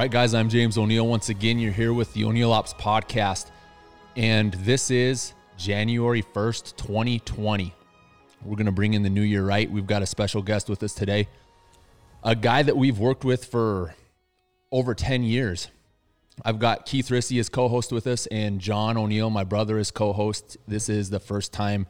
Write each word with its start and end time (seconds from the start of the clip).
Right, 0.00 0.10
guys, 0.10 0.32
I'm 0.32 0.48
James 0.48 0.78
O'Neill. 0.78 1.06
Once 1.06 1.28
again, 1.28 1.58
you're 1.58 1.74
here 1.74 1.92
with 1.92 2.14
the 2.14 2.24
O'Neill 2.24 2.54
Ops 2.54 2.72
podcast, 2.72 3.50
and 4.16 4.54
this 4.54 4.90
is 4.90 5.34
January 5.58 6.22
1st, 6.22 6.74
2020. 6.76 7.74
We're 8.42 8.56
going 8.56 8.64
to 8.64 8.72
bring 8.72 8.94
in 8.94 9.02
the 9.02 9.10
new 9.10 9.20
year 9.20 9.44
right. 9.44 9.70
We've 9.70 9.86
got 9.86 10.00
a 10.00 10.06
special 10.06 10.40
guest 10.40 10.70
with 10.70 10.82
us 10.82 10.94
today, 10.94 11.28
a 12.24 12.34
guy 12.34 12.62
that 12.62 12.78
we've 12.78 12.98
worked 12.98 13.26
with 13.26 13.44
for 13.44 13.94
over 14.72 14.94
10 14.94 15.22
years. 15.22 15.68
I've 16.46 16.58
got 16.58 16.86
Keith 16.86 17.10
Rissy 17.10 17.38
as 17.38 17.50
co 17.50 17.68
host 17.68 17.92
with 17.92 18.06
us, 18.06 18.24
and 18.28 18.58
John 18.58 18.96
O'Neill, 18.96 19.28
my 19.28 19.44
brother, 19.44 19.78
is 19.78 19.90
co 19.90 20.14
host. 20.14 20.56
This 20.66 20.88
is 20.88 21.10
the 21.10 21.20
first 21.20 21.52
time 21.52 21.86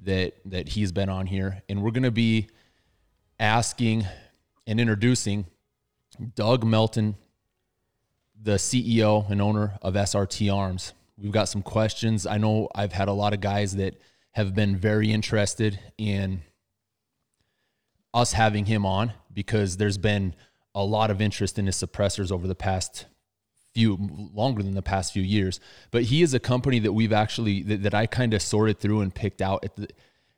that, 0.00 0.34
that 0.46 0.70
he's 0.70 0.90
been 0.90 1.08
on 1.08 1.26
here, 1.26 1.62
and 1.68 1.80
we're 1.80 1.92
going 1.92 2.02
to 2.02 2.10
be 2.10 2.48
asking 3.38 4.04
and 4.66 4.80
introducing 4.80 5.46
Doug 6.34 6.64
Melton 6.64 7.14
the 8.42 8.56
CEO 8.56 9.30
and 9.30 9.40
owner 9.40 9.78
of 9.82 9.94
SRT 9.94 10.52
Arms. 10.52 10.92
We've 11.16 11.32
got 11.32 11.48
some 11.48 11.62
questions. 11.62 12.26
I 12.26 12.38
know 12.38 12.68
I've 12.74 12.92
had 12.92 13.08
a 13.08 13.12
lot 13.12 13.32
of 13.32 13.40
guys 13.40 13.76
that 13.76 14.00
have 14.32 14.54
been 14.54 14.76
very 14.76 15.12
interested 15.12 15.78
in 15.96 16.42
us 18.12 18.32
having 18.32 18.66
him 18.66 18.84
on 18.84 19.12
because 19.32 19.76
there's 19.76 19.98
been 19.98 20.34
a 20.74 20.84
lot 20.84 21.10
of 21.10 21.20
interest 21.20 21.58
in 21.58 21.66
his 21.66 21.76
suppressors 21.76 22.32
over 22.32 22.46
the 22.46 22.54
past 22.54 23.06
few 23.74 23.96
longer 24.34 24.62
than 24.62 24.74
the 24.74 24.82
past 24.82 25.14
few 25.14 25.22
years 25.22 25.58
but 25.90 26.02
he 26.02 26.20
is 26.20 26.34
a 26.34 26.38
company 26.38 26.78
that 26.78 26.92
we've 26.92 27.12
actually 27.12 27.62
that, 27.62 27.82
that 27.82 27.94
i 27.94 28.04
kind 28.04 28.34
of 28.34 28.42
sorted 28.42 28.78
through 28.78 29.00
and 29.00 29.14
picked 29.14 29.40
out 29.40 29.64
at 29.64 29.74
the 29.76 29.88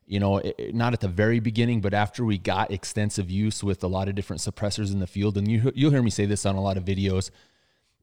you 0.06 0.20
know 0.20 0.40
not 0.72 0.92
at 0.92 1.00
the 1.00 1.08
very 1.08 1.40
beginning 1.40 1.80
but 1.80 1.92
after 1.92 2.24
we 2.24 2.38
got 2.38 2.70
extensive 2.70 3.28
use 3.28 3.64
with 3.64 3.82
a 3.82 3.88
lot 3.88 4.08
of 4.08 4.14
different 4.14 4.40
suppressors 4.40 4.92
in 4.92 5.00
the 5.00 5.06
field 5.06 5.36
and 5.36 5.50
you, 5.50 5.72
you'll 5.74 5.90
hear 5.90 6.02
me 6.02 6.10
say 6.10 6.26
this 6.26 6.46
on 6.46 6.54
a 6.54 6.62
lot 6.62 6.76
of 6.76 6.84
videos 6.84 7.32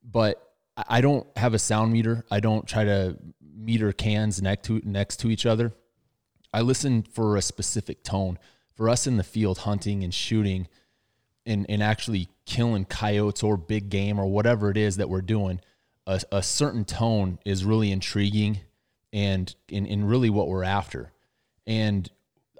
but 0.03 0.53
I 0.75 1.01
don't 1.01 1.27
have 1.37 1.53
a 1.53 1.59
sound 1.59 1.91
meter. 1.91 2.25
I 2.31 2.39
don't 2.39 2.67
try 2.67 2.83
to 2.85 3.17
meter 3.55 3.91
cans 3.91 4.41
next 4.41 4.65
to 4.65 4.81
next 4.83 5.17
to 5.17 5.29
each 5.29 5.45
other. 5.45 5.73
I 6.53 6.61
listen 6.61 7.03
for 7.03 7.37
a 7.37 7.41
specific 7.41 8.03
tone. 8.03 8.39
For 8.73 8.89
us 8.89 9.05
in 9.05 9.17
the 9.17 9.23
field 9.23 9.59
hunting 9.59 10.03
and 10.03 10.13
shooting 10.13 10.67
and, 11.45 11.65
and 11.69 11.83
actually 11.83 12.29
killing 12.45 12.85
coyotes 12.85 13.43
or 13.43 13.57
big 13.57 13.89
game 13.89 14.19
or 14.19 14.25
whatever 14.25 14.71
it 14.71 14.77
is 14.77 14.97
that 14.97 15.09
we're 15.09 15.21
doing, 15.21 15.59
a, 16.07 16.21
a 16.31 16.41
certain 16.41 16.83
tone 16.83 17.37
is 17.45 17.63
really 17.63 17.91
intriguing 17.91 18.61
and 19.13 19.53
in, 19.69 19.85
in 19.85 20.05
really 20.05 20.29
what 20.29 20.47
we're 20.47 20.63
after. 20.63 21.11
And 21.67 22.09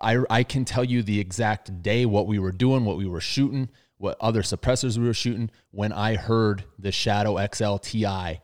I, 0.01 0.19
I 0.29 0.43
can 0.43 0.65
tell 0.65 0.83
you 0.83 1.01
the 1.01 1.19
exact 1.19 1.81
day 1.81 2.05
what 2.05 2.27
we 2.27 2.39
were 2.39 2.51
doing, 2.51 2.85
what 2.85 2.97
we 2.97 3.07
were 3.07 3.21
shooting, 3.21 3.69
what 4.01 4.17
other 4.19 4.41
suppressors 4.41 4.97
we 4.97 5.05
were 5.05 5.13
shooting 5.13 5.51
when 5.69 5.93
I 5.93 6.15
heard 6.15 6.63
the 6.79 6.91
Shadow 6.91 7.37
XL 7.53 7.77
TI 7.77 8.41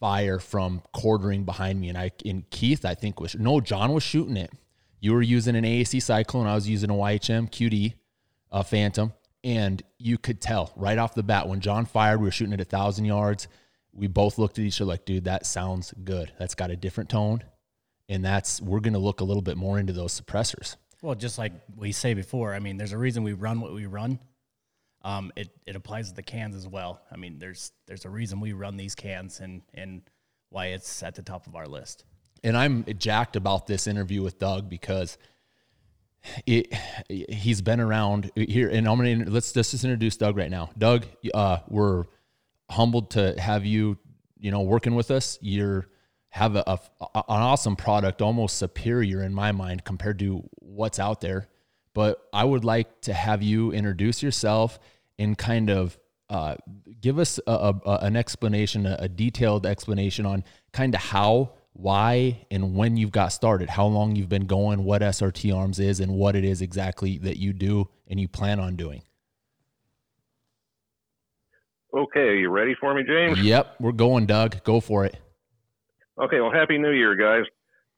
fire 0.00 0.38
from 0.38 0.82
quartering 0.92 1.44
behind 1.44 1.80
me. 1.80 1.90
And 1.90 1.98
I, 1.98 2.12
in 2.24 2.44
Keith, 2.50 2.84
I 2.84 2.94
think 2.94 3.20
was, 3.20 3.34
no, 3.34 3.60
John 3.60 3.92
was 3.92 4.02
shooting 4.02 4.38
it. 4.38 4.50
You 4.98 5.12
were 5.12 5.22
using 5.22 5.54
an 5.54 5.64
AAC 5.64 6.02
Cyclone. 6.02 6.46
I 6.46 6.54
was 6.54 6.68
using 6.68 6.90
a 6.90 6.94
YHM 6.94 7.50
QD, 7.50 7.92
a 8.50 8.56
uh, 8.56 8.62
Phantom. 8.62 9.12
And 9.44 9.82
you 9.98 10.16
could 10.16 10.40
tell 10.40 10.72
right 10.76 10.96
off 10.96 11.14
the 11.14 11.22
bat 11.22 11.46
when 11.46 11.60
John 11.60 11.84
fired, 11.84 12.18
we 12.18 12.24
were 12.24 12.32
shooting 12.32 12.54
at 12.54 12.60
a 12.60 12.64
thousand 12.64 13.04
yards. 13.04 13.48
We 13.92 14.06
both 14.06 14.38
looked 14.38 14.58
at 14.58 14.64
each 14.64 14.80
other 14.80 14.88
like, 14.88 15.04
dude, 15.04 15.24
that 15.24 15.44
sounds 15.44 15.92
good. 16.04 16.32
That's 16.38 16.54
got 16.54 16.70
a 16.70 16.76
different 16.76 17.10
tone. 17.10 17.44
And 18.08 18.24
that's, 18.24 18.62
we're 18.62 18.80
going 18.80 18.94
to 18.94 18.98
look 18.98 19.20
a 19.20 19.24
little 19.24 19.42
bit 19.42 19.58
more 19.58 19.78
into 19.78 19.92
those 19.92 20.18
suppressors. 20.18 20.76
Well, 21.02 21.14
just 21.14 21.38
like 21.38 21.52
we 21.76 21.92
say 21.92 22.14
before, 22.14 22.54
I 22.54 22.60
mean, 22.60 22.78
there's 22.78 22.92
a 22.92 22.98
reason 22.98 23.22
we 23.22 23.34
run 23.34 23.60
what 23.60 23.74
we 23.74 23.84
run 23.84 24.18
um, 25.06 25.32
it, 25.36 25.50
it 25.66 25.76
applies 25.76 26.08
to 26.08 26.16
the 26.16 26.22
cans 26.22 26.56
as 26.56 26.66
well. 26.66 27.00
I 27.12 27.16
mean, 27.16 27.38
there's 27.38 27.70
there's 27.86 28.04
a 28.04 28.10
reason 28.10 28.40
we 28.40 28.52
run 28.52 28.76
these 28.76 28.96
cans 28.96 29.38
and 29.38 29.62
and 29.72 30.02
why 30.50 30.66
it's 30.66 31.02
at 31.04 31.14
the 31.14 31.22
top 31.22 31.46
of 31.46 31.54
our 31.54 31.66
list. 31.66 32.04
And 32.42 32.56
I'm 32.56 32.84
jacked 32.98 33.36
about 33.36 33.68
this 33.68 33.86
interview 33.86 34.22
with 34.22 34.40
Doug 34.40 34.68
because 34.68 35.16
it 36.44 36.74
he's 37.08 37.62
been 37.62 37.78
around 37.78 38.32
here. 38.34 38.68
And 38.68 38.88
I'm 38.88 38.96
gonna 38.96 39.30
let's 39.30 39.54
let's 39.54 39.70
just 39.70 39.84
introduce 39.84 40.16
Doug 40.16 40.36
right 40.36 40.50
now. 40.50 40.70
Doug, 40.76 41.06
uh, 41.32 41.58
we're 41.68 42.06
humbled 42.68 43.12
to 43.12 43.40
have 43.40 43.64
you, 43.64 43.98
you 44.40 44.50
know, 44.50 44.62
working 44.62 44.96
with 44.96 45.12
us. 45.12 45.38
You're 45.40 45.86
have 46.30 46.56
a, 46.56 46.64
a, 46.66 46.78
an 47.14 47.22
awesome 47.28 47.76
product, 47.76 48.20
almost 48.20 48.58
superior 48.58 49.22
in 49.22 49.32
my 49.32 49.52
mind 49.52 49.84
compared 49.84 50.18
to 50.18 50.42
what's 50.56 50.98
out 50.98 51.20
there. 51.20 51.48
But 51.94 52.20
I 52.32 52.44
would 52.44 52.64
like 52.64 53.02
to 53.02 53.14
have 53.14 53.42
you 53.42 53.72
introduce 53.72 54.20
yourself 54.20 54.80
and 55.18 55.36
kind 55.36 55.70
of 55.70 55.98
uh, 56.28 56.56
give 57.00 57.18
us 57.18 57.38
a, 57.46 57.74
a, 57.84 57.98
an 58.02 58.16
explanation, 58.16 58.86
a, 58.86 58.96
a 59.00 59.08
detailed 59.08 59.66
explanation 59.66 60.26
on 60.26 60.44
kind 60.72 60.94
of 60.94 61.00
how, 61.00 61.52
why, 61.72 62.46
and 62.50 62.74
when 62.74 62.96
you've 62.96 63.12
got 63.12 63.28
started, 63.28 63.70
how 63.70 63.86
long 63.86 64.16
you've 64.16 64.28
been 64.28 64.46
going, 64.46 64.84
what 64.84 65.02
SRT 65.02 65.54
Arms 65.54 65.78
is, 65.78 66.00
and 66.00 66.12
what 66.12 66.34
it 66.34 66.44
is 66.44 66.62
exactly 66.62 67.18
that 67.18 67.36
you 67.36 67.52
do 67.52 67.88
and 68.08 68.18
you 68.18 68.28
plan 68.28 68.58
on 68.58 68.76
doing. 68.76 69.02
Okay, 71.96 72.20
are 72.20 72.34
you 72.34 72.50
ready 72.50 72.74
for 72.78 72.92
me, 72.92 73.02
James? 73.06 73.40
Yep, 73.40 73.76
we're 73.80 73.92
going, 73.92 74.26
Doug. 74.26 74.62
Go 74.64 74.80
for 74.80 75.04
it. 75.04 75.16
Okay, 76.20 76.40
well, 76.40 76.50
Happy 76.52 76.76
New 76.76 76.90
Year, 76.90 77.14
guys. 77.14 77.44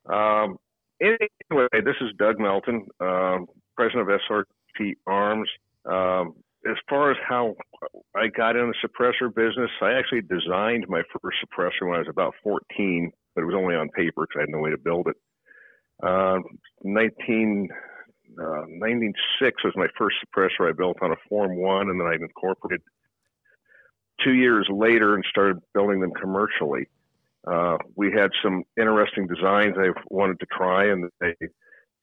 Um, 0.07 0.59
anyway, 1.01 1.69
this 1.73 1.97
is 2.01 2.11
Doug 2.19 2.39
Melton, 2.39 2.87
um, 3.01 3.47
president 3.77 4.09
of 4.09 4.21
SRT 4.31 4.95
Arms. 5.07 5.49
Um, 5.85 6.35
as 6.67 6.77
far 6.89 7.11
as 7.11 7.17
how 7.27 7.55
I 8.17 8.29
got 8.29 8.57
in 8.57 8.71
the 8.73 8.89
suppressor 8.89 9.35
business, 9.35 9.71
I 9.81 9.93
actually 9.93 10.23
designed 10.23 10.87
my 10.89 11.03
first 11.21 11.39
suppressor 11.45 11.87
when 11.87 11.97
I 11.97 11.99
was 11.99 12.09
about 12.09 12.35
14, 12.43 13.13
but 13.35 13.43
it 13.43 13.45
was 13.45 13.55
only 13.55 13.75
on 13.75 13.89
paper 13.91 14.27
because 14.27 14.39
I 14.39 14.41
had 14.43 14.51
no 14.51 14.59
way 14.59 14.71
to 14.71 14.79
build 14.79 15.09
it. 15.09 15.17
Uh, 16.03 16.39
19, 16.83 17.69
uh, 18.41 18.63
96 18.69 19.65
was 19.65 19.73
my 19.77 19.87
first 19.97 20.17
suppressor 20.25 20.69
I 20.69 20.73
built 20.73 20.99
on 21.03 21.13
a 21.13 21.17
Form 21.29 21.57
1, 21.57 21.91
and 21.91 22.01
then 22.01 22.07
I 22.07 22.15
incorporated 22.15 22.83
two 24.25 24.35
years 24.35 24.69
later 24.71 25.15
and 25.15 25.25
started 25.29 25.59
building 25.75 26.01
them 26.01 26.13
commercially. 26.13 26.89
Uh, 27.47 27.79
we 27.95 28.13
had 28.13 28.31
some 28.43 28.65
interesting 28.77 29.27
designs 29.27 29.75
I 29.79 29.91
wanted 30.11 30.41
to 30.41 30.47
try, 30.47 30.87
and 30.87 31.09
they 31.21 31.35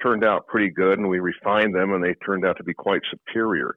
turned 0.02 0.24
out 0.24 0.48
pretty 0.48 0.70
good, 0.70 0.98
and 0.98 1.10
we 1.10 1.20
refined 1.20 1.76
them, 1.76 1.94
and 1.94 2.04
they 2.04 2.16
turned 2.26 2.46
out 2.46 2.58
to 2.58 2.64
be 2.64 2.74
quite 2.74 3.02
superior. 3.12 3.76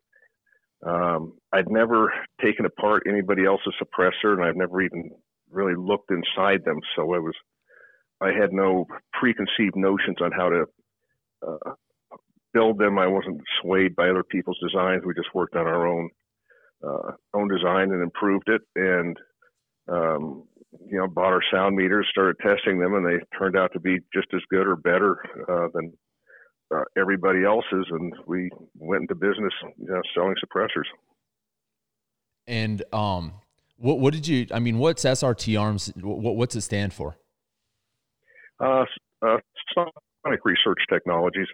Um, 0.86 1.38
I'd 1.52 1.70
never 1.70 2.12
taken 2.42 2.66
apart 2.66 3.04
anybody 3.08 3.44
else's 3.44 3.74
suppressor, 3.82 4.34
and 4.34 4.44
I've 4.44 4.56
never 4.56 4.80
even 4.80 5.10
really 5.50 5.74
looked 5.74 6.10
inside 6.10 6.64
them. 6.64 6.80
So 6.94 7.14
I 7.14 7.18
was, 7.18 7.34
I 8.20 8.28
had 8.28 8.52
no 8.52 8.86
preconceived 9.12 9.76
notions 9.76 10.18
on 10.20 10.30
how 10.32 10.48
to 10.50 10.64
uh, 11.46 11.72
build 12.52 12.78
them. 12.78 12.98
I 12.98 13.06
wasn't 13.06 13.40
swayed 13.60 13.96
by 13.96 14.08
other 14.08 14.24
people's 14.24 14.58
designs. 14.62 15.02
We 15.04 15.14
just 15.14 15.34
worked 15.34 15.56
on 15.56 15.66
our 15.66 15.86
own 15.86 16.10
uh, 16.86 17.12
own 17.34 17.48
design 17.48 17.90
and 17.92 18.02
improved 18.02 18.48
it. 18.48 18.62
And 18.76 19.16
um, 19.88 20.44
you 20.86 20.98
know, 20.98 21.08
bought 21.08 21.32
our 21.32 21.42
sound 21.52 21.76
meters, 21.76 22.06
started 22.10 22.36
testing 22.40 22.78
them, 22.78 22.94
and 22.94 23.06
they 23.06 23.24
turned 23.38 23.56
out 23.56 23.72
to 23.72 23.80
be 23.80 23.98
just 24.12 24.28
as 24.34 24.42
good 24.50 24.66
or 24.66 24.76
better 24.76 25.18
uh, 25.48 25.68
than 25.74 25.92
uh, 26.74 26.84
everybody 26.96 27.44
else's, 27.44 27.86
and 27.90 28.12
we 28.26 28.50
went 28.76 29.02
into 29.02 29.14
business 29.14 29.52
you 29.78 29.86
know, 29.88 30.00
selling 30.14 30.34
suppressors. 30.44 30.86
And 32.46 32.82
um, 32.92 33.32
what 33.76 34.00
what 34.00 34.12
did 34.12 34.26
you? 34.26 34.46
I 34.52 34.58
mean, 34.58 34.78
what's 34.78 35.04
SRT 35.04 35.60
Arms? 35.60 35.92
What 36.00 36.36
what's 36.36 36.56
it 36.56 36.62
stand 36.62 36.92
for? 36.92 37.16
Uh, 38.60 38.84
uh, 39.22 39.36
Sonic 39.74 40.44
Research 40.44 40.78
Technologies. 40.90 41.46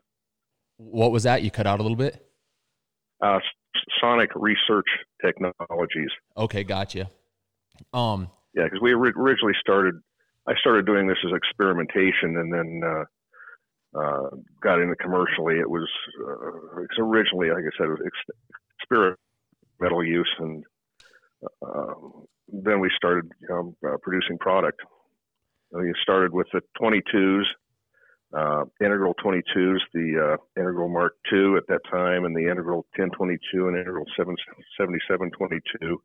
What 0.76 1.12
was 1.12 1.25
that? 1.25 1.43
You 1.43 1.50
cut 1.50 1.67
out 1.67 1.81
a 1.81 1.82
little 1.82 1.96
bit. 1.96 2.26
Uh, 3.20 3.38
Sonic 4.00 4.31
Research 4.34 4.87
Technologies. 5.25 6.10
Okay, 6.37 6.64
gotcha. 6.64 7.10
Um, 7.93 8.31
yeah, 8.55 8.64
because 8.64 8.81
we 8.81 8.93
originally 8.93 9.55
started. 9.60 9.94
I 10.46 10.52
started 10.60 10.87
doing 10.87 11.06
this 11.06 11.17
as 11.26 11.32
experimentation, 11.34 12.37
and 12.37 12.52
then 12.52 12.82
uh, 12.84 13.05
uh, 13.94 14.29
got 14.61 14.81
into 14.81 14.96
commercially. 14.96 15.58
It 15.58 15.69
was 15.69 15.88
uh, 16.20 17.02
originally, 17.02 17.50
like 17.50 17.64
I 17.64 17.76
said, 17.76 17.87
it 17.87 17.99
was 17.99 18.00
ex- 18.05 18.38
experimental 18.81 20.05
use, 20.05 20.31
and 20.38 20.64
uh, 21.62 21.94
then 22.49 22.81
we 22.81 22.91
started 22.96 23.31
you 23.41 23.49
know, 23.49 23.76
uh, 23.87 23.96
producing 24.02 24.38
product. 24.38 24.81
We 25.73 25.93
started 26.02 26.32
with 26.32 26.46
the 26.52 26.61
22s, 26.81 27.44
uh, 28.37 28.64
Integral 28.81 29.14
22s, 29.14 29.79
the 29.93 30.37
uh, 30.37 30.61
Integral 30.61 30.88
Mark 30.88 31.17
II 31.32 31.56
at 31.56 31.67
that 31.69 31.81
time, 31.91 32.25
and 32.25 32.37
the 32.37 32.50
Integral 32.50 32.87
1022 32.96 33.69
and 33.69 33.76
Integral 33.76 34.06
7722 34.17 36.00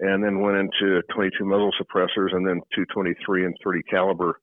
and 0.00 0.24
then 0.24 0.40
went 0.40 0.56
into 0.56 1.02
22 1.14 1.44
muzzle 1.44 1.72
suppressors 1.78 2.34
and 2.34 2.46
then 2.46 2.60
223 2.74 3.44
and 3.44 3.54
30 3.62 3.82
caliber 3.82 4.40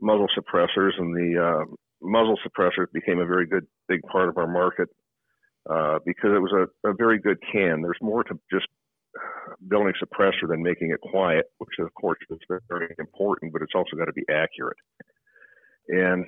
muzzle 0.00 0.28
suppressors 0.36 0.92
and 0.98 1.14
the 1.14 1.40
uh, 1.42 1.64
muzzle 2.02 2.38
suppressors 2.46 2.86
became 2.92 3.18
a 3.18 3.26
very 3.26 3.46
good 3.46 3.66
big 3.88 4.02
part 4.02 4.28
of 4.28 4.38
our 4.38 4.46
market 4.46 4.88
uh, 5.68 5.98
because 6.04 6.30
it 6.34 6.40
was 6.40 6.52
a, 6.52 6.88
a, 6.88 6.94
very 6.94 7.18
good 7.18 7.38
can. 7.52 7.82
There's 7.82 7.98
more 8.00 8.24
to 8.24 8.38
just 8.50 8.66
building 9.68 9.92
suppressor 10.02 10.48
than 10.48 10.62
making 10.62 10.90
it 10.90 11.00
quiet, 11.00 11.46
which 11.58 11.78
of 11.78 11.92
course 11.94 12.18
is 12.30 12.38
very 12.68 12.94
important, 12.98 13.52
but 13.52 13.62
it's 13.62 13.74
also 13.74 13.96
got 13.96 14.06
to 14.06 14.12
be 14.12 14.24
accurate. 14.30 14.76
And 15.88 16.26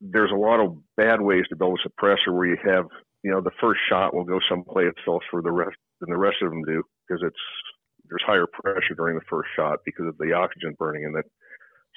there's 0.00 0.30
a 0.30 0.36
lot 0.36 0.60
of 0.60 0.78
bad 0.96 1.20
ways 1.20 1.44
to 1.48 1.56
build 1.56 1.78
a 1.78 1.88
suppressor 1.88 2.32
where 2.34 2.46
you 2.46 2.56
have, 2.64 2.86
you 3.22 3.30
know, 3.30 3.40
the 3.40 3.50
first 3.60 3.80
shot 3.88 4.14
will 4.14 4.24
go 4.24 4.38
someplace 4.48 4.92
else 5.06 5.24
for 5.30 5.42
the 5.42 5.50
rest 5.50 5.76
than 6.00 6.10
the 6.10 6.16
rest 6.18 6.36
of 6.42 6.50
them 6.50 6.62
do 6.64 6.82
because 7.06 7.22
it's 7.26 7.36
there's 8.08 8.22
higher 8.26 8.46
pressure 8.46 8.94
during 8.96 9.16
the 9.16 9.24
first 9.28 9.48
shot 9.56 9.78
because 9.84 10.06
of 10.06 10.18
the 10.18 10.32
oxygen 10.32 10.74
burning 10.78 11.04
in 11.04 11.12
the 11.12 11.22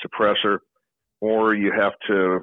suppressor, 0.06 0.60
or 1.22 1.54
you 1.54 1.72
have 1.72 1.94
to 2.08 2.40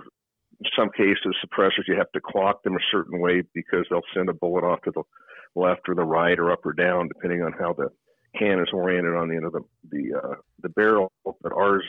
some 0.77 0.91
cases, 0.91 1.37
suppressors, 1.45 1.89
you 1.89 1.97
have 1.97 2.11
to 2.13 2.21
clock 2.21 2.63
them 2.63 2.75
a 2.77 2.87
certain 2.91 3.21
way 3.21 3.43
because 3.55 3.87
they'll 3.91 4.01
send 4.15 4.29
a 4.29 4.35
bullet 4.35 4.65
off 4.65 4.83
to 4.83 4.93
the 4.93 5.03
left 5.55 5.89
or 5.89 5.95
the 5.95 6.05
right 6.05 6.39
or 6.39 6.53
up 6.53 6.65
or 6.65 6.73
down, 6.73 7.09
depending 7.09 7.43
on 7.43 7.53
how 7.53 7.73
the 7.73 7.89
can 8.39 8.59
is 8.59 8.69
oriented 8.73 9.15
on 9.15 9.29
the 9.29 9.37
end 9.37 9.45
of 9.45 9.53
the 9.53 9.61
the, 9.91 10.19
uh, 10.19 10.35
the 10.63 10.69
barrel. 10.69 11.13
But 11.25 11.53
ours 11.53 11.85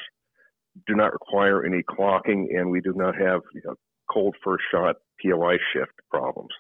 do 0.88 0.96
not 0.96 1.14
require 1.14 1.66
any 1.66 1.84
clocking, 1.84 2.56
and 2.56 2.70
we 2.70 2.82
do 2.82 2.94
not 2.96 3.16
have 3.16 3.42
you 3.54 3.62
know, 3.66 3.76
cold 4.12 4.36
first 4.44 4.64
shot 4.72 4.98
POI 5.24 5.58
shift 5.74 5.94
problems. 6.10 6.52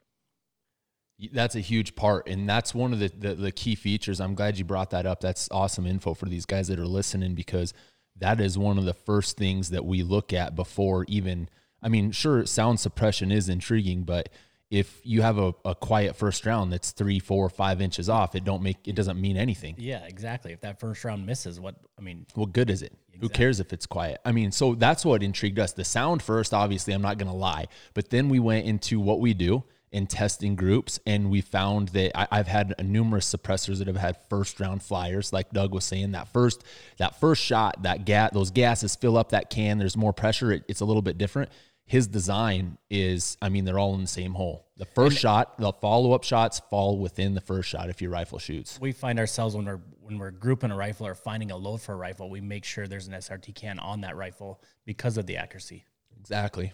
That's 1.32 1.56
a 1.56 1.62
huge 1.62 1.96
part, 1.96 2.28
and 2.28 2.50
that's 2.50 2.76
one 2.76 2.92
of 2.92 3.00
the, 3.00 3.08
the, 3.08 3.36
the 3.36 3.52
key 3.52 3.76
features. 3.76 4.20
I'm 4.20 4.36
glad 4.36 4.58
you 4.58 4.66
brought 4.66 4.90
that 4.90 5.06
up. 5.06 5.22
That's 5.22 5.48
awesome 5.50 5.86
info 5.86 6.14
for 6.14 6.26
these 6.26 6.46
guys 6.46 6.68
that 6.68 6.78
are 6.78 6.88
listening 6.88 7.36
because 7.36 7.74
that 8.18 8.42
is 8.42 8.58
one 8.58 8.78
of 8.78 8.84
the 8.84 8.94
first 8.94 9.38
things 9.38 9.70
that 9.70 9.86
we 9.86 10.04
look 10.04 10.34
at 10.34 10.56
before 10.56 11.06
even– 11.08 11.50
I 11.81 11.89
mean, 11.89 12.12
sure, 12.12 12.45
sound 12.45 12.80
suppression 12.80 13.31
is 13.31 13.50
intriguing, 13.50 14.04
but 14.04 14.30
if 14.72 15.00
you 15.04 15.22
have 15.22 15.38
a, 15.38 15.54
a 15.63 15.75
quiet 15.75 16.16
first 16.16 16.45
round 16.45 16.74
that's 16.74 16.92
three, 16.92 17.19
four, 17.19 17.50
five 17.50 17.81
inches 17.81 18.10
off, 18.10 18.36
it 18.36 18.44
don't 18.44 18.63
make 18.63 18.88
it 18.88 18.95
doesn't 18.95 19.19
mean 19.19 19.38
anything. 19.38 19.75
Yeah, 19.77 20.04
exactly. 20.06 20.54
If 20.54 20.62
that 20.62 20.80
first 20.80 21.04
round 21.04 21.25
misses, 21.25 21.60
what 21.60 21.75
I 21.98 22.01
mean, 22.01 22.25
what 22.33 22.51
good 22.51 22.69
is 22.69 22.81
it? 22.81 22.94
Exactly. 23.10 23.19
Who 23.22 23.30
cares 23.30 23.60
if 23.60 23.72
it's 23.74 23.86
quiet? 23.86 24.19
I 24.25 24.31
mean, 24.31 24.51
so 24.51 24.75
that's 24.75 25.06
what 25.06 25.22
intrigued 25.22 25.60
us. 25.60 25.74
The 25.74 25.86
sound 25.86 26.24
first, 26.24 26.54
obviously, 26.54 26.94
I'm 26.94 27.01
not 27.01 27.18
gonna 27.18 27.36
lie, 27.36 27.68
but 27.94 28.10
then 28.10 28.30
we 28.30 28.39
went 28.39 28.66
into 28.66 29.00
what 29.00 29.19
we 29.19 29.33
do 29.33 29.63
in 29.95 30.07
testing 30.07 30.56
groups, 30.56 31.00
and 31.06 31.30
we 31.30 31.42
found 31.42 31.89
that 31.89 32.12
I, 32.15 32.38
have 32.38 32.47
had 32.47 32.75
numerous 32.83 33.33
suppressors 33.33 33.80
that 33.80 33.88
have 33.88 33.97
had 33.97 34.18
first 34.30 34.59
round 34.59 34.83
flyers, 34.83 35.31
like 35.31 35.51
Doug 35.51 35.74
was 35.74 35.86
saying. 35.86 36.12
That 36.12 36.27
first 36.27 36.63
that 36.97 37.19
first 37.19 37.42
shot, 37.42 37.83
that 37.83 38.06
gas, 38.06 38.31
those 38.33 38.51
gases 38.51 38.95
fill 38.95 39.18
up 39.18 39.30
that 39.30 39.50
can. 39.50 39.77
There's 39.77 39.97
more 39.97 40.13
pressure. 40.13 40.51
It, 40.51 40.63
it's 40.68 40.81
a 40.81 40.86
little 40.86 41.01
bit 41.01 41.18
different 41.18 41.50
his 41.86 42.07
design 42.07 42.77
is, 42.89 43.38
I 43.42 43.50
mean, 43.50 43.63
they're 43.63 43.77
all 43.77 43.94
in 43.94 44.01
the 44.01 44.07
same 44.07 44.33
hole. 44.33 44.68
The 44.77 44.86
first 44.86 45.13
and 45.13 45.19
shot, 45.19 45.59
the 45.59 45.71
follow 45.71 46.13
up 46.13 46.24
shots 46.24 46.59
fall 46.71 46.97
within 46.97 47.36
the 47.36 47.42
first 47.42 47.69
shot 47.69 47.89
if 47.89 48.01
your 48.01 48.09
rifle 48.09 48.39
shoots. 48.39 48.80
We 48.81 48.92
find 48.92 49.19
ourselves 49.19 49.56
when 49.56 49.65
we're 49.65 49.81
when 50.01 50.18
we're 50.18 50.31
grouping 50.31 50.71
a 50.71 50.75
rifle 50.75 51.07
or 51.07 51.15
finding 51.15 51.51
a 51.51 51.57
load 51.57 51.81
for 51.81 51.94
a 51.94 51.95
rifle, 51.95 52.30
we 52.30 52.42
make 52.42 52.63
sure 52.63 52.88
there's 52.88 53.07
an 53.07 53.13
SRT 53.13 53.56
can 53.56 53.80
on 53.80 54.01
that 54.01 54.15
rifle 54.15 54.62
because 54.86 55.18
of 55.18 55.25
the 55.25 55.38
accuracy. 55.38 55.86
Exactly. 56.19 56.74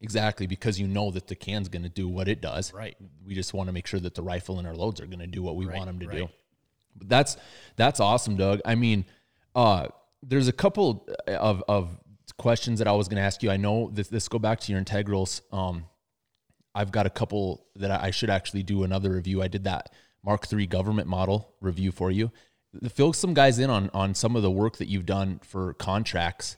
Exactly, 0.00 0.46
because 0.46 0.78
you 0.78 0.86
know 0.86 1.10
that 1.10 1.28
the 1.28 1.34
can's 1.34 1.68
going 1.68 1.82
to 1.82 1.88
do 1.88 2.08
what 2.08 2.28
it 2.28 2.40
does. 2.40 2.72
Right. 2.72 2.96
We 3.26 3.34
just 3.34 3.54
want 3.54 3.68
to 3.68 3.72
make 3.72 3.86
sure 3.86 4.00
that 4.00 4.14
the 4.14 4.22
rifle 4.22 4.58
and 4.58 4.66
our 4.66 4.74
loads 4.74 5.00
are 5.00 5.06
going 5.06 5.20
to 5.20 5.26
do 5.26 5.42
what 5.42 5.56
we 5.56 5.66
right, 5.66 5.76
want 5.76 5.86
them 5.86 6.00
to 6.00 6.06
right. 6.06 6.16
do. 6.18 6.28
But 6.96 7.08
that's 7.08 7.36
that's 7.76 8.00
awesome, 8.00 8.36
Doug. 8.36 8.60
I 8.64 8.74
mean, 8.74 9.04
uh, 9.54 9.88
there's 10.22 10.48
a 10.48 10.52
couple 10.52 11.08
of 11.26 11.62
of 11.68 11.98
questions 12.36 12.78
that 12.80 12.88
I 12.88 12.92
was 12.92 13.08
going 13.08 13.16
to 13.16 13.22
ask 13.22 13.42
you. 13.42 13.50
I 13.50 13.56
know 13.56 13.90
this, 13.92 14.08
this 14.08 14.28
go 14.28 14.38
back 14.38 14.60
to 14.60 14.72
your 14.72 14.78
integrals. 14.78 15.42
Um, 15.52 15.86
I've 16.74 16.90
got 16.90 17.06
a 17.06 17.10
couple 17.10 17.66
that 17.76 17.90
I 17.90 18.10
should 18.10 18.30
actually 18.30 18.62
do 18.62 18.82
another 18.82 19.10
review. 19.10 19.42
I 19.42 19.48
did 19.48 19.64
that 19.64 19.92
Mark 20.24 20.50
III 20.52 20.66
government 20.66 21.06
model 21.08 21.54
review 21.60 21.92
for 21.92 22.10
you. 22.10 22.32
Fill 22.88 23.12
some 23.12 23.34
guys 23.34 23.58
in 23.58 23.70
on 23.70 23.90
on 23.94 24.14
some 24.14 24.34
of 24.34 24.42
the 24.42 24.50
work 24.50 24.78
that 24.78 24.88
you've 24.88 25.06
done 25.06 25.40
for 25.44 25.74
contracts 25.74 26.56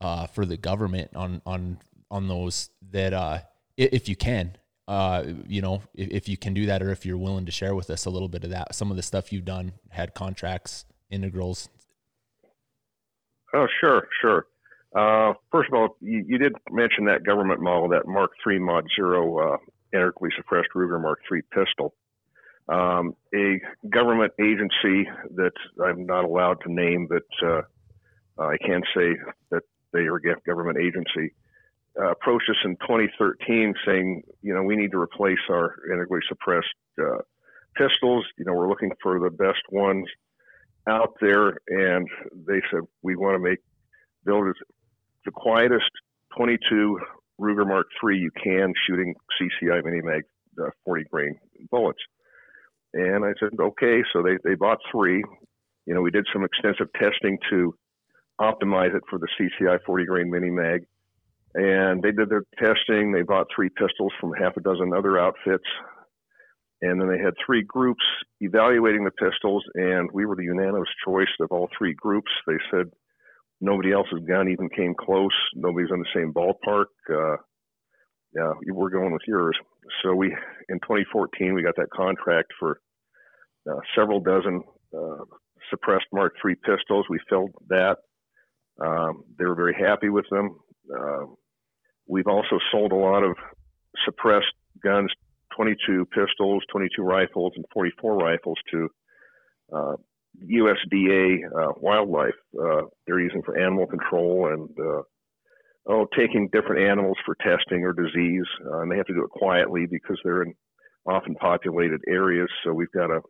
uh, 0.00 0.26
for 0.26 0.46
the 0.46 0.56
government 0.56 1.10
on 1.14 1.42
on 1.44 1.78
on 2.10 2.28
those 2.28 2.70
that 2.90 3.12
uh, 3.12 3.38
if 3.76 4.08
you 4.08 4.16
can, 4.16 4.56
uh, 4.88 5.24
you 5.46 5.62
know, 5.62 5.82
if, 5.94 6.08
if 6.10 6.28
you 6.28 6.36
can 6.36 6.54
do 6.54 6.66
that, 6.66 6.82
or 6.82 6.90
if 6.90 7.06
you're 7.06 7.18
willing 7.18 7.46
to 7.46 7.52
share 7.52 7.74
with 7.74 7.90
us 7.90 8.06
a 8.06 8.10
little 8.10 8.28
bit 8.28 8.44
of 8.44 8.50
that, 8.50 8.74
some 8.74 8.90
of 8.90 8.96
the 8.96 9.02
stuff 9.02 9.32
you've 9.32 9.44
done, 9.44 9.72
had 9.90 10.14
contracts, 10.14 10.84
integrals. 11.10 11.68
Oh, 13.54 13.66
sure, 13.80 14.08
sure. 14.20 14.46
Uh, 14.94 15.34
first 15.52 15.68
of 15.72 15.74
all, 15.74 15.96
you, 16.00 16.24
you, 16.26 16.38
did 16.38 16.52
mention 16.70 17.04
that 17.04 17.24
government 17.24 17.60
model, 17.60 17.88
that 17.90 18.06
Mark 18.06 18.32
III 18.46 18.58
Mod 18.58 18.86
Zero 18.96 19.54
uh, 19.54 19.56
suppressed 20.36 20.68
Ruger 20.74 21.00
Mark 21.00 21.20
III 21.32 21.42
pistol. 21.52 21.94
Um, 22.68 23.14
a 23.34 23.60
government 23.88 24.32
agency 24.40 25.08
that 25.36 25.52
I'm 25.84 26.06
not 26.06 26.24
allowed 26.24 26.60
to 26.62 26.72
name, 26.72 27.08
but 27.08 27.46
uh, 27.46 27.62
I 28.38 28.56
can 28.58 28.82
say 28.94 29.16
that 29.50 29.62
they 29.92 30.00
are 30.00 30.16
a 30.16 30.40
government 30.46 30.78
agency, 30.78 31.34
uh, 31.98 32.10
approached 32.10 32.48
us 32.48 32.56
in 32.64 32.76
2013 32.76 33.74
saying, 33.86 34.22
you 34.42 34.54
know, 34.54 34.62
we 34.62 34.76
need 34.76 34.90
to 34.92 34.98
replace 34.98 35.38
our 35.50 35.74
integrally 35.90 36.22
suppressed 36.28 36.68
uh, 37.00 37.18
pistols. 37.76 38.24
You 38.38 38.44
know, 38.44 38.52
we're 38.52 38.68
looking 38.68 38.92
for 39.02 39.18
the 39.18 39.30
best 39.30 39.62
ones 39.70 40.06
out 40.88 41.14
there, 41.20 41.58
and 41.68 42.08
they 42.46 42.60
said 42.70 42.80
we 43.02 43.16
want 43.16 43.34
to 43.34 43.38
make 43.38 43.58
build 44.24 44.46
the 45.24 45.30
quietest 45.30 45.90
22 46.36 46.98
Ruger 47.40 47.66
Mark 47.66 47.86
III 48.04 48.18
you 48.18 48.30
can 48.42 48.72
shooting 48.86 49.14
CCI 49.40 49.84
Mini 49.84 50.02
Mag 50.02 50.22
uh, 50.62 50.70
40 50.84 51.04
grain 51.10 51.38
bullets. 51.70 52.00
And 52.92 53.24
I 53.24 53.32
said, 53.38 53.50
okay. 53.58 54.02
So 54.12 54.22
they, 54.22 54.36
they 54.44 54.54
bought 54.54 54.78
three. 54.90 55.24
You 55.86 55.94
know, 55.94 56.02
we 56.02 56.10
did 56.10 56.26
some 56.32 56.44
extensive 56.44 56.92
testing 56.98 57.38
to 57.50 57.74
optimize 58.40 58.94
it 58.94 59.02
for 59.08 59.18
the 59.18 59.28
CCI 59.38 59.78
40 59.86 60.04
grain 60.06 60.30
Mini 60.30 60.50
Mag. 60.50 60.86
And 61.54 62.02
they 62.02 62.12
did 62.12 62.30
their 62.30 62.44
testing. 62.58 63.12
They 63.12 63.22
bought 63.22 63.48
three 63.54 63.70
pistols 63.70 64.12
from 64.20 64.32
half 64.32 64.56
a 64.56 64.60
dozen 64.60 64.92
other 64.96 65.18
outfits. 65.18 65.64
And 66.82 67.00
then 67.00 67.08
they 67.08 67.18
had 67.18 67.34
three 67.44 67.62
groups 67.62 68.02
evaluating 68.40 69.04
the 69.04 69.10
pistols, 69.10 69.62
and 69.74 70.08
we 70.14 70.24
were 70.24 70.36
the 70.36 70.44
unanimous 70.44 70.88
choice 71.04 71.28
of 71.40 71.48
all 71.50 71.68
three 71.76 71.94
groups. 71.94 72.30
They 72.46 72.56
said, 72.70 72.86
nobody 73.60 73.92
else's 73.92 74.20
gun 74.26 74.48
even 74.48 74.68
came 74.70 74.94
close. 74.98 75.34
Nobody's 75.54 75.90
in 75.92 76.00
the 76.00 76.06
same 76.14 76.32
ballpark. 76.32 76.86
Uh, 77.08 77.36
yeah, 78.34 78.52
we're 78.68 78.90
going 78.90 79.12
with 79.12 79.22
yours. 79.26 79.56
So 80.02 80.14
we, 80.14 80.28
in 80.68 80.78
2014, 80.80 81.52
we 81.52 81.62
got 81.62 81.76
that 81.76 81.90
contract 81.94 82.52
for 82.58 82.80
uh, 83.70 83.80
several 83.94 84.20
dozen 84.20 84.62
uh, 84.96 85.24
suppressed 85.68 86.06
Mark 86.12 86.34
III 86.44 86.54
pistols. 86.64 87.06
We 87.10 87.18
filled 87.28 87.50
that. 87.68 87.98
Um, 88.80 89.24
they 89.38 89.44
were 89.44 89.54
very 89.54 89.74
happy 89.74 90.08
with 90.08 90.26
them. 90.30 90.56
Uh, 90.90 91.26
we've 92.10 92.26
also 92.26 92.58
sold 92.72 92.92
a 92.92 92.96
lot 92.96 93.22
of 93.22 93.36
suppressed 94.04 94.52
guns, 94.82 95.10
22 95.56 96.06
pistols, 96.06 96.62
22 96.72 97.02
rifles, 97.02 97.52
and 97.56 97.64
44 97.72 98.16
rifles 98.16 98.58
to 98.72 98.88
uh, 99.72 99.94
USDA 100.44 101.38
uh, 101.46 101.72
wildlife. 101.76 102.34
Uh, 102.60 102.82
they're 103.06 103.20
using 103.20 103.42
for 103.42 103.58
animal 103.58 103.86
control 103.86 104.48
and 104.52 104.68
uh, 104.78 105.02
oh 105.86 106.06
taking 106.16 106.48
different 106.52 106.82
animals 106.82 107.16
for 107.24 107.36
testing 107.36 107.84
or 107.84 107.92
disease. 107.92 108.46
Uh, 108.66 108.80
and 108.80 108.90
they 108.90 108.96
have 108.96 109.06
to 109.06 109.14
do 109.14 109.24
it 109.24 109.30
quietly 109.30 109.86
because 109.90 110.18
they're 110.24 110.42
in 110.42 110.54
often 111.06 111.34
populated 111.36 112.00
areas. 112.08 112.48
So 112.64 112.72
we've 112.72 112.92
got 112.92 113.10
a 113.10 113.20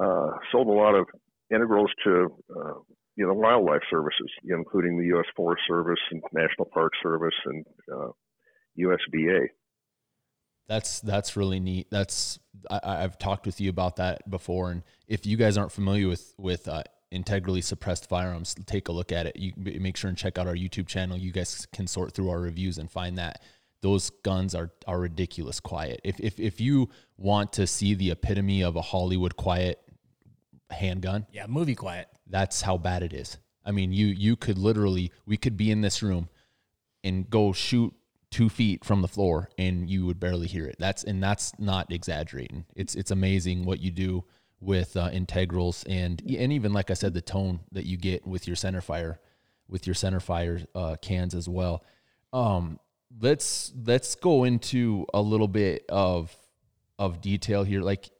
uh, 0.00 0.30
sold 0.52 0.68
a 0.68 0.72
lot 0.72 0.94
of 0.94 1.06
integrals 1.52 1.90
to 2.04 2.28
you 3.18 3.26
know 3.26 3.34
wildlife 3.34 3.82
services 3.90 4.30
you 4.42 4.52
know, 4.54 4.58
including 4.58 4.98
the 4.98 5.06
U.S. 5.06 5.26
Forest 5.36 5.62
Service 5.68 6.00
and 6.10 6.22
National 6.32 6.66
Park 6.72 6.92
Service 7.02 7.34
and 7.44 7.66
USDA 8.78 9.48
that's 10.68 11.00
that's 11.00 11.34
really 11.36 11.60
neat. 11.60 11.88
That's 11.90 12.38
I, 12.70 12.98
have 12.98 13.18
talked 13.18 13.46
with 13.46 13.60
you 13.60 13.70
about 13.70 13.96
that 13.96 14.28
before, 14.30 14.70
and 14.70 14.82
if 15.08 15.24
you 15.24 15.36
guys 15.38 15.56
aren't 15.56 15.72
familiar 15.72 16.06
with 16.06 16.34
with 16.36 16.68
uh, 16.68 16.82
integrally 17.10 17.62
suppressed 17.62 18.08
firearms, 18.08 18.54
take 18.66 18.88
a 18.88 18.92
look 18.92 19.10
at 19.10 19.26
it. 19.26 19.36
You 19.36 19.54
make 19.56 19.96
sure 19.96 20.08
and 20.08 20.18
check 20.18 20.36
out 20.36 20.46
our 20.46 20.54
YouTube 20.54 20.86
channel. 20.86 21.16
You 21.16 21.32
guys 21.32 21.66
can 21.72 21.86
sort 21.86 22.12
through 22.12 22.28
our 22.28 22.38
reviews 22.38 22.76
and 22.76 22.90
find 22.90 23.16
that 23.16 23.40
those 23.80 24.10
guns 24.10 24.54
are 24.54 24.70
are 24.86 25.00
ridiculous 25.00 25.58
quiet. 25.58 26.02
If 26.04 26.20
if 26.20 26.38
if 26.38 26.60
you 26.60 26.90
want 27.16 27.54
to 27.54 27.66
see 27.66 27.94
the 27.94 28.10
epitome 28.10 28.62
of 28.62 28.76
a 28.76 28.82
Hollywood 28.82 29.36
quiet 29.36 29.80
handgun, 30.70 31.26
yeah, 31.32 31.46
movie 31.46 31.76
quiet. 31.76 32.08
That's 32.28 32.62
how 32.62 32.76
bad 32.76 33.02
it 33.02 33.12
is. 33.12 33.38
I 33.64 33.70
mean, 33.70 33.92
you 33.92 34.06
you 34.06 34.36
could 34.36 34.58
literally 34.58 35.12
we 35.26 35.36
could 35.36 35.56
be 35.56 35.70
in 35.70 35.80
this 35.80 36.02
room 36.02 36.28
and 37.04 37.28
go 37.28 37.52
shoot 37.52 37.94
two 38.30 38.48
feet 38.48 38.84
from 38.84 39.02
the 39.02 39.08
floor 39.08 39.48
and 39.56 39.88
you 39.88 40.04
would 40.06 40.20
barely 40.20 40.46
hear 40.46 40.66
it. 40.66 40.76
That's 40.78 41.04
and 41.04 41.22
that's 41.22 41.58
not 41.58 41.90
exaggerating. 41.92 42.64
It's 42.74 42.94
it's 42.94 43.10
amazing 43.10 43.64
what 43.64 43.80
you 43.80 43.90
do 43.90 44.24
with 44.60 44.96
uh, 44.96 45.10
integrals 45.12 45.84
and 45.84 46.20
and 46.26 46.52
even 46.52 46.72
like 46.72 46.90
I 46.90 46.94
said, 46.94 47.14
the 47.14 47.20
tone 47.20 47.60
that 47.72 47.86
you 47.86 47.96
get 47.96 48.26
with 48.26 48.46
your 48.46 48.56
center 48.56 48.80
fire, 48.80 49.20
with 49.68 49.86
your 49.86 49.94
center 49.94 50.20
fire 50.20 50.60
uh, 50.74 50.96
cans 51.00 51.34
as 51.34 51.48
well. 51.48 51.84
Um, 52.32 52.78
let's 53.20 53.72
let's 53.84 54.14
go 54.14 54.44
into 54.44 55.06
a 55.14 55.20
little 55.20 55.48
bit 55.48 55.84
of 55.88 56.34
of 56.98 57.20
detail 57.20 57.64
here, 57.64 57.80
like 57.80 58.10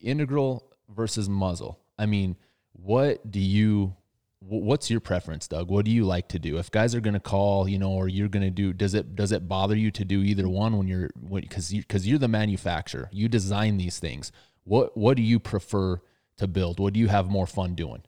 integral 0.00 0.70
versus 0.88 1.28
muzzle. 1.28 1.80
I 1.98 2.06
mean, 2.06 2.36
what 2.82 3.30
do 3.30 3.40
you 3.40 3.96
what's 4.40 4.90
your 4.90 5.00
preference, 5.00 5.46
Doug? 5.46 5.70
What 5.70 5.84
do 5.84 5.90
you 5.90 6.04
like 6.04 6.28
to 6.28 6.38
do? 6.38 6.58
If 6.58 6.70
guys 6.70 6.94
are 6.94 7.00
going 7.00 7.14
to 7.14 7.20
call, 7.20 7.68
you 7.68 7.78
know, 7.78 7.92
or 7.92 8.08
you're 8.08 8.28
going 8.28 8.42
to 8.42 8.50
do, 8.50 8.72
does 8.72 8.94
it 8.94 9.14
does 9.14 9.32
it 9.32 9.48
bother 9.48 9.76
you 9.76 9.90
to 9.92 10.04
do 10.04 10.20
either 10.22 10.48
one 10.48 10.76
when 10.76 10.88
you're 10.88 11.10
because 11.30 11.72
you, 11.72 11.82
because 11.82 12.06
you're 12.06 12.18
the 12.18 12.28
manufacturer, 12.28 13.08
you 13.12 13.28
design 13.28 13.76
these 13.76 13.98
things. 13.98 14.32
What 14.64 14.96
what 14.96 15.16
do 15.16 15.22
you 15.22 15.38
prefer 15.38 16.00
to 16.38 16.46
build? 16.48 16.80
What 16.80 16.92
do 16.94 17.00
you 17.00 17.08
have 17.08 17.28
more 17.28 17.46
fun 17.46 17.74
doing? 17.74 18.02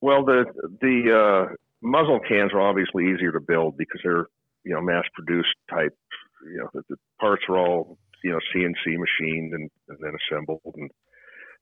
Well, 0.00 0.24
the 0.24 0.44
the 0.80 1.48
uh, 1.50 1.54
muzzle 1.82 2.20
cans 2.20 2.52
are 2.52 2.60
obviously 2.60 3.10
easier 3.12 3.32
to 3.32 3.40
build 3.40 3.76
because 3.76 4.00
they're 4.04 4.26
you 4.64 4.74
know 4.74 4.80
mass 4.80 5.04
produced 5.14 5.54
type. 5.70 5.96
You 6.44 6.58
know, 6.58 6.70
the, 6.72 6.82
the 6.90 6.96
parts 7.20 7.42
are 7.48 7.58
all 7.58 7.98
you 8.22 8.30
know 8.30 8.38
CNC 8.54 8.96
machined 8.98 9.52
and, 9.54 9.70
and 9.88 9.98
then 10.00 10.12
assembled, 10.30 10.60
and 10.76 10.90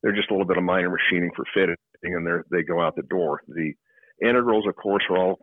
they're 0.02 0.14
just 0.14 0.30
a 0.30 0.34
little 0.34 0.46
bit 0.46 0.58
of 0.58 0.64
minor 0.64 0.90
machining 0.90 1.30
for 1.34 1.44
fitting, 1.54 1.76
and 2.12 2.44
they 2.50 2.62
go 2.62 2.80
out 2.80 2.96
the 2.96 3.02
door. 3.02 3.40
The 3.48 3.72
integrals, 4.20 4.66
of 4.66 4.76
course, 4.76 5.04
are 5.10 5.16
all 5.16 5.38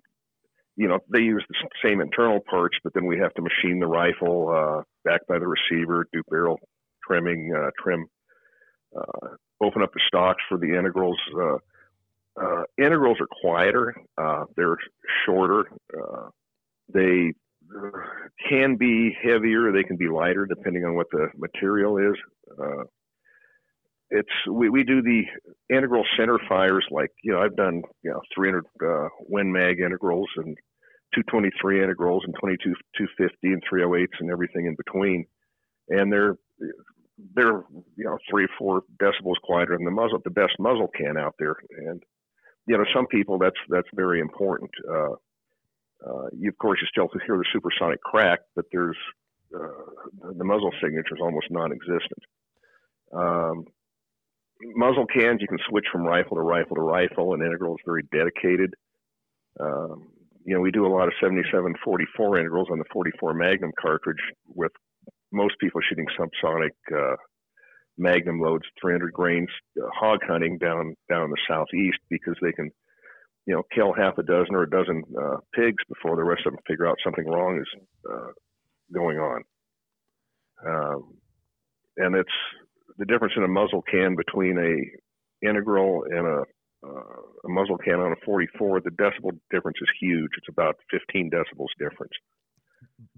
you 0.75 0.88
know 0.88 1.00
they 1.12 1.20
use 1.20 1.44
the 1.50 1.56
same 1.88 2.01
internal 2.01 2.39
parts, 2.50 2.77
but 2.84 2.94
then 2.94 3.06
we 3.06 3.20
have 3.20 3.34
to 3.34 3.41
machine 3.41 3.80
the 3.80 3.88
rifle 3.88 4.50
uh, 4.50 4.84
back 5.03 5.22
by 5.27 5.39
the 5.39 5.48
receiver, 5.48 6.08
do 6.13 6.22
barrel 6.30 6.60
trimming, 7.06 7.53
uh, 7.56 7.70
trim, 7.82 8.06
uh, 8.98 9.27
open 9.62 9.82
up 9.82 9.91
the 9.94 10.01
stocks 10.08 10.41
for 10.48 10.58
the 10.58 10.77
integrals. 10.77 11.20
Uh, 11.36 11.58
uh, 12.41 12.63
integrals 12.77 13.18
are 13.20 13.27
quieter. 13.41 13.94
Uh, 14.18 14.46
they're 14.56 14.77
shorter. 15.25 15.65
They 16.94 17.34
can 18.50 18.75
be 18.75 19.15
heavier. 19.22 19.72
They 19.72 19.84
can 19.84 19.98
be 19.98 20.08
lighter 20.08 20.46
depending 20.46 20.86
on 20.86 20.96
what 20.96 21.08
the 21.12 21.27
material 21.38 21.98
is. 21.98 22.15
It's 24.12 24.30
we, 24.50 24.70
we 24.70 24.84
do 24.84 25.01
the 25.01 25.24
integral 25.70 26.03
center 26.18 26.38
fires 26.48 26.86
like 26.91 27.12
you 27.24 27.32
know 27.32 27.41
I've 27.41 27.56
done 27.56 27.82
you 28.03 28.12
know 28.12 28.22
300 28.36 28.65
uh, 28.84 29.10
Win 29.27 29.51
Mag 29.51 29.80
integrals 29.80 30.30
and 30.36 30.58
223 31.15 31.84
integrals 31.84 32.24
and 32.25 32.36
22 32.39 32.74
250 32.98 33.48
and 33.48 33.63
308s 33.72 34.20
and 34.20 34.30
everything 34.30 34.65
in 34.65 34.75
between, 34.75 35.25
and 35.89 36.12
they're 36.12 36.36
they're 37.36 37.63
you 37.96 38.03
know 38.03 38.18
three 38.30 38.48
four 38.60 38.84
decibels 39.01 39.39
quieter 39.44 39.77
than 39.77 39.86
the 39.86 39.91
muzzle 39.91 40.20
the 40.24 40.30
best 40.30 40.53
muzzle 40.60 40.89
can 40.96 41.18
out 41.18 41.36
there 41.39 41.56
and 41.88 42.03
you 42.68 42.77
know 42.77 42.86
some 42.94 43.08
people 43.08 43.38
that's 43.38 43.60
that's 43.70 43.88
very 43.94 44.20
important. 44.20 44.70
Uh, 44.89 45.13
uh, 46.06 46.27
you, 46.36 46.50
of 46.50 46.58
course, 46.58 46.80
you 46.82 46.88
still 46.88 47.10
hear 47.25 47.38
the 47.38 47.46
supersonic 47.53 48.01
crack, 48.01 48.39
but 48.56 48.65
there's 48.72 48.98
uh, 49.56 50.32
the 50.38 50.44
muzzle 50.44 50.72
signature 50.82 51.15
is 51.15 51.22
almost 51.22 51.48
non-existent. 51.50 52.24
Um, 53.13 53.65
muzzle 54.75 55.06
cans, 55.06 55.41
you 55.41 55.48
can 55.48 55.60
switch 55.70 55.86
from 55.91 56.03
rifle 56.03 56.36
to 56.36 56.41
rifle 56.41 56.75
to 56.75 56.82
rifle, 56.82 57.34
and 57.34 57.44
integral 57.44 57.75
is 57.75 57.82
very 57.86 58.03
dedicated. 58.12 58.74
Um, 59.60 60.10
you 60.44 60.56
know, 60.56 60.62
we 60.62 60.72
do 60.72 60.86
a 60.86 60.94
lot 60.94 61.08
of 61.08 61.13
77 61.22 61.75
44 61.84 62.38
integrals 62.39 62.68
on 62.72 62.80
the 62.80 62.86
44 62.91 63.34
Magnum 63.34 63.72
cartridge 63.80 64.22
with 64.48 64.72
most 65.32 65.56
people 65.60 65.82
shooting 65.88 66.08
subsonic 66.20 66.72
uh, 66.96 67.15
Magnum 67.98 68.39
loads, 68.39 68.63
300 68.82 69.13
grains, 69.13 69.50
uh, 69.77 69.88
hog 69.94 70.20
hunting 70.27 70.58
down 70.58 70.96
down 71.10 71.25
in 71.25 71.30
the 71.30 71.38
southeast 71.48 72.00
because 72.10 72.36
they 72.41 72.51
can 72.51 72.72
you 73.46 73.56
know, 73.56 73.63
kill 73.74 73.94
half 73.94 74.18
a 74.18 74.24
dozen 74.24 74.56
or 74.56 74.63
a 74.63 74.70
dozen 74.70 75.03
uh, 75.20 75.38
pigs 75.56 75.84
before 75.89 76.15
the 76.15 76.24
rest 76.24 76.44
of 76.46 76.53
them 76.53 76.62
figure 76.68 76.88
out 76.88 76.98
something 77.03 77.27
wrong 77.27 77.60
is 77.60 77.82
uh, 78.10 78.32
going 78.94 79.18
on. 79.18 79.44
Um, 80.65 81.13
and 81.98 82.15
it's 82.15 82.30
the 82.98 83.06
difference 83.06 83.34
in 83.38 83.44
a 83.44 83.48
muzzle 83.48 83.82
can 83.90 84.16
between 84.16 84.58
a 84.58 85.48
integral 85.48 86.04
and 86.10 86.28
a, 86.28 86.44
uh, 86.86 87.22
a 87.46 87.50
muzzle 87.50 87.78
can 87.78 87.96
on 87.96 88.12
a 88.12 88.26
44. 88.26 88.82
The 88.82 88.90
decibel 88.92 89.32
difference 89.50 89.78
is 89.82 89.90
huge. 90.00 90.32
It's 90.38 90.48
about 90.50 90.76
15 90.92 91.30
decibels 91.32 91.68
difference, 91.80 92.14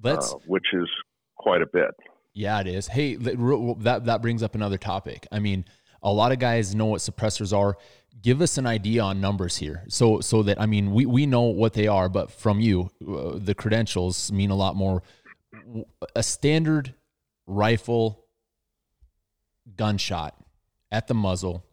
Let's, 0.02 0.34
uh, 0.34 0.38
which 0.48 0.66
is 0.74 0.90
quite 1.38 1.62
a 1.62 1.68
bit. 1.72 1.92
Yeah, 2.34 2.60
it 2.62 2.68
is. 2.68 2.88
Hey, 2.88 3.16
that 3.16 4.02
that 4.06 4.22
brings 4.22 4.42
up 4.42 4.56
another 4.56 4.78
topic. 4.78 5.28
I 5.32 5.40
mean, 5.40 5.66
a 6.02 6.12
lot 6.12 6.32
of 6.32 6.40
guys 6.40 6.76
know 6.76 6.88
what 6.88 7.02
suppressors 7.02 7.56
are 7.58 7.78
give 8.22 8.42
us 8.42 8.58
an 8.58 8.68
idea 8.68 9.02
on 9.02 9.20
numbers 9.20 9.58
here 9.58 9.84
so 9.88 10.20
so 10.20 10.44
that 10.44 10.62
i 10.62 10.66
mean 10.66 10.94
we, 10.94 11.06
we 11.06 11.26
know 11.26 11.44
what 11.44 11.74
they 11.74 11.88
are 11.88 12.10
but 12.10 12.30
from 12.32 12.60
you 12.60 12.90
uh, 13.08 13.32
the 13.36 13.56
credentials 13.56 14.32
mean 14.32 14.50
a 14.50 14.56
lot 14.56 14.76
more 14.76 15.02
a 16.16 16.22
standard 16.22 16.94
rifle 17.48 18.23
gunshot 19.78 20.36
at 20.92 21.08
the 21.08 21.14
muzzle 21.14 21.64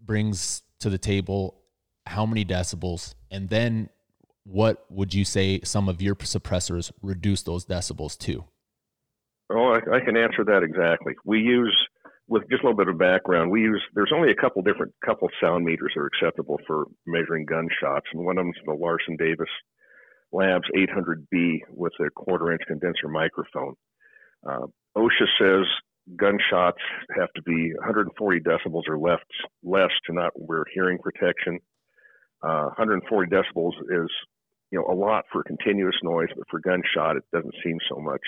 brings 0.00 0.62
to 0.80 0.90
the 0.90 0.98
table 0.98 1.62
how 2.06 2.26
many 2.26 2.44
decibels 2.44 3.14
and 3.30 3.48
then 3.48 3.88
what 4.44 4.84
would 4.90 5.12
you 5.14 5.24
say 5.24 5.60
some 5.62 5.88
of 5.88 6.00
your 6.00 6.14
suppressors 6.16 6.90
reduce 7.02 7.42
those 7.42 7.66
decibels 7.66 8.16
to 8.18 8.44
oh 9.50 9.74
i, 9.74 9.96
I 9.96 10.00
can 10.00 10.16
answer 10.16 10.44
that 10.44 10.62
exactly 10.62 11.14
we 11.24 11.40
use 11.40 11.76
with 12.30 12.48
just 12.48 12.62
a 12.62 12.66
little 12.66 12.76
bit 12.76 12.86
of 12.86 12.96
background, 12.96 13.50
we 13.50 13.60
use 13.62 13.82
there's 13.92 14.12
only 14.14 14.30
a 14.30 14.40
couple 14.40 14.62
different 14.62 14.94
couple 15.04 15.28
sound 15.42 15.64
meters 15.64 15.92
that 15.94 16.00
are 16.00 16.06
acceptable 16.06 16.60
for 16.64 16.84
measuring 17.04 17.44
gunshots, 17.44 18.06
and 18.12 18.24
one 18.24 18.38
of 18.38 18.44
them 18.44 18.52
is 18.56 18.62
the 18.64 18.72
larson 18.72 19.16
Davis 19.16 19.48
Labs 20.32 20.64
800B 20.76 21.58
with 21.70 21.92
a 22.00 22.08
quarter 22.10 22.52
inch 22.52 22.62
condenser 22.66 23.08
microphone. 23.08 23.74
Uh, 24.48 24.66
OSHA 24.96 25.26
says 25.40 25.66
gunshots 26.16 26.80
have 27.16 27.32
to 27.34 27.42
be 27.42 27.72
140 27.74 28.40
decibels 28.40 28.88
or 28.88 28.98
less, 28.98 29.20
less 29.62 29.90
to 30.06 30.12
not 30.12 30.32
wear 30.34 30.64
hearing 30.72 30.98
protection. 30.98 31.58
Uh, 32.42 32.72
140 32.76 33.30
decibels 33.30 33.74
is 33.82 34.10
you 34.70 34.78
know 34.78 34.86
a 34.90 34.94
lot 34.94 35.24
for 35.32 35.42
continuous 35.42 35.96
noise, 36.02 36.28
but 36.36 36.46
for 36.50 36.60
gunshot 36.60 37.16
it 37.16 37.24
doesn't 37.32 37.54
seem 37.62 37.78
so 37.88 38.00
much. 38.00 38.20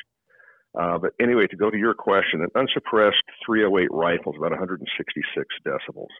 Uh, 0.79 0.99
but 0.99 1.12
anyway, 1.21 1.47
to 1.47 1.57
go 1.57 1.71
to 1.71 1.76
your 1.76 1.95
question, 1.95 2.41
an 2.41 2.49
unsuppressed 2.55 3.23
308 3.45 3.88
rifle 3.91 4.33
is 4.33 4.38
about 4.38 4.52
166 4.52 5.47
decibels. 5.67 6.12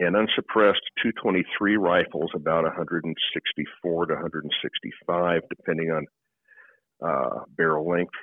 An 0.00 0.14
unsuppressed 0.14 0.82
223 1.02 1.76
rifle 1.76 2.22
is 2.24 2.30
about 2.34 2.64
164 2.64 4.06
to 4.06 4.14
165, 4.14 5.42
depending 5.48 5.90
on 5.90 6.06
uh, 7.04 7.44
barrel 7.56 7.88
length. 7.88 8.14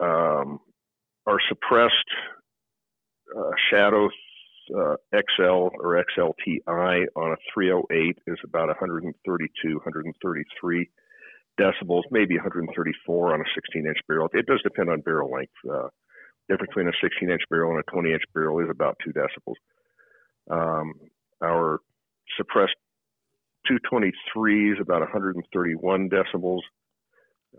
Um, 0.00 0.58
our 1.26 1.38
suppressed 1.48 2.10
uh, 3.36 3.50
Shadow 3.70 4.08
uh, 4.76 4.96
XL 5.12 5.68
or 5.78 6.04
XLTI 6.16 7.06
on 7.16 7.32
a 7.32 7.36
308 7.52 8.18
is 8.26 8.38
about 8.44 8.68
132, 8.68 9.74
133 9.74 10.90
decibels, 11.60 12.02
maybe 12.10 12.36
134 12.36 13.34
on 13.34 13.40
a 13.40 13.44
16 13.54 13.86
inch 13.86 13.98
barrel. 14.08 14.28
It 14.32 14.46
does 14.46 14.60
depend 14.62 14.90
on 14.90 15.00
barrel 15.00 15.30
length. 15.30 15.52
Uh, 15.68 15.88
difference 16.48 16.70
between 16.70 16.88
a 16.88 16.92
16 17.02 17.30
inch 17.30 17.42
barrel 17.50 17.72
and 17.72 17.80
a 17.80 17.90
20 17.90 18.12
inch 18.12 18.22
barrel 18.34 18.60
is 18.60 18.68
about 18.70 18.96
two 19.04 19.12
decibels. 19.12 19.56
Um, 20.50 20.94
our 21.42 21.80
suppressed 22.36 22.76
223 23.66 24.72
is 24.72 24.78
about 24.80 25.00
131 25.00 26.10
decibels. 26.10 26.60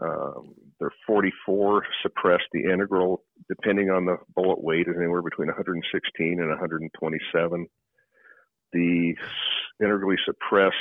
Um, 0.02 0.54
they're 0.80 0.92
44 1.08 1.84
suppressed. 2.02 2.46
The 2.52 2.72
integral, 2.72 3.24
depending 3.48 3.90
on 3.90 4.06
the 4.06 4.18
bullet 4.36 4.62
weight, 4.62 4.88
is 4.88 4.96
anywhere 4.98 5.22
between 5.22 5.48
116 5.48 6.40
and 6.40 6.50
127. 6.50 7.68
The 8.74 9.16
integrally 9.80 10.18
suppressed 10.26 10.76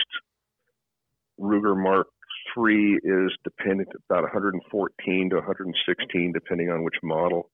Ruger 1.40 1.76
Mark 1.76 2.08
III 2.56 2.98
is 3.02 3.32
dependent 3.44 3.88
about 4.08 4.22
114 4.22 5.30
to 5.30 5.36
116, 5.36 6.32
depending 6.32 6.70
on 6.70 6.84
which 6.84 6.96
model. 7.02 7.50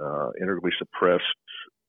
Uh, 0.00 0.30
integrally 0.40 0.72
suppressed 0.78 1.22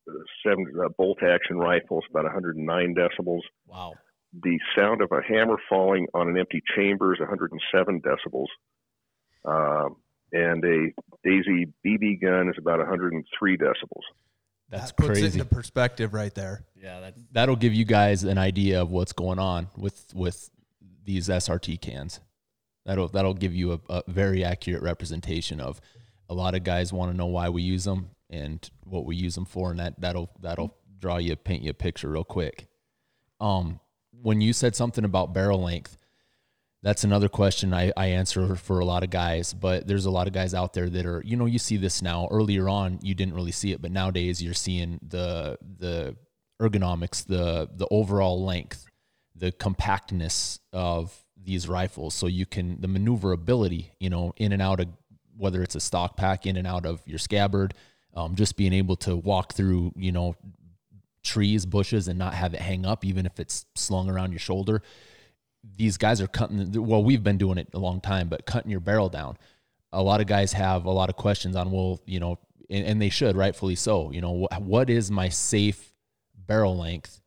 uh, 0.07 0.13
seven 0.45 0.65
uh, 0.83 0.89
bolt 0.97 1.17
action 1.23 1.57
rifles, 1.57 2.03
about 2.09 2.25
109 2.25 2.95
decibels. 2.95 3.41
Wow. 3.67 3.93
The 4.41 4.59
sound 4.75 5.01
of 5.01 5.11
a 5.11 5.21
hammer 5.27 5.57
falling 5.69 6.07
on 6.13 6.27
an 6.27 6.37
empty 6.37 6.61
chamber 6.75 7.13
is 7.13 7.19
107 7.19 8.01
decibels. 8.01 8.47
Um, 9.45 9.97
and 10.31 10.63
a 10.63 10.91
Daisy 11.23 11.71
BB 11.85 12.21
gun 12.21 12.49
is 12.49 12.55
about 12.57 12.79
103 12.79 13.57
decibels. 13.57 14.01
That's 14.69 14.87
that 14.87 14.97
puts 14.97 15.19
crazy. 15.19 15.25
it 15.25 15.33
into 15.33 15.45
perspective 15.45 16.13
right 16.13 16.33
there. 16.33 16.65
Yeah, 16.75 16.99
that, 17.01 17.13
that'll 17.31 17.55
give 17.55 17.73
you 17.73 17.85
guys 17.85 18.23
an 18.23 18.37
idea 18.37 18.81
of 18.81 18.89
what's 18.89 19.13
going 19.13 19.39
on 19.39 19.67
with 19.77 20.11
with 20.15 20.49
these 21.05 21.29
SRT 21.29 21.79
cans. 21.81 22.19
That'll 22.85 23.07
that'll 23.07 23.35
give 23.35 23.53
you 23.53 23.73
a, 23.73 23.79
a 23.89 24.03
very 24.07 24.43
accurate 24.43 24.81
representation 24.81 25.59
of 25.59 25.79
a 26.29 26.33
lot 26.33 26.55
of 26.55 26.63
guys 26.63 26.91
want 26.91 27.11
to 27.11 27.17
know 27.17 27.27
why 27.27 27.49
we 27.49 27.61
use 27.61 27.83
them 27.83 28.09
and 28.29 28.67
what 28.83 29.05
we 29.05 29.15
use 29.15 29.35
them 29.35 29.45
for, 29.45 29.69
and 29.69 29.79
that 29.79 29.99
that'll 30.01 30.31
that'll 30.41 30.75
draw 30.99 31.17
you 31.17 31.35
paint 31.35 31.61
you 31.61 31.69
a 31.69 31.75
picture 31.75 32.09
real 32.09 32.23
quick. 32.23 32.67
Um, 33.39 33.79
when 34.21 34.41
you 34.41 34.53
said 34.53 34.75
something 34.75 35.03
about 35.03 35.33
barrel 35.33 35.61
length, 35.61 35.97
that's 36.83 37.05
another 37.05 37.29
question 37.29 37.73
I, 37.73 37.93
I 37.95 38.07
answer 38.07 38.57
for 38.57 38.79
a 38.79 38.85
lot 38.85 39.03
of 39.03 39.09
guys, 39.09 39.53
but 39.53 39.87
there's 39.87 40.05
a 40.05 40.11
lot 40.11 40.27
of 40.27 40.33
guys 40.33 40.53
out 40.53 40.73
there 40.73 40.89
that 40.89 41.05
are, 41.05 41.23
you 41.25 41.37
know, 41.37 41.45
you 41.45 41.57
see 41.57 41.77
this 41.77 42.01
now. 42.01 42.27
Earlier 42.29 42.67
on, 42.67 42.99
you 43.01 43.15
didn't 43.15 43.35
really 43.35 43.53
see 43.53 43.71
it, 43.71 43.81
but 43.81 43.89
nowadays 43.89 44.43
you're 44.43 44.53
seeing 44.53 44.99
the 45.01 45.57
the 45.79 46.17
ergonomics, 46.61 47.25
the 47.25 47.69
the 47.73 47.87
overall 47.89 48.43
length, 48.43 48.85
the 49.33 49.53
compactness 49.53 50.59
of 50.73 51.17
these 51.41 51.69
rifles. 51.69 52.13
So 52.15 52.27
you 52.27 52.45
can 52.45 52.81
the 52.81 52.89
maneuverability, 52.89 53.93
you 53.99 54.09
know, 54.09 54.33
in 54.35 54.51
and 54.51 54.61
out 54.61 54.81
of 54.81 54.89
whether 55.37 55.63
it's 55.63 55.75
a 55.75 55.79
stock 55.79 56.17
pack, 56.17 56.45
in 56.45 56.57
and 56.57 56.67
out 56.67 56.85
of 56.85 57.01
your 57.07 57.17
scabbard, 57.17 57.75
um, 58.13 58.35
just 58.35 58.57
being 58.57 58.73
able 58.73 58.97
to 58.97 59.15
walk 59.15 59.53
through, 59.53 59.93
you 59.95 60.11
know, 60.11 60.35
trees, 61.23 61.65
bushes, 61.65 62.09
and 62.09 62.19
not 62.19 62.33
have 62.33 62.53
it 62.53 62.59
hang 62.59 62.85
up, 62.85 63.05
even 63.05 63.25
if 63.25 63.39
it's 63.39 63.65
slung 63.73 64.09
around 64.09 64.33
your 64.33 64.39
shoulder 64.39 64.81
these 65.75 65.97
guys 65.97 66.21
are 66.21 66.27
cutting 66.27 66.71
well 66.85 67.03
we've 67.03 67.23
been 67.23 67.37
doing 67.37 67.57
it 67.57 67.67
a 67.73 67.79
long 67.79 68.01
time 68.01 68.27
but 68.29 68.45
cutting 68.45 68.71
your 68.71 68.79
barrel 68.79 69.09
down. 69.09 69.37
A 69.91 70.01
lot 70.01 70.21
of 70.21 70.27
guys 70.27 70.53
have 70.53 70.85
a 70.85 70.91
lot 70.91 71.09
of 71.09 71.15
questions 71.15 71.55
on 71.55 71.71
well 71.71 72.01
you 72.05 72.19
know 72.19 72.39
and, 72.69 72.85
and 72.85 73.01
they 73.01 73.09
should 73.09 73.35
rightfully 73.35 73.75
so. 73.75 74.11
You 74.11 74.21
know 74.21 74.47
wh- 74.51 74.61
what 74.61 74.89
is 74.89 75.11
my 75.11 75.29
safe 75.29 75.93
barrel 76.35 76.77
length 76.77 77.21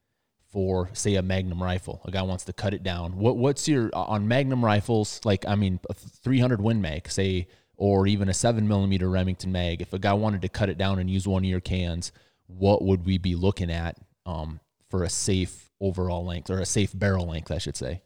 for 0.51 0.91
say 0.93 1.15
a 1.15 1.23
magnum 1.23 1.63
rifle? 1.63 2.03
A 2.05 2.11
guy 2.11 2.23
wants 2.23 2.45
to 2.45 2.53
cut 2.53 2.75
it 2.75 2.83
down. 2.83 3.17
What 3.19 3.37
what's 3.37 3.69
your 3.69 3.91
on 3.95 4.29
magnum 4.29 4.65
rifles 4.65 5.21
like 5.25 5.45
i 5.47 5.55
mean 5.55 5.81
a 5.89 5.95
300 5.95 6.61
win 6.61 6.81
mag 6.81 7.09
say 7.09 7.47
or 7.77 8.07
even 8.07 8.29
a 8.29 8.35
7 8.35 8.67
millimeter 8.67 9.09
remington 9.09 9.53
mag 9.53 9.83
if 9.83 9.93
a 9.93 9.99
guy 9.99 10.13
wanted 10.13 10.43
to 10.43 10.49
cut 10.49 10.69
it 10.69 10.79
down 10.79 10.99
and 10.99 11.11
use 11.11 11.27
one 11.27 11.45
of 11.45 11.51
your 11.51 11.61
cans 11.61 12.13
what 12.47 12.83
would 12.83 13.05
we 13.05 13.19
be 13.19 13.35
looking 13.35 13.71
at 13.71 13.97
um, 14.25 14.61
for 14.89 15.03
a 15.05 15.11
safe 15.11 15.71
overall 15.81 16.25
length 16.25 16.51
or 16.51 16.59
a 16.59 16.67
safe 16.67 16.97
barrel 16.99 17.27
length 17.27 17.51
i 17.51 17.59
should 17.59 17.77
say 17.77 18.01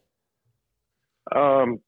um, 1.35 1.81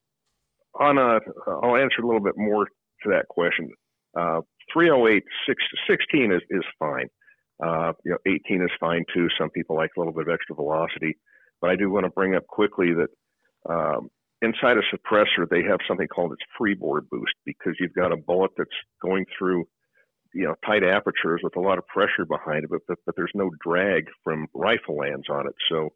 on 0.79 0.99
a, 0.99 1.21
I'll 1.49 1.77
answer 1.77 2.03
a 2.03 2.07
little 2.07 2.23
bit 2.23 2.37
more 2.37 2.67
to 2.67 3.11
that 3.11 3.29
question. 3.29 3.71
Uh, 4.19 4.41
308, 4.73 5.23
16 5.89 6.33
is, 6.33 6.41
is 6.51 6.65
fine. 6.79 7.09
Uh, 7.65 7.93
you 8.05 8.13
know, 8.13 8.19
18 8.27 8.63
is 8.63 8.71
fine 8.81 9.05
too. 9.15 9.29
Some 9.39 9.51
people 9.51 9.77
like 9.77 9.91
a 9.97 10.01
little 10.01 10.13
bit 10.13 10.29
of 10.29 10.35
extra 10.35 10.57
velocity, 10.57 11.17
but 11.61 11.71
I 11.71 11.77
do 11.77 11.91
want 11.91 12.05
to 12.05 12.11
bring 12.11 12.35
up 12.35 12.47
quickly 12.47 12.93
that 12.95 13.09
um, 13.69 14.09
inside 14.41 14.77
a 14.77 14.83
suppressor 14.95 15.49
they 15.49 15.63
have 15.63 15.79
something 15.87 16.09
called 16.09 16.33
its 16.33 16.43
freebore 16.61 17.01
boost 17.09 17.35
because 17.47 17.75
you've 17.79 17.95
got 17.95 18.13
a 18.13 18.17
bullet 18.17 18.51
that's 18.57 18.71
going 19.01 19.25
through 19.39 19.65
you 20.35 20.45
know 20.45 20.55
tight 20.67 20.83
apertures 20.83 21.41
with 21.43 21.57
a 21.57 21.61
lot 21.61 21.79
of 21.79 21.87
pressure 21.87 22.25
behind 22.27 22.65
it, 22.65 22.71
but 22.71 22.81
but, 22.89 22.99
but 23.07 23.15
there's 23.17 23.33
no 23.35 23.51
drag 23.65 24.07
from 24.25 24.47
rifle 24.55 24.97
lands 24.97 25.27
on 25.31 25.47
it. 25.47 25.55
So 25.71 25.91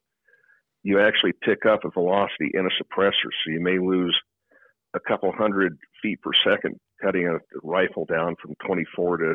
you 0.87 1.01
actually 1.01 1.33
pick 1.43 1.67
up 1.67 1.85
a 1.85 1.91
velocity 1.91 2.49
in 2.55 2.65
a 2.65 2.71
suppressor. 2.81 3.31
So 3.43 3.51
you 3.51 3.61
may 3.61 3.81
lose 3.81 4.17
a 4.95 5.01
couple 5.01 5.33
hundred 5.33 5.77
feet 6.01 6.23
per 6.23 6.31
second 6.49 6.79
cutting 7.03 7.27
a 7.27 7.39
rifle 7.65 8.05
down 8.05 8.37
from 8.41 8.55
24 8.65 9.17
to 9.17 9.35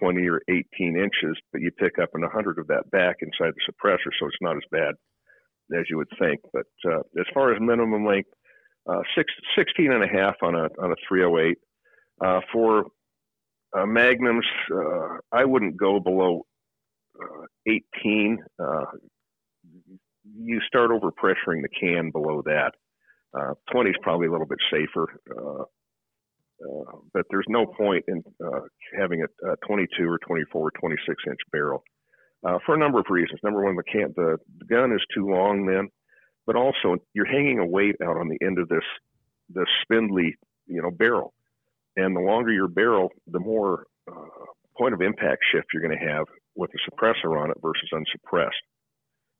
20 0.00 0.28
or 0.28 0.42
18 0.48 0.64
inches, 0.96 1.40
but 1.52 1.60
you 1.60 1.70
pick 1.70 2.00
up 2.02 2.10
an 2.14 2.22
100 2.22 2.58
of 2.58 2.66
that 2.66 2.90
back 2.90 3.18
inside 3.20 3.54
the 3.54 3.72
suppressor, 3.72 4.10
so 4.18 4.26
it's 4.26 4.36
not 4.40 4.56
as 4.56 4.62
bad 4.72 4.94
as 5.78 5.84
you 5.88 5.96
would 5.98 6.10
think. 6.18 6.40
But 6.52 6.66
uh, 6.84 6.98
as 7.16 7.26
far 7.32 7.54
as 7.54 7.60
minimum 7.60 8.04
length, 8.04 8.30
uh, 8.88 9.02
six, 9.16 9.32
16 9.56 9.92
and 9.92 10.02
a 10.02 10.08
half 10.08 10.34
on 10.42 10.56
a, 10.56 10.64
on 10.82 10.90
a 10.90 10.96
308. 11.08 11.58
Uh, 12.20 12.40
for 12.52 12.86
uh, 13.72 13.86
magnums, 13.86 14.46
uh, 14.74 15.18
I 15.30 15.44
wouldn't 15.44 15.76
go 15.76 16.00
below 16.00 16.44
uh, 17.22 17.44
18 17.68 18.38
you 20.24 20.60
start 20.66 20.90
over 20.90 21.10
pressuring 21.10 21.62
the 21.62 21.68
can 21.68 22.10
below 22.10 22.42
that. 22.44 22.72
Uh, 23.32 23.54
20 23.72 23.90
is 23.90 23.96
probably 24.02 24.26
a 24.26 24.30
little 24.30 24.46
bit 24.46 24.58
safer, 24.72 25.20
uh, 25.30 25.62
uh, 25.62 26.98
but 27.14 27.24
there's 27.30 27.46
no 27.48 27.64
point 27.64 28.04
in 28.08 28.22
uh, 28.44 28.60
having 28.98 29.22
a, 29.22 29.52
a 29.52 29.56
22 29.66 30.04
or 30.04 30.18
24 30.18 30.60
or 30.60 30.70
26 30.72 31.22
inch 31.28 31.38
barrel 31.52 31.82
uh, 32.44 32.58
for 32.66 32.74
a 32.74 32.78
number 32.78 32.98
of 32.98 33.06
reasons. 33.08 33.38
Number 33.42 33.64
one, 33.64 33.76
the 33.76 33.82
can 33.84 34.12
the, 34.16 34.36
the 34.58 34.64
gun 34.66 34.92
is 34.92 35.00
too 35.14 35.28
long 35.28 35.66
then, 35.66 35.88
but 36.46 36.56
also 36.56 36.96
you're 37.14 37.26
hanging 37.26 37.60
a 37.60 37.66
weight 37.66 37.96
out 38.02 38.16
on 38.16 38.28
the 38.28 38.44
end 38.44 38.58
of 38.58 38.68
this 38.68 38.84
this 39.48 39.68
spindly 39.82 40.36
you 40.66 40.82
know 40.82 40.90
barrel, 40.90 41.32
and 41.96 42.16
the 42.16 42.20
longer 42.20 42.52
your 42.52 42.68
barrel, 42.68 43.10
the 43.28 43.40
more 43.40 43.86
uh, 44.10 44.44
point 44.76 44.94
of 44.94 45.00
impact 45.00 45.42
shift 45.52 45.68
you're 45.72 45.86
going 45.86 45.98
to 45.98 46.06
have 46.06 46.26
with 46.56 46.70
a 46.74 46.90
suppressor 46.90 47.40
on 47.40 47.50
it 47.50 47.56
versus 47.62 47.88
unsuppressed 47.92 48.62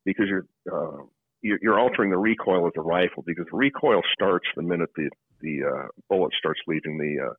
because 0.05 0.25
you're 0.27 0.45
uh, 0.71 1.03
you're 1.41 1.79
altering 1.79 2.11
the 2.11 2.17
recoil 2.17 2.67
of 2.67 2.73
the 2.75 2.81
rifle 2.81 3.23
because 3.25 3.45
the 3.51 3.57
recoil 3.57 4.01
starts 4.13 4.45
the 4.55 4.61
minute 4.61 4.89
the 4.95 5.09
the 5.41 5.59
uh, 5.63 5.87
bullet 6.09 6.31
starts 6.37 6.59
leaving 6.67 6.97
the 6.97 7.29
uh, 7.29 7.33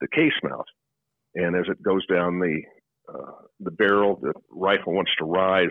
the 0.00 0.08
case 0.08 0.32
mouth, 0.42 0.66
and 1.34 1.54
as 1.56 1.66
it 1.68 1.82
goes 1.82 2.06
down 2.06 2.38
the 2.38 2.62
uh, 3.08 3.42
the 3.60 3.70
barrel, 3.70 4.18
the 4.20 4.32
rifle 4.50 4.94
wants 4.94 5.12
to 5.18 5.24
rise 5.24 5.70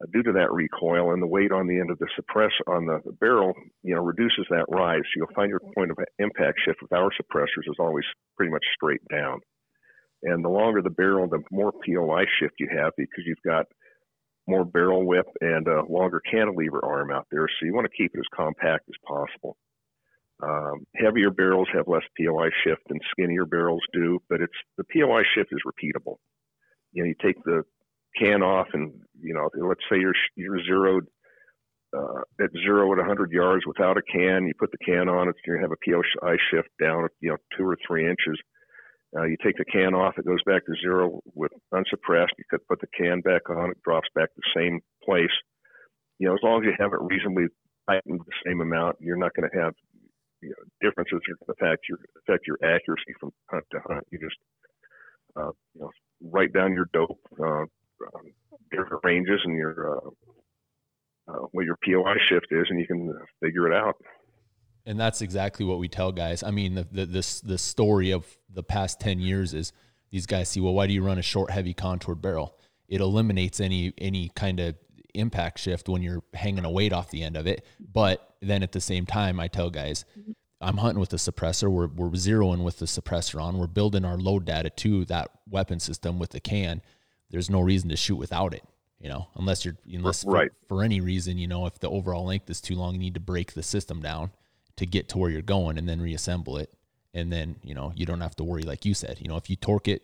uh, 0.00 0.06
due 0.12 0.22
to 0.22 0.32
that 0.32 0.52
recoil, 0.52 1.12
and 1.12 1.22
the 1.22 1.26
weight 1.26 1.52
on 1.52 1.66
the 1.66 1.78
end 1.78 1.90
of 1.90 1.98
the 1.98 2.08
suppress 2.14 2.52
on 2.66 2.86
the, 2.86 3.00
the 3.04 3.12
barrel, 3.12 3.52
you 3.82 3.94
know, 3.94 4.02
reduces 4.02 4.46
that 4.50 4.64
rise. 4.68 5.02
So 5.02 5.16
you'll 5.16 5.34
find 5.34 5.50
your 5.50 5.60
point 5.74 5.90
of 5.90 5.98
impact 6.18 6.60
shift 6.64 6.78
with 6.82 6.92
our 6.92 7.10
suppressors 7.10 7.68
is 7.68 7.76
always 7.78 8.04
pretty 8.36 8.52
much 8.52 8.64
straight 8.74 9.02
down, 9.10 9.40
and 10.22 10.44
the 10.44 10.48
longer 10.48 10.82
the 10.82 10.90
barrel, 10.90 11.28
the 11.28 11.42
more 11.50 11.72
POI 11.72 12.24
shift 12.38 12.54
you 12.58 12.68
have 12.76 12.92
because 12.96 13.24
you've 13.26 13.42
got 13.44 13.66
more 14.46 14.64
barrel 14.64 15.04
width 15.04 15.30
and 15.40 15.66
a 15.66 15.82
longer 15.88 16.20
cantilever 16.20 16.84
arm 16.84 17.10
out 17.10 17.26
there. 17.30 17.48
So 17.48 17.66
you 17.66 17.74
want 17.74 17.86
to 17.90 17.96
keep 17.96 18.14
it 18.14 18.18
as 18.18 18.36
compact 18.36 18.88
as 18.88 18.94
possible. 19.06 19.56
Um, 20.42 20.86
heavier 20.94 21.30
barrels 21.30 21.68
have 21.72 21.88
less 21.88 22.02
POI 22.20 22.50
shift 22.64 22.82
than 22.88 23.00
skinnier 23.10 23.46
barrels 23.46 23.82
do, 23.92 24.20
but 24.28 24.40
it's 24.40 24.52
the 24.76 24.84
POI 24.84 25.22
shift 25.34 25.50
is 25.52 25.60
repeatable. 25.66 26.16
You 26.92 27.02
know, 27.02 27.08
you 27.08 27.14
take 27.22 27.42
the 27.44 27.62
can 28.18 28.42
off, 28.42 28.68
and 28.72 28.92
you 29.20 29.34
know, 29.34 29.48
let's 29.66 29.80
say 29.90 29.98
you're 29.98 30.14
you're 30.36 30.62
zeroed 30.64 31.06
uh, 31.96 32.20
at 32.40 32.50
zero 32.52 32.92
at 32.92 32.98
100 32.98 33.32
yards 33.32 33.64
without 33.66 33.96
a 33.96 34.02
can. 34.02 34.46
You 34.46 34.52
put 34.58 34.70
the 34.72 34.78
can 34.78 35.08
on, 35.08 35.28
it's 35.28 35.38
you 35.46 35.58
have 35.60 35.72
a 35.72 35.90
POI 35.90 36.36
shift 36.50 36.68
down, 36.80 37.08
you 37.20 37.30
know, 37.30 37.36
two 37.56 37.64
or 37.64 37.76
three 37.86 38.04
inches. 38.04 38.38
Uh, 39.16 39.24
you 39.24 39.36
take 39.42 39.56
the 39.56 39.64
can 39.64 39.94
off, 39.94 40.18
it 40.18 40.26
goes 40.26 40.42
back 40.44 40.66
to 40.66 40.74
zero 40.80 41.20
with 41.34 41.52
unsuppressed. 41.72 42.34
You 42.36 42.44
could 42.50 42.66
put 42.68 42.80
the 42.80 42.88
can 42.88 43.20
back 43.20 43.48
on, 43.48 43.70
it 43.70 43.82
drops 43.82 44.08
back 44.14 44.28
to 44.34 44.36
the 44.36 44.60
same 44.60 44.80
place. 45.04 45.32
You 46.18 46.28
know, 46.28 46.34
as 46.34 46.40
long 46.42 46.62
as 46.62 46.66
you 46.66 46.74
have 46.78 46.92
it 46.92 47.00
reasonably 47.00 47.46
tightened 47.88 48.20
the 48.20 48.38
same 48.44 48.60
amount, 48.60 48.96
you're 49.00 49.16
not 49.16 49.32
going 49.34 49.48
to 49.50 49.58
have 49.58 49.72
you 50.42 50.50
know, 50.50 50.56
differences 50.80 51.20
that 51.26 51.52
affect 51.52 51.88
your 51.88 51.98
affect 52.22 52.46
your 52.46 52.58
accuracy 52.62 53.14
from 53.18 53.32
hunt 53.50 53.64
to 53.72 53.80
hunt. 53.88 54.04
You 54.10 54.18
just 54.18 54.36
uh, 55.36 55.52
you 55.74 55.80
know 55.80 55.90
write 56.22 56.52
down 56.52 56.72
your 56.72 56.88
dope, 56.92 57.20
uh, 57.40 57.62
um, 57.62 58.26
different 58.70 59.02
ranges, 59.02 59.40
and 59.44 59.56
your 59.56 59.96
uh, 59.96 60.10
uh, 61.28 61.46
what 61.52 61.64
your 61.64 61.78
POI 61.84 62.16
shift 62.28 62.48
is, 62.50 62.66
and 62.68 62.78
you 62.78 62.86
can 62.86 63.12
figure 63.42 63.66
it 63.70 63.74
out 63.74 63.96
and 64.86 64.98
that's 64.98 65.20
exactly 65.20 65.66
what 65.66 65.78
we 65.78 65.88
tell 65.88 66.12
guys. 66.12 66.42
I 66.42 66.50
mean, 66.52 66.74
the, 66.74 66.86
the 66.90 67.06
this 67.06 67.40
the 67.40 67.58
story 67.58 68.12
of 68.12 68.24
the 68.48 68.62
past 68.62 69.00
ten 69.00 69.18
years 69.18 69.52
is 69.52 69.72
these 70.10 70.26
guys 70.26 70.48
see, 70.48 70.60
well, 70.60 70.72
why 70.72 70.86
do 70.86 70.92
you 70.92 71.02
run 71.02 71.18
a 71.18 71.22
short, 71.22 71.50
heavy 71.50 71.74
contoured 71.74 72.22
barrel? 72.22 72.56
It 72.88 73.00
eliminates 73.00 73.60
any 73.60 73.92
any 73.98 74.30
kind 74.34 74.60
of 74.60 74.76
impact 75.12 75.58
shift 75.58 75.88
when 75.88 76.02
you're 76.02 76.22
hanging 76.34 76.64
a 76.64 76.70
weight 76.70 76.92
off 76.92 77.10
the 77.10 77.22
end 77.22 77.36
of 77.36 77.46
it. 77.46 77.64
But 77.80 78.36
then 78.40 78.62
at 78.62 78.72
the 78.72 78.80
same 78.80 79.06
time, 79.06 79.40
I 79.40 79.48
tell 79.48 79.70
guys, 79.70 80.04
I'm 80.60 80.76
hunting 80.76 81.00
with 81.00 81.10
the 81.10 81.16
suppressor. 81.16 81.68
We're 81.68 81.88
we're 81.88 82.10
zeroing 82.10 82.62
with 82.62 82.78
the 82.78 82.86
suppressor 82.86 83.42
on. 83.42 83.58
We're 83.58 83.66
building 83.66 84.04
our 84.04 84.16
load 84.16 84.44
data 84.44 84.70
to 84.70 85.04
that 85.06 85.30
weapon 85.50 85.80
system 85.80 86.20
with 86.20 86.30
the 86.30 86.40
can. 86.40 86.80
There's 87.30 87.50
no 87.50 87.60
reason 87.60 87.88
to 87.88 87.96
shoot 87.96 88.16
without 88.16 88.54
it 88.54 88.62
you 88.98 89.10
know, 89.10 89.28
unless 89.34 89.62
you're 89.62 89.76
unless 89.92 90.24
right. 90.24 90.50
for, 90.62 90.76
for, 90.76 90.82
any 90.82 91.02
reason, 91.02 91.36
you 91.36 91.46
know, 91.46 91.66
if 91.66 91.78
the 91.78 91.90
overall 91.90 92.24
length 92.24 92.48
is 92.48 92.62
too 92.62 92.74
long, 92.74 92.94
you 92.94 92.98
need 92.98 93.12
to 93.12 93.20
break 93.20 93.52
the 93.52 93.62
system 93.62 94.00
down 94.00 94.30
to 94.76 94.86
get 94.86 95.08
to 95.10 95.18
where 95.18 95.30
you're 95.30 95.42
going 95.42 95.78
and 95.78 95.88
then 95.88 96.00
reassemble 96.00 96.58
it. 96.58 96.72
And 97.14 97.32
then, 97.32 97.56
you 97.62 97.74
know, 97.74 97.92
you 97.96 98.04
don't 98.04 98.20
have 98.20 98.36
to 98.36 98.44
worry, 98.44 98.62
like 98.62 98.84
you 98.84 98.92
said, 98.92 99.18
you 99.20 99.28
know, 99.28 99.36
if 99.36 99.48
you 99.48 99.56
torque 99.56 99.88
it, 99.88 100.02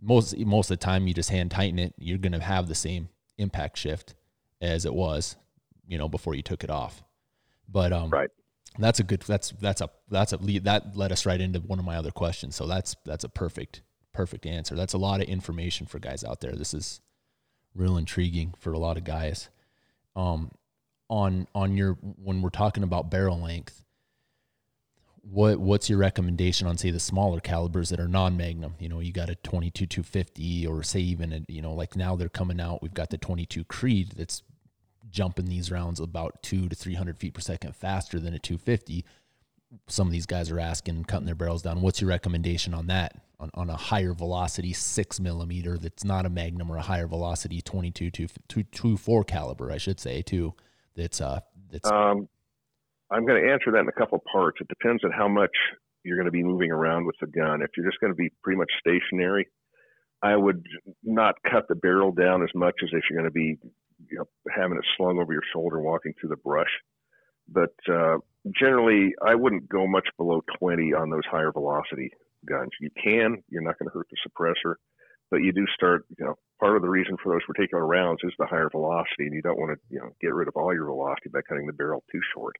most, 0.00 0.38
most 0.38 0.70
of 0.70 0.78
the 0.78 0.84
time 0.84 1.06
you 1.06 1.14
just 1.14 1.30
hand 1.30 1.50
tighten 1.50 1.78
it, 1.78 1.94
you're 1.98 2.18
going 2.18 2.32
to 2.32 2.40
have 2.40 2.68
the 2.68 2.74
same 2.74 3.08
impact 3.38 3.78
shift 3.78 4.14
as 4.60 4.84
it 4.84 4.94
was, 4.94 5.36
you 5.86 5.98
know, 5.98 6.08
before 6.08 6.34
you 6.34 6.42
took 6.42 6.62
it 6.62 6.70
off. 6.70 7.02
But, 7.68 7.92
um, 7.92 8.10
right. 8.10 8.30
That's 8.76 8.98
a 8.98 9.04
good, 9.04 9.20
that's, 9.20 9.50
that's 9.60 9.80
a, 9.80 9.88
that's 10.10 10.32
a 10.32 10.36
lead 10.36 10.64
that 10.64 10.96
led 10.96 11.12
us 11.12 11.26
right 11.26 11.40
into 11.40 11.60
one 11.60 11.78
of 11.78 11.84
my 11.84 11.96
other 11.96 12.10
questions. 12.10 12.56
So 12.56 12.66
that's, 12.66 12.96
that's 13.04 13.22
a 13.22 13.28
perfect, 13.28 13.82
perfect 14.12 14.46
answer. 14.46 14.74
That's 14.74 14.94
a 14.94 14.98
lot 14.98 15.20
of 15.20 15.28
information 15.28 15.86
for 15.86 16.00
guys 16.00 16.24
out 16.24 16.40
there. 16.40 16.56
This 16.56 16.74
is 16.74 17.00
real 17.72 17.96
intriguing 17.96 18.52
for 18.58 18.72
a 18.72 18.78
lot 18.78 18.96
of 18.96 19.04
guys. 19.04 19.48
Um, 20.16 20.50
on, 21.08 21.46
on 21.54 21.76
your, 21.76 21.92
when 22.02 22.42
we're 22.42 22.50
talking 22.50 22.82
about 22.82 23.12
barrel 23.12 23.40
length, 23.40 23.83
what 25.30 25.58
what's 25.58 25.88
your 25.88 25.98
recommendation 25.98 26.66
on 26.66 26.76
say 26.76 26.90
the 26.90 27.00
smaller 27.00 27.40
calibers 27.40 27.88
that 27.88 27.98
are 27.98 28.06
non-magnum 28.06 28.74
you 28.78 28.88
know 28.88 29.00
you 29.00 29.10
got 29.10 29.30
a 29.30 29.34
22 29.36 29.86
250 29.86 30.66
or 30.66 30.82
say 30.82 31.00
even 31.00 31.32
a, 31.32 31.40
you 31.48 31.62
know 31.62 31.72
like 31.72 31.96
now 31.96 32.14
they're 32.14 32.28
coming 32.28 32.60
out 32.60 32.82
we've 32.82 32.92
got 32.92 33.08
the 33.08 33.16
22 33.16 33.64
creed 33.64 34.12
that's 34.16 34.42
jumping 35.14 35.46
these 35.46 35.70
rounds 35.70 36.00
about 36.00 36.42
two 36.42 36.68
to 36.68 36.74
300 36.74 37.16
feet 37.16 37.32
per 37.32 37.40
second 37.40 37.74
faster 37.74 38.18
than 38.18 38.34
a 38.34 38.38
250. 38.38 39.04
Some 39.86 40.08
of 40.08 40.12
these 40.12 40.26
guys 40.26 40.50
are 40.50 40.60
asking, 40.60 41.04
cutting 41.04 41.26
their 41.26 41.34
barrels 41.34 41.62
down. 41.62 41.80
What's 41.80 42.00
your 42.00 42.10
recommendation 42.10 42.74
on 42.74 42.88
that? 42.88 43.16
On, 43.40 43.50
on 43.54 43.70
a 43.70 43.76
higher 43.76 44.12
velocity 44.12 44.72
six 44.72 45.18
millimeter 45.18 45.76
that's 45.76 46.04
not 46.04 46.24
a 46.24 46.30
Magnum 46.30 46.70
or 46.70 46.76
a 46.76 46.82
higher 46.82 47.06
velocity 47.06 47.60
22 47.60 48.10
to 48.10 48.28
24 48.72 49.24
caliber, 49.24 49.72
I 49.72 49.78
should 49.78 49.98
say, 49.98 50.22
too. 50.22 50.54
That's 50.94 51.20
uh, 51.20 51.40
that's. 51.70 51.90
Um, 51.90 52.28
I'm 53.14 53.24
going 53.24 53.40
to 53.40 53.52
answer 53.52 53.70
that 53.70 53.80
in 53.80 53.88
a 53.88 53.92
couple 53.92 54.20
parts. 54.30 54.58
It 54.60 54.66
depends 54.66 55.04
on 55.04 55.12
how 55.12 55.28
much 55.28 55.54
you're 56.02 56.16
going 56.16 56.26
to 56.26 56.32
be 56.32 56.42
moving 56.42 56.72
around 56.72 57.06
with 57.06 57.14
the 57.20 57.28
gun. 57.28 57.62
If 57.62 57.70
you're 57.76 57.86
just 57.86 58.00
going 58.00 58.12
to 58.12 58.16
be 58.16 58.30
pretty 58.42 58.58
much 58.58 58.70
stationary, 58.80 59.46
I 60.20 60.34
would 60.36 60.66
not 61.04 61.36
cut 61.48 61.68
the 61.68 61.76
barrel 61.76 62.10
down 62.10 62.42
as 62.42 62.50
much 62.56 62.74
as 62.82 62.88
if 62.92 63.04
you're 63.08 63.20
going 63.20 63.30
to 63.30 63.34
be 63.34 63.56
you 64.10 64.18
know, 64.18 64.24
having 64.52 64.76
it 64.76 64.84
slung 64.96 65.18
over 65.20 65.32
your 65.32 65.42
shoulder 65.52 65.80
walking 65.80 66.12
through 66.18 66.30
the 66.30 66.36
brush. 66.36 66.70
But 67.48 67.74
uh, 67.88 68.18
generally, 68.58 69.14
I 69.24 69.36
wouldn't 69.36 69.68
go 69.68 69.86
much 69.86 70.08
below 70.16 70.40
20 70.58 70.92
on 70.94 71.10
those 71.10 71.26
higher 71.30 71.52
velocity 71.52 72.10
guns. 72.48 72.70
You 72.80 72.90
can, 73.00 73.42
you're 73.48 73.62
not 73.62 73.78
going 73.78 73.88
to 73.88 73.94
hurt 73.94 74.08
the 74.10 74.16
suppressor, 74.26 74.74
but 75.30 75.38
you 75.38 75.52
do 75.52 75.66
start, 75.74 76.04
you 76.18 76.24
know, 76.24 76.34
part 76.58 76.76
of 76.76 76.82
the 76.82 76.88
reason 76.88 77.16
for 77.22 77.32
those 77.32 77.44
particular 77.46 77.86
rounds 77.86 78.20
is 78.24 78.32
the 78.38 78.46
higher 78.46 78.70
velocity, 78.70 79.26
and 79.26 79.34
you 79.34 79.42
don't 79.42 79.58
want 79.58 79.72
to, 79.72 79.94
you 79.94 80.00
know, 80.00 80.10
get 80.20 80.34
rid 80.34 80.48
of 80.48 80.56
all 80.56 80.74
your 80.74 80.86
velocity 80.86 81.28
by 81.32 81.42
cutting 81.48 81.66
the 81.66 81.72
barrel 81.72 82.02
too 82.10 82.20
short. 82.34 82.56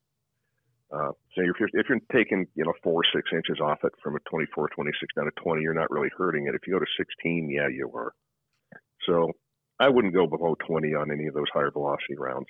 Uh, 0.92 1.10
so 1.34 1.42
if 1.42 1.58
you're 1.58 1.68
if 1.72 1.86
you're 1.88 1.98
taking 2.12 2.46
you 2.54 2.64
know 2.64 2.72
four 2.82 3.00
or 3.00 3.04
six 3.14 3.30
inches 3.32 3.60
off 3.60 3.78
it 3.84 3.92
from 4.02 4.16
a 4.16 4.20
24, 4.30 4.68
26 4.68 5.14
down 5.14 5.24
to 5.24 5.30
20, 5.42 5.62
you're 5.62 5.74
not 5.74 5.90
really 5.90 6.10
hurting 6.16 6.46
it. 6.46 6.54
If 6.54 6.66
you 6.66 6.74
go 6.74 6.78
to 6.78 6.86
16, 6.96 7.50
yeah, 7.50 7.68
you 7.68 7.90
are. 7.94 8.12
So 9.06 9.32
I 9.80 9.88
wouldn't 9.88 10.14
go 10.14 10.26
below 10.26 10.54
20 10.66 10.94
on 10.94 11.10
any 11.10 11.26
of 11.26 11.34
those 11.34 11.46
higher 11.52 11.70
velocity 11.70 12.16
rounds. 12.16 12.46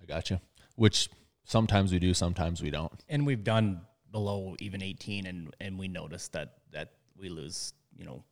I 0.00 0.04
got 0.04 0.30
you. 0.30 0.40
Which 0.74 1.08
sometimes 1.44 1.92
we 1.92 1.98
do, 1.98 2.12
sometimes 2.12 2.62
we 2.62 2.70
don't. 2.70 2.92
And 3.08 3.26
we've 3.26 3.42
done 3.42 3.80
below 4.10 4.56
even 4.60 4.82
18, 4.82 5.26
and 5.26 5.54
and 5.60 5.78
we 5.78 5.88
notice 5.88 6.28
that 6.28 6.54
that 6.72 6.92
we 7.16 7.28
lose. 7.28 7.72
You 7.96 8.04
know, 8.04 8.24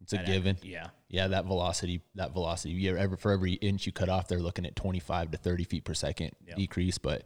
it's 0.00 0.14
a 0.14 0.18
given. 0.24 0.56
yeah, 0.62 0.88
yeah. 1.08 1.28
That 1.28 1.44
velocity, 1.44 2.00
that 2.14 2.32
velocity. 2.32 2.72
You 2.72 2.96
ever 2.96 3.16
for 3.16 3.32
every 3.32 3.54
inch 3.54 3.86
you 3.86 3.92
cut 3.92 4.08
off, 4.08 4.28
they're 4.28 4.40
looking 4.40 4.64
at 4.64 4.76
25 4.76 5.32
to 5.32 5.38
30 5.38 5.64
feet 5.64 5.84
per 5.84 5.94
second 5.94 6.32
yep. 6.46 6.56
decrease, 6.56 6.96
but 6.96 7.24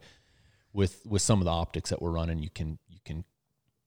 with 0.75 1.01
with 1.05 1.21
some 1.21 1.39
of 1.39 1.45
the 1.45 1.51
optics 1.51 1.89
that 1.89 2.01
we're 2.01 2.11
running, 2.11 2.39
you 2.39 2.49
can 2.49 2.77
you 2.87 2.99
can 3.05 3.23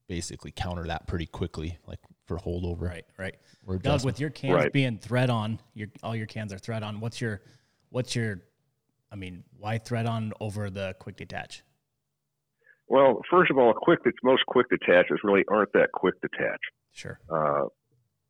basically 0.07 0.51
counter 0.51 0.85
that 0.87 1.07
pretty 1.07 1.27
quickly, 1.27 1.77
like 1.87 1.99
for 2.25 2.37
holdover. 2.37 2.81
Right, 2.81 3.05
right. 3.17 3.35
Doug, 3.81 4.03
with 4.03 4.19
your 4.19 4.31
cans 4.31 4.55
right. 4.55 4.73
being 4.73 4.97
thread 4.97 5.29
on, 5.29 5.59
your 5.73 5.87
all 6.03 6.15
your 6.15 6.25
cans 6.25 6.51
are 6.51 6.57
thread 6.57 6.83
on. 6.83 6.99
What's 6.99 7.21
your 7.21 7.41
what's 7.89 8.15
your 8.15 8.41
I 9.11 9.15
mean, 9.15 9.43
why 9.57 9.77
thread 9.77 10.05
on 10.05 10.33
over 10.39 10.69
the 10.69 10.95
quick 10.99 11.17
detach? 11.17 11.63
Well, 12.87 13.21
first 13.29 13.51
of 13.51 13.57
all, 13.57 13.71
quick 13.73 13.99
most 14.23 14.45
quick 14.47 14.67
detaches 14.69 15.19
really 15.23 15.43
aren't 15.47 15.71
that 15.73 15.89
quick 15.93 16.15
detach. 16.21 16.59
Sure. 16.91 17.19
Uh, 17.29 17.67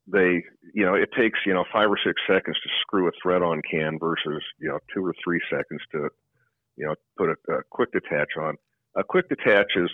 they, 0.06 0.44
you 0.74 0.86
know, 0.86 0.96
it 0.96 1.10
takes 1.18 1.40
you 1.46 1.54
know 1.54 1.64
five 1.72 1.90
or 1.90 1.98
six 2.06 2.22
seconds 2.28 2.58
to 2.62 2.70
screw 2.82 3.08
a 3.08 3.12
thread 3.24 3.42
on 3.42 3.62
can 3.70 3.98
versus 4.00 4.44
you 4.60 4.68
know 4.68 4.80
two 4.94 5.06
or 5.06 5.14
three 5.24 5.40
seconds 5.50 5.82
to 5.94 6.10
you 6.80 6.86
know, 6.88 6.96
put 7.18 7.30
a, 7.30 7.54
a 7.54 7.62
quick 7.70 7.92
detach 7.92 8.30
on. 8.40 8.56
A 8.96 9.04
quick 9.04 9.28
detach 9.30 9.68
is 9.76 9.90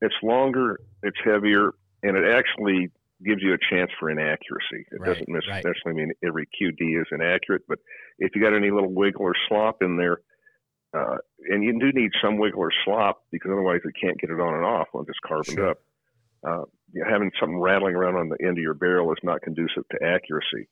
it's 0.00 0.14
longer, 0.22 0.80
it's 1.02 1.18
heavier, 1.24 1.72
and 2.02 2.16
it 2.16 2.32
actually 2.34 2.90
gives 3.24 3.42
you 3.42 3.54
a 3.54 3.58
chance 3.70 3.90
for 4.00 4.10
inaccuracy. 4.10 4.86
It 4.90 5.00
right, 5.00 5.08
doesn't 5.08 5.28
necessarily 5.28 5.72
right. 5.86 5.94
mean 5.94 6.12
every 6.26 6.46
QD 6.46 7.00
is 7.00 7.06
inaccurate, 7.12 7.62
but 7.68 7.78
if 8.18 8.32
you 8.34 8.42
got 8.42 8.54
any 8.54 8.70
little 8.70 8.92
wiggle 8.92 9.22
or 9.22 9.34
slop 9.48 9.82
in 9.82 9.96
there, 9.96 10.18
uh, 10.96 11.16
and 11.50 11.62
you 11.62 11.78
do 11.78 11.92
need 11.92 12.10
some 12.22 12.38
wiggle 12.38 12.60
or 12.60 12.70
slop 12.84 13.22
because 13.30 13.50
otherwise 13.52 13.80
you 13.84 13.90
can't 14.00 14.18
get 14.18 14.30
it 14.30 14.40
on 14.40 14.54
and 14.54 14.64
off 14.64 14.88
once 14.94 15.08
it's 15.08 15.18
carboned 15.24 15.56
sure. 15.56 15.70
up. 15.70 15.78
Uh, 16.46 16.64
having 17.08 17.30
something 17.40 17.58
rattling 17.58 17.94
around 17.94 18.16
on 18.16 18.28
the 18.28 18.36
end 18.46 18.58
of 18.58 18.62
your 18.62 18.74
barrel 18.74 19.10
is 19.12 19.18
not 19.22 19.42
conducive 19.42 19.82
to 19.90 20.04
accuracy. 20.04 20.68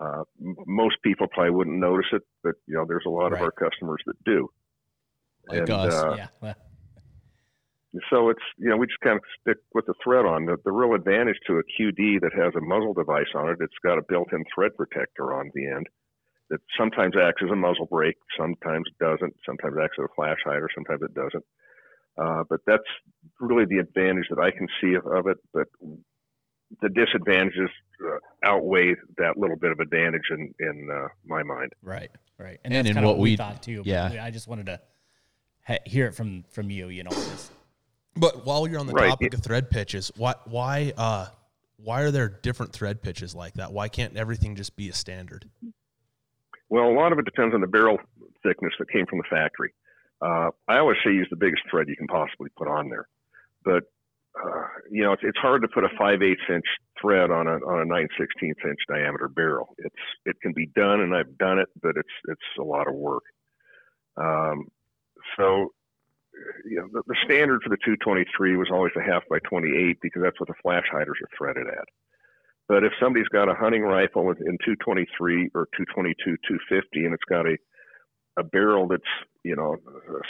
Uh, 0.00 0.22
m- 0.40 0.56
most 0.66 0.96
people 1.02 1.26
probably 1.32 1.50
wouldn't 1.50 1.78
notice 1.78 2.06
it, 2.12 2.22
but 2.42 2.54
you 2.66 2.74
know, 2.74 2.84
there's 2.86 3.04
a 3.06 3.10
lot 3.10 3.32
right. 3.32 3.34
of 3.34 3.42
our 3.42 3.50
customers 3.50 4.00
that 4.06 4.14
do. 4.24 4.48
Like 5.48 5.60
and, 5.60 5.70
us. 5.70 5.94
Uh, 5.94 6.16
yeah. 6.42 6.54
So 8.10 8.28
it's 8.28 8.42
you 8.58 8.68
know 8.68 8.76
we 8.76 8.86
just 8.86 9.00
kind 9.00 9.16
of 9.16 9.24
stick 9.40 9.56
with 9.74 9.86
the 9.86 9.94
thread 10.04 10.26
on. 10.26 10.44
The, 10.44 10.58
the 10.62 10.70
real 10.70 10.94
advantage 10.94 11.38
to 11.46 11.54
a 11.54 11.62
QD 11.64 12.20
that 12.20 12.32
has 12.36 12.52
a 12.54 12.60
muzzle 12.60 12.92
device 12.92 13.32
on 13.34 13.48
it, 13.48 13.56
it's 13.60 13.80
got 13.82 13.96
a 13.96 14.02
built-in 14.06 14.44
thread 14.54 14.76
protector 14.76 15.32
on 15.32 15.50
the 15.54 15.66
end 15.66 15.86
that 16.50 16.60
sometimes 16.78 17.14
acts 17.20 17.42
as 17.44 17.50
a 17.50 17.56
muzzle 17.56 17.86
brake, 17.86 18.16
sometimes 18.38 18.88
doesn't, 19.00 19.34
sometimes 19.44 19.76
acts 19.82 19.96
as 19.98 20.04
a 20.04 20.14
flash 20.14 20.38
hider, 20.44 20.68
sometimes 20.74 21.02
it 21.02 21.14
doesn't. 21.14 21.44
Uh, 22.16 22.42
but 22.48 22.60
that's 22.66 22.88
really 23.40 23.64
the 23.64 23.78
advantage 23.78 24.26
that 24.30 24.38
I 24.38 24.50
can 24.50 24.66
see 24.80 24.94
of, 24.94 25.06
of 25.06 25.26
it. 25.26 25.36
But 25.52 25.68
the 26.82 26.88
disadvantages 26.88 27.70
uh, 28.04 28.18
outweigh 28.44 28.94
that 29.18 29.38
little 29.38 29.56
bit 29.56 29.72
of 29.72 29.80
advantage 29.80 30.30
in 30.30 30.52
in 30.58 30.88
uh, 30.92 31.08
my 31.24 31.42
mind. 31.42 31.72
Right, 31.82 32.10
right, 32.38 32.58
and, 32.64 32.74
and 32.74 32.88
in 32.88 32.96
what, 32.96 33.04
what 33.04 33.18
we 33.18 33.36
thought 33.36 33.62
too. 33.62 33.82
Yeah, 33.84 34.20
I 34.22 34.30
just 34.30 34.48
wanted 34.48 34.66
to 34.66 34.80
hear 35.84 36.06
it 36.06 36.14
from 36.14 36.44
from 36.50 36.70
you. 36.70 36.88
You 36.88 37.04
know. 37.04 37.10
But 38.16 38.44
while 38.44 38.66
you're 38.66 38.80
on 38.80 38.86
the 38.86 38.92
right. 38.92 39.10
topic 39.10 39.34
of 39.34 39.42
thread 39.42 39.70
pitches, 39.70 40.10
why 40.16 40.34
why 40.44 40.92
uh 40.96 41.26
why 41.76 42.02
are 42.02 42.10
there 42.10 42.28
different 42.28 42.72
thread 42.72 43.02
pitches 43.02 43.34
like 43.34 43.54
that? 43.54 43.72
Why 43.72 43.88
can't 43.88 44.16
everything 44.16 44.56
just 44.56 44.76
be 44.76 44.88
a 44.88 44.92
standard? 44.92 45.48
Well, 46.68 46.84
a 46.84 46.92
lot 46.92 47.12
of 47.12 47.18
it 47.18 47.24
depends 47.24 47.54
on 47.54 47.60
the 47.60 47.66
barrel 47.66 47.98
thickness 48.42 48.72
that 48.78 48.90
came 48.90 49.06
from 49.06 49.18
the 49.18 49.24
factory. 49.30 49.72
Uh, 50.20 50.50
I 50.66 50.78
always 50.78 50.98
say 51.04 51.12
use 51.12 51.28
the 51.30 51.36
biggest 51.36 51.62
thread 51.70 51.88
you 51.88 51.96
can 51.96 52.08
possibly 52.08 52.50
put 52.56 52.66
on 52.66 52.88
there, 52.90 53.08
but 53.64 53.84
uh, 54.42 54.66
you 54.90 55.04
know 55.04 55.12
it's, 55.12 55.22
it's 55.24 55.38
hard 55.38 55.62
to 55.62 55.68
put 55.68 55.84
a 55.84 55.88
5 55.96 56.22
8 56.22 56.38
inch 56.50 56.64
thread 57.00 57.30
on 57.30 57.46
a 57.46 57.54
on 57.64 57.82
a 57.82 57.84
9 57.84 58.08
16 58.18 58.54
inch 58.64 58.78
diameter 58.88 59.28
barrel. 59.28 59.74
It's 59.78 59.94
it 60.26 60.36
can 60.42 60.52
be 60.52 60.66
done, 60.66 61.00
and 61.00 61.14
I've 61.14 61.38
done 61.38 61.60
it, 61.60 61.68
but 61.80 61.92
it's 61.96 62.08
it's 62.28 62.40
a 62.58 62.64
lot 62.64 62.88
of 62.88 62.94
work. 62.94 63.22
Um, 64.16 64.66
so, 65.38 65.72
you 66.64 66.76
know, 66.76 66.88
the, 66.92 67.02
the 67.06 67.16
standard 67.24 67.62
for 67.62 67.70
the 67.70 67.78
223 67.84 68.56
was 68.56 68.68
always 68.70 68.92
a 68.96 69.02
half 69.02 69.22
by 69.30 69.38
28 69.48 69.98
because 70.02 70.22
that's 70.22 70.38
what 70.40 70.48
the 70.48 70.60
flash 70.62 70.84
hiders 70.90 71.18
are 71.22 71.36
threaded 71.36 71.66
at. 71.66 71.86
But 72.68 72.84
if 72.84 72.92
somebody's 73.00 73.28
got 73.28 73.48
a 73.48 73.54
hunting 73.54 73.82
rifle 73.82 74.30
in 74.30 74.58
223 74.64 75.50
or 75.54 75.68
222, 75.76 76.36
250, 76.46 77.04
and 77.04 77.14
it's 77.14 77.24
got 77.28 77.46
a 77.46 77.56
a 78.38 78.44
barrel 78.44 78.86
that's 78.86 79.02
you 79.42 79.56
know 79.56 79.76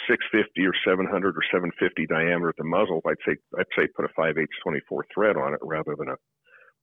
650 0.09 0.64
or 0.64 0.73
700 0.87 1.37
or 1.37 1.42
750 1.53 2.07
diameter 2.07 2.49
at 2.49 2.57
the 2.57 2.64
muzzle, 2.64 3.03
I'd 3.07 3.21
say 3.27 3.37
I'd 3.59 3.66
say 3.77 3.87
put 3.94 4.07
a 4.07 4.14
5 4.16 4.38
8 4.38 4.49
24 4.62 5.07
thread 5.12 5.37
on 5.37 5.53
it 5.53 5.61
rather 5.62 5.94
than 5.97 6.09
a, 6.09 6.16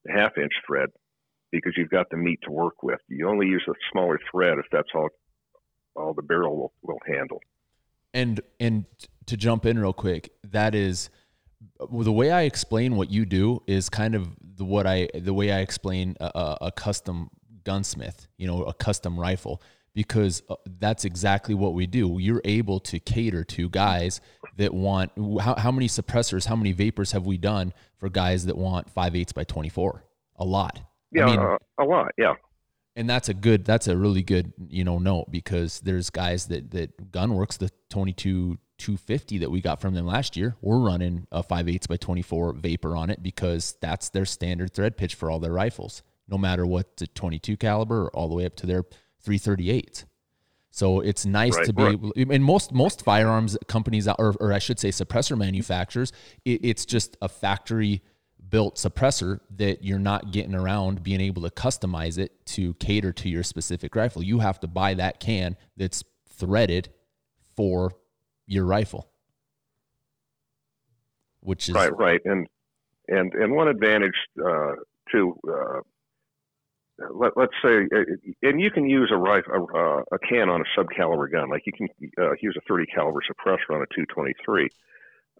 a 0.09 0.11
half 0.11 0.37
inch 0.37 0.53
thread 0.67 0.89
because 1.51 1.73
you've 1.77 1.89
got 1.89 2.09
the 2.11 2.17
meat 2.17 2.39
to 2.43 2.51
work 2.51 2.83
with. 2.83 2.99
You 3.07 3.27
only 3.27 3.47
use 3.47 3.63
a 3.67 3.73
smaller 3.91 4.19
thread 4.31 4.59
if 4.59 4.65
that's 4.71 4.89
all 4.93 5.09
all 5.95 6.13
the 6.13 6.21
barrel 6.21 6.57
will, 6.57 6.73
will 6.83 6.99
handle 7.07 7.39
and 8.15 8.41
and 8.59 8.85
to 9.27 9.37
jump 9.37 9.65
in 9.65 9.77
real 9.77 9.93
quick, 9.93 10.31
that 10.49 10.73
is 10.73 11.09
the 11.91 12.11
way 12.11 12.31
I 12.31 12.43
explain 12.43 12.95
what 12.95 13.11
you 13.11 13.25
do 13.25 13.61
is 13.67 13.89
kind 13.89 14.15
of 14.15 14.29
the 14.41 14.65
what 14.65 14.87
I 14.87 15.09
the 15.13 15.33
way 15.33 15.51
I 15.51 15.59
explain 15.59 16.15
a, 16.19 16.57
a 16.61 16.71
custom 16.71 17.29
gunsmith, 17.63 18.27
you 18.37 18.47
know, 18.47 18.63
a 18.63 18.73
custom 18.73 19.19
rifle, 19.19 19.61
because 19.93 20.41
uh, 20.49 20.55
that's 20.79 21.05
exactly 21.05 21.53
what 21.53 21.73
we 21.73 21.85
do. 21.85 22.17
You're 22.19 22.41
able 22.45 22.79
to 22.81 22.99
cater 22.99 23.43
to 23.43 23.69
guys 23.69 24.21
that 24.57 24.73
want 24.73 25.11
how, 25.41 25.55
how 25.55 25.71
many 25.71 25.87
suppressors, 25.87 26.45
how 26.45 26.55
many 26.55 26.71
vapors 26.71 27.11
have 27.11 27.25
we 27.25 27.37
done 27.37 27.73
for 27.97 28.09
guys 28.09 28.45
that 28.45 28.57
want 28.57 28.89
five 28.89 29.15
eighths 29.15 29.33
by 29.33 29.43
twenty 29.43 29.69
four? 29.69 30.05
A 30.37 30.45
lot. 30.45 30.79
Yeah, 31.11 31.25
I 31.25 31.29
mean, 31.31 31.39
uh, 31.39 31.57
a 31.79 31.83
lot. 31.83 32.11
Yeah 32.17 32.35
and 32.95 33.09
that's 33.09 33.29
a 33.29 33.33
good 33.33 33.65
that's 33.65 33.87
a 33.87 33.97
really 33.97 34.23
good 34.23 34.53
you 34.69 34.83
know 34.83 34.97
note 34.99 35.31
because 35.31 35.81
there's 35.81 36.09
guys 36.09 36.47
that 36.47 36.71
that 36.71 37.11
GunWerks 37.11 37.57
the 37.57 37.69
22 37.89 38.57
250 38.77 39.37
that 39.37 39.49
we 39.49 39.61
got 39.61 39.79
from 39.79 39.93
them 39.93 40.05
last 40.05 40.35
year. 40.35 40.57
We're 40.61 40.79
running 40.79 41.27
a 41.31 41.41
5 41.41 41.69
8 41.69 41.87
by 41.87 41.95
24 41.95 42.53
vapor 42.53 42.95
on 42.95 43.09
it 43.09 43.23
because 43.23 43.77
that's 43.79 44.09
their 44.09 44.25
standard 44.25 44.73
thread 44.73 44.97
pitch 44.97 45.15
for 45.15 45.31
all 45.31 45.39
their 45.39 45.53
rifles 45.53 46.03
no 46.27 46.37
matter 46.37 46.65
what 46.65 46.97
the 46.97 47.07
22 47.07 47.57
caliber 47.57 48.05
or 48.05 48.09
all 48.15 48.27
the 48.27 48.35
way 48.35 48.45
up 48.45 48.55
to 48.55 48.65
their 48.65 48.83
338 49.21 50.05
so 50.71 50.99
it's 50.99 51.25
nice 51.25 51.55
right, 51.55 51.65
to 51.65 51.73
be 51.73 51.83
able, 51.83 52.13
and 52.17 52.43
most 52.43 52.73
most 52.73 53.03
firearms 53.03 53.57
companies 53.67 54.07
or, 54.07 54.35
or 54.39 54.53
i 54.53 54.59
should 54.59 54.79
say 54.79 54.89
suppressor 54.89 55.37
manufacturers 55.37 56.11
it, 56.43 56.59
it's 56.63 56.85
just 56.85 57.17
a 57.21 57.29
factory 57.29 58.01
built 58.55 58.75
suppressor 58.77 59.41
that 59.57 59.83
you're 59.83 59.99
not 59.99 60.31
getting 60.31 60.55
around 60.55 61.03
being 61.03 61.19
able 61.19 61.41
to 61.41 61.49
customize 61.49 62.17
it 62.17 62.31
to 62.45 62.73
cater 62.75 63.11
to 63.11 63.27
your 63.27 63.43
specific 63.43 63.93
rifle. 63.97 64.23
You 64.23 64.39
have 64.39 64.61
to 64.61 64.67
buy 64.67 64.93
that 64.93 65.19
can 65.19 65.57
that's 65.75 66.05
threaded 66.29 66.87
for 67.57 67.91
your 68.47 68.63
rifle. 68.63 69.09
Which 71.41 71.67
is 71.67 71.75
right, 71.75 71.93
right, 71.97 72.21
and 72.23 72.47
and 73.09 73.33
and 73.33 73.53
one 73.53 73.67
advantage 73.67 74.15
uh, 74.39 74.75
too. 75.11 75.37
Uh, 75.45 75.81
let, 77.11 77.35
us 77.35 77.49
say, 77.61 77.89
uh, 77.93 78.03
and 78.41 78.61
you 78.61 78.71
can 78.71 78.89
use 78.89 79.11
a 79.11 79.17
rifle, 79.17 79.67
a, 79.75 80.15
a 80.15 80.19
can 80.19 80.47
on 80.47 80.61
a 80.61 80.79
subcaliber 80.79 81.29
gun, 81.29 81.49
like 81.49 81.63
you 81.65 81.73
can 81.73 81.89
uh, 82.17 82.31
use 82.41 82.55
a 82.57 82.61
30 82.69 82.85
caliber 82.85 83.19
suppressor 83.19 83.75
on 83.75 83.81
a 83.81 83.87
223 83.93 84.69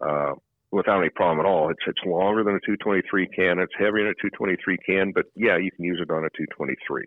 uh, 0.02 0.34
without 0.72 1.00
any 1.00 1.10
problem 1.10 1.44
at 1.44 1.48
all. 1.48 1.70
It's 1.70 1.82
it's 1.86 2.04
longer 2.04 2.44
than 2.44 2.56
a 2.56 2.66
223 2.66 3.28
can. 3.28 3.58
It's 3.58 3.72
heavier 3.78 4.04
than 4.04 4.14
a 4.16 4.22
223 4.22 4.78
can, 4.86 5.12
but 5.12 5.26
yeah, 5.34 5.56
you 5.56 5.70
can 5.70 5.84
use 5.84 6.00
it 6.00 6.10
on 6.10 6.24
a 6.24 6.30
223. 6.36 7.04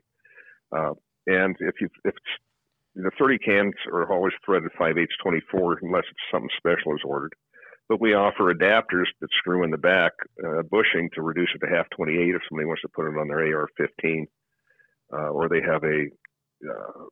Uh, 0.71 0.93
and 1.27 1.55
if 1.59 1.75
you 1.81 1.89
if 2.05 2.15
the 2.95 3.11
30 3.19 3.37
cans 3.39 3.73
are 3.91 4.11
always 4.11 4.33
threaded 4.45 4.71
5 4.77 4.97
8 4.97 5.09
24 5.21 5.79
unless 5.81 6.03
it's 6.09 6.31
something 6.31 6.49
special 6.57 6.95
is 6.95 7.03
ordered. 7.05 7.33
But 7.87 8.01
we 8.01 8.13
offer 8.13 8.53
adapters 8.53 9.09
that 9.19 9.29
screw 9.37 9.63
in 9.63 9.71
the 9.71 9.77
back 9.77 10.13
uh, 10.45 10.61
bushing 10.69 11.09
to 11.15 11.23
reduce 11.23 11.49
it 11.55 11.65
to 11.65 11.75
half 11.75 11.87
28 11.95 12.35
if 12.35 12.41
somebody 12.47 12.67
wants 12.67 12.83
to 12.83 12.89
put 12.89 13.07
it 13.07 13.17
on 13.17 13.27
their 13.27 13.39
AR-15, 13.39 14.25
uh, 15.11 15.29
or 15.29 15.49
they 15.49 15.61
have 15.61 15.83
a 15.83 16.05
uh, 16.69 17.05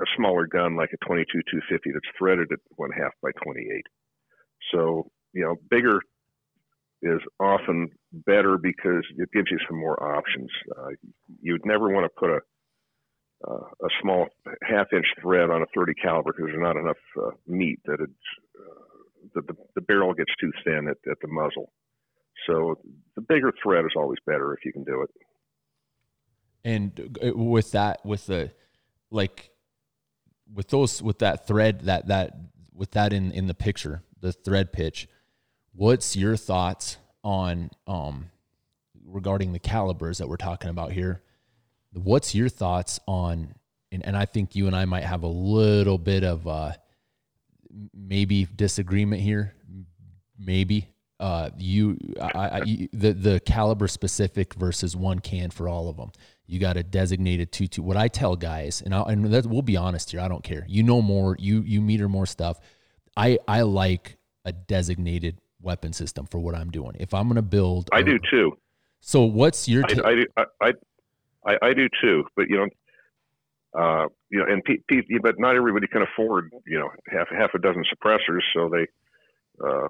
a 0.00 0.06
smaller 0.16 0.46
gun 0.46 0.76
like 0.76 0.90
a 0.92 1.04
22 1.06 1.26
250 1.50 1.92
that's 1.92 2.16
threaded 2.18 2.50
at 2.52 2.58
one 2.76 2.90
half 2.90 3.12
by 3.22 3.30
28. 3.42 3.82
So 4.72 5.10
you 5.38 5.44
know, 5.44 5.56
bigger 5.70 6.00
is 7.00 7.20
often 7.38 7.90
better 8.12 8.58
because 8.58 9.04
it 9.16 9.30
gives 9.32 9.46
you 9.52 9.58
some 9.68 9.78
more 9.78 10.02
options. 10.02 10.50
Uh, 10.76 10.88
you'd 11.40 11.64
never 11.64 11.88
want 11.88 12.04
to 12.04 12.20
put 12.20 12.30
a 12.30 12.40
uh, 13.46 13.54
a 13.84 13.88
small 14.02 14.26
half 14.62 14.88
inch 14.92 15.06
thread 15.22 15.48
on 15.48 15.62
a 15.62 15.66
30 15.72 15.94
caliber 15.94 16.32
because 16.32 16.46
there's 16.46 16.60
not 16.60 16.76
enough 16.76 16.96
uh, 17.22 17.30
meat 17.46 17.78
that 17.84 18.00
it's 18.00 18.12
uh, 18.58 18.84
the, 19.36 19.42
the, 19.42 19.54
the 19.76 19.80
barrel 19.80 20.12
gets 20.12 20.32
too 20.40 20.50
thin 20.64 20.88
at, 20.88 20.96
at 21.08 21.18
the 21.22 21.28
muzzle. 21.28 21.70
So 22.48 22.80
the 23.14 23.20
bigger 23.20 23.52
thread 23.62 23.84
is 23.84 23.92
always 23.94 24.18
better 24.26 24.52
if 24.54 24.64
you 24.64 24.72
can 24.72 24.82
do 24.82 25.02
it. 25.02 25.10
And 26.64 27.18
uh, 27.24 27.38
with 27.38 27.70
that, 27.70 28.04
with 28.04 28.26
the 28.26 28.50
like, 29.12 29.50
with 30.52 30.66
those, 30.70 31.00
with 31.00 31.20
that 31.20 31.46
thread, 31.46 31.82
that 31.82 32.08
that 32.08 32.32
with 32.74 32.90
that 32.92 33.12
in 33.12 33.30
in 33.30 33.46
the 33.46 33.54
picture, 33.54 34.02
the 34.20 34.32
thread 34.32 34.72
pitch, 34.72 35.06
what's 35.78 36.16
your 36.16 36.36
thoughts 36.36 36.96
on 37.22 37.70
um 37.86 38.30
regarding 39.06 39.52
the 39.52 39.58
calibers 39.58 40.18
that 40.18 40.28
we're 40.28 40.36
talking 40.36 40.70
about 40.70 40.92
here? 40.92 41.22
What's 41.92 42.34
your 42.34 42.48
thoughts 42.48 43.00
on, 43.08 43.54
and, 43.90 44.04
and 44.04 44.16
I 44.16 44.26
think 44.26 44.54
you 44.54 44.66
and 44.66 44.76
I 44.76 44.84
might 44.84 45.04
have 45.04 45.22
a 45.22 45.28
little 45.28 45.96
bit 45.96 46.22
of 46.24 46.46
uh, 46.46 46.72
maybe 47.94 48.46
disagreement 48.54 49.22
here, 49.22 49.54
maybe. 50.38 50.88
Uh, 51.18 51.50
you, 51.56 51.98
I, 52.20 52.30
I, 52.38 52.88
the 52.92 53.12
the 53.12 53.40
caliber 53.40 53.88
specific 53.88 54.54
versus 54.54 54.94
one 54.94 55.18
can 55.18 55.50
for 55.50 55.68
all 55.68 55.88
of 55.88 55.96
them. 55.96 56.12
You 56.46 56.60
got 56.60 56.76
a 56.76 56.82
designated 56.82 57.50
two 57.50 57.66
two. 57.66 57.82
What 57.82 57.96
I 57.96 58.08
tell 58.08 58.36
guys, 58.36 58.82
and 58.82 58.94
I, 58.94 59.02
and 59.02 59.24
that, 59.32 59.46
we'll 59.46 59.62
be 59.62 59.76
honest 59.76 60.12
here. 60.12 60.20
I 60.20 60.28
don't 60.28 60.44
care. 60.44 60.64
You 60.68 60.82
know 60.82 61.02
more. 61.02 61.34
You 61.38 61.62
you 61.62 61.80
meter 61.80 62.08
more 62.08 62.26
stuff. 62.26 62.60
I 63.16 63.38
I 63.48 63.62
like 63.62 64.16
a 64.44 64.52
designated 64.52 65.40
weapon 65.60 65.92
system 65.92 66.26
for 66.26 66.38
what 66.38 66.54
I'm 66.54 66.70
doing. 66.70 66.96
If 66.98 67.14
I'm 67.14 67.28
going 67.28 67.36
to 67.36 67.42
build, 67.42 67.88
I 67.92 68.00
a, 68.00 68.04
do 68.04 68.18
too. 68.30 68.52
So 69.00 69.22
what's 69.22 69.68
your? 69.68 69.82
T- 69.84 70.00
I, 70.04 70.24
I, 70.36 70.44
I, 70.60 70.72
I, 71.46 71.58
I 71.62 71.74
do 71.74 71.88
too, 72.00 72.24
but 72.36 72.48
you 72.48 72.56
know, 72.56 72.68
uh, 73.80 74.06
you 74.30 74.38
know, 74.38 74.46
and 74.48 74.62
pe- 74.64 74.82
pe- 74.88 75.18
but 75.22 75.36
not 75.38 75.56
everybody 75.56 75.86
can 75.86 76.02
afford 76.02 76.50
you 76.66 76.78
know 76.78 76.88
half 77.08 77.28
half 77.30 77.50
a 77.54 77.58
dozen 77.58 77.84
suppressors, 77.84 78.42
so 78.54 78.68
they, 78.68 78.86
uh, 79.64 79.88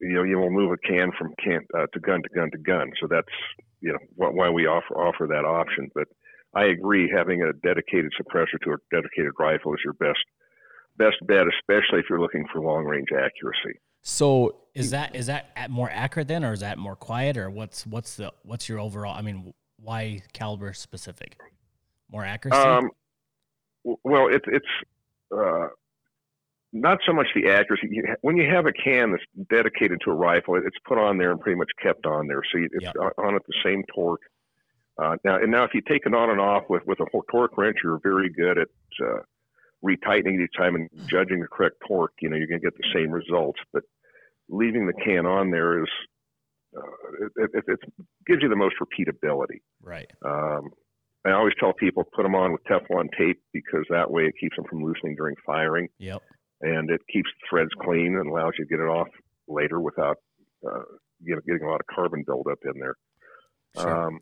you 0.00 0.14
know, 0.14 0.22
you 0.22 0.38
will 0.38 0.50
move 0.50 0.72
a 0.72 0.76
can 0.86 1.10
from 1.18 1.32
can 1.42 1.60
uh, 1.76 1.86
to 1.92 2.00
gun 2.00 2.22
to 2.22 2.28
gun 2.34 2.50
to 2.50 2.58
gun. 2.58 2.92
So 3.00 3.06
that's 3.08 3.26
you 3.80 3.92
know 3.92 3.98
why 4.16 4.50
we 4.50 4.66
offer 4.66 4.94
offer 4.94 5.26
that 5.28 5.44
option. 5.44 5.90
But 5.94 6.08
I 6.54 6.66
agree, 6.66 7.10
having 7.14 7.42
a 7.42 7.52
dedicated 7.52 8.12
suppressor 8.20 8.60
to 8.64 8.72
a 8.72 8.76
dedicated 8.90 9.32
rifle 9.38 9.74
is 9.74 9.80
your 9.84 9.94
best 9.94 10.24
best 10.96 11.16
bet, 11.26 11.46
especially 11.58 12.00
if 12.00 12.06
you're 12.08 12.20
looking 12.20 12.44
for 12.52 12.60
long 12.60 12.84
range 12.84 13.08
accuracy. 13.12 13.80
So 14.04 14.56
is 14.74 14.90
that 14.90 15.16
is 15.16 15.26
that 15.26 15.70
more 15.70 15.90
accurate 15.90 16.28
then, 16.28 16.44
or 16.44 16.52
is 16.52 16.60
that 16.60 16.76
more 16.76 16.94
quiet, 16.94 17.38
or 17.38 17.48
what's 17.48 17.86
what's 17.86 18.16
the 18.16 18.32
what's 18.42 18.68
your 18.68 18.78
overall? 18.78 19.16
I 19.16 19.22
mean, 19.22 19.54
why 19.82 20.20
caliber 20.34 20.74
specific? 20.74 21.40
More 22.12 22.22
accuracy. 22.22 22.58
Um, 22.58 22.90
well, 24.04 24.28
it's 24.28 24.44
it's 24.46 24.66
uh, 25.34 25.68
not 26.74 26.98
so 27.06 27.14
much 27.14 27.28
the 27.34 27.50
accuracy. 27.50 28.02
When 28.20 28.36
you 28.36 28.46
have 28.50 28.66
a 28.66 28.72
can 28.72 29.12
that's 29.12 29.24
dedicated 29.48 30.02
to 30.04 30.10
a 30.10 30.14
rifle, 30.14 30.56
it's 30.56 30.76
put 30.86 30.98
on 30.98 31.16
there 31.16 31.32
and 31.32 31.40
pretty 31.40 31.56
much 31.56 31.70
kept 31.82 32.04
on 32.04 32.26
there, 32.26 32.42
so 32.52 32.58
it's 32.58 32.84
yep. 32.84 32.94
on 33.16 33.34
at 33.34 33.46
the 33.46 33.54
same 33.64 33.84
torque. 33.94 34.20
Uh, 35.02 35.16
now, 35.24 35.36
and 35.36 35.50
now 35.50 35.64
if 35.64 35.72
you 35.72 35.80
take 35.80 36.02
it 36.04 36.14
on 36.14 36.28
and 36.28 36.40
off 36.40 36.64
with 36.68 36.82
with 36.86 37.00
a 37.00 37.06
torque 37.30 37.56
wrench, 37.56 37.78
you're 37.82 38.00
very 38.02 38.28
good 38.28 38.58
at 38.58 38.68
uh, 39.02 39.20
retightening 39.82 40.42
each 40.42 40.52
time 40.58 40.74
and 40.74 40.90
judging 41.06 41.40
the 41.40 41.48
correct 41.48 41.76
torque. 41.88 42.12
You 42.20 42.28
know, 42.28 42.36
you're 42.36 42.46
going 42.46 42.60
to 42.60 42.64
get 42.64 42.76
the 42.76 42.88
same 42.94 43.10
results, 43.10 43.60
but 43.72 43.82
leaving 44.54 44.86
the 44.86 44.92
can 44.92 45.26
on 45.26 45.50
there 45.50 45.82
is 45.82 45.88
uh, 46.76 47.26
it, 47.36 47.50
it, 47.54 47.64
it, 47.68 47.80
gives 48.26 48.42
you 48.42 48.48
the 48.48 48.56
most 48.56 48.74
repeatability. 48.82 49.60
Right. 49.82 50.10
Um, 50.24 50.70
I 51.24 51.32
always 51.32 51.54
tell 51.58 51.72
people 51.72 52.04
put 52.14 52.22
them 52.22 52.34
on 52.34 52.52
with 52.52 52.62
Teflon 52.64 53.08
tape 53.16 53.40
because 53.52 53.84
that 53.90 54.10
way 54.10 54.24
it 54.24 54.34
keeps 54.40 54.56
them 54.56 54.64
from 54.68 54.84
loosening 54.84 55.14
during 55.16 55.36
firing. 55.46 55.88
Yep. 55.98 56.22
And 56.60 56.90
it 56.90 57.00
keeps 57.12 57.30
the 57.40 57.46
threads 57.48 57.70
clean 57.82 58.16
and 58.18 58.28
allows 58.28 58.52
you 58.58 58.64
to 58.64 58.68
get 58.68 58.80
it 58.80 58.88
off 58.88 59.08
later 59.48 59.80
without 59.80 60.16
uh, 60.66 60.82
you 61.22 61.34
know, 61.34 61.40
getting 61.46 61.66
a 61.66 61.70
lot 61.70 61.80
of 61.80 61.86
carbon 61.94 62.24
buildup 62.26 62.58
in 62.64 62.80
there. 62.80 62.96
Sure. 63.76 64.06
Um, 64.06 64.20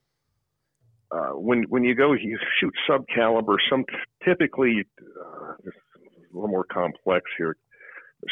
uh, 1.10 1.32
when 1.32 1.64
when 1.68 1.84
you 1.84 1.94
go 1.94 2.14
you 2.14 2.38
shoot 2.58 2.72
sub 2.86 3.04
caliber, 3.14 3.56
some 3.68 3.84
typically 4.24 4.84
uh, 5.00 5.52
a 5.52 6.32
little 6.32 6.48
more 6.48 6.64
complex 6.64 7.24
here. 7.36 7.56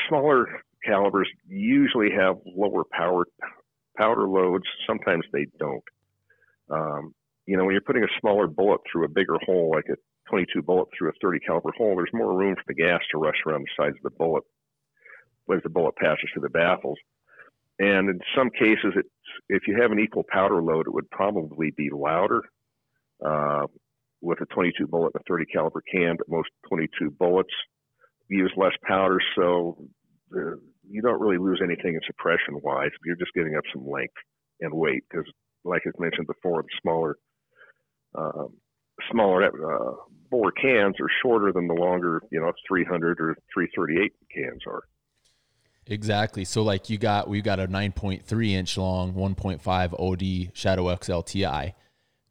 Smaller 0.09 0.47
calibers 0.85 1.29
usually 1.47 2.11
have 2.11 2.37
lower 2.47 2.85
power 2.91 3.25
powder 3.97 4.29
loads. 4.29 4.65
Sometimes 4.87 5.25
they 5.33 5.47
don't. 5.59 5.85
Um, 6.71 7.15
you 7.47 7.57
know, 7.57 7.65
when 7.65 7.73
you're 7.73 7.83
putting 7.83 8.05
a 8.05 8.21
smaller 8.21 8.47
bullet 8.47 8.81
through 8.91 9.05
a 9.05 9.09
bigger 9.09 9.37
hole, 9.45 9.73
like 9.75 9.87
a 9.91 9.97
22 10.29 10.63
bullet 10.63 10.89
through 10.97 11.11
a 11.11 11.13
30 11.21 11.41
caliber 11.41 11.73
hole, 11.77 11.97
there's 11.97 12.11
more 12.13 12.37
room 12.37 12.55
for 12.55 12.63
the 12.69 12.75
gas 12.75 13.01
to 13.11 13.19
rush 13.19 13.39
around 13.47 13.63
the 13.63 13.83
sides 13.83 13.97
of 13.97 14.03
the 14.03 14.17
bullet 14.17 14.45
as 15.53 15.63
the 15.65 15.69
bullet 15.69 15.97
passes 15.97 16.31
through 16.33 16.43
the 16.43 16.49
baffles. 16.49 16.99
And 17.81 18.09
in 18.09 18.21
some 18.37 18.51
cases, 18.51 18.93
it's, 18.95 19.09
if 19.49 19.63
you 19.67 19.81
have 19.81 19.91
an 19.91 19.99
equal 19.99 20.25
powder 20.29 20.63
load, 20.63 20.87
it 20.87 20.95
would 20.95 21.11
probably 21.11 21.73
be 21.77 21.91
louder 21.91 22.43
uh, 23.25 23.67
with 24.21 24.41
a 24.41 24.47
22 24.47 24.87
bullet 24.87 25.13
and 25.15 25.21
a 25.21 25.25
30 25.29 25.47
caliber 25.47 25.83
can, 25.91 26.17
but 26.17 26.29
most 26.29 26.51
22 26.69 27.11
bullets 27.11 27.51
use 28.29 28.53
less 28.57 28.75
powder, 28.87 29.19
so 29.35 29.77
the, 30.31 30.61
you 30.91 31.03
don't 31.03 31.21
really 31.21 31.39
lose 31.39 31.61
anything 31.63 31.95
in 31.95 32.01
suppression 32.07 32.61
wise. 32.63 32.91
You're 33.05 33.17
just 33.17 33.33
giving 33.35 33.57
up 33.57 33.63
some 33.73 33.89
length 33.89 34.15
and 34.61 34.73
weight 34.75 35.05
because, 35.09 35.27
like 35.65 35.83
I 35.87 35.91
mentioned 35.99 36.27
before, 36.27 36.63
the 36.63 36.69
smaller 36.83 37.17
um, 38.15 38.55
smaller 39.11 39.45
uh, 39.47 39.95
bore 40.31 40.53
cans 40.53 40.97
are 41.01 41.09
shorter 41.23 41.53
than 41.53 41.69
the 41.69 41.75
longer, 41.75 42.23
you 42.31 42.41
know, 42.41 42.53
300 42.69 43.21
or 43.21 43.37
338 43.55 44.13
cans 44.35 44.63
are. 44.67 44.83
Exactly. 45.87 46.45
So 46.45 46.63
like 46.63 46.91
you 46.91 46.99
got 46.99 47.29
we've 47.29 47.45
got 47.45 47.61
a 47.61 47.67
9.3 47.67 48.51
inch 48.51 48.77
long 48.77 49.15
1.5 49.15 50.49
OD 50.49 50.57
Shadow 50.57 50.95
XL 50.97 51.21
TI 51.21 51.75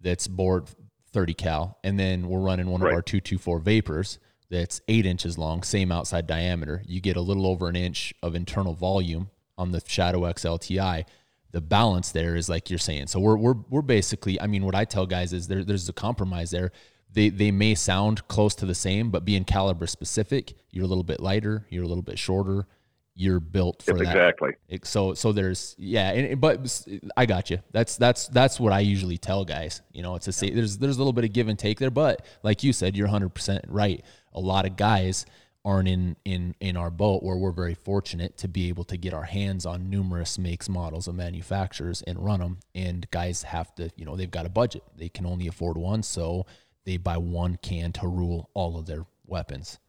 that's 0.01 0.27
bored 0.27 0.67
30 1.11 1.33
cal, 1.33 1.79
and 1.83 1.99
then 1.99 2.27
we're 2.27 2.39
running 2.39 2.67
one 2.67 2.81
right. 2.81 2.91
of 2.91 2.95
our 2.95 3.01
224 3.01 3.59
vapors 3.59 4.19
that's 4.49 4.81
eight 4.87 5.05
inches 5.05 5.37
long, 5.37 5.63
same 5.63 5.91
outside 5.91 6.27
diameter. 6.27 6.81
You 6.85 7.01
get 7.01 7.17
a 7.17 7.21
little 7.21 7.45
over 7.45 7.67
an 7.67 7.75
inch 7.75 8.13
of 8.23 8.35
internal 8.35 8.73
volume 8.73 9.29
on 9.57 9.71
the 9.71 9.81
Shadow 9.85 10.21
XLTI. 10.21 11.05
The 11.51 11.61
balance 11.61 12.11
there 12.11 12.35
is 12.35 12.49
like 12.49 12.69
you're 12.69 12.79
saying. 12.79 13.07
So 13.07 13.19
we're 13.19 13.37
we're 13.37 13.55
we're 13.69 13.81
basically. 13.81 14.39
I 14.41 14.47
mean, 14.47 14.65
what 14.65 14.75
I 14.75 14.85
tell 14.85 15.05
guys 15.05 15.33
is 15.33 15.47
there 15.47 15.63
there's 15.63 15.89
a 15.89 15.93
compromise 15.93 16.51
there. 16.51 16.71
They 17.11 17.29
they 17.29 17.51
may 17.51 17.75
sound 17.75 18.27
close 18.27 18.55
to 18.55 18.65
the 18.65 18.75
same, 18.75 19.09
but 19.09 19.25
being 19.25 19.43
caliber 19.43 19.87
specific, 19.87 20.53
you're 20.71 20.85
a 20.85 20.87
little 20.87 21.03
bit 21.03 21.19
lighter, 21.19 21.65
you're 21.69 21.83
a 21.83 21.87
little 21.87 22.03
bit 22.03 22.19
shorter, 22.19 22.67
you're 23.15 23.39
built 23.39 23.81
for 23.83 23.93
that. 23.93 24.01
Exactly. 24.01 24.51
So 24.83 25.13
so 25.13 25.31
there's 25.31 25.75
yeah, 25.77 26.11
and, 26.11 26.39
but 26.39 26.87
I 27.17 27.25
got 27.25 27.49
you. 27.49 27.59
That's 27.71 27.97
that's 27.97 28.27
that's 28.27 28.59
what 28.59 28.71
I 28.71 28.79
usually 28.81 29.17
tell 29.17 29.43
guys. 29.43 29.81
You 29.91 30.03
know, 30.03 30.15
it's 30.15 30.27
a 30.27 30.49
there's 30.49 30.77
there's 30.77 30.95
a 30.95 30.99
little 30.99 31.13
bit 31.13 31.25
of 31.25 31.33
give 31.33 31.47
and 31.47 31.57
take 31.57 31.79
there, 31.79 31.91
but 31.91 32.25
like 32.43 32.63
you 32.63 32.73
said, 32.73 32.95
you're 32.95 33.07
100 33.07 33.29
percent 33.29 33.65
right 33.67 34.03
a 34.33 34.39
lot 34.39 34.65
of 34.65 34.75
guys 34.75 35.25
aren't 35.65 35.89
in 35.89 36.15
in 36.23 36.55
in 36.61 36.77
our 36.77 36.89
boat 36.89 37.21
where 37.21 37.35
we're 37.35 37.51
very 37.51 37.75
fortunate 37.75 38.37
to 38.37 38.47
be 38.47 38.69
able 38.69 38.85
to 38.85 38.95
get 38.95 39.13
our 39.13 39.23
hands 39.23 39.65
on 39.65 39.89
numerous 39.89 40.39
makes 40.39 40.69
models 40.69 41.07
of 41.07 41.15
manufacturers 41.15 42.01
and 42.03 42.17
run 42.23 42.39
them 42.39 42.57
and 42.73 43.09
guys 43.11 43.43
have 43.43 43.73
to 43.75 43.89
you 43.97 44.05
know 44.05 44.15
they've 44.15 44.31
got 44.31 44.45
a 44.45 44.49
budget. 44.49 44.83
They 44.95 45.09
can 45.09 45.25
only 45.25 45.47
afford 45.47 45.77
one 45.77 46.01
so 46.03 46.45
they 46.85 46.97
buy 46.97 47.17
one 47.17 47.57
can 47.61 47.91
to 47.93 48.07
rule 48.07 48.49
all 48.53 48.77
of 48.77 48.85
their 48.85 49.05
weapons. 49.25 49.79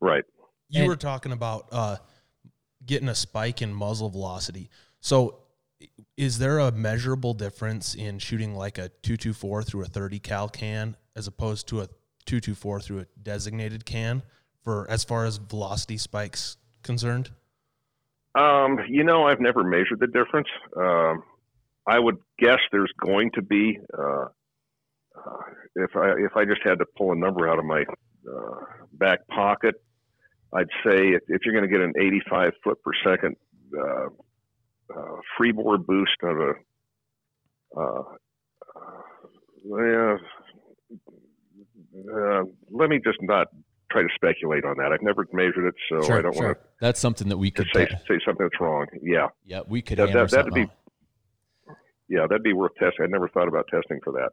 Right. 0.00 0.24
You 0.68 0.82
and, 0.82 0.88
were 0.88 0.96
talking 0.96 1.32
about 1.32 1.68
uh, 1.72 1.96
getting 2.86 3.08
a 3.08 3.14
spike 3.14 3.62
in 3.62 3.74
muzzle 3.74 4.10
velocity. 4.10 4.70
So 5.00 5.40
Is 6.16 6.38
there 6.38 6.58
a 6.58 6.72
measurable 6.72 7.34
difference 7.34 7.94
in 7.94 8.18
shooting 8.18 8.54
like 8.54 8.78
a 8.78 8.88
224 9.02 9.62
through 9.64 9.82
a 9.82 9.86
30 9.86 10.18
cal 10.20 10.48
can 10.48 10.96
as 11.16 11.26
opposed 11.26 11.68
to 11.68 11.80
a 11.80 11.88
224 12.28 12.80
through 12.80 13.00
a 13.00 13.06
designated 13.22 13.84
can 13.86 14.22
for 14.62 14.88
as 14.90 15.02
far 15.02 15.24
as 15.24 15.38
velocity 15.38 15.96
spikes 15.96 16.58
concerned? 16.82 17.30
Um, 18.34 18.78
you 18.88 19.02
know, 19.02 19.24
I've 19.24 19.40
never 19.40 19.64
measured 19.64 19.98
the 19.98 20.06
difference. 20.06 20.48
Um, 20.76 21.22
I 21.86 21.98
would 21.98 22.18
guess 22.38 22.58
there's 22.70 22.92
going 23.04 23.30
to 23.32 23.42
be. 23.42 23.78
Uh, 23.96 24.26
uh, 25.16 25.42
if 25.76 25.96
I 25.96 26.12
if 26.18 26.36
I 26.36 26.44
just 26.44 26.60
had 26.64 26.78
to 26.78 26.84
pull 26.96 27.12
a 27.12 27.16
number 27.16 27.48
out 27.48 27.58
of 27.58 27.64
my 27.64 27.82
uh, 28.30 28.60
back 28.92 29.26
pocket, 29.28 29.76
I'd 30.52 30.68
say 30.84 31.08
if, 31.08 31.22
if 31.28 31.40
you're 31.44 31.54
going 31.54 31.68
to 31.68 31.72
get 31.72 31.80
an 31.80 31.94
85 31.98 32.52
foot 32.62 32.78
per 32.82 32.92
second 33.04 33.36
uh, 33.76 34.06
uh, 34.94 35.16
freebore 35.40 35.84
boost 35.84 36.22
of 36.22 36.36
a 36.38 36.52
uh, 37.80 38.02
uh, 42.12 42.42
let 42.70 42.90
me 42.90 43.00
just 43.02 43.18
not 43.22 43.48
try 43.90 44.02
to 44.02 44.08
speculate 44.14 44.64
on 44.64 44.76
that. 44.78 44.92
I've 44.92 45.02
never 45.02 45.26
measured 45.32 45.66
it, 45.66 45.74
so 45.88 46.02
sure, 46.02 46.18
I 46.18 46.22
don't 46.22 46.34
sure. 46.34 46.44
want 46.44 46.58
to. 46.58 46.64
That's 46.80 47.00
something 47.00 47.28
that 47.28 47.38
we 47.38 47.50
could 47.50 47.66
say 47.74 47.86
say 47.86 48.18
something 48.24 48.46
that's 48.50 48.60
wrong. 48.60 48.86
Yeah, 49.02 49.28
yeah, 49.44 49.60
we 49.66 49.82
could. 49.82 49.98
That, 49.98 50.12
that, 50.12 50.30
that'd 50.30 50.54
be. 50.54 50.66
Yeah, 52.08 52.26
that'd 52.26 52.42
be 52.42 52.54
worth 52.54 52.72
testing. 52.78 53.04
I 53.04 53.06
never 53.06 53.28
thought 53.28 53.48
about 53.48 53.66
testing 53.68 54.00
for 54.02 54.12
that. 54.14 54.30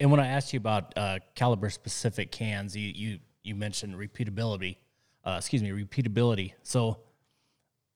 And 0.00 0.10
when 0.10 0.18
I 0.18 0.26
asked 0.26 0.52
you 0.52 0.56
about 0.56 0.96
uh, 0.96 1.20
caliber 1.34 1.70
specific 1.70 2.32
cans, 2.32 2.76
you 2.76 2.92
you 2.94 3.18
you 3.42 3.54
mentioned 3.54 3.94
repeatability. 3.94 4.76
Uh, 5.24 5.36
excuse 5.38 5.62
me, 5.62 5.70
repeatability. 5.70 6.52
So, 6.64 6.98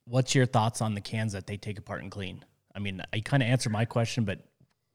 what's 0.04 0.34
your 0.34 0.46
thoughts 0.46 0.80
on 0.80 0.94
the 0.94 1.00
cans 1.00 1.32
that 1.32 1.46
they 1.46 1.56
take 1.56 1.78
apart 1.78 2.02
and 2.02 2.10
clean? 2.10 2.44
I 2.74 2.78
mean, 2.78 3.02
I 3.12 3.20
kind 3.20 3.42
of 3.42 3.48
answered 3.48 3.72
my 3.72 3.84
question, 3.84 4.24
but 4.24 4.40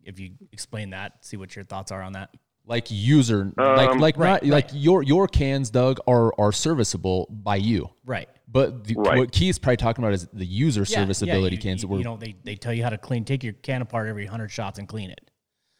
if 0.04 0.20
you 0.20 0.32
explain 0.52 0.92
that, 0.92 1.26
see 1.26 1.36
what 1.36 1.56
your 1.56 1.66
thoughts 1.66 1.92
are 1.92 2.02
on 2.02 2.14
that 2.14 2.30
like 2.66 2.88
user 2.90 3.52
um, 3.58 3.76
like 3.76 3.96
like 3.96 4.18
right, 4.18 4.30
not 4.30 4.42
right. 4.42 4.44
like 4.44 4.70
your 4.74 5.04
your 5.04 5.28
cans 5.28 5.70
doug 5.70 6.00
are 6.08 6.34
are 6.40 6.52
serviceable 6.52 7.28
by 7.30 7.56
you. 7.56 7.90
Right. 8.06 8.30
But 8.48 8.84
the, 8.84 8.96
right. 8.96 9.18
what 9.18 9.32
Keith's 9.32 9.58
probably 9.58 9.78
talking 9.78 10.04
about 10.04 10.14
is 10.14 10.28
the 10.34 10.46
user 10.46 10.82
yeah, 10.82 11.00
serviceability 11.00 11.56
yeah, 11.56 11.60
you, 11.60 11.62
cans 11.62 11.84
you, 11.84 11.90
that 11.90 11.98
you 11.98 12.04
know 12.04 12.18
they, 12.18 12.36
they 12.44 12.56
tell 12.56 12.74
you 12.74 12.84
how 12.84 12.90
to 12.90 12.98
clean 12.98 13.24
take 13.24 13.44
your 13.44 13.54
can 13.54 13.82
apart 13.82 14.10
every 14.10 14.26
100 14.26 14.50
shots 14.50 14.78
and 14.78 14.88
clean 14.88 15.10
it. 15.10 15.22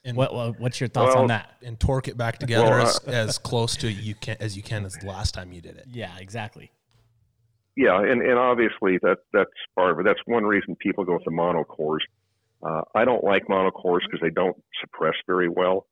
And 0.04 0.18
what, 0.18 0.34
what 0.34 0.60
what's 0.60 0.80
your 0.80 0.90
thoughts 0.90 1.14
well, 1.14 1.24
on 1.24 1.28
that? 1.28 1.58
and 1.64 1.80
torque 1.80 2.08
it 2.08 2.18
back 2.18 2.40
together 2.40 2.70
well, 2.70 2.88
as, 2.88 3.00
uh, 3.08 3.12
as 3.12 3.38
close 3.38 3.76
to 3.78 3.92
you 3.92 4.16
can 4.16 4.38
as 4.40 4.58
you 4.58 4.64
can 4.64 4.86
as 4.86 4.96
the 4.96 5.06
last 5.06 5.34
time 5.34 5.52
you 5.52 5.62
did 5.62 5.78
it. 5.78 5.86
Yeah 5.92 6.18
exactly. 6.18 6.72
Yeah 7.76 8.02
and, 8.02 8.22
and 8.22 8.38
obviously 8.40 8.98
that 9.02 9.18
that's 9.34 9.52
part 9.76 9.92
of 9.92 10.00
it. 10.00 10.04
That's 10.04 10.20
one 10.26 10.44
reason 10.44 10.76
people 10.78 11.04
go 11.04 11.14
with 11.14 11.26
the 11.26 11.32
mono 11.32 11.64
cores 11.64 12.04
uh, 12.64 12.82
i 12.96 13.04
don't 13.06 13.24
like 13.24 13.50
mono 13.50 13.72
cores 13.72 14.04
because 14.06 14.22
they 14.22 14.30
don't 14.30 14.56
suppress 14.82 15.16
very 15.26 15.50
well 15.50 15.88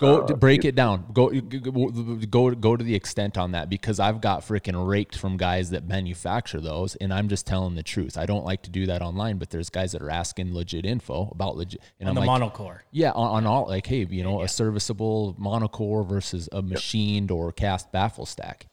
Go 0.00 0.22
uh, 0.22 0.34
break 0.34 0.64
it 0.64 0.74
down. 0.74 1.06
Go, 1.12 1.30
go 1.30 2.50
go 2.50 2.76
to 2.76 2.82
the 2.82 2.96
extent 2.96 3.38
on 3.38 3.52
that 3.52 3.70
because 3.70 4.00
I've 4.00 4.20
got 4.20 4.40
freaking 4.40 4.88
raked 4.88 5.16
from 5.16 5.36
guys 5.36 5.70
that 5.70 5.86
manufacture 5.86 6.60
those, 6.60 6.96
and 6.96 7.14
I'm 7.14 7.28
just 7.28 7.46
telling 7.46 7.76
the 7.76 7.84
truth. 7.84 8.18
I 8.18 8.26
don't 8.26 8.44
like 8.44 8.62
to 8.64 8.70
do 8.70 8.86
that 8.86 9.02
online, 9.02 9.38
but 9.38 9.50
there's 9.50 9.70
guys 9.70 9.92
that 9.92 10.02
are 10.02 10.10
asking 10.10 10.52
legit 10.52 10.84
info 10.84 11.28
about 11.30 11.56
legit. 11.56 11.80
And 12.00 12.08
on 12.08 12.18
I'm 12.18 12.24
the 12.24 12.28
like, 12.28 12.42
monocore. 12.42 12.80
Yeah, 12.90 13.12
on, 13.12 13.36
on, 13.36 13.46
all 13.46 13.68
like, 13.68 13.86
hey, 13.86 14.04
you 14.10 14.24
know, 14.24 14.40
yeah. 14.40 14.46
a 14.46 14.48
serviceable 14.48 15.36
monocore 15.40 16.04
versus 16.04 16.48
a 16.50 16.60
machined 16.60 17.30
yep. 17.30 17.36
or 17.36 17.52
cast 17.52 17.92
baffle 17.92 18.26
stack. 18.26 18.66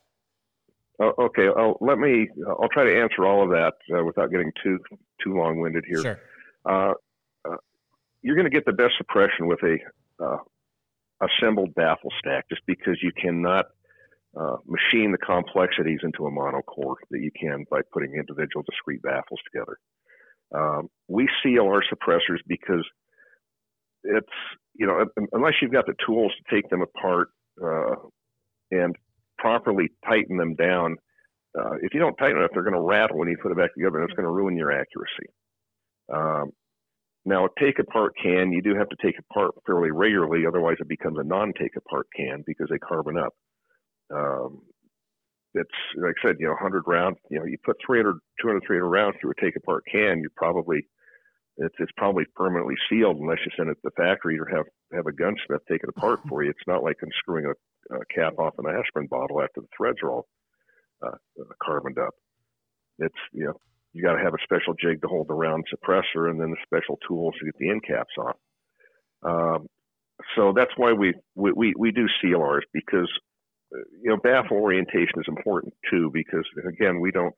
Uh, 1.00 1.12
okay, 1.20 1.50
I'll, 1.56 1.78
let 1.82 2.00
me. 2.00 2.30
I'll 2.48 2.70
try 2.70 2.84
to 2.84 3.00
answer 3.00 3.28
all 3.28 3.44
of 3.44 3.50
that 3.52 3.74
uh, 3.96 4.04
without 4.04 4.32
getting 4.32 4.52
too 4.64 4.80
too 5.24 5.36
long 5.36 5.60
winded 5.60 5.84
here. 5.88 6.02
Sure. 6.02 6.20
Uh, 6.66 6.94
uh, 7.48 7.58
you're 8.24 8.36
going 8.36 8.50
to 8.50 8.56
get 8.56 8.66
the 8.66 8.74
best 8.74 8.94
suppression 8.98 9.46
with 9.46 9.60
a 9.62 9.78
uh, 10.24 10.38
assembled 11.22 11.74
baffle 11.76 12.12
stack 12.20 12.46
just 12.50 12.62
because 12.66 12.98
you 13.02 13.12
cannot 13.20 13.66
uh, 14.40 14.56
machine 14.66 15.12
the 15.12 15.18
complexities 15.18 16.00
into 16.04 16.26
a 16.26 16.32
monocore 16.32 16.96
that 17.10 17.20
you 17.20 17.32
can 17.40 17.66
by 17.70 17.82
putting 17.94 18.14
individual 18.16 18.64
discrete 18.70 19.02
baffles 19.02 19.40
together. 19.52 19.78
Um, 20.54 20.90
we 21.08 21.28
seal 21.44 21.64
our 21.64 21.84
suppressors 21.84 22.40
because 22.48 22.86
it's, 24.04 24.28
you 24.74 24.88
know, 24.88 25.06
unless 25.34 25.54
you've 25.62 25.72
got 25.72 25.86
the 25.86 25.96
tools 26.06 26.32
to 26.38 26.56
take 26.56 26.70
them 26.70 26.82
apart 26.82 27.30
uh, 27.64 27.96
and 28.72 28.96
properly 29.38 29.90
tighten 30.08 30.38
them 30.38 30.56
down, 30.56 30.98
uh, 31.58 31.74
if 31.82 31.94
you 31.94 32.00
don't 32.00 32.16
tighten 32.16 32.38
enough, 32.38 32.52
they're 32.54 32.64
going 32.64 32.74
to 32.74 32.82
rattle 32.82 33.18
when 33.18 33.28
you 33.28 33.38
put 33.42 33.52
it 33.52 33.58
back 33.58 33.74
together 33.74 34.00
and 34.00 34.10
it's 34.10 34.16
going 34.16 34.26
to 34.26 34.32
ruin 34.32 34.56
your 34.56 34.72
accuracy. 34.72 35.28
Um, 36.14 36.52
now, 37.24 37.46
a 37.46 37.50
take 37.60 37.78
apart 37.78 38.14
can, 38.22 38.52
you 38.52 38.62
do 38.62 38.76
have 38.76 38.90
to 38.90 38.96
take 39.02 39.20
apart 39.20 39.54
fairly 39.66 39.92
regularly, 39.92 40.46
otherwise, 40.48 40.78
it 40.80 40.88
becomes 40.88 41.20
a 41.20 41.24
non 41.24 41.54
take 41.60 41.76
apart 41.76 42.08
can 42.16 42.44
because 42.46 42.68
they 42.70 42.80
carbon 42.80 43.18
up. 43.18 43.34
Um, 44.14 44.62
it's 45.54 45.70
like 45.98 46.16
I 46.24 46.28
said, 46.28 46.38
you 46.40 46.48
know, 46.48 46.54
100 46.54 46.84
rounds, 46.88 47.18
you 47.30 47.38
know, 47.38 47.46
you 47.46 47.58
put 47.64 47.78
300, 47.86 48.16
200, 48.42 48.64
300 48.66 48.88
rounds 48.88 49.18
through 49.20 49.32
a 49.32 49.42
take 49.42 49.56
apart 49.56 49.84
can, 49.92 50.20
you're 50.20 50.32
probably, 50.36 50.88
it's, 51.58 51.76
it's 51.78 51.92
probably 51.98 52.24
permanently 52.36 52.76
sealed 52.90 53.18
unless 53.18 53.40
you 53.46 53.52
send 53.56 53.70
it 53.70 53.76
to 53.76 53.82
the 53.84 53.92
factory 53.92 54.40
or 54.40 54.46
have, 54.46 54.66
have 54.94 55.06
a 55.08 55.12
gunsmith 55.12 55.62
take 55.70 55.84
it 55.84 55.90
apart 55.90 56.22
for 56.30 56.44
you. 56.44 56.50
It's 56.50 56.68
not 56.68 56.84
like 56.84 56.98
unscrewing 57.02 57.46
a, 57.46 57.96
a 57.96 58.06
cap 58.16 58.40
off 58.40 58.58
an 58.58 58.66
aspirin 58.66 59.08
bottle 59.08 59.42
after 59.42 59.62
the 59.62 59.68
threads 59.78 59.98
are 60.02 60.10
all 60.10 60.28
uh, 61.06 61.18
carboned 61.62 62.00
up. 62.00 62.14
It's, 62.98 63.14
you 63.34 63.46
know, 63.46 63.60
you 63.94 64.04
got 64.04 64.14
to 64.14 64.24
have 64.24 64.34
a 64.34 64.44
special 64.44 64.74
jig 64.74 65.02
to 65.02 65.08
hold 65.08 65.28
the 65.28 65.34
round 65.34 65.66
suppressor 65.74 66.30
and 66.30 66.40
then 66.40 66.52
the 66.52 66.58
special 66.64 66.98
tools 67.08 67.34
to 67.40 67.46
get 67.46 67.58
the 67.60 67.70
end 67.70 67.84
caps 67.86 68.14
on. 68.18 68.34
Um, 69.24 69.68
so 70.36 70.54
that's 70.56 70.72
why 70.78 70.94
we, 70.94 71.14
we, 71.36 71.52
we, 71.52 71.74
we 71.78 71.92
do 71.92 72.08
CLRs 72.24 72.62
because, 72.74 73.10
you 73.72 74.10
know, 74.10 74.18
baffle 74.18 74.58
orientation 74.58 75.20
is 75.20 75.26
important 75.28 75.74
too, 75.90 76.10
because 76.14 76.46
again, 76.68 77.00
we 77.00 77.12
don't, 77.12 77.34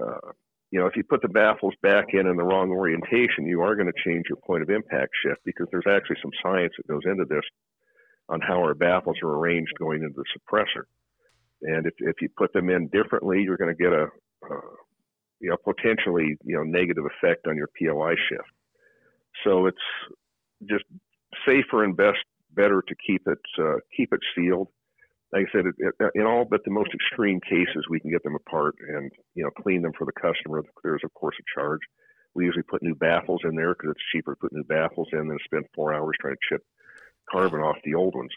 uh, 0.00 0.32
you 0.70 0.80
know, 0.80 0.86
if 0.86 0.96
you 0.96 1.04
put 1.04 1.22
the 1.22 1.28
baffles 1.28 1.74
back 1.82 2.06
in 2.12 2.26
in 2.26 2.36
the 2.36 2.42
wrong 2.42 2.70
orientation, 2.70 3.46
you 3.46 3.62
are 3.62 3.76
going 3.76 3.90
to 3.90 4.02
change 4.04 4.24
your 4.28 4.38
point 4.38 4.62
of 4.62 4.70
impact 4.70 5.12
shift 5.24 5.40
because 5.44 5.66
there's 5.70 5.86
actually 5.88 6.16
some 6.20 6.32
science 6.42 6.72
that 6.76 6.88
goes 6.88 7.02
into 7.06 7.24
this 7.24 7.44
on 8.28 8.40
how 8.40 8.58
our 8.58 8.74
baffles 8.74 9.16
are 9.22 9.36
arranged 9.36 9.72
going 9.78 10.02
into 10.02 10.16
the 10.16 10.24
suppressor. 10.36 10.84
And 11.62 11.86
if, 11.86 11.94
if 11.98 12.16
you 12.20 12.28
put 12.36 12.52
them 12.52 12.68
in 12.68 12.88
differently, 12.88 13.42
you're 13.42 13.56
going 13.56 13.74
to 13.74 13.82
get 13.82 13.92
a, 13.92 14.08
uh, 14.44 14.76
you 15.40 15.50
know, 15.50 15.56
potentially, 15.56 16.36
you 16.44 16.56
know, 16.56 16.62
negative 16.62 17.04
effect 17.04 17.46
on 17.46 17.56
your 17.56 17.68
POI 17.78 18.14
shift. 18.28 18.48
So 19.44 19.66
it's 19.66 19.76
just 20.68 20.84
safer 21.46 21.84
and 21.84 21.96
best, 21.96 22.18
better 22.52 22.82
to 22.86 22.94
keep 23.06 23.22
it, 23.26 23.38
uh, 23.58 23.76
keep 23.96 24.12
it 24.12 24.20
sealed. 24.34 24.68
Like 25.32 25.46
I 25.48 25.52
said, 25.52 25.66
it, 25.66 25.74
it, 25.78 26.10
in 26.14 26.22
all 26.22 26.46
but 26.48 26.64
the 26.64 26.70
most 26.70 26.90
extreme 26.94 27.40
cases, 27.40 27.84
we 27.90 28.00
can 28.00 28.10
get 28.10 28.22
them 28.22 28.36
apart 28.36 28.76
and, 28.88 29.10
you 29.34 29.44
know, 29.44 29.50
clean 29.62 29.82
them 29.82 29.92
for 29.98 30.06
the 30.06 30.12
customer. 30.12 30.62
There's, 30.82 31.02
of 31.04 31.12
course, 31.14 31.36
a 31.38 31.60
charge. 31.60 31.80
We 32.34 32.44
usually 32.44 32.62
put 32.62 32.82
new 32.82 32.94
baffles 32.94 33.40
in 33.44 33.56
there 33.56 33.74
because 33.74 33.90
it's 33.90 34.04
cheaper 34.12 34.34
to 34.34 34.40
put 34.40 34.52
new 34.52 34.64
baffles 34.64 35.08
in 35.12 35.28
than 35.28 35.38
spend 35.44 35.64
four 35.74 35.92
hours 35.92 36.16
trying 36.20 36.34
to 36.34 36.54
chip 36.54 36.62
carbon 37.30 37.60
off 37.60 37.76
the 37.84 37.94
old 37.94 38.14
ones. 38.14 38.30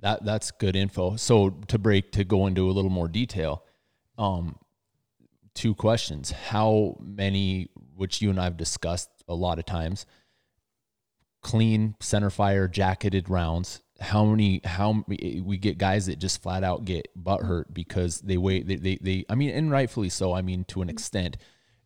That 0.00 0.24
that's 0.24 0.50
good 0.50 0.76
info. 0.76 1.16
So 1.16 1.50
to 1.68 1.78
break 1.78 2.12
to 2.12 2.24
go 2.24 2.46
into 2.46 2.68
a 2.68 2.72
little 2.72 2.90
more 2.90 3.08
detail, 3.08 3.64
um, 4.18 4.56
two 5.54 5.74
questions. 5.74 6.30
How 6.30 6.96
many, 7.00 7.68
which 7.94 8.20
you 8.20 8.30
and 8.30 8.40
I 8.40 8.44
have 8.44 8.56
discussed 8.56 9.10
a 9.28 9.34
lot 9.34 9.58
of 9.58 9.64
times, 9.64 10.06
clean 11.42 11.94
center 12.00 12.30
fire 12.30 12.68
jacketed 12.68 13.28
rounds? 13.28 13.80
How 14.00 14.24
many, 14.24 14.60
how 14.64 15.04
we 15.06 15.56
get 15.56 15.78
guys 15.78 16.06
that 16.06 16.18
just 16.18 16.42
flat 16.42 16.64
out 16.64 16.84
get 16.84 17.06
butt 17.14 17.42
hurt 17.42 17.72
because 17.72 18.20
they 18.20 18.36
wait, 18.36 18.66
they, 18.66 18.76
they, 18.76 18.98
they 19.00 19.24
I 19.28 19.36
mean, 19.36 19.50
and 19.50 19.70
rightfully 19.70 20.08
so, 20.08 20.32
I 20.32 20.42
mean, 20.42 20.64
to 20.64 20.82
an 20.82 20.88
extent, 20.88 21.36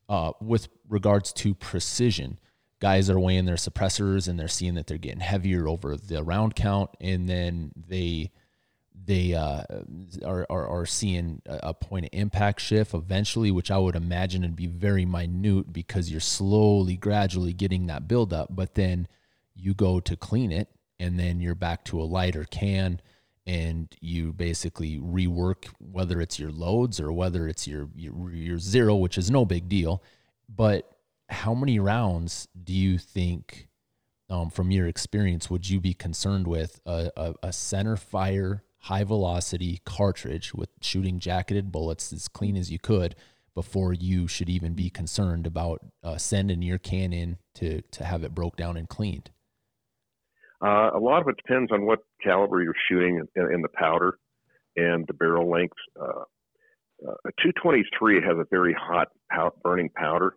uh, 0.08 0.32
with 0.40 0.68
regards 0.88 1.32
to 1.34 1.54
precision. 1.54 2.38
Guys 2.80 3.10
are 3.10 3.18
weighing 3.18 3.44
their 3.44 3.56
suppressors 3.56 4.28
and 4.28 4.38
they're 4.38 4.48
seeing 4.48 4.74
that 4.74 4.86
they're 4.86 4.98
getting 4.98 5.20
heavier 5.20 5.66
over 5.68 5.96
the 5.96 6.22
round 6.22 6.54
count, 6.54 6.90
and 7.00 7.28
then 7.28 7.72
they, 7.76 8.30
they 9.04 9.34
uh, 9.34 9.62
are, 10.24 10.46
are, 10.50 10.66
are 10.66 10.86
seeing 10.86 11.40
a 11.46 11.72
point 11.72 12.06
of 12.06 12.10
impact 12.12 12.60
shift 12.60 12.94
eventually, 12.94 13.50
which 13.50 13.70
I 13.70 13.78
would 13.78 13.96
imagine 13.96 14.42
would 14.42 14.56
be 14.56 14.66
very 14.66 15.04
minute 15.04 15.72
because 15.72 16.10
you're 16.10 16.20
slowly, 16.20 16.96
gradually 16.96 17.52
getting 17.52 17.86
that 17.86 18.08
buildup. 18.08 18.48
But 18.54 18.74
then 18.74 19.08
you 19.54 19.74
go 19.74 20.00
to 20.00 20.16
clean 20.16 20.52
it, 20.52 20.68
and 21.00 21.18
then 21.18 21.40
you're 21.40 21.54
back 21.54 21.84
to 21.84 22.00
a 22.00 22.04
lighter 22.04 22.44
can, 22.44 23.00
and 23.46 23.88
you 24.00 24.32
basically 24.32 24.98
rework 24.98 25.68
whether 25.78 26.20
it's 26.20 26.38
your 26.38 26.50
loads 26.50 27.00
or 27.00 27.12
whether 27.12 27.48
it's 27.48 27.66
your 27.66 27.88
your, 27.96 28.30
your 28.32 28.58
zero, 28.58 28.96
which 28.96 29.16
is 29.16 29.30
no 29.30 29.44
big 29.44 29.68
deal. 29.68 30.02
But 30.48 30.90
how 31.28 31.54
many 31.54 31.78
rounds 31.78 32.48
do 32.62 32.72
you 32.72 32.98
think? 32.98 33.66
Um, 34.30 34.50
from 34.50 34.70
your 34.70 34.86
experience, 34.86 35.48
would 35.48 35.70
you 35.70 35.80
be 35.80 35.94
concerned 35.94 36.46
with 36.46 36.82
a, 36.84 37.10
a, 37.16 37.34
a 37.44 37.50
center 37.50 37.96
fire 37.96 38.62
high 38.88 39.04
velocity 39.04 39.80
cartridge 39.84 40.54
with 40.54 40.70
shooting 40.80 41.18
jacketed 41.18 41.70
bullets 41.70 42.10
as 42.10 42.26
clean 42.26 42.56
as 42.56 42.70
you 42.70 42.78
could. 42.78 43.14
before 43.54 43.92
you 43.92 44.28
should 44.28 44.48
even 44.48 44.72
be 44.72 44.88
concerned 44.88 45.44
about 45.44 45.80
uh, 46.04 46.16
sending 46.16 46.62
your 46.62 46.78
can 46.78 47.12
in 47.12 47.36
to 47.54 47.82
to 47.90 48.04
have 48.04 48.22
it 48.22 48.32
broke 48.32 48.56
down 48.56 48.76
and 48.76 48.88
cleaned? 48.88 49.30
Uh, 50.64 50.90
a 50.94 51.00
lot 51.00 51.20
of 51.20 51.28
it 51.28 51.36
depends 51.36 51.72
on 51.72 51.84
what 51.84 51.98
caliber 52.22 52.62
you're 52.62 52.82
shooting 52.88 53.20
in, 53.34 53.54
in 53.54 53.60
the 53.62 53.68
powder 53.68 54.16
and 54.76 55.04
the 55.08 55.12
barrel 55.12 55.50
length. 55.50 55.76
Uh, 56.00 56.22
uh, 57.06 57.16
a 57.26 57.32
223 57.42 58.22
has 58.22 58.38
a 58.38 58.46
very 58.50 58.74
hot 58.74 59.08
pow- 59.30 59.54
burning 59.64 59.90
powder, 59.90 60.36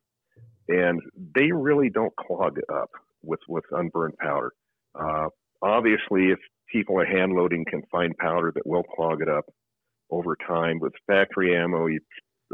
and 0.67 0.99
they 1.35 1.51
really 1.51 1.89
don't 1.89 2.15
clog 2.15 2.57
up 2.73 2.89
with 3.21 3.41
with 3.47 3.65
unburned 3.71 4.17
powder. 4.17 4.51
Uh, 4.95 5.27
obviously, 5.61 6.31
if 6.31 6.39
people 6.71 6.99
are 6.99 7.05
hand 7.05 7.33
loading, 7.33 7.65
can 7.69 7.83
find 7.91 8.17
powder 8.17 8.51
that 8.55 8.65
will 8.65 8.83
clog 8.83 9.21
it 9.21 9.29
up 9.29 9.45
over 10.09 10.35
time. 10.47 10.79
With 10.79 10.93
factory 11.07 11.55
ammo, 11.55 11.87
you, 11.87 11.99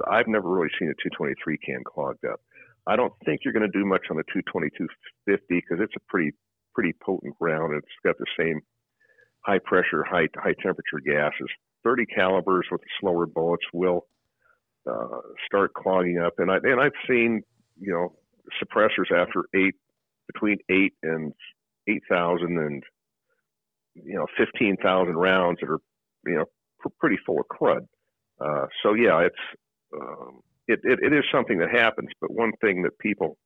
I've 0.09 0.27
never 0.27 0.49
really 0.49 0.69
seen 0.79 0.89
a 0.89 0.97
223 1.03 1.57
can 1.57 1.83
clogged 1.85 2.25
up. 2.25 2.39
I 2.87 2.95
don't 2.95 3.13
think 3.25 3.41
you're 3.43 3.53
going 3.53 3.69
to 3.69 3.79
do 3.79 3.85
much 3.85 4.05
on 4.09 4.17
the 4.17 4.23
22250 4.33 5.43
because 5.49 5.83
it's 5.83 5.95
a 5.95 6.03
pretty 6.07 6.31
pretty 6.73 6.93
potent 7.03 7.35
round. 7.39 7.75
It's 7.75 7.87
got 8.05 8.17
the 8.17 8.25
same 8.39 8.61
high 9.41 9.59
pressure, 9.59 10.03
high 10.03 10.27
high 10.35 10.55
temperature 10.61 11.01
gases. 11.05 11.49
30 11.83 12.05
calibers 12.05 12.65
with 12.71 12.81
slower 12.99 13.25
bullets 13.25 13.63
will 13.73 14.05
uh, 14.89 15.19
start 15.45 15.73
clogging 15.73 16.19
up, 16.19 16.33
and 16.37 16.49
I 16.49 16.57
and 16.63 16.79
I've 16.79 16.97
seen 17.07 17.41
you 17.79 17.91
know 17.91 18.13
suppressors 18.61 19.11
after 19.13 19.43
eight 19.53 19.75
between 20.31 20.57
eight 20.69 20.93
and 21.03 21.33
eight 21.89 22.03
thousand 22.09 22.57
and 22.57 22.83
you 24.03 24.15
know 24.15 24.25
fifteen 24.37 24.77
thousand 24.77 25.15
rounds 25.15 25.59
that 25.61 25.69
are 25.69 25.79
you 26.25 26.35
know 26.35 26.45
pretty 26.99 27.17
full 27.25 27.39
of 27.39 27.45
crud. 27.47 27.87
Uh, 28.39 28.67
so 28.83 28.93
yeah, 28.93 29.19
it's 29.21 29.35
um, 29.93 30.41
it, 30.67 30.79
it 30.83 30.99
it 31.01 31.13
is 31.13 31.23
something 31.31 31.57
that 31.59 31.71
happens. 31.71 32.09
But 32.21 32.31
one 32.31 32.51
thing 32.61 32.83
that 32.83 32.97
people 32.99 33.37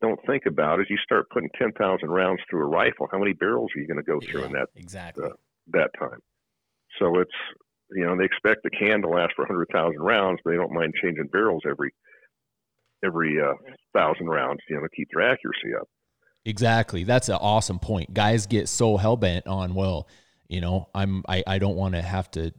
don't 0.00 0.20
think 0.26 0.46
about 0.46 0.80
is 0.80 0.86
you 0.88 0.96
start 0.98 1.28
putting 1.30 1.50
10,000 1.58 2.08
rounds 2.08 2.40
through 2.48 2.62
a 2.62 2.68
rifle. 2.68 3.08
How 3.10 3.18
many 3.18 3.32
barrels 3.32 3.70
are 3.74 3.80
you 3.80 3.88
going 3.88 3.96
to 3.96 4.04
go 4.04 4.20
through 4.30 4.42
Yeah, 4.42 4.46
in 4.46 4.52
that 4.52 4.68
exactly. 4.76 5.24
uh, 5.24 5.30
that 5.72 5.90
time? 5.98 6.20
So 6.98 7.18
it's 7.18 7.30
you 7.90 8.04
know 8.04 8.16
they 8.16 8.24
expect 8.24 8.62
the 8.62 8.70
can 8.70 9.02
to 9.02 9.08
last 9.08 9.32
for 9.34 9.42
100,000 9.42 9.98
rounds, 10.00 10.40
but 10.44 10.50
they 10.50 10.56
don't 10.56 10.72
mind 10.72 10.94
changing 11.02 11.28
barrels 11.28 11.62
every 11.68 11.92
every 13.04 13.40
uh, 13.40 13.54
thousand 13.94 14.26
rounds, 14.26 14.60
you 14.68 14.76
know, 14.76 14.82
to 14.82 14.88
keep 14.94 15.08
their 15.12 15.22
accuracy 15.22 15.74
up. 15.80 15.88
Exactly. 16.48 17.04
That's 17.04 17.28
an 17.28 17.34
awesome 17.34 17.78
point. 17.78 18.14
Guys 18.14 18.46
get 18.46 18.70
so 18.70 18.96
hell 18.96 19.18
bent 19.18 19.46
on, 19.46 19.74
well, 19.74 20.08
you 20.48 20.62
know, 20.62 20.88
I'm 20.94 21.22
I, 21.28 21.44
I 21.46 21.58
don't 21.58 21.76
want 21.76 21.94
to 21.94 22.00
have 22.00 22.30
to 22.32 22.52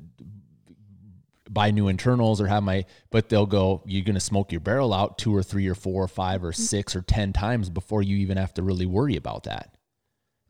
buy 1.50 1.72
new 1.72 1.88
internals 1.88 2.40
or 2.40 2.46
have 2.46 2.62
my 2.62 2.86
but 3.10 3.30
they'll 3.30 3.48
go, 3.48 3.82
you're 3.88 4.06
gonna 4.06 4.20
smoke 4.20 4.52
your 4.52 4.62
barrel 4.62 4.94
out 4.94 5.18
two 5.18 5.36
or 5.36 5.42
three 5.42 5.68
or 5.68 5.74
four 5.74 6.04
or 6.04 6.08
five 6.08 6.44
or 6.44 6.52
mm-hmm. 6.52 6.62
six 6.62 6.96
or 6.96 7.02
ten 7.02 7.34
times 7.34 7.72
before 7.72 8.04
you 8.04 8.18
even 8.18 8.38
have 8.38 8.54
to 8.54 8.62
really 8.62 8.86
worry 8.86 9.16
about 9.16 9.46
that. 9.46 9.76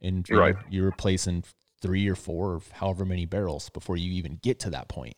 And 0.01 0.27
you 0.27 0.35
know, 0.35 0.41
Right. 0.41 0.55
you're 0.69 0.85
replacing 0.85 1.45
three 1.81 2.09
or 2.09 2.15
four 2.15 2.55
or 2.55 2.61
however 2.73 3.05
many 3.05 3.25
barrels 3.25 3.69
before 3.69 3.95
you 3.95 4.11
even 4.11 4.37
get 4.43 4.59
to 4.59 4.69
that 4.71 4.89
point. 4.89 5.15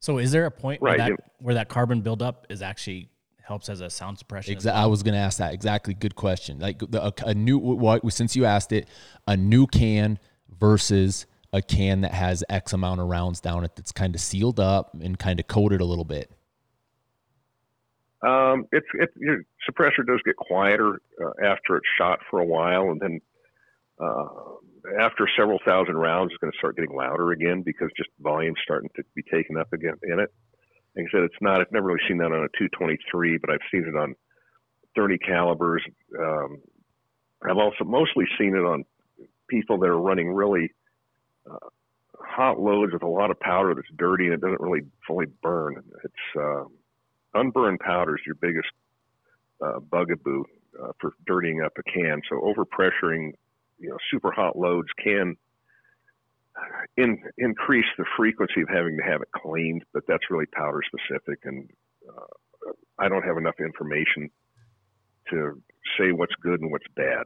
So 0.00 0.16
is 0.16 0.32
there 0.32 0.46
a 0.46 0.50
point 0.50 0.80
where 0.80 0.96
that 0.96 1.12
where 1.38 1.54
that 1.56 1.68
carbon 1.68 2.00
buildup 2.00 2.46
is 2.48 2.62
actually 2.62 3.10
helps 3.44 3.68
as 3.68 3.80
a 3.80 3.90
sound 3.90 4.18
suppression? 4.18 4.56
as 4.56 4.64
Exa- 4.64 4.72
I 4.72 4.86
was 4.86 5.02
going 5.02 5.14
to 5.14 5.20
ask 5.20 5.38
that 5.38 5.54
exactly. 5.54 5.94
Good 5.94 6.14
question. 6.14 6.58
Like 6.58 6.78
the, 6.78 7.06
a, 7.06 7.12
a 7.26 7.34
new 7.34 7.58
what 7.58 8.10
since 8.12 8.36
you 8.36 8.44
asked 8.44 8.72
it, 8.72 8.88
a 9.26 9.36
new 9.36 9.66
can 9.66 10.18
versus 10.48 11.26
a 11.52 11.60
can 11.60 12.00
that 12.00 12.12
has 12.12 12.42
X 12.48 12.72
amount 12.72 13.00
of 13.00 13.08
rounds 13.08 13.40
down 13.40 13.64
it 13.64 13.76
that's 13.76 13.92
kind 13.92 14.14
of 14.14 14.20
sealed 14.20 14.58
up 14.58 14.94
and 15.00 15.18
kind 15.18 15.38
of 15.38 15.46
coated 15.46 15.80
a 15.80 15.84
little 15.84 16.04
bit. 16.04 16.30
Um, 18.22 18.66
it's 18.70 18.86
it, 18.94 19.10
your 19.16 19.42
suppressor 19.68 20.06
does 20.06 20.20
get 20.24 20.36
quieter 20.36 21.00
uh, 21.20 21.30
after 21.44 21.76
it's 21.76 21.86
shot 21.98 22.20
for 22.30 22.38
a 22.38 22.44
while, 22.44 22.90
and 22.90 23.00
then 23.00 23.20
uh, 24.00 24.24
after 25.00 25.28
several 25.36 25.58
thousand 25.64 25.96
rounds, 25.96 26.30
it's 26.32 26.40
going 26.40 26.52
to 26.52 26.58
start 26.58 26.76
getting 26.76 26.94
louder 26.94 27.32
again 27.32 27.62
because 27.62 27.90
just 27.96 28.10
volume's 28.20 28.58
starting 28.62 28.90
to 28.96 29.02
be 29.14 29.22
taken 29.22 29.56
up 29.56 29.72
again 29.72 29.94
in 30.04 30.20
it. 30.20 30.32
Like 30.96 31.06
I 31.08 31.10
said, 31.10 31.22
it's 31.24 31.34
not. 31.40 31.60
I've 31.60 31.72
never 31.72 31.86
really 31.86 32.00
seen 32.08 32.18
that 32.18 32.26
on 32.26 32.44
a 32.44 32.58
223, 32.58 33.38
but 33.38 33.50
I've 33.50 33.60
seen 33.70 33.84
it 33.86 33.96
on 33.96 34.14
30 34.94 35.18
calibers. 35.18 35.82
Um, 36.18 36.58
I've 37.42 37.56
also 37.56 37.84
mostly 37.84 38.24
seen 38.38 38.54
it 38.54 38.64
on 38.64 38.84
people 39.48 39.78
that 39.78 39.88
are 39.88 39.98
running 39.98 40.28
really 40.28 40.72
uh, 41.50 41.68
hot 42.18 42.60
loads 42.60 42.92
with 42.92 43.02
a 43.02 43.08
lot 43.08 43.30
of 43.30 43.40
powder 43.40 43.74
that's 43.74 43.88
dirty 43.96 44.26
and 44.26 44.34
it 44.34 44.40
doesn't 44.40 44.60
really 44.60 44.82
fully 45.06 45.26
burn. 45.42 45.82
It's 46.04 46.14
um, 46.36 46.68
unburned 47.34 47.80
powder 47.80 48.16
is 48.16 48.22
your 48.26 48.36
biggest 48.36 48.68
uh, 49.64 49.80
bugaboo 49.80 50.44
uh, 50.82 50.92
for 51.00 51.12
dirtying 51.26 51.62
up 51.62 51.72
a 51.78 51.82
can. 51.82 52.22
So 52.28 52.36
overpressuring, 52.36 53.32
you 53.78 53.90
know, 53.90 53.98
super 54.10 54.30
hot 54.30 54.56
loads 54.56 54.88
can 55.02 55.36
in, 56.96 57.22
increase 57.38 57.86
the 57.98 58.04
frequency 58.16 58.62
of 58.62 58.68
having 58.68 58.96
to 58.96 59.02
have 59.02 59.22
it 59.22 59.28
cleaned, 59.34 59.84
but 59.92 60.02
that's 60.06 60.24
really 60.30 60.46
powder 60.46 60.80
specific, 60.86 61.40
and 61.44 61.68
uh, 62.08 62.72
I 62.98 63.08
don't 63.08 63.22
have 63.22 63.36
enough 63.36 63.56
information 63.60 64.30
to 65.30 65.62
say 65.98 66.12
what's 66.12 66.34
good 66.42 66.60
and 66.60 66.70
what's 66.70 66.86
bad. 66.96 67.24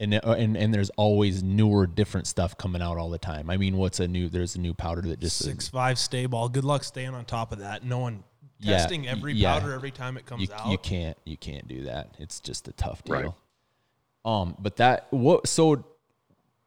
And, 0.00 0.14
uh, 0.14 0.20
and 0.38 0.56
and 0.56 0.72
there's 0.72 0.90
always 0.90 1.42
newer, 1.42 1.86
different 1.86 2.28
stuff 2.28 2.56
coming 2.56 2.80
out 2.80 2.98
all 2.98 3.10
the 3.10 3.18
time. 3.18 3.50
I 3.50 3.56
mean, 3.56 3.76
what's 3.76 3.98
a 3.98 4.06
new? 4.06 4.28
There's 4.28 4.54
a 4.54 4.60
new 4.60 4.72
powder 4.72 5.00
that 5.02 5.18
just 5.18 5.38
Six 5.38 5.68
five 5.68 5.96
Staball. 5.96 6.52
Good 6.52 6.64
luck 6.64 6.84
staying 6.84 7.14
on 7.14 7.24
top 7.24 7.50
of 7.50 7.58
that. 7.58 7.84
No 7.84 7.98
one 7.98 8.22
Yeah, 8.60 8.76
testing 8.76 9.08
every 9.08 9.32
yeah. 9.34 9.58
powder 9.58 9.72
every 9.72 9.90
time 9.90 10.16
it 10.16 10.24
comes 10.24 10.42
you, 10.48 10.54
out. 10.54 10.70
you 10.70 10.78
can't 10.78 11.16
you 11.24 11.36
can't 11.36 11.66
do 11.66 11.84
that. 11.84 12.14
It's 12.20 12.38
just 12.38 12.68
a 12.68 12.72
tough 12.72 13.02
deal. 13.02 13.14
Right. 13.14 13.32
Um, 14.24 14.54
but 14.60 14.76
that 14.76 15.08
what 15.10 15.48
so 15.48 15.84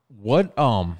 what 0.09 0.57
um 0.59 0.97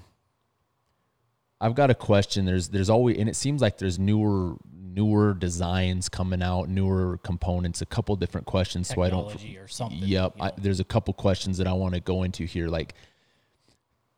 I've 1.61 1.75
got 1.75 1.91
a 1.91 1.95
question. 1.95 2.45
There's 2.45 2.69
there's 2.69 2.89
always 2.89 3.17
and 3.17 3.29
it 3.29 3.35
seems 3.35 3.61
like 3.61 3.77
there's 3.77 3.99
newer 3.99 4.57
newer 4.73 5.33
designs 5.33 6.09
coming 6.09 6.41
out, 6.41 6.67
newer 6.67 7.17
components, 7.23 7.81
a 7.81 7.85
couple 7.85 8.15
different 8.15 8.47
questions. 8.47 8.89
So 8.89 9.01
I 9.03 9.09
don't 9.09 9.29
Technology 9.29 9.57
or 9.57 9.67
something, 9.67 9.99
Yep. 9.99 10.33
you 10.37 10.43
I, 10.43 10.51
there's 10.57 10.79
a 10.79 10.83
couple 10.83 11.13
questions 11.13 11.57
that 11.59 11.67
I 11.67 11.73
want 11.73 11.93
to 11.93 12.01
go 12.01 12.23
into 12.23 12.45
here, 12.45 12.67
like 12.67 12.95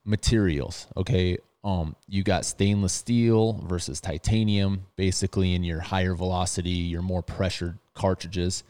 materials. 0.05 0.87
Okay. 0.97 1.37
Um, 1.63 1.95
you 2.09 2.23
got 2.23 2.43
stainless 2.45 2.91
steel 2.93 3.53
versus 3.65 4.01
titanium, 4.01 4.85
basically 4.97 5.53
in 5.53 5.63
your 5.63 5.79
higher 5.79 6.13
velocity, 6.13 6.71
your 6.71 7.01
more 7.01 7.21
pressured 7.21 7.77
cartridges. 7.93 8.63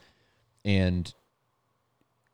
And 0.64 1.12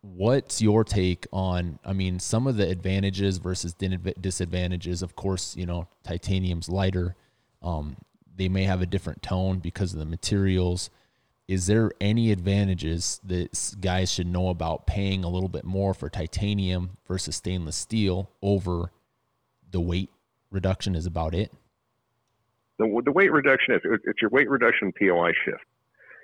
what's 0.03 0.62
your 0.62 0.82
take 0.82 1.26
on 1.30 1.78
i 1.84 1.92
mean 1.92 2.18
some 2.18 2.46
of 2.46 2.57
the 2.57 2.68
advantages 2.68 3.38
versus 3.38 3.74
disadvantages? 3.74 5.03
Of 5.03 5.16
course 5.16 5.57
you 5.57 5.66
know 5.66 5.88
titanium's 6.03 6.68
lighter. 6.68 7.16
Um, 7.62 7.96
they 8.36 8.48
may 8.48 8.64
have 8.64 8.80
a 8.80 8.86
different 8.86 9.22
tone 9.22 9.59
because 9.59 9.92
of 9.92 9.98
the 9.98 10.07
materials. 10.07 10.88
Is 11.46 11.66
there 11.66 11.90
any 12.01 12.30
advantages 12.30 13.20
that 13.24 13.76
guys 13.80 14.11
should 14.11 14.28
know 14.28 14.48
about 14.48 14.86
paying 14.86 15.24
a 15.24 15.28
little 15.28 15.48
bit 15.48 15.64
more 15.64 15.92
for 15.92 16.09
titanium 16.09 16.96
versus 17.07 17.36
stainless 17.36 17.76
steel 17.76 18.30
over 18.40 18.92
the 19.70 19.80
weight 19.80 20.11
reduction 20.51 20.94
is 20.94 21.07
about 21.07 21.34
it? 21.34 21.53
The, 22.78 23.03
the 23.05 23.12
weight 23.12 23.32
reduction, 23.32 23.74
if 23.74 23.82
it's 23.84 24.22
your 24.22 24.30
weight 24.30 24.48
reduction 24.48 24.92
POI 24.92 25.32
shift. 25.44 25.64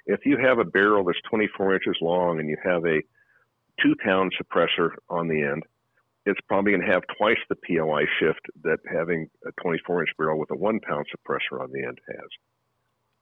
If 0.06 0.24
you 0.24 0.38
have 0.38 0.58
a 0.58 0.64
barrel 0.64 1.04
that's 1.04 1.18
24 1.28 1.74
inches 1.74 1.96
long 2.00 2.38
and 2.38 2.48
you 2.48 2.56
have 2.64 2.86
a 2.86 3.02
two 3.82 3.94
pound 4.04 4.32
suppressor 4.40 4.90
on 5.08 5.28
the 5.28 5.42
end, 5.42 5.64
it's 6.24 6.40
probably 6.48 6.72
going 6.72 6.86
to 6.86 6.92
have 6.92 7.02
twice 7.16 7.38
the 7.48 7.56
POI 7.56 8.04
shift 8.18 8.40
that 8.64 8.78
having 8.90 9.30
a 9.46 9.52
24 9.62 10.02
inch 10.02 10.10
barrel 10.18 10.38
with 10.38 10.50
a 10.50 10.56
one 10.56 10.80
pound 10.80 11.06
suppressor 11.06 11.62
on 11.62 11.70
the 11.72 11.84
end 11.84 11.98
has. 12.08 12.28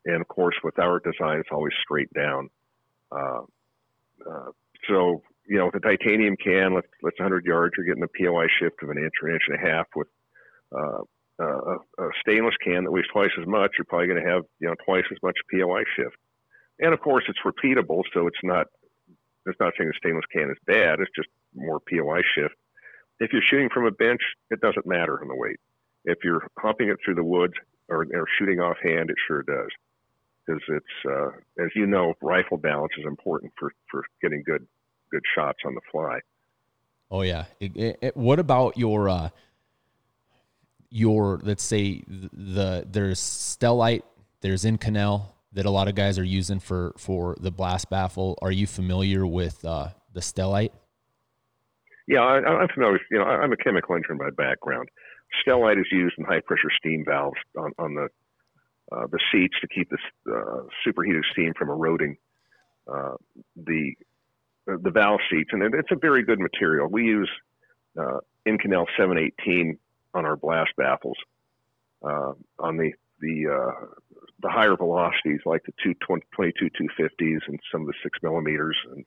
And 0.06 0.20
of 0.20 0.28
course, 0.28 0.54
with 0.64 0.78
our 0.78 1.00
design, 1.00 1.38
it's 1.38 1.50
always 1.52 1.72
straight 1.82 2.12
down. 2.14 2.48
Uh, 3.12 3.42
uh, 4.28 4.50
so, 4.88 5.22
you 5.46 5.58
know, 5.58 5.66
with 5.66 5.76
a 5.76 5.80
titanium 5.80 6.36
can, 6.36 6.74
let's, 6.74 6.88
let's 7.02 7.18
100 7.18 7.44
yards, 7.44 7.74
you're 7.76 7.86
getting 7.86 8.02
a 8.02 8.08
POI 8.08 8.46
shift 8.58 8.82
of 8.82 8.90
an 8.90 8.98
inch 8.98 9.12
or 9.22 9.28
an 9.28 9.34
inch 9.34 9.42
and 9.48 9.58
a 9.58 9.70
half. 9.70 9.86
With 9.94 10.08
uh, 10.74 11.02
uh, 11.38 11.78
a 11.98 12.08
stainless 12.20 12.54
can 12.62 12.84
that 12.84 12.92
weighs 12.92 13.04
twice 13.12 13.30
as 13.40 13.46
much, 13.46 13.72
you're 13.76 13.84
probably 13.86 14.08
going 14.08 14.22
to 14.22 14.30
have, 14.30 14.44
you 14.60 14.68
know, 14.68 14.74
twice 14.84 15.04
as 15.10 15.18
much 15.22 15.36
POI 15.52 15.82
shift. 15.96 16.16
And 16.80 16.92
of 16.92 17.00
course, 17.00 17.24
it's 17.28 17.38
repeatable, 17.44 18.02
so 18.12 18.26
it's 18.26 18.42
not 18.42 18.66
it's 19.46 19.60
not 19.60 19.72
saying 19.76 19.90
the 19.90 19.94
stainless 19.98 20.24
can 20.32 20.50
is 20.50 20.56
bad. 20.66 21.00
It's 21.00 21.10
just 21.14 21.28
more 21.54 21.80
POI 21.80 22.22
shift. 22.34 22.54
If 23.20 23.32
you're 23.32 23.42
shooting 23.48 23.68
from 23.72 23.86
a 23.86 23.90
bench, 23.90 24.20
it 24.50 24.60
doesn't 24.60 24.86
matter 24.86 25.20
on 25.20 25.28
the 25.28 25.36
weight. 25.36 25.60
If 26.04 26.18
you're 26.24 26.46
humping 26.58 26.88
it 26.88 26.98
through 27.04 27.14
the 27.14 27.24
woods 27.24 27.54
or, 27.88 28.06
or 28.12 28.26
shooting 28.38 28.60
offhand, 28.60 29.10
it 29.10 29.16
sure 29.26 29.42
does. 29.42 29.68
Because 30.46 30.62
it's, 30.68 31.08
uh, 31.08 31.28
as 31.62 31.70
you 31.74 31.86
know, 31.86 32.14
rifle 32.20 32.58
balance 32.58 32.92
is 32.98 33.06
important 33.06 33.52
for, 33.58 33.72
for 33.90 34.04
getting 34.20 34.42
good 34.44 34.66
good 35.10 35.22
shots 35.34 35.58
on 35.64 35.74
the 35.74 35.80
fly. 35.92 36.18
Oh 37.10 37.22
yeah. 37.22 37.44
It- 37.60 37.76
it- 37.76 37.98
it- 38.02 38.16
what 38.16 38.38
about 38.40 38.76
your 38.76 39.08
uh 39.08 39.30
your 40.90 41.38
let's 41.42 41.62
say 41.62 42.00
th- 42.00 42.30
the 42.32 42.86
there's 42.90 43.20
Stellite, 43.20 44.02
there's 44.40 44.64
Inconel, 44.64 45.28
that 45.54 45.66
a 45.66 45.70
lot 45.70 45.88
of 45.88 45.94
guys 45.94 46.18
are 46.18 46.24
using 46.24 46.60
for 46.60 46.92
for 46.98 47.36
the 47.40 47.50
blast 47.50 47.90
baffle. 47.90 48.38
Are 48.42 48.52
you 48.52 48.66
familiar 48.66 49.26
with 49.26 49.64
uh, 49.64 49.88
the 50.12 50.20
Stellite? 50.20 50.72
Yeah, 52.06 52.20
I, 52.20 52.36
I'm 52.36 52.68
familiar. 52.68 52.94
With, 52.94 53.02
you 53.10 53.18
know, 53.18 53.24
I'm 53.24 53.52
a 53.52 53.56
chemical 53.56 53.94
engineer 53.94 54.30
by 54.30 54.44
background. 54.44 54.88
Stellite 55.46 55.80
is 55.80 55.86
used 55.90 56.14
in 56.18 56.24
high 56.24 56.40
pressure 56.40 56.70
steam 56.76 57.04
valves 57.06 57.38
on, 57.56 57.72
on 57.78 57.94
the 57.94 58.08
uh, 58.92 59.06
the 59.10 59.18
seats 59.32 59.54
to 59.60 59.68
keep 59.68 59.88
the 59.90 60.32
uh, 60.32 60.64
superheated 60.84 61.24
steam 61.32 61.52
from 61.56 61.70
eroding 61.70 62.16
uh, 62.92 63.14
the 63.56 63.94
the 64.66 64.90
valve 64.90 65.20
seats, 65.30 65.50
and 65.52 65.62
it's 65.74 65.90
a 65.90 65.96
very 65.96 66.22
good 66.22 66.38
material. 66.38 66.88
We 66.88 67.04
use 67.04 67.30
uh, 67.98 68.18
Inconel 68.46 68.86
718 68.96 69.78
on 70.14 70.24
our 70.24 70.36
blast 70.36 70.70
baffles 70.76 71.16
uh, 72.02 72.32
on 72.58 72.76
the 72.76 72.92
the 73.24 73.50
uh, 73.50 73.86
the 74.42 74.50
higher 74.50 74.76
velocities 74.76 75.40
like 75.46 75.62
the 75.64 75.72
222 75.82 76.68
250s 76.68 77.40
and 77.48 77.58
some 77.72 77.82
of 77.82 77.86
the 77.86 77.94
six 78.02 78.18
millimeters 78.22 78.76
and 78.92 79.04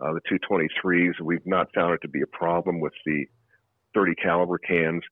uh, 0.00 0.12
the 0.12 0.20
223s. 0.30 1.20
We've 1.22 1.46
not 1.46 1.68
found 1.74 1.94
it 1.94 2.02
to 2.02 2.08
be 2.08 2.22
a 2.22 2.26
problem 2.26 2.80
with 2.80 2.92
the 3.06 3.24
30 3.94 4.14
caliber 4.16 4.58
cans. 4.58 5.02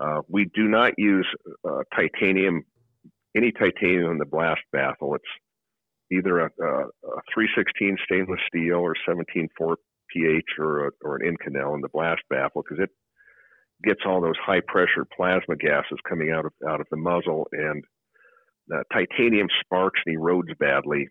Uh, 0.00 0.22
we 0.28 0.46
do 0.54 0.68
not 0.68 0.94
use 0.98 1.26
uh, 1.68 1.82
titanium, 1.94 2.64
any 3.36 3.52
titanium 3.52 4.12
in 4.12 4.18
the 4.18 4.26
blast 4.26 4.60
baffle. 4.72 5.14
It's 5.14 5.24
either 6.10 6.40
a, 6.40 6.46
a, 6.60 6.80
a 6.84 7.20
316 7.32 7.98
stainless 8.04 8.40
steel 8.48 8.76
or 8.76 8.94
17.4 9.08 9.76
pH 10.12 10.44
or, 10.58 10.88
a, 10.88 10.90
or 11.02 11.16
an 11.16 11.36
Inconel 11.36 11.74
in 11.74 11.80
the 11.80 11.88
blast 11.88 12.22
baffle 12.30 12.62
because 12.62 12.82
it 12.82 12.90
gets 13.84 14.00
all 14.06 14.20
those 14.20 14.36
high 14.44 14.60
pressure 14.66 15.06
plasma 15.16 15.56
gases 15.56 15.98
coming 16.08 16.30
out 16.30 16.44
of 16.44 16.52
out 16.68 16.80
of 16.80 16.86
the 16.90 16.96
muzzle 16.96 17.46
and 17.52 17.84
uh, 18.74 18.82
titanium 18.92 19.48
sparks 19.60 20.00
and 20.06 20.18
erodes 20.18 20.56
badly. 20.58 21.08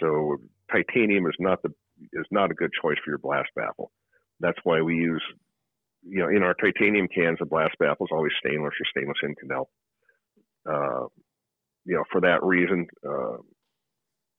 So 0.00 0.36
titanium 0.70 1.26
is 1.26 1.36
not 1.38 1.62
the 1.62 1.70
is 2.12 2.26
not 2.30 2.50
a 2.50 2.54
good 2.54 2.70
choice 2.82 2.96
for 3.04 3.10
your 3.10 3.18
blast 3.18 3.48
baffle. 3.54 3.90
That's 4.40 4.58
why 4.64 4.82
we 4.82 4.96
use, 4.96 5.22
you 6.02 6.18
know, 6.18 6.28
in 6.28 6.42
our 6.42 6.54
titanium 6.54 7.08
cans, 7.08 7.38
the 7.38 7.46
blast 7.46 7.74
baffle 7.78 8.06
is 8.06 8.12
always 8.12 8.32
stainless 8.38 8.74
or 8.80 8.86
stainless 8.90 9.18
Inconel. 9.24 9.66
Uh, 10.68 11.06
you 11.84 11.94
know, 11.94 12.04
for 12.10 12.20
that 12.20 12.42
reason, 12.42 12.86
uh, 13.08 13.36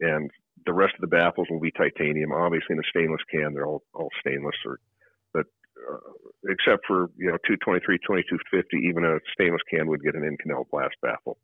and 0.01 0.29
the 0.65 0.73
rest 0.73 0.93
of 0.95 1.01
the 1.01 1.15
baffles 1.15 1.47
will 1.49 1.59
be 1.59 1.71
titanium. 1.71 2.31
Obviously, 2.31 2.73
in 2.73 2.79
a 2.79 2.89
stainless 2.89 3.21
can, 3.31 3.53
they're 3.53 3.65
all, 3.65 3.83
all 3.93 4.09
stainless, 4.19 4.55
or 4.65 4.79
except 6.49 6.86
for 6.88 7.09
you 7.17 7.28
know 7.28 7.38
223, 7.47 7.97
2250, 7.99 8.78
even 8.88 9.05
a 9.05 9.19
stainless 9.34 9.61
can 9.69 9.88
would 9.88 10.01
get 10.01 10.15
an 10.15 10.21
Inconel 10.21 10.65
blast 10.69 10.95
baffle. 11.01 11.38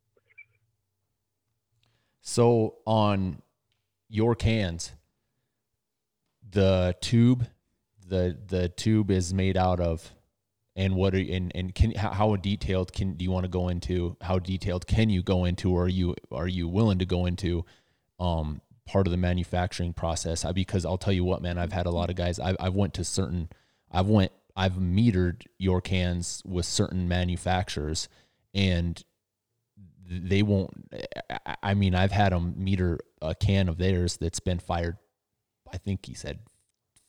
So 2.21 2.75
on 2.85 3.41
your 4.09 4.35
cans, 4.35 4.93
the 6.49 6.95
tube, 7.01 7.47
the 8.07 8.37
the 8.47 8.69
tube 8.69 9.11
is 9.11 9.33
made 9.33 9.57
out 9.57 9.79
of, 9.79 10.13
and 10.75 10.95
what 10.95 11.13
are 11.15 11.19
and 11.19 11.51
and 11.53 11.75
can 11.75 11.93
how 11.95 12.35
detailed 12.35 12.93
can 12.93 13.13
do 13.13 13.25
you 13.25 13.31
want 13.31 13.43
to 13.43 13.49
go 13.49 13.67
into? 13.69 14.17
How 14.21 14.39
detailed 14.39 14.87
can 14.87 15.09
you 15.09 15.23
go 15.23 15.45
into, 15.45 15.71
or 15.71 15.85
are 15.85 15.89
you 15.89 16.15
are 16.31 16.47
you 16.47 16.67
willing 16.67 16.99
to 16.99 17.05
go 17.05 17.25
into? 17.25 17.65
Um, 18.19 18.61
part 18.85 19.07
of 19.07 19.11
the 19.11 19.17
manufacturing 19.17 19.93
process 19.93 20.43
I, 20.45 20.51
because 20.51 20.85
I'll 20.85 20.97
tell 20.97 21.13
you 21.13 21.23
what, 21.23 21.41
man, 21.41 21.57
I've 21.57 21.71
had 21.71 21.85
a 21.85 21.91
lot 21.91 22.09
of 22.09 22.15
guys. 22.15 22.39
I've, 22.39 22.57
I've 22.59 22.73
went 22.73 22.93
to 22.95 23.03
certain, 23.03 23.49
I've 23.93 24.07
went, 24.07 24.31
I've 24.55 24.73
metered 24.73 25.45
your 25.57 25.81
cans 25.81 26.41
with 26.45 26.65
certain 26.65 27.07
manufacturers, 27.07 28.09
and 28.53 29.01
they 30.05 30.43
won't. 30.43 30.71
I 31.61 31.73
mean, 31.73 31.95
I've 31.95 32.11
had 32.11 32.31
them 32.31 32.55
meter 32.57 32.99
a 33.21 33.35
can 33.35 33.69
of 33.69 33.77
theirs 33.77 34.17
that's 34.17 34.39
been 34.39 34.59
fired. 34.59 34.97
I 35.71 35.77
think 35.77 36.05
he 36.05 36.13
said 36.13 36.39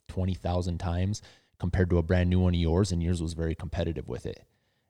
twenty 0.08 0.34
thousand 0.34 0.78
times 0.78 1.22
compared 1.58 1.90
to 1.90 1.98
a 1.98 2.02
brand 2.02 2.30
new 2.30 2.40
one 2.40 2.54
of 2.54 2.60
yours, 2.60 2.92
and 2.92 3.02
yours 3.02 3.22
was 3.22 3.34
very 3.34 3.54
competitive 3.54 4.08
with 4.08 4.26
it. 4.26 4.44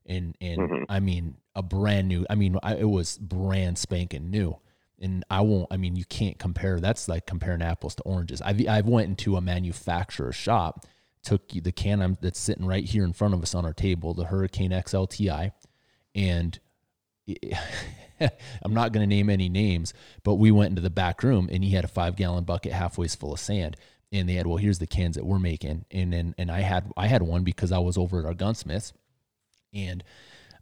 And 0.06 0.36
and 0.40 0.60
mm-hmm. 0.60 0.84
I 0.88 1.00
mean, 1.00 1.36
a 1.54 1.62
brand 1.62 2.08
new. 2.08 2.26
I 2.28 2.34
mean, 2.34 2.58
I, 2.62 2.76
it 2.76 2.88
was 2.88 3.18
brand 3.18 3.78
spanking 3.78 4.30
new 4.30 4.58
and 5.00 5.24
I 5.28 5.40
won't. 5.40 5.66
I 5.70 5.76
mean, 5.76 5.96
you 5.96 6.04
can't 6.04 6.38
compare. 6.38 6.80
That's 6.80 7.08
like 7.08 7.26
comparing 7.26 7.62
apples 7.62 7.94
to 7.96 8.02
oranges. 8.04 8.40
I've 8.40 8.66
I've 8.68 8.86
went 8.86 9.08
into 9.08 9.36
a 9.36 9.40
manufacturer's 9.40 10.36
shop, 10.36 10.86
took 11.24 11.48
the 11.48 11.72
can 11.72 12.16
that's 12.20 12.38
sitting 12.38 12.66
right 12.66 12.84
here 12.84 13.04
in 13.04 13.12
front 13.12 13.34
of 13.34 13.42
us 13.42 13.54
on 13.54 13.64
our 13.64 13.72
table, 13.72 14.14
the 14.14 14.26
Hurricane 14.26 14.70
XLTI, 14.70 15.52
and 16.14 16.58
I'm 18.20 18.74
not 18.74 18.92
going 18.92 19.08
to 19.08 19.14
name 19.14 19.30
any 19.30 19.48
names, 19.48 19.94
but 20.22 20.34
we 20.34 20.50
went 20.50 20.70
into 20.70 20.82
the 20.82 20.90
back 20.90 21.22
room 21.22 21.48
and 21.50 21.64
he 21.64 21.70
had 21.70 21.84
a 21.84 21.88
five 21.88 22.16
gallon 22.16 22.44
bucket 22.44 22.72
halfway 22.72 23.08
full 23.08 23.32
of 23.32 23.40
sand. 23.40 23.76
And 24.12 24.28
they 24.28 24.34
had, 24.34 24.46
well, 24.46 24.58
here's 24.58 24.78
the 24.78 24.86
cans 24.86 25.16
that 25.16 25.26
we're 25.26 25.40
making. 25.40 25.86
And 25.90 26.12
then, 26.12 26.34
and 26.38 26.50
I 26.50 26.60
had, 26.60 26.92
I 26.96 27.08
had 27.08 27.22
one 27.22 27.42
because 27.42 27.72
I 27.72 27.78
was 27.78 27.98
over 27.98 28.20
at 28.20 28.24
our 28.24 28.34
gunsmiths 28.34 28.92
and 29.72 30.04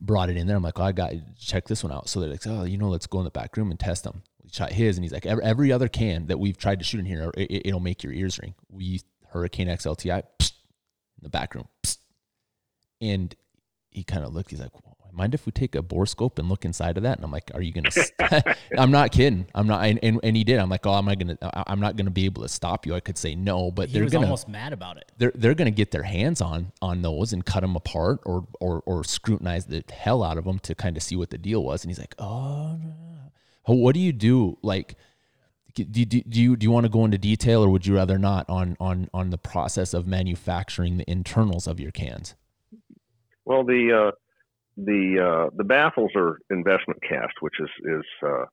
brought 0.00 0.30
it 0.30 0.36
in 0.38 0.46
there. 0.46 0.56
I'm 0.56 0.62
like, 0.62 0.80
oh, 0.80 0.84
I 0.84 0.92
got 0.92 1.12
check 1.38 1.66
this 1.66 1.84
one 1.84 1.92
out. 1.92 2.08
So 2.08 2.20
they're 2.20 2.30
like, 2.30 2.46
oh, 2.46 2.64
you 2.64 2.78
know, 2.78 2.88
let's 2.88 3.06
go 3.06 3.18
in 3.18 3.24
the 3.24 3.30
back 3.30 3.56
room 3.56 3.70
and 3.70 3.78
test 3.78 4.04
them. 4.04 4.22
We 4.42 4.48
shot 4.50 4.72
his, 4.72 4.96
and 4.96 5.04
he's 5.04 5.12
like, 5.12 5.26
every, 5.26 5.44
every 5.44 5.72
other 5.72 5.88
can 5.88 6.28
that 6.28 6.40
we've 6.40 6.56
tried 6.56 6.78
to 6.78 6.84
shoot 6.84 7.00
in 7.00 7.06
here, 7.06 7.30
it, 7.36 7.70
will 7.72 7.80
make 7.80 8.02
your 8.02 8.12
ears 8.14 8.38
ring. 8.38 8.54
We 8.70 9.00
Hurricane 9.32 9.68
XLTI 9.68 10.22
psst, 10.38 10.52
in 11.18 11.22
the 11.22 11.30
back 11.30 11.54
room, 11.54 11.68
psst. 11.82 11.98
and 13.00 13.34
he 13.90 14.04
kind 14.04 14.24
of 14.24 14.32
looked. 14.32 14.50
He's 14.50 14.60
like, 14.60 14.72
mind 15.12 15.34
if 15.34 15.46
we 15.46 15.52
take 15.52 15.74
a 15.74 15.82
borescope 15.82 16.38
and 16.38 16.48
look 16.48 16.64
inside 16.64 16.96
of 16.96 17.02
that? 17.02 17.18
And 17.18 17.24
I'm 17.24 17.30
like, 17.30 17.50
are 17.54 17.60
you 17.60 17.72
gonna? 17.72 17.90
St-? 17.90 18.44
I'm 18.78 18.90
not 18.90 19.12
kidding. 19.12 19.46
I'm 19.54 19.66
not. 19.66 19.84
And, 19.84 19.98
and, 20.02 20.20
and 20.22 20.36
he 20.36 20.44
did. 20.44 20.58
I'm 20.58 20.68
like, 20.68 20.86
oh, 20.86 20.94
am 20.96 21.08
I 21.08 21.14
gonna? 21.14 21.38
I'm 21.66 21.80
not 21.80 21.96
gonna 21.96 22.10
be 22.10 22.24
able 22.24 22.42
to 22.42 22.48
stop 22.48 22.86
you. 22.86 22.94
I 22.94 23.00
could 23.00 23.18
say 23.18 23.34
no, 23.34 23.70
but 23.70 23.88
he 23.88 23.94
they're 23.94 24.04
was 24.04 24.12
gonna, 24.12 24.26
almost 24.26 24.48
mad 24.48 24.72
about 24.72 24.96
it. 24.96 25.12
They're 25.18 25.32
they're 25.34 25.54
gonna 25.54 25.70
get 25.70 25.90
their 25.90 26.02
hands 26.02 26.40
on 26.40 26.72
on 26.80 27.02
those 27.02 27.32
and 27.32 27.44
cut 27.44 27.60
them 27.60 27.76
apart 27.76 28.20
or 28.24 28.46
or 28.60 28.82
or 28.86 29.04
scrutinize 29.04 29.66
the 29.66 29.84
hell 29.92 30.22
out 30.22 30.38
of 30.38 30.44
them 30.44 30.58
to 30.60 30.74
kind 30.74 30.96
of 30.96 31.02
see 31.02 31.16
what 31.16 31.30
the 31.30 31.38
deal 31.38 31.62
was. 31.62 31.84
And 31.84 31.90
he's 31.90 31.98
like, 31.98 32.14
oh, 32.18 32.76
no. 32.76 33.74
what 33.74 33.94
do 33.94 34.00
you 34.00 34.12
do? 34.12 34.58
Like. 34.62 34.96
Do, 35.74 35.84
do, 35.84 36.04
do 36.04 36.40
you 36.40 36.56
do 36.56 36.64
you 36.64 36.70
want 36.70 36.84
to 36.84 36.90
go 36.90 37.04
into 37.04 37.18
detail 37.18 37.64
or 37.64 37.70
would 37.70 37.86
you 37.86 37.94
rather 37.94 38.18
not 38.18 38.48
on 38.48 38.76
on 38.78 39.08
on 39.14 39.30
the 39.30 39.38
process 39.38 39.94
of 39.94 40.06
manufacturing 40.06 40.98
the 40.98 41.10
internals 41.10 41.66
of 41.66 41.80
your 41.80 41.90
cans? 41.90 42.34
Well, 43.44 43.64
the 43.64 44.08
uh, 44.08 44.10
the 44.76 45.46
uh, 45.46 45.50
the 45.56 45.64
baffles 45.64 46.10
are 46.14 46.38
investment 46.50 47.00
cast, 47.02 47.34
which 47.40 47.54
is 47.60 47.70
is 47.84 48.04
uh, 48.22 48.44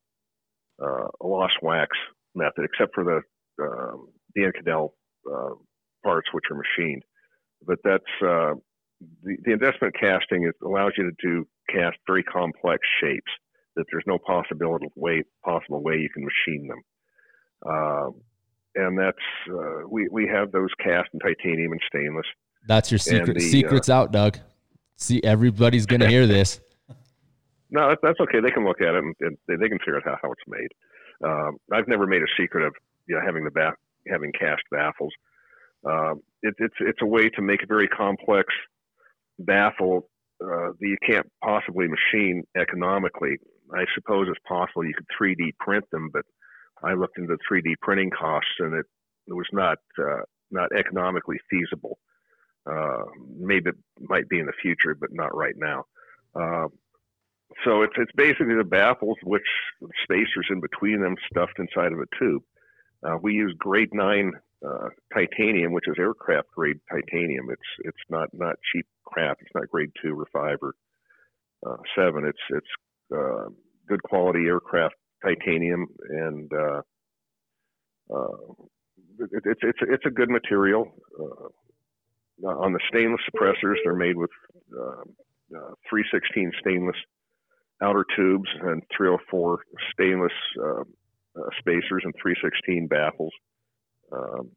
uh, 0.82 1.08
a 1.20 1.26
lost 1.26 1.56
wax 1.62 1.96
method, 2.34 2.64
except 2.64 2.94
for 2.94 3.04
the 3.04 3.20
um, 3.62 4.08
the 4.34 4.42
Inconel 4.42 4.90
uh, 5.30 5.54
parts, 6.02 6.28
which 6.32 6.44
are 6.50 6.56
machined. 6.56 7.02
But 7.66 7.78
that's 7.84 8.04
uh, 8.22 8.54
the, 9.22 9.36
the 9.44 9.52
investment 9.52 9.94
casting. 9.98 10.44
It 10.44 10.54
allows 10.64 10.92
you 10.96 11.04
to 11.04 11.16
do 11.22 11.46
cast 11.68 11.98
very 12.06 12.22
complex 12.22 12.80
shapes 13.00 13.30
that 13.76 13.84
there's 13.90 14.04
no 14.06 14.18
possibility 14.18 14.88
way 14.96 15.22
possible 15.44 15.82
way 15.82 15.96
you 15.96 16.08
can 16.12 16.24
machine 16.24 16.66
them. 16.66 16.80
Uh, 17.66 18.10
and 18.74 18.98
that's 18.98 19.18
we 19.88 20.08
we 20.10 20.26
have 20.28 20.52
those 20.52 20.70
cast 20.82 21.08
in 21.12 21.20
titanium 21.20 21.72
and 21.72 21.80
stainless. 21.86 22.26
That's 22.66 22.90
your 22.90 22.98
secret. 22.98 23.34
The, 23.34 23.40
secret's 23.40 23.88
out, 23.88 24.12
Doug. 24.12 24.38
See, 24.96 25.20
everybody's 25.24 25.86
going 25.86 26.00
to 26.00 26.08
hear 26.08 26.26
this. 26.28 26.60
no, 27.70 27.94
that's 28.02 28.20
okay. 28.20 28.40
They 28.40 28.50
can 28.50 28.64
look 28.64 28.80
at 28.80 28.94
it 28.94 29.02
and, 29.02 29.38
they, 29.48 29.56
they 29.56 29.68
can 29.68 29.78
figure 29.78 29.96
out 29.96 30.04
how, 30.04 30.16
how 30.22 30.32
it's 30.32 30.42
made. 30.46 30.68
Um, 31.24 31.56
I've 31.72 31.88
never 31.88 32.06
made 32.06 32.22
a 32.22 32.30
secret 32.38 32.64
of 32.64 32.74
you 33.08 33.16
know 33.16 33.22
having 33.24 33.44
the 33.44 33.50
back 33.50 33.74
having 34.08 34.32
cast 34.32 34.62
baffles. 34.70 35.12
Um, 35.84 36.20
it, 36.42 36.54
it's 36.58 36.74
it's 36.80 37.02
a 37.02 37.06
way 37.06 37.28
to 37.30 37.42
make 37.42 37.62
a 37.62 37.66
very 37.66 37.88
complex 37.88 38.52
baffle 39.38 40.08
uh, 40.42 40.72
that 40.78 40.86
you 40.86 40.96
can't 41.06 41.26
possibly 41.42 41.86
machine 41.88 42.44
economically. 42.56 43.36
I 43.74 43.84
suppose 43.94 44.26
it's 44.28 44.40
possible 44.48 44.84
you 44.84 44.94
could 44.94 45.06
3D 45.20 45.56
print 45.58 45.84
them, 45.92 46.10
but 46.12 46.24
I 46.82 46.94
looked 46.94 47.18
into 47.18 47.36
3D 47.50 47.74
printing 47.80 48.10
costs 48.10 48.54
and 48.58 48.74
it, 48.74 48.86
it 49.26 49.34
was 49.34 49.48
not 49.52 49.78
uh, 49.98 50.22
not 50.50 50.70
economically 50.76 51.38
feasible. 51.48 51.98
Uh, 52.70 53.04
maybe 53.38 53.70
it 53.70 53.76
might 54.00 54.28
be 54.28 54.38
in 54.38 54.46
the 54.46 54.52
future, 54.60 54.94
but 54.94 55.12
not 55.12 55.34
right 55.34 55.54
now. 55.56 55.84
Uh, 56.34 56.68
so 57.64 57.82
it's 57.82 57.94
it's 57.96 58.12
basically 58.14 58.54
the 58.54 58.64
baffles, 58.64 59.16
which 59.24 59.46
spacers 60.04 60.46
in 60.50 60.60
between 60.60 61.00
them 61.00 61.16
stuffed 61.30 61.58
inside 61.58 61.92
of 61.92 62.00
a 62.00 62.06
tube. 62.18 62.42
Uh, 63.02 63.16
we 63.20 63.32
use 63.32 63.54
grade 63.58 63.92
nine 63.92 64.32
uh, 64.66 64.88
titanium, 65.12 65.72
which 65.72 65.88
is 65.88 65.96
aircraft 65.98 66.48
grade 66.54 66.80
titanium. 66.90 67.50
It's 67.50 67.86
it's 67.86 68.04
not 68.08 68.28
not 68.32 68.56
cheap 68.72 68.86
crap. 69.04 69.38
It's 69.40 69.54
not 69.54 69.68
grade 69.68 69.90
two 70.00 70.18
or 70.18 70.26
five 70.32 70.58
or 70.62 70.74
uh, 71.66 71.76
seven. 71.96 72.24
It's 72.24 72.38
it's 72.50 72.68
good 73.88 74.02
quality 74.04 74.46
aircraft 74.46 74.94
titanium, 75.22 75.86
and 76.08 76.52
uh, 76.52 76.82
uh, 78.12 78.52
it, 79.18 79.42
it's 79.44 79.60
it's 79.62 79.78
it's 79.82 80.06
a 80.06 80.10
good 80.10 80.30
material. 80.30 80.92
Uh, 81.18 81.48
uh, 82.42 82.56
on 82.58 82.72
the 82.72 82.80
stainless 82.88 83.20
suppressors, 83.30 83.76
they're 83.84 83.94
made 83.94 84.16
with 84.16 84.30
uh, 84.74 85.02
uh, 85.54 85.74
316 85.90 86.52
stainless 86.60 86.96
outer 87.82 88.04
tubes 88.16 88.48
and 88.62 88.82
304 88.96 89.60
stainless 89.92 90.32
uh, 90.62 90.84
spacers 91.58 92.02
and 92.04 92.14
316 92.20 92.86
baffles. 92.86 93.32
Um, 94.12 94.50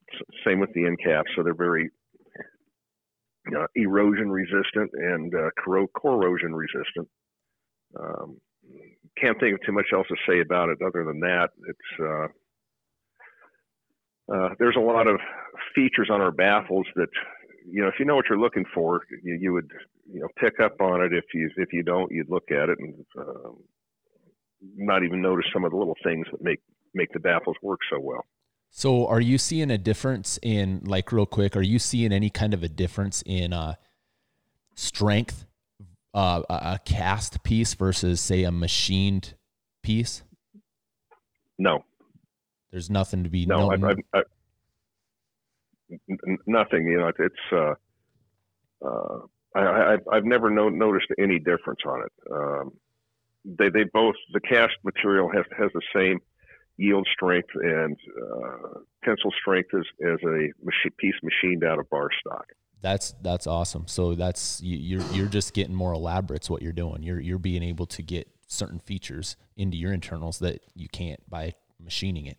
same 0.45 0.59
with 0.59 0.73
the 0.73 0.85
end 0.85 0.97
caps, 1.03 1.29
so 1.35 1.43
they're 1.43 1.53
very 1.53 1.89
uh, 3.55 3.67
erosion 3.75 4.31
resistant 4.31 4.91
and 4.93 5.33
uh, 5.35 5.49
corrosion 5.95 6.55
resistant. 6.55 7.07
Um, 7.99 8.37
can't 9.19 9.39
think 9.39 9.55
of 9.55 9.65
too 9.65 9.71
much 9.71 9.87
else 9.93 10.07
to 10.07 10.15
say 10.27 10.41
about 10.41 10.69
it 10.69 10.79
other 10.85 11.03
than 11.03 11.19
that. 11.21 11.49
It's 11.67 12.01
uh, 12.01 12.27
uh, 14.33 14.49
there's 14.59 14.75
a 14.77 14.81
lot 14.81 15.07
of 15.07 15.19
features 15.75 16.09
on 16.11 16.21
our 16.21 16.31
baffles 16.31 16.85
that 16.95 17.09
you 17.69 17.81
know 17.81 17.87
if 17.87 17.95
you 17.99 18.05
know 18.05 18.15
what 18.15 18.25
you're 18.29 18.39
looking 18.39 18.65
for, 18.73 19.01
you, 19.23 19.37
you 19.39 19.53
would 19.53 19.71
you 20.11 20.19
know 20.21 20.27
pick 20.37 20.59
up 20.59 20.79
on 20.81 21.01
it. 21.01 21.13
If 21.13 21.25
you 21.33 21.49
if 21.57 21.73
you 21.73 21.83
don't, 21.83 22.11
you'd 22.11 22.29
look 22.29 22.51
at 22.51 22.69
it 22.69 22.77
and 22.79 23.05
um, 23.17 23.57
not 24.75 25.03
even 25.03 25.21
notice 25.21 25.45
some 25.53 25.65
of 25.65 25.71
the 25.71 25.77
little 25.77 25.97
things 26.03 26.25
that 26.31 26.41
make 26.41 26.59
make 26.93 27.11
the 27.13 27.19
baffles 27.19 27.57
work 27.61 27.79
so 27.91 27.99
well. 27.99 28.25
So, 28.75 29.05
are 29.05 29.21
you 29.21 29.37
seeing 29.37 29.69
a 29.69 29.77
difference 29.77 30.39
in, 30.41 30.81
like, 30.83 31.11
real 31.11 31.27
quick? 31.27 31.55
Are 31.55 31.61
you 31.61 31.77
seeing 31.77 32.11
any 32.11 32.31
kind 32.31 32.55
of 32.55 32.63
a 32.63 32.67
difference 32.67 33.21
in 33.23 33.53
uh, 33.53 33.75
strength, 34.73 35.45
uh, 36.13 36.41
a 36.49 36.79
cast 36.85 37.43
piece 37.43 37.73
versus, 37.73 38.21
say, 38.21 38.43
a 38.43 38.51
machined 38.51 39.35
piece? 39.81 40.23
No. 41.57 41.83
There's 42.71 42.89
nothing 42.89 43.23
to 43.23 43.29
be. 43.29 43.45
No, 43.45 43.69
I've, 43.69 43.83
I've, 43.83 43.97
I've, 44.13 44.23
nothing. 46.47 46.87
You 46.87 46.97
know, 46.97 47.11
it's. 47.19 47.35
Uh, 47.51 47.73
uh, 48.85 49.19
I, 49.55 49.97
I, 50.11 50.15
have 50.15 50.25
never 50.25 50.49
no, 50.49 50.69
noticed 50.69 51.07
any 51.19 51.37
difference 51.37 51.81
on 51.85 52.01
it. 52.03 52.11
Um, 52.31 52.71
they, 53.45 53.69
they 53.69 53.83
both 53.93 54.15
the 54.33 54.39
cast 54.39 54.73
material 54.83 55.29
has 55.31 55.45
has 55.57 55.69
the 55.73 55.81
same 55.95 56.19
yield 56.77 57.07
strength 57.13 57.49
and 57.55 57.95
uh, 58.19 58.79
tensile 59.03 59.31
strength 59.39 59.69
as, 59.75 59.85
as 60.03 60.19
a 60.23 60.49
machine, 60.63 60.91
piece 60.97 61.13
machined 61.21 61.63
out 61.63 61.79
of 61.79 61.89
bar 61.89 62.09
stock. 62.19 62.45
That's 62.83 63.15
that's 63.21 63.47
awesome. 63.47 63.87
So 63.87 64.13
that's 64.13 64.61
you, 64.61 64.99
are 64.99 65.13
you're 65.13 65.27
just 65.27 65.53
getting 65.53 65.73
more 65.73 65.93
elaborate's 65.93 66.49
what 66.49 66.61
you're 66.61 66.71
doing. 66.71 67.01
You're 67.01 67.19
you're 67.19 67.39
being 67.39 67.63
able 67.63 67.87
to 67.87 68.03
get 68.03 68.27
certain 68.47 68.79
features 68.79 69.35
into 69.57 69.77
your 69.77 69.93
internals 69.93 70.39
that 70.39 70.61
you 70.75 70.87
can't 70.89 71.27
by 71.27 71.55
machining 71.81 72.27
it. 72.27 72.37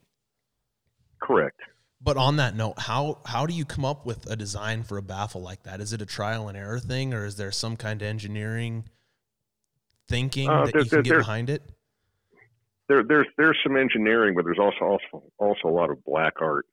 Correct. 1.20 1.60
But 2.00 2.16
on 2.16 2.36
that 2.36 2.54
note, 2.54 2.78
how 2.78 3.18
how 3.24 3.46
do 3.46 3.54
you 3.54 3.64
come 3.64 3.84
up 3.84 4.06
with 4.06 4.30
a 4.30 4.36
design 4.36 4.84
for 4.84 4.98
a 4.98 5.02
baffle 5.02 5.40
like 5.40 5.64
that? 5.64 5.80
Is 5.80 5.92
it 5.92 6.00
a 6.00 6.06
trial 6.06 6.48
and 6.48 6.56
error 6.56 6.78
thing, 6.78 7.14
or 7.14 7.24
is 7.24 7.36
there 7.36 7.50
some 7.50 7.76
kind 7.76 8.00
of 8.02 8.06
engineering 8.06 8.84
thinking 10.08 10.48
uh, 10.48 10.66
that 10.66 10.74
you 10.74 10.84
can 10.84 11.02
get 11.02 11.16
behind 11.16 11.50
it? 11.50 11.62
there, 12.88 13.02
there's 13.02 13.26
there's 13.36 13.58
some 13.62 13.76
engineering, 13.76 14.34
but 14.34 14.44
there's 14.44 14.58
also 14.58 14.84
also 14.84 15.24
also 15.38 15.68
a 15.68 15.70
lot 15.70 15.90
of 15.90 16.04
black 16.04 16.34
art. 16.40 16.66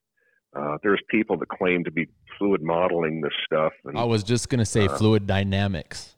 Uh, 0.55 0.77
there's 0.83 1.01
people 1.09 1.37
that 1.37 1.47
claim 1.49 1.83
to 1.83 1.91
be 1.91 2.07
fluid 2.37 2.61
modeling 2.61 3.21
this 3.21 3.33
stuff. 3.45 3.71
And, 3.85 3.97
I 3.97 4.03
was 4.03 4.23
just 4.23 4.49
gonna 4.49 4.65
say 4.65 4.87
uh, 4.87 4.97
fluid 4.97 5.25
dynamics, 5.25 6.15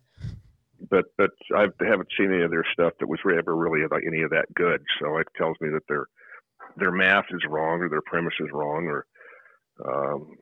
but 0.90 1.06
but 1.18 1.32
I 1.56 1.68
haven't 1.80 2.10
seen 2.18 2.34
any 2.34 2.44
of 2.44 2.52
their 2.52 2.66
stuff 2.74 2.94
that 3.00 3.08
was 3.08 3.20
ever 3.26 3.56
really 3.56 3.84
about 3.84 4.02
any 4.06 4.22
of 4.22 4.32
that 4.32 4.46
good. 4.56 4.82
So 5.00 5.18
it 5.18 5.28
tells 5.38 5.56
me 5.62 5.70
that 5.70 5.84
their 5.88 6.08
their 6.78 6.92
math 6.92 7.26
is 7.32 7.42
wrong 7.48 7.82
or 7.82 7.90
their 7.90 8.02
premise 8.02 8.34
is 8.40 8.50
wrong 8.52 8.88
or 8.88 9.06
um, 9.86 10.36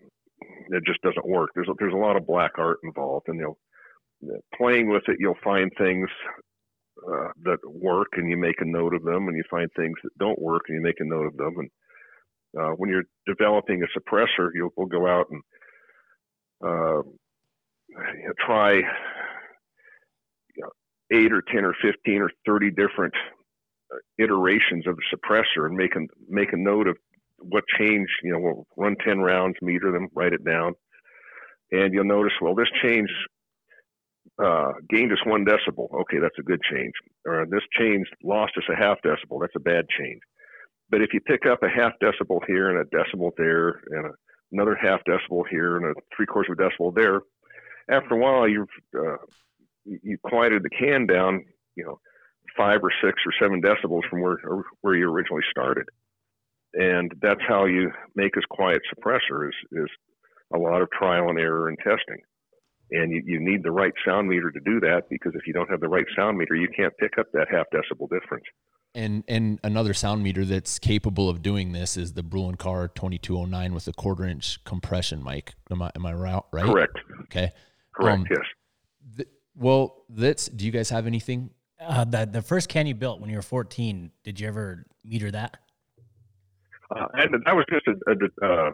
it 0.70 0.84
just 0.86 1.02
doesn't 1.02 1.28
work. 1.28 1.50
There's 1.54 1.68
a, 1.68 1.74
there's 1.78 1.94
a 1.94 1.98
lot 1.98 2.16
of 2.16 2.26
black 2.26 2.52
art 2.58 2.80
involved, 2.84 3.28
and 3.28 3.40
you'll 3.40 3.58
playing 4.56 4.90
with 4.90 5.04
it, 5.08 5.18
you'll 5.20 5.36
find 5.44 5.72
things 5.78 6.10
uh, 7.08 7.30
that 7.44 7.58
work 7.66 8.10
and 8.14 8.30
you 8.30 8.38
make 8.38 8.62
a 8.62 8.66
note 8.66 8.94
of 8.94 9.04
them 9.04 9.28
and 9.28 9.36
you 9.36 9.44
find 9.50 9.70
things 9.76 9.96
that 10.04 10.16
don't 10.20 10.40
work 10.40 10.64
and 10.68 10.76
you 10.76 10.82
make 10.82 11.00
a 11.00 11.06
note 11.06 11.26
of 11.26 11.38
them 11.38 11.56
and 11.58 11.70
uh, 12.60 12.72
when 12.78 12.90
you're 12.90 13.04
developing 13.26 13.84
a 13.84 14.00
suppressor 14.00 14.50
you'll 14.54 14.70
we'll 14.78 14.88
go 14.88 15.08
out 15.08 15.28
and 15.30 15.42
uh, 16.64 17.02
you 17.90 18.26
know, 18.28 18.34
try 18.46 18.74
you 18.74 18.84
know, 20.58 20.70
eight 21.12 21.32
or 21.32 21.42
ten 21.42 21.66
or 21.66 21.76
fifteen 21.82 22.22
or 22.22 22.32
thirty 22.46 22.70
different 22.70 23.14
uh, 23.94 23.98
iterations 24.18 24.86
of 24.88 24.96
the 24.96 25.18
suppressor 25.18 25.66
and 25.66 25.76
make 25.76 25.96
a 25.96 26.02
make 26.30 26.54
a 26.54 26.58
note 26.58 26.88
of 26.88 26.98
what 27.40 27.64
change 27.78 28.08
you 28.24 28.32
know 28.32 28.40
we'll 28.40 28.68
run 28.78 28.96
10 29.04 29.20
rounds 29.20 29.56
meter 29.64 29.92
them 29.92 30.08
write 30.14 30.32
it 30.32 30.46
down 30.46 30.74
and 31.72 31.92
you'll 31.92 32.04
notice 32.04 32.34
well 32.40 32.54
this 32.54 32.70
change 32.84 33.10
uh, 34.44 34.72
gained 34.90 35.12
us 35.12 35.20
one 35.26 35.46
decibel. 35.46 35.92
Okay, 36.02 36.18
that's 36.20 36.38
a 36.40 36.44
good 36.44 36.62
change. 36.72 36.94
Or 37.26 37.46
this 37.50 37.62
change 37.78 38.08
lost 38.24 38.54
us 38.58 38.64
a 38.72 38.76
half 38.76 38.98
decibel. 39.06 39.40
That's 39.42 39.56
a 39.56 39.60
bad 39.60 39.86
change. 39.98 40.22
But 40.92 41.02
if 41.02 41.14
you 41.14 41.22
pick 41.22 41.46
up 41.46 41.64
a 41.64 41.70
half 41.70 41.94
decibel 42.04 42.42
here 42.46 42.70
and 42.70 42.78
a 42.78 42.96
decibel 42.96 43.32
there 43.38 43.82
and 43.92 44.08
a, 44.08 44.12
another 44.52 44.76
half 44.76 45.00
decibel 45.08 45.44
here 45.50 45.78
and 45.78 45.86
a 45.86 45.94
three 46.16 46.26
quarters 46.26 46.52
of 46.52 46.60
a 46.60 46.70
decibel 46.70 46.94
there, 46.94 47.22
after 47.90 48.16
a 48.16 48.18
while 48.18 48.48
you've 48.48 48.68
uh, 48.96 49.18
you 49.86 50.18
quieted 50.24 50.64
the 50.64 50.70
can 50.70 51.08
down, 51.08 51.44
you 51.76 51.86
know, 51.86 52.00
five 52.56 52.82
or 52.84 52.92
six 53.04 53.20
or 53.26 53.34
seven 53.42 53.62
decibels 53.62 54.08
from 54.10 54.22
where 54.22 54.38
where 54.82 54.96
you 54.96 55.10
originally 55.10 55.44
started, 55.50 55.88
and 56.74 57.12
that's 57.22 57.42
how 57.48 57.66
you 57.66 57.92
make 58.16 58.36
this 58.36 58.46
quiet 58.50 58.82
suppressor 58.94 59.48
is 59.48 59.56
is 59.72 59.90
a 60.54 60.60
lot 60.60 60.82
of 60.82 60.90
trial 60.92 61.30
and 61.30 61.40
error 61.40 61.70
and 61.70 61.78
testing 61.80 62.22
and 62.92 63.12
you, 63.12 63.24
you 63.26 63.40
need 63.40 63.64
the 63.64 63.72
right 63.72 63.94
sound 64.06 64.28
meter 64.28 64.52
to 64.52 64.60
do 64.60 64.80
that 64.82 65.04
because 65.10 65.32
if 65.36 65.48
you 65.48 65.54
don't 65.54 65.70
have 65.70 65.80
the 65.80 65.88
right 65.88 66.06
sound 66.16 66.38
meter, 66.38 66.56
you 66.56 66.68
can't 66.76 66.96
pick 66.98 67.18
up 67.18 67.28
that 67.34 67.48
half 67.50 67.66
decibel 67.74 68.10
difference. 68.10 68.44
And 68.94 69.24
and 69.28 69.60
another 69.64 69.94
sound 69.94 70.22
meter 70.22 70.44
that's 70.44 70.78
capable 70.78 71.30
of 71.30 71.42
doing 71.42 71.72
this 71.72 71.96
is 71.96 72.14
the 72.14 72.24
Brüel 72.24 72.56
& 72.56 72.58
Kjær 72.58 72.94
2209 72.94 73.74
with 73.74 73.88
a 73.88 73.94
quarter 73.94 74.26
inch 74.26 74.62
compression 74.66 75.24
mic. 75.24 75.54
Am 75.70 75.82
I 75.82 75.92
am 75.96 76.06
I 76.06 76.14
right? 76.14 76.42
Correct. 76.52 77.00
Okay. 77.24 77.52
Correct. 77.96 78.20
Um, 78.20 78.28
yes. 78.30 78.40
Th- 79.18 79.30
well, 79.56 80.04
that's. 80.10 80.48
Do 80.48 80.66
you 80.66 80.72
guys 80.72 80.90
have 80.90 81.08
anything? 81.08 81.52
Uh, 81.80 82.04
the 82.04 82.26
the 82.26 82.42
first 82.42 82.70
can 82.70 82.86
you 82.86 82.94
built 82.94 83.22
when 83.22 83.30
you 83.30 83.38
were 83.38 83.42
14, 83.42 84.12
did 84.24 84.40
you 84.40 84.48
ever 84.48 84.86
meter 85.04 85.32
that? 85.32 85.58
Uh, 86.96 87.08
and 87.14 87.34
that 87.46 87.56
was 87.56 87.66
just 87.72 87.88
a, 87.88 88.46
a, 88.46 88.72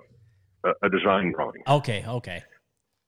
uh, 0.68 0.74
a 0.82 0.90
design 0.90 1.32
drawing. 1.32 1.62
Okay. 1.68 2.04
Okay. 2.08 2.44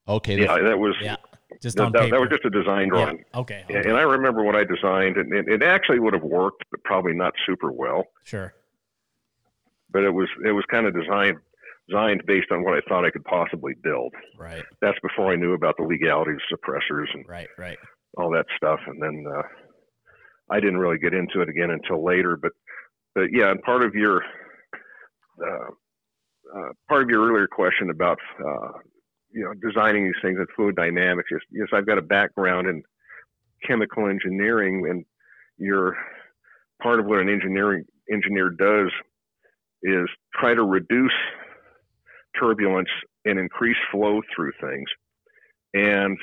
Okay. 0.08 0.42
Yeah, 0.42 0.60
that 0.60 0.80
was 0.80 0.96
yeah. 1.02 1.18
Just 1.62 1.78
that, 1.78 1.92
that, 1.94 2.12
that, 2.12 2.20
was 2.20 2.30
just 2.30 2.46
a 2.46 2.50
design 2.50 2.90
drawing. 2.90 3.18
Yeah. 3.18 3.40
Okay, 3.40 3.64
okay. 3.70 3.90
And 3.90 3.98
I 3.98 4.02
remember 4.02 4.44
when 4.44 4.56
I 4.56 4.64
designed, 4.64 5.18
and 5.18 5.34
it, 5.34 5.48
it 5.48 5.64
actually 5.64 6.00
would 6.00 6.14
have 6.14 6.24
worked, 6.24 6.64
but 6.70 6.84
probably 6.84 7.14
not 7.14 7.34
super 7.46 7.72
well. 7.72 8.06
Sure. 8.24 8.54
But 9.92 10.04
it 10.04 10.12
was 10.12 10.30
it 10.46 10.52
was 10.52 10.64
kind 10.70 10.86
of 10.86 10.94
designed 10.94 11.38
designed 11.90 12.24
based 12.28 12.52
on 12.52 12.64
what 12.64 12.76
I 12.76 12.82
thought 12.88 13.06
I 13.06 13.10
could 13.10 13.24
possibly 13.26 13.74
build. 13.82 14.14
Right. 14.38 14.64
That's 14.82 15.00
before 15.02 15.32
I 15.32 15.36
knew 15.36 15.54
about 15.54 15.76
the 15.78 15.84
legalities 15.84 16.38
of 16.52 16.60
suppressors 16.60 17.08
and 17.14 17.28
right, 17.28 17.48
right, 17.58 17.78
all 18.18 18.30
that 18.32 18.46
stuff. 18.56 18.80
And 18.86 19.02
then 19.02 19.26
uh, 19.28 19.42
I 20.50 20.60
didn't 20.60 20.78
really 20.78 21.00
get 21.00 21.14
into 21.14 21.42
it 21.42 21.50
again 21.50 21.72
until 21.72 22.04
later. 22.04 22.38
But 22.38 22.52
but 23.16 23.28
yeah, 23.32 23.52
and 23.52 23.62
part 23.64 23.84
of 23.84 23.96
your 23.96 24.24
uh, 25.42 25.70
uh, 26.56 26.70
part 26.88 27.04
of 27.04 27.10
your 27.10 27.28
earlier 27.28 27.48
question 27.48 27.90
about 27.90 28.20
uh, 28.40 28.72
you 29.32 29.44
know, 29.44 29.54
designing 29.68 30.06
these 30.06 30.22
things 30.22 30.38
in 30.40 30.46
fluid 30.56 30.76
dynamics. 30.76 31.30
Yes, 31.32 31.42
yes, 31.52 31.68
I've 31.74 31.86
got 31.86 31.98
a 31.98 32.04
background 32.04 32.68
in 32.68 32.84
chemical 33.66 34.08
engineering, 34.08 34.88
and 34.90 35.06
you're 35.58 35.96
part 36.82 37.00
of 37.00 37.06
what 37.06 37.20
an 37.20 37.30
engineering 37.30 37.84
engineer 38.12 38.50
does 38.50 38.92
is 39.84 40.08
try 40.36 40.54
to 40.54 40.64
reduce 40.64 41.12
turbulence 42.40 42.90
and 43.26 43.38
increase 43.40 43.78
flow 43.92 44.22
through 44.36 44.52
things, 44.62 44.88
and 45.74 46.18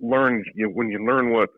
learn 0.00 0.44
you 0.54 0.66
know, 0.66 0.72
when 0.72 0.88
you 0.88 1.04
learn 1.04 1.32
what 1.32 1.50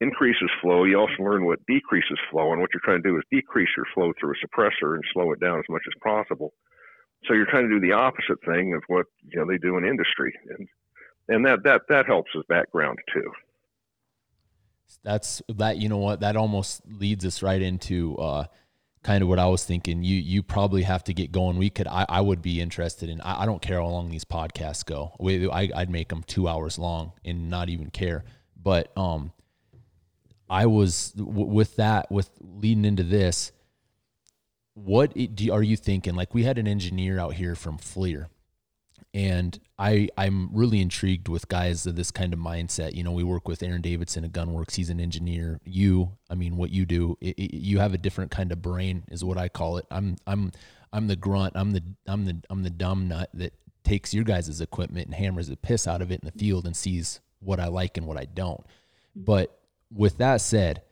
increases 0.00 0.50
flow, 0.62 0.84
you 0.84 0.98
also 0.98 1.22
learn 1.22 1.44
what 1.44 1.58
decreases 1.66 2.18
flow, 2.30 2.52
and 2.52 2.60
what 2.60 2.70
you're 2.72 2.80
trying 2.84 3.02
to 3.02 3.08
do 3.08 3.16
is 3.16 3.22
decrease 3.30 3.68
your 3.76 3.86
flow 3.92 4.12
through 4.18 4.32
a 4.32 4.46
suppressor 4.46 4.94
and 4.94 5.04
slow 5.12 5.32
it 5.32 5.40
down 5.40 5.58
as 5.58 5.64
much 5.68 5.82
as 5.86 5.92
possible. 6.02 6.52
So 7.26 7.34
you're 7.34 7.46
trying 7.46 7.68
to 7.68 7.74
do 7.74 7.80
the 7.80 7.92
opposite 7.92 8.38
thing 8.44 8.74
of 8.74 8.82
what 8.88 9.06
you 9.22 9.38
know 9.38 9.46
they 9.46 9.58
do 9.58 9.76
in 9.76 9.84
industry, 9.84 10.32
and 10.48 10.68
and 11.28 11.46
that 11.46 11.62
that 11.64 11.82
that 11.88 12.06
helps 12.06 12.30
as 12.36 12.42
background 12.48 12.98
too. 13.12 13.30
That's 15.02 15.42
that. 15.48 15.76
You 15.78 15.88
know 15.88 15.98
what? 15.98 16.20
That 16.20 16.36
almost 16.36 16.82
leads 16.86 17.24
us 17.24 17.42
right 17.42 17.60
into 17.60 18.16
uh, 18.16 18.46
kind 19.02 19.22
of 19.22 19.28
what 19.28 19.38
I 19.38 19.46
was 19.46 19.64
thinking. 19.64 20.02
You 20.02 20.16
you 20.16 20.42
probably 20.42 20.82
have 20.82 21.04
to 21.04 21.14
get 21.14 21.32
going. 21.32 21.56
We 21.56 21.70
could. 21.70 21.86
I, 21.86 22.06
I 22.08 22.20
would 22.20 22.42
be 22.42 22.60
interested 22.60 23.08
in. 23.08 23.20
I, 23.20 23.42
I 23.42 23.46
don't 23.46 23.62
care 23.62 23.80
how 23.80 23.86
long 23.86 24.10
these 24.10 24.24
podcasts 24.24 24.84
go. 24.84 25.14
We, 25.18 25.48
I, 25.48 25.70
I'd 25.74 25.90
make 25.90 26.08
them 26.08 26.22
two 26.22 26.48
hours 26.48 26.78
long 26.78 27.12
and 27.24 27.48
not 27.50 27.68
even 27.68 27.90
care. 27.90 28.24
But 28.56 28.96
um, 28.96 29.32
I 30.48 30.66
was 30.66 31.12
w- 31.12 31.46
with 31.46 31.76
that 31.76 32.10
with 32.10 32.30
leading 32.40 32.84
into 32.84 33.04
this 33.04 33.52
what 34.74 35.14
do, 35.34 35.52
are 35.52 35.62
you 35.62 35.76
thinking? 35.76 36.14
Like 36.14 36.34
we 36.34 36.44
had 36.44 36.58
an 36.58 36.68
engineer 36.68 37.18
out 37.18 37.34
here 37.34 37.54
from 37.54 37.78
FLIR, 37.78 38.26
And 39.12 39.58
I 39.78 40.08
I'm 40.16 40.50
really 40.52 40.80
intrigued 40.80 41.28
with 41.28 41.48
guys 41.48 41.86
of 41.86 41.96
this 41.96 42.10
kind 42.10 42.32
of 42.32 42.38
mindset. 42.38 42.94
You 42.94 43.02
know, 43.02 43.12
we 43.12 43.24
work 43.24 43.48
with 43.48 43.62
Aaron 43.62 43.82
Davidson 43.82 44.24
at 44.24 44.32
GunWerks. 44.32 44.76
He's 44.76 44.90
an 44.90 45.00
engineer. 45.00 45.60
You, 45.64 46.12
I 46.30 46.34
mean, 46.34 46.56
what 46.56 46.70
you 46.70 46.86
do, 46.86 47.18
it, 47.20 47.38
it, 47.38 47.54
you 47.56 47.80
have 47.80 47.94
a 47.94 47.98
different 47.98 48.30
kind 48.30 48.52
of 48.52 48.62
brain, 48.62 49.04
is 49.10 49.24
what 49.24 49.38
I 49.38 49.48
call 49.48 49.78
it. 49.78 49.86
I'm 49.90 50.16
I'm 50.26 50.52
I'm 50.92 51.08
the 51.08 51.16
grunt. 51.16 51.54
I'm 51.56 51.72
the 51.72 51.82
I'm 52.06 52.24
the 52.24 52.40
I'm 52.48 52.62
the 52.62 52.70
dumb 52.70 53.08
nut 53.08 53.30
that 53.34 53.54
takes 53.82 54.14
your 54.14 54.24
guys' 54.24 54.60
equipment 54.60 55.06
and 55.06 55.14
hammers 55.14 55.48
the 55.48 55.56
piss 55.56 55.88
out 55.88 56.02
of 56.02 56.12
it 56.12 56.20
in 56.22 56.26
the 56.26 56.38
field 56.38 56.66
and 56.66 56.76
sees 56.76 57.20
what 57.40 57.58
I 57.58 57.68
like 57.68 57.96
and 57.96 58.06
what 58.06 58.18
I 58.18 58.26
don't. 58.26 58.64
But 59.16 59.58
with 59.92 60.18
that 60.18 60.40
said, 60.40 60.82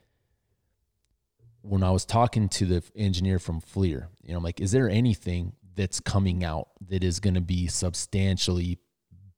when 1.69 1.83
I 1.83 1.91
was 1.91 2.05
talking 2.05 2.49
to 2.51 2.67
the 2.67 2.83
engineer 2.97 3.39
from 3.39 3.61
FLIR, 3.61 4.09
you 4.23 4.33
know, 4.33 4.39
I'm 4.39 4.43
like, 4.43 4.61
is 4.61 4.73
there 4.73 4.89
anything 4.89 5.53
that's 5.75 6.01
coming 6.01 6.45
out 6.45 6.69
that 6.89 7.05
is 7.05 7.21
going 7.21 7.35
to 7.35 7.41
be 7.41 7.67
substantially 7.67 8.79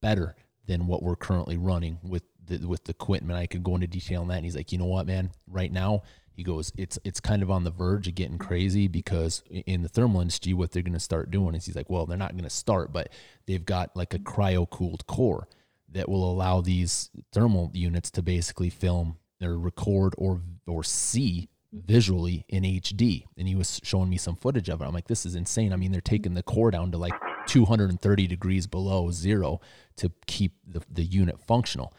better 0.00 0.36
than 0.66 0.86
what 0.86 1.02
we're 1.02 1.16
currently 1.16 1.56
running 1.56 1.98
with 2.02 2.22
the, 2.46 2.64
with 2.66 2.84
the 2.84 2.90
equipment? 2.90 3.38
I 3.38 3.46
could 3.46 3.64
go 3.64 3.74
into 3.74 3.86
detail 3.86 4.22
on 4.22 4.28
that. 4.28 4.36
And 4.36 4.44
he's 4.44 4.56
like, 4.56 4.72
you 4.72 4.78
know 4.78 4.86
what, 4.86 5.06
man, 5.06 5.32
right 5.48 5.72
now, 5.72 6.02
he 6.32 6.44
goes, 6.44 6.72
it's 6.78 6.98
it's 7.04 7.20
kind 7.20 7.42
of 7.42 7.50
on 7.50 7.64
the 7.64 7.70
verge 7.70 8.08
of 8.08 8.14
getting 8.14 8.38
crazy 8.38 8.88
because 8.88 9.42
in 9.50 9.82
the 9.82 9.90
thermal 9.90 10.22
industry, 10.22 10.54
what 10.54 10.70
they're 10.70 10.82
going 10.82 10.94
to 10.94 11.00
start 11.00 11.30
doing 11.30 11.54
is 11.54 11.66
he's 11.66 11.76
like, 11.76 11.90
well, 11.90 12.06
they're 12.06 12.16
not 12.16 12.32
going 12.32 12.44
to 12.44 12.50
start, 12.50 12.94
but 12.94 13.12
they've 13.46 13.64
got 13.64 13.94
like 13.94 14.14
a 14.14 14.18
cryo 14.18 14.70
cooled 14.70 15.06
core 15.06 15.48
that 15.90 16.08
will 16.08 16.30
allow 16.30 16.62
these 16.62 17.10
thermal 17.32 17.70
units 17.74 18.10
to 18.12 18.22
basically 18.22 18.70
film 18.70 19.18
or 19.42 19.58
record 19.58 20.14
or 20.16 20.40
or 20.66 20.82
see 20.82 21.50
visually 21.72 22.44
in 22.48 22.64
HD. 22.64 23.24
And 23.36 23.46
he 23.46 23.54
was 23.54 23.80
showing 23.82 24.08
me 24.08 24.16
some 24.16 24.36
footage 24.36 24.68
of 24.68 24.80
it. 24.80 24.84
I'm 24.84 24.94
like, 24.94 25.08
this 25.08 25.24
is 25.24 25.34
insane. 25.34 25.72
I 25.72 25.76
mean, 25.76 25.92
they're 25.92 26.00
taking 26.00 26.34
the 26.34 26.42
core 26.42 26.70
down 26.70 26.90
to 26.92 26.98
like 26.98 27.14
230 27.46 28.26
degrees 28.26 28.66
below 28.66 29.10
zero 29.10 29.60
to 29.96 30.10
keep 30.26 30.54
the, 30.66 30.82
the 30.90 31.02
unit 31.02 31.40
functional. 31.46 31.94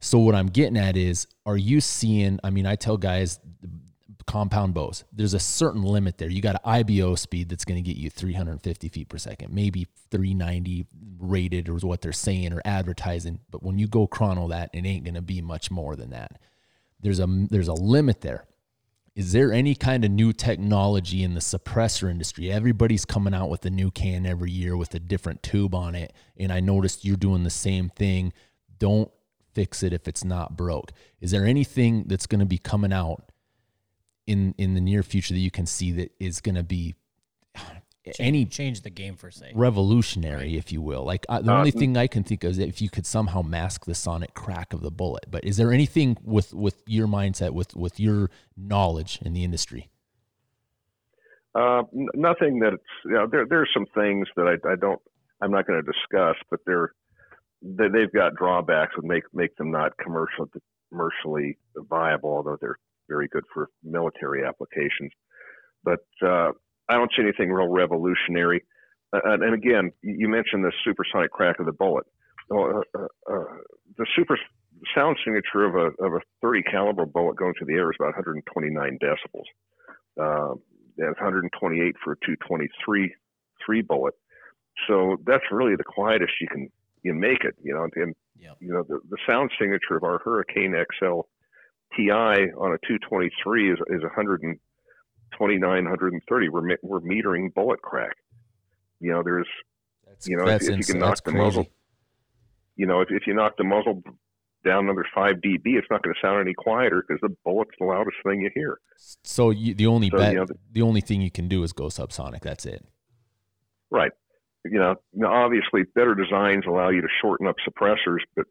So 0.00 0.18
what 0.18 0.34
I'm 0.34 0.48
getting 0.48 0.76
at 0.76 0.96
is, 0.96 1.28
are 1.46 1.56
you 1.56 1.80
seeing? 1.80 2.40
I 2.42 2.50
mean, 2.50 2.66
I 2.66 2.74
tell 2.74 2.96
guys 2.96 3.38
compound 4.26 4.74
bows. 4.74 5.04
There's 5.12 5.34
a 5.34 5.38
certain 5.38 5.82
limit 5.82 6.18
there. 6.18 6.28
You 6.28 6.40
got 6.40 6.56
an 6.56 6.60
IBO 6.64 7.14
speed 7.14 7.48
that's 7.48 7.64
going 7.64 7.82
to 7.82 7.88
get 7.88 7.96
you 7.96 8.10
350 8.10 8.88
feet 8.88 9.08
per 9.08 9.18
second, 9.18 9.52
maybe 9.52 9.86
390 10.10 10.86
rated 11.18 11.68
or 11.68 11.76
what 11.76 12.00
they're 12.00 12.12
saying 12.12 12.52
or 12.52 12.60
advertising. 12.64 13.40
But 13.50 13.62
when 13.62 13.78
you 13.78 13.86
go 13.86 14.06
chrono 14.06 14.48
that, 14.48 14.70
it 14.72 14.84
ain't 14.84 15.04
going 15.04 15.14
to 15.14 15.22
be 15.22 15.40
much 15.40 15.70
more 15.70 15.96
than 15.96 16.10
that. 16.10 16.40
There's 17.00 17.18
a 17.18 17.26
there's 17.50 17.68
a 17.68 17.74
limit 17.74 18.20
there. 18.20 18.44
Is 19.14 19.32
there 19.32 19.52
any 19.52 19.74
kind 19.74 20.04
of 20.04 20.10
new 20.10 20.32
technology 20.32 21.22
in 21.22 21.34
the 21.34 21.40
suppressor 21.40 22.10
industry? 22.10 22.50
Everybody's 22.50 23.04
coming 23.04 23.34
out 23.34 23.50
with 23.50 23.64
a 23.66 23.70
new 23.70 23.90
can 23.90 24.24
every 24.24 24.50
year 24.50 24.74
with 24.74 24.94
a 24.94 25.00
different 25.00 25.42
tube 25.42 25.74
on 25.74 25.94
it, 25.94 26.14
and 26.38 26.50
I 26.50 26.60
noticed 26.60 27.04
you're 27.04 27.16
doing 27.16 27.44
the 27.44 27.50
same 27.50 27.90
thing. 27.90 28.32
Don't 28.78 29.10
fix 29.52 29.82
it 29.82 29.92
if 29.92 30.08
it's 30.08 30.24
not 30.24 30.56
broke. 30.56 30.92
Is 31.20 31.30
there 31.30 31.44
anything 31.44 32.04
that's 32.06 32.26
going 32.26 32.40
to 32.40 32.46
be 32.46 32.56
coming 32.56 32.92
out 32.92 33.30
in 34.26 34.54
in 34.56 34.72
the 34.72 34.80
near 34.80 35.02
future 35.02 35.34
that 35.34 35.40
you 35.40 35.50
can 35.50 35.66
see 35.66 35.92
that 35.92 36.12
is 36.18 36.40
going 36.40 36.54
to 36.54 36.62
be 36.62 36.94
Change, 38.04 38.16
any 38.20 38.44
change 38.46 38.80
the 38.80 38.90
game 38.90 39.14
for 39.14 39.30
say. 39.30 39.52
revolutionary, 39.54 40.56
if 40.56 40.72
you 40.72 40.82
will? 40.82 41.04
Like 41.04 41.24
uh, 41.28 41.40
the 41.40 41.52
Uh, 41.52 41.58
only 41.58 41.70
thing 41.70 41.96
I 41.96 42.08
can 42.08 42.24
think 42.24 42.42
of 42.42 42.50
is 42.50 42.58
if 42.58 42.82
you 42.82 42.90
could 42.90 43.06
somehow 43.06 43.42
mask 43.42 43.84
the 43.84 43.94
sonic 43.94 44.34
crack 44.34 44.72
of 44.72 44.80
the 44.80 44.90
bullet. 44.90 45.26
But 45.30 45.44
is 45.44 45.56
there 45.56 45.72
anything 45.72 46.16
with 46.24 46.52
with 46.52 46.82
your 46.86 47.06
mindset, 47.06 47.50
with 47.50 47.76
with 47.76 48.00
your 48.00 48.30
knowledge 48.56 49.20
in 49.22 49.34
the 49.34 49.44
industry? 49.44 49.88
Uh, 51.54 51.82
n- 51.94 52.08
nothing 52.14 52.60
that 52.60 52.72
it's, 52.72 52.82
you 53.04 53.12
know, 53.12 53.26
there, 53.26 53.46
there's 53.46 53.70
some 53.74 53.86
things 53.94 54.26
that 54.36 54.46
I, 54.46 54.72
I 54.72 54.74
don't, 54.74 54.98
I'm 55.42 55.50
not 55.50 55.66
going 55.66 55.84
to 55.84 55.92
discuss, 55.92 56.36
but 56.50 56.60
they're, 56.64 56.94
they, 57.60 57.88
they've 57.88 58.10
got 58.12 58.34
drawbacks 58.36 58.94
that 58.96 59.04
make, 59.04 59.24
make 59.34 59.54
them 59.56 59.70
not 59.70 59.92
commercial, 59.98 60.48
commercially 60.88 61.58
viable, 61.76 62.30
although 62.30 62.56
they're 62.58 62.78
very 63.06 63.28
good 63.28 63.44
for 63.52 63.68
military 63.84 64.46
applications. 64.46 65.12
But, 65.84 66.06
uh, 66.26 66.52
I 66.88 66.94
don't 66.94 67.10
see 67.16 67.22
anything 67.22 67.50
real 67.50 67.68
revolutionary. 67.68 68.64
Uh, 69.12 69.20
and, 69.24 69.42
and 69.42 69.54
again, 69.54 69.92
you 70.02 70.28
mentioned 70.28 70.64
the 70.64 70.72
supersonic 70.84 71.30
crack 71.30 71.58
of 71.60 71.66
the 71.66 71.72
bullet. 71.72 72.04
Uh, 72.50 72.80
uh, 72.94 73.06
uh, 73.30 73.44
the 73.98 74.06
super 74.16 74.38
sound 74.94 75.16
signature 75.24 75.64
of 75.64 75.74
a, 75.74 76.04
of 76.04 76.14
a 76.14 76.20
30 76.40 76.62
caliber 76.62 77.06
bullet 77.06 77.36
going 77.36 77.54
through 77.56 77.66
the 77.66 77.74
air 77.74 77.90
is 77.90 77.96
about 77.98 78.14
129 78.16 78.98
decibels. 79.02 79.48
Uh, 80.20 80.54
that's 80.96 81.18
128 81.20 81.96
for 82.02 82.12
a 82.12 82.16
223 82.16 83.14
three 83.64 83.82
bullet. 83.82 84.14
So 84.88 85.16
that's 85.24 85.44
really 85.50 85.76
the 85.76 85.84
quietest 85.84 86.32
you 86.40 86.48
can 86.48 86.68
you 87.02 87.14
make 87.14 87.44
it. 87.44 87.54
You 87.62 87.74
know, 87.74 87.86
and 87.94 88.14
Yep. 88.38 88.56
you 88.60 88.72
know 88.72 88.82
the, 88.82 88.98
the 89.08 89.18
sound 89.28 89.50
signature 89.58 89.96
of 89.96 90.02
our 90.02 90.18
Hurricane 90.18 90.74
XL 90.74 91.20
TI 91.94 92.50
on 92.58 92.72
a 92.72 92.78
223 92.86 93.72
is 93.72 93.78
is 93.88 94.02
129, 94.02 94.58
130. 95.38 96.48
We're 96.48 96.76
we're 96.82 97.00
metering 97.00 97.52
bullet 97.54 97.82
crack. 97.82 98.16
You 99.00 99.12
know, 99.12 99.22
there's 99.22 99.48
That's, 100.06 100.28
You 100.28 100.36
know, 100.36 100.42
if- 100.44 100.48
that's, 100.48 100.68
if 100.68 100.78
you 100.78 100.84
can 100.84 100.98
knock 101.00 101.16
the 101.24 101.30
crazy. 101.32 101.38
muzzle- 101.44 101.66
you 102.76 102.86
know 102.86 103.00
if, 103.00 103.08
if 103.10 103.26
you 103.26 103.34
knock 103.34 103.56
the 103.58 103.64
muzzle 103.64 104.02
down 104.64 104.84
another 104.84 105.04
5 105.12 105.36
dB, 105.44 105.60
it's 105.76 105.88
not 105.90 106.02
going 106.02 106.14
to 106.14 106.20
sound 106.20 106.40
any 106.40 106.54
quieter 106.54 107.04
because 107.06 107.20
the 107.20 107.34
bullet's 107.44 107.72
the 107.80 107.84
loudest 107.84 108.16
thing 108.24 108.40
you 108.42 108.50
hear. 108.54 108.78
So 109.24 109.50
you, 109.50 109.74
the 109.74 109.88
only 109.88 110.08
So, 110.10 110.18
bet, 110.18 110.32
you 110.32 110.38
know, 110.38 110.46
the- 110.46 110.58
the 110.72 110.82
only 110.82 111.00
thing 111.00 111.20
you 111.20 111.30
can 111.32 111.48
do 111.48 111.62
is 111.64 111.72
go 111.72 111.86
subsonic. 111.86 112.40
That's 112.42 112.64
it. 112.64 112.84
Right. 113.90 114.12
You 114.64 114.78
know, 114.78 114.94
now 115.12 115.32
obviously 115.44 115.82
better 115.96 116.14
designs 116.14 116.64
allow 116.68 116.90
you 116.90 117.00
to 117.02 117.08
shorten 117.20 117.48
up 117.48 117.56
suppressors, 117.68 118.20
but 118.36 118.46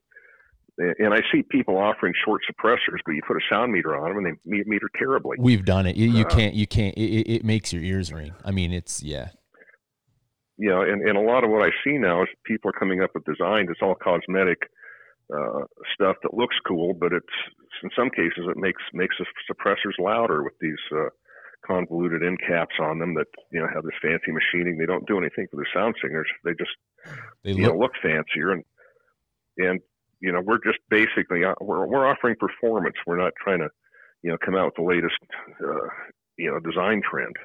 and 0.99 1.13
I 1.13 1.21
see 1.31 1.43
people 1.43 1.77
offering 1.77 2.13
short 2.25 2.41
suppressors, 2.49 2.99
but 3.05 3.11
you 3.13 3.21
put 3.27 3.37
a 3.37 3.41
sound 3.49 3.71
meter 3.71 3.95
on 3.95 4.15
them 4.15 4.25
and 4.25 4.37
they 4.45 4.63
meter 4.65 4.89
terribly. 4.97 5.37
We've 5.39 5.65
done 5.65 5.85
it. 5.85 5.95
You, 5.95 6.09
you 6.09 6.25
Uh, 6.25 6.29
can't. 6.29 6.53
You 6.55 6.67
can't. 6.67 6.95
It, 6.97 7.29
it- 7.29 7.43
makes 7.45 7.73
your 7.73 7.83
ears 7.83 8.11
ring. 8.13 8.33
I 8.45 8.51
mean, 8.51 8.71
it's 8.71 9.03
yeah. 9.03 9.29
You 10.57 10.69
know, 10.69 10.81
and, 10.81 11.01
and 11.01 11.17
a 11.17 11.21
lot 11.21 11.43
of 11.43 11.49
what 11.49 11.63
I 11.63 11.71
see 11.83 11.97
now 11.97 12.21
is 12.23 12.29
people 12.45 12.69
are 12.69 12.79
coming 12.79 13.01
up 13.01 13.11
with 13.15 13.25
designs. 13.25 13.69
It's 13.71 13.81
all 13.81 13.95
cosmetic 13.95 14.59
uh, 15.33 15.61
stuff 15.93 16.17
that 16.23 16.33
looks 16.35 16.55
cool, 16.67 16.93
but 16.93 17.13
it's 17.13 17.25
in 17.83 17.89
some 17.95 18.09
cases 18.11 18.45
it 18.47 18.57
makes 18.57 18.81
makes 18.93 19.15
the 19.17 19.25
suppressors 19.51 19.97
louder 19.97 20.43
with 20.43 20.53
these 20.61 20.77
uh, 20.95 21.09
convoluted 21.65 22.21
end 22.23 22.39
caps 22.47 22.75
on 22.79 22.99
them 22.99 23.15
that 23.15 23.25
you 23.51 23.59
know 23.59 23.67
have 23.73 23.83
this 23.83 23.93
fancy 24.01 24.31
machining. 24.31 24.77
They 24.77 24.85
don't 24.85 25.07
do 25.07 25.17
anything 25.17 25.47
for 25.49 25.57
the 25.57 25.65
sound 25.73 25.95
singers. 26.01 26.27
They 26.43 26.51
just 26.51 26.71
They 27.43 27.51
you 27.53 27.63
look. 27.65 27.73
know 27.73 27.79
look 27.79 27.91
fancier 28.01 28.51
and 28.51 28.63
and 29.57 29.79
you 30.21 30.31
know 30.31 30.41
we're 30.41 30.59
just 30.63 30.79
basically 30.89 31.43
uh, 31.43 31.55
we're 31.59 31.85
we're 31.85 32.07
offering 32.07 32.35
performance. 32.39 32.95
We're 33.05 33.17
not 33.17 33.33
trying 33.43 33.59
to 33.59 33.69
you 34.23 34.31
know 34.31 34.37
come 34.43 34.55
out 34.55 34.65
with 34.65 34.75
the 34.75 34.83
latest 34.83 35.15
uh, 35.63 35.87
you 36.37 36.51
know 36.51 36.59
design 36.59 37.01
trend. 37.09 37.35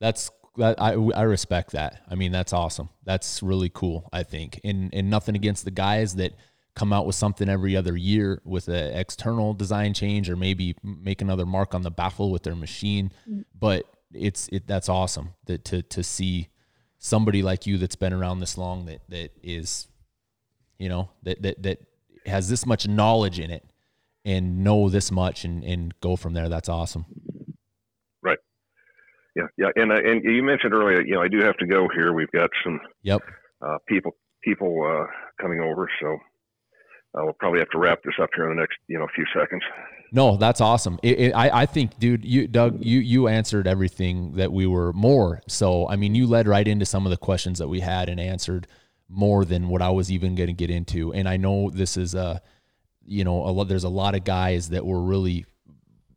That's 0.00 0.30
that. 0.56 0.80
I 0.80 0.92
I 0.92 1.22
respect 1.22 1.72
that. 1.72 2.02
I 2.10 2.14
mean, 2.14 2.32
that's 2.32 2.52
awesome. 2.52 2.90
That's 3.04 3.42
really 3.42 3.70
cool. 3.72 4.08
I 4.12 4.22
think, 4.22 4.60
and 4.64 4.92
and 4.92 5.10
nothing 5.10 5.36
against 5.36 5.64
the 5.64 5.70
guys 5.70 6.16
that 6.16 6.34
come 6.74 6.92
out 6.92 7.06
with 7.06 7.16
something 7.16 7.48
every 7.48 7.74
other 7.74 7.96
year 7.96 8.42
with 8.44 8.68
an 8.68 8.94
external 8.94 9.54
design 9.54 9.94
change 9.94 10.28
or 10.28 10.36
maybe 10.36 10.76
make 10.82 11.22
another 11.22 11.46
mark 11.46 11.74
on 11.74 11.80
the 11.80 11.90
baffle 11.90 12.30
with 12.30 12.42
their 12.42 12.54
machine. 12.54 13.10
But 13.58 13.86
it's 14.12 14.48
it 14.52 14.66
that's 14.66 14.88
awesome 14.88 15.30
that 15.46 15.64
to 15.66 15.82
to 15.82 16.02
see 16.02 16.48
somebody 16.98 17.42
like 17.42 17.66
you 17.66 17.78
that's 17.78 17.96
been 17.96 18.12
around 18.12 18.40
this 18.40 18.56
long 18.58 18.86
that 18.86 19.00
that 19.08 19.30
is, 19.42 19.88
you 20.78 20.88
know, 20.88 21.10
that 21.22 21.42
that 21.42 21.62
that 21.62 21.78
has 22.26 22.48
this 22.48 22.66
much 22.66 22.88
knowledge 22.88 23.38
in 23.38 23.50
it 23.50 23.64
and 24.24 24.64
know 24.64 24.88
this 24.88 25.10
much 25.10 25.44
and 25.44 25.64
and 25.64 25.98
go 26.00 26.16
from 26.16 26.34
there. 26.34 26.48
That's 26.48 26.68
awesome. 26.68 27.06
Right. 28.22 28.38
Yeah, 29.34 29.46
yeah, 29.58 29.68
and 29.76 29.92
uh, 29.92 29.96
and 29.96 30.24
you 30.24 30.42
mentioned 30.42 30.72
earlier, 30.74 31.02
you 31.02 31.14
know, 31.14 31.22
I 31.22 31.28
do 31.28 31.38
have 31.44 31.56
to 31.58 31.66
go 31.66 31.88
here. 31.94 32.12
We've 32.12 32.30
got 32.32 32.50
some 32.64 32.80
Yep. 33.02 33.22
uh, 33.64 33.78
people 33.86 34.16
people 34.42 34.82
uh, 34.84 35.06
coming 35.40 35.60
over, 35.60 35.88
so 36.00 36.14
uh, 36.14 37.24
we'll 37.24 37.34
probably 37.34 37.58
have 37.60 37.70
to 37.70 37.78
wrap 37.78 38.02
this 38.02 38.14
up 38.20 38.30
here 38.34 38.50
in 38.50 38.56
the 38.56 38.60
next 38.60 38.76
you 38.88 38.98
know 38.98 39.06
few 39.14 39.26
seconds. 39.38 39.62
No, 40.12 40.36
that's 40.36 40.60
awesome. 40.60 40.98
It, 41.02 41.18
it, 41.18 41.32
I, 41.32 41.62
I 41.62 41.66
think, 41.66 41.98
dude, 41.98 42.24
you, 42.24 42.46
Doug, 42.46 42.82
you, 42.82 43.00
you 43.00 43.26
answered 43.26 43.66
everything 43.66 44.36
that 44.36 44.52
we 44.52 44.64
were 44.64 44.92
more. 44.92 45.42
So, 45.48 45.88
I 45.88 45.96
mean, 45.96 46.14
you 46.14 46.28
led 46.28 46.46
right 46.46 46.66
into 46.66 46.86
some 46.86 47.06
of 47.06 47.10
the 47.10 47.16
questions 47.16 47.58
that 47.58 47.66
we 47.66 47.80
had 47.80 48.08
and 48.08 48.20
answered 48.20 48.68
more 49.08 49.44
than 49.44 49.68
what 49.68 49.82
I 49.82 49.90
was 49.90 50.10
even 50.10 50.34
going 50.34 50.48
to 50.48 50.52
get 50.52 50.70
into. 50.70 51.12
And 51.12 51.28
I 51.28 51.36
know 51.36 51.70
this 51.70 51.96
is 51.96 52.14
a, 52.14 52.42
you 53.04 53.24
know, 53.24 53.42
a 53.46 53.50
lot, 53.50 53.68
there's 53.68 53.84
a 53.84 53.88
lot 53.88 54.14
of 54.14 54.24
guys 54.24 54.70
that 54.70 54.84
were 54.84 55.00
really 55.00 55.44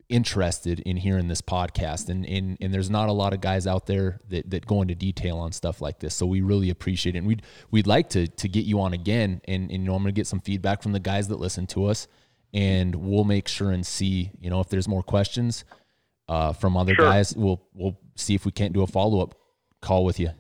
interested 0.10 0.80
in 0.80 0.98
hearing 0.98 1.28
this 1.28 1.42
podcast. 1.42 2.10
And, 2.10 2.26
and 2.26 2.58
and 2.60 2.74
there's 2.74 2.90
not 2.90 3.10
a 3.10 3.12
lot 3.12 3.32
of 3.34 3.42
guys 3.42 3.68
out 3.68 3.86
there 3.86 4.20
that, 4.30 4.50
that 4.50 4.66
go 4.66 4.82
into 4.82 4.96
detail 4.96 5.38
on 5.38 5.52
stuff 5.52 5.82
like 5.82 6.00
this. 6.00 6.16
So 6.16 6.26
we 6.26 6.42
really 6.42 6.72
appreciate 6.72 7.16
it. 7.16 7.20
And 7.20 7.28
we'd 7.28 7.44
we'd 7.70 7.86
like 7.88 8.10
to 8.10 8.28
to 8.28 8.48
get 8.50 8.66
you 8.66 8.80
on 8.82 8.94
again. 8.94 9.42
And, 9.46 9.70
and 9.72 9.84
you 9.84 9.88
know 9.88 9.94
I'm 9.96 10.02
gonna 10.02 10.12
get 10.12 10.26
some 10.28 10.40
feedback 10.40 10.82
from 10.82 10.94
the 10.94 11.00
guys 11.00 11.28
that 11.28 11.40
listen 11.40 11.68
to 11.68 11.86
us. 11.86 12.08
And 12.54 12.96
we'll 12.96 13.26
make 13.26 13.48
sure 13.48 13.70
and 13.70 13.86
see 13.86 14.32
you 14.40 14.50
know 14.50 14.60
if 14.62 14.70
there's 14.70 14.88
more 14.88 15.04
questions 15.04 15.64
uh, 16.28 16.54
from 16.54 16.76
other 16.76 16.96
Sure. 16.96 17.06
guys. 17.06 17.36
We'll 17.36 17.62
we'll 17.76 18.00
see 18.16 18.34
if 18.34 18.46
we 18.46 18.52
can't 18.52 18.74
do 18.74 18.82
a 18.82 18.88
follow-up 18.88 19.36
call 19.82 20.04
with 20.04 20.20
you 20.20 20.32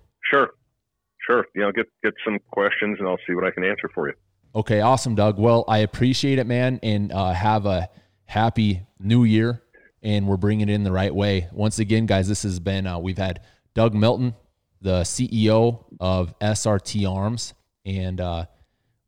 Sure, 1.29 1.43
sure. 1.43 1.45
You 1.55 1.61
know, 1.61 1.71
get 1.71 1.87
get 2.03 2.13
some 2.25 2.39
questions, 2.51 2.97
and 2.99 3.07
I'll 3.07 3.19
see 3.27 3.33
what 3.33 3.45
I 3.45 3.51
can 3.51 3.63
answer 3.63 3.89
for 3.93 4.07
you. 4.07 4.13
Okay, 4.55 4.81
awesome, 4.81 5.15
Doug. 5.15 5.37
Well, 5.37 5.63
I 5.67 5.79
appreciate 5.79 6.39
it, 6.39 6.47
man, 6.47 6.79
and 6.81 7.11
uh, 7.11 7.33
have 7.33 7.65
a 7.65 7.89
happy 8.25 8.81
new 8.99 9.23
year. 9.23 9.61
And 10.01 10.27
we're 10.27 10.37
bringing 10.37 10.69
it 10.69 10.73
in 10.73 10.85
the 10.85 10.93
right 10.93 11.13
way. 11.13 11.49
Once 11.51 11.77
again, 11.77 12.05
guys, 12.05 12.29
this 12.29 12.43
has 12.43 12.59
been 12.61 12.87
uh, 12.87 12.99
we've 12.99 13.17
had 13.17 13.41
Doug 13.73 13.93
Melton, 13.93 14.33
the 14.81 15.01
CEO 15.01 15.83
of 15.99 16.33
SRT 16.39 17.09
Arms, 17.09 17.53
and 17.85 18.21
uh, 18.21 18.45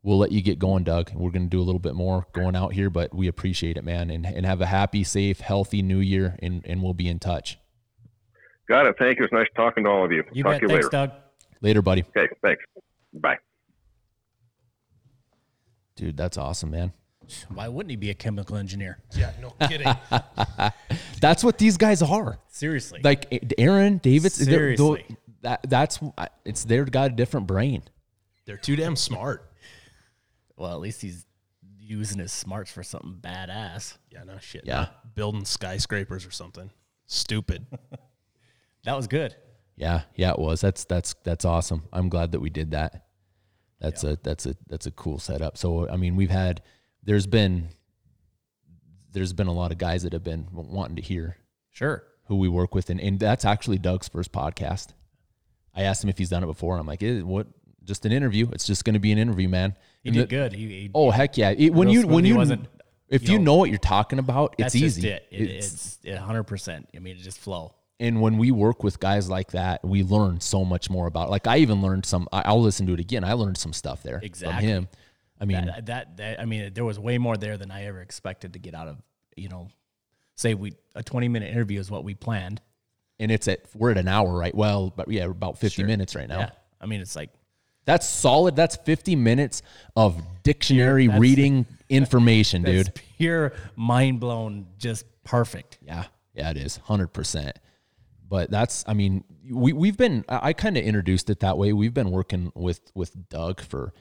we'll 0.03 0.17
let 0.17 0.33
you 0.33 0.41
get 0.41 0.59
going, 0.59 0.83
Doug. 0.83 1.11
We're 1.13 1.31
going 1.31 1.45
to 1.45 1.49
do 1.49 1.61
a 1.61 1.63
little 1.63 1.79
bit 1.79 1.95
more 1.95 2.27
going 2.33 2.57
out 2.57 2.73
here, 2.73 2.89
but 2.89 3.15
we 3.15 3.27
appreciate 3.27 3.77
it, 3.77 3.85
man, 3.85 4.09
and 4.09 4.25
and 4.25 4.45
have 4.45 4.59
a 4.59 4.65
happy, 4.65 5.05
safe, 5.05 5.39
healthy 5.39 5.81
new 5.81 5.99
year, 5.99 6.37
and 6.41 6.61
and 6.65 6.83
we'll 6.83 6.93
be 6.93 7.07
in 7.07 7.19
touch. 7.19 7.57
Got 8.67 8.85
it. 8.85 8.95
Thank 8.99 9.19
you. 9.19 9.23
It's 9.23 9.33
nice 9.33 9.47
talking 9.55 9.85
to 9.85 9.89
all 9.89 10.05
of 10.05 10.11
you. 10.11 10.23
You 10.33 10.43
Talk 10.43 10.53
bet. 10.53 10.59
to 10.59 10.65
you 10.65 10.69
Thanks, 10.69 10.85
later. 10.85 11.07
Doug. 11.07 11.11
Later, 11.61 11.81
buddy. 11.81 12.03
Okay. 12.15 12.27
Thanks. 12.41 12.63
Bye. 13.13 13.37
Dude, 15.95 16.17
that's 16.17 16.37
awesome, 16.37 16.71
man. 16.71 16.93
Why 17.53 17.67
wouldn't 17.67 17.91
he 17.91 17.95
be 17.95 18.09
a 18.09 18.13
chemical 18.13 18.57
engineer? 18.57 18.97
Yeah, 19.15 19.31
no 19.41 19.51
kidding. 19.67 19.87
That's 21.21 21.43
what 21.43 21.57
these 21.57 21.77
guys 21.77 22.01
are. 22.01 22.39
Seriously. 22.47 22.99
Like 23.03 23.53
Aaron, 23.57 23.97
David, 23.97 24.31
they're- 24.33 24.45
they're- 24.45 24.75
Seriously. 24.77 25.17
that 25.41 25.61
that's 25.69 25.99
it's 26.45 26.65
they're 26.65 26.85
got 26.85 27.11
a 27.11 27.13
different 27.15 27.47
brain. 27.47 27.83
They're 28.45 28.57
too 28.57 28.75
damn 28.75 28.95
smart. 28.95 29.49
well, 30.57 30.71
at 30.73 30.79
least 30.79 31.01
he's 31.01 31.25
using 31.79 32.19
his 32.19 32.31
smarts 32.31 32.71
for 32.71 32.83
something 32.83 33.17
badass. 33.21 33.97
Yeah, 34.11 34.23
no 34.23 34.37
shit. 34.39 34.63
Yeah. 34.65 34.75
Not 34.75 35.15
building 35.15 35.45
skyscrapers 35.45 36.25
or 36.25 36.31
something. 36.31 36.71
Stupid. 37.05 37.65
That 38.83 38.97
was 38.97 39.05
good. 39.05 39.35
Yeah, 39.81 40.03
yeah, 40.15 40.29
it 40.31 40.37
was. 40.39 40.61
That's 40.61 40.83
that's 40.85 41.15
that's 41.23 41.43
awesome. 41.43 41.83
I'm 41.91 42.07
glad 42.07 42.31
that 42.33 42.39
we 42.39 42.49
did 42.51 42.71
that. 42.71 43.07
That's 43.79 44.03
a 44.03 44.17
that's 44.21 44.45
a 44.45 44.55
that's 44.67 44.85
a 44.85 44.91
cool 44.91 45.17
setup. 45.17 45.57
So 45.57 45.89
I 45.89 45.97
mean, 45.97 46.15
we've 46.15 46.29
had 46.29 46.61
there's 47.03 47.25
been 47.25 47.69
there's 49.11 49.33
been 49.33 49.47
a 49.47 49.53
lot 49.53 49.71
of 49.71 49.77
guys 49.77 50.03
that 50.03 50.13
have 50.13 50.23
been 50.23 50.47
wanting 50.51 50.95
to 50.97 51.01
hear 51.01 51.37
Sure. 51.71 52.03
who 52.25 52.35
we 52.37 52.47
work 52.47 52.75
with, 52.75 52.89
and, 52.89 52.99
and 53.01 53.19
that's 53.19 53.43
actually 53.43 53.77
Doug's 53.77 54.07
first 54.07 54.31
podcast. 54.31 54.89
I 55.75 55.83
asked 55.83 56.03
him 56.03 56.09
if 56.09 56.17
he's 56.17 56.29
done 56.29 56.43
it 56.43 56.47
before, 56.47 56.75
and 56.75 56.81
I'm 56.81 56.87
like, 56.87 57.01
eh, 57.01 57.21
"What? 57.21 57.47
Just 57.83 58.05
an 58.05 58.11
interview? 58.11 58.47
It's 58.51 58.67
just 58.67 58.85
going 58.85 58.93
to 58.93 58.99
be 58.99 59.11
an 59.11 59.17
interview, 59.17 59.49
man." 59.49 59.75
He 60.03 60.09
And 60.09 60.15
did 60.15 60.23
the- 60.23 60.27
good. 60.35 60.53
He, 60.53 60.67
he 60.67 60.91
Oh 60.93 61.09
heck 61.11 61.37
yeah! 61.37 61.49
It- 61.57 61.73
when 61.73 61.89
you 61.89 62.05
when 62.05 62.23
you 62.25 62.35
wasn't, 62.35 62.67
if 63.07 63.27
you 63.27 63.39
know, 63.39 63.45
know 63.45 63.55
what 63.55 63.69
you're 63.69 63.79
talking 63.79 64.19
about, 64.19 64.55
it's 64.59 64.75
easy. 64.75 65.07
it. 65.09 65.25
it 65.31 65.41
It's- 65.41 65.73
it's 65.73 65.99
it's 66.03 66.19
hundred 66.19 66.43
percent. 66.43 66.87
I 66.95 66.99
mean, 66.99 67.15
it 67.17 67.21
just 67.21 67.39
flow. 67.39 67.73
And 68.01 68.19
when 68.19 68.37
we 68.37 68.51
work 68.51 68.83
with 68.83 68.99
guys 68.99 69.29
like 69.29 69.51
that, 69.51 69.81
we 69.85 70.03
learn 70.03 70.41
so 70.41 70.65
much 70.65 70.89
more 70.89 71.07
about. 71.07 71.27
It. 71.27 71.31
Like 71.31 71.47
I 71.47 71.57
even 71.59 71.81
learned 71.81 72.05
some. 72.05 72.27
I'll 72.33 72.61
listen 72.61 72.85
to 72.87 72.93
it 72.93 72.99
again. 72.99 73.23
I 73.23 73.33
learned 73.33 73.57
some 73.57 73.71
stuff 73.71 74.03
there 74.03 74.19
Exactly. 74.21 74.57
from 74.57 74.67
him. 74.67 74.87
I 75.39 75.45
mean, 75.45 75.65
That, 75.67 75.85
that 75.85 76.17
that 76.17 76.39
I 76.41 76.45
mean, 76.45 76.73
there 76.73 76.83
was 76.83 76.99
way 76.99 77.17
more 77.17 77.37
there 77.37 77.57
than 77.57 77.71
I 77.71 77.85
ever 77.85 78.01
expected 78.01 78.53
to 78.53 78.59
get 78.59 78.73
out 78.75 78.87
of. 78.89 78.97
You 79.37 79.47
know, 79.49 79.69
say 80.35 80.53
we 80.55 80.73
a 80.95 81.01
twenty 81.03 81.29
minute 81.29 81.49
interview 81.51 81.79
is 81.79 81.89
what 81.89 82.03
we 82.03 82.13
planned. 82.15 82.59
and 83.19 83.31
it's 83.31 83.47
at 83.47 83.59
we're 83.75 83.91
at 83.91 83.97
an 83.97 84.07
hour, 84.09 84.35
right? 84.37 84.53
Well, 84.53 84.91
but 84.95 85.09
yeah, 85.09 85.25
about 85.25 85.57
fifty 85.59 85.81
Sure. 85.83 85.87
minutes 85.87 86.15
right 86.15 86.27
now. 86.27 86.39
Yeah. 86.39 86.49
I 86.81 86.85
mean, 86.87 87.01
it's 87.01 87.15
like 87.15 87.29
That's 87.85 88.07
solid. 88.07 88.55
That's 88.55 88.75
fifty 88.77 89.15
minutes 89.15 89.61
of 89.95 90.21
dictionary 90.43 91.05
That's- 91.07 91.21
reading 91.21 91.65
information, 91.89 92.63
that's 92.63 92.85
dude. 92.89 93.01
pure 93.17 93.53
mind 93.75 94.19
blown, 94.19 94.67
just 94.77 95.05
perfect. 95.23 95.77
Yeah, 95.85 96.05
yeah, 96.33 96.49
it 96.51 96.57
is 96.57 96.77
hundred 96.77 97.07
percent. 97.13 97.57
But 98.31 98.49
that's, 98.49 98.85
I 98.87 98.93
mean, 98.93 99.25
we 99.51 99.73
we've 99.73 99.97
been. 99.97 100.23
I, 100.29 100.53
kind 100.53 100.77
of 100.77 100.85
introduced 100.85 101.29
it 101.29 101.41
that 101.41 101.57
way. 101.57 101.73
We've 101.73 101.93
been 101.93 102.11
working 102.11 102.53
with 102.55 102.79
with 102.95 103.27
Doug 103.27 103.59
for 103.59 103.93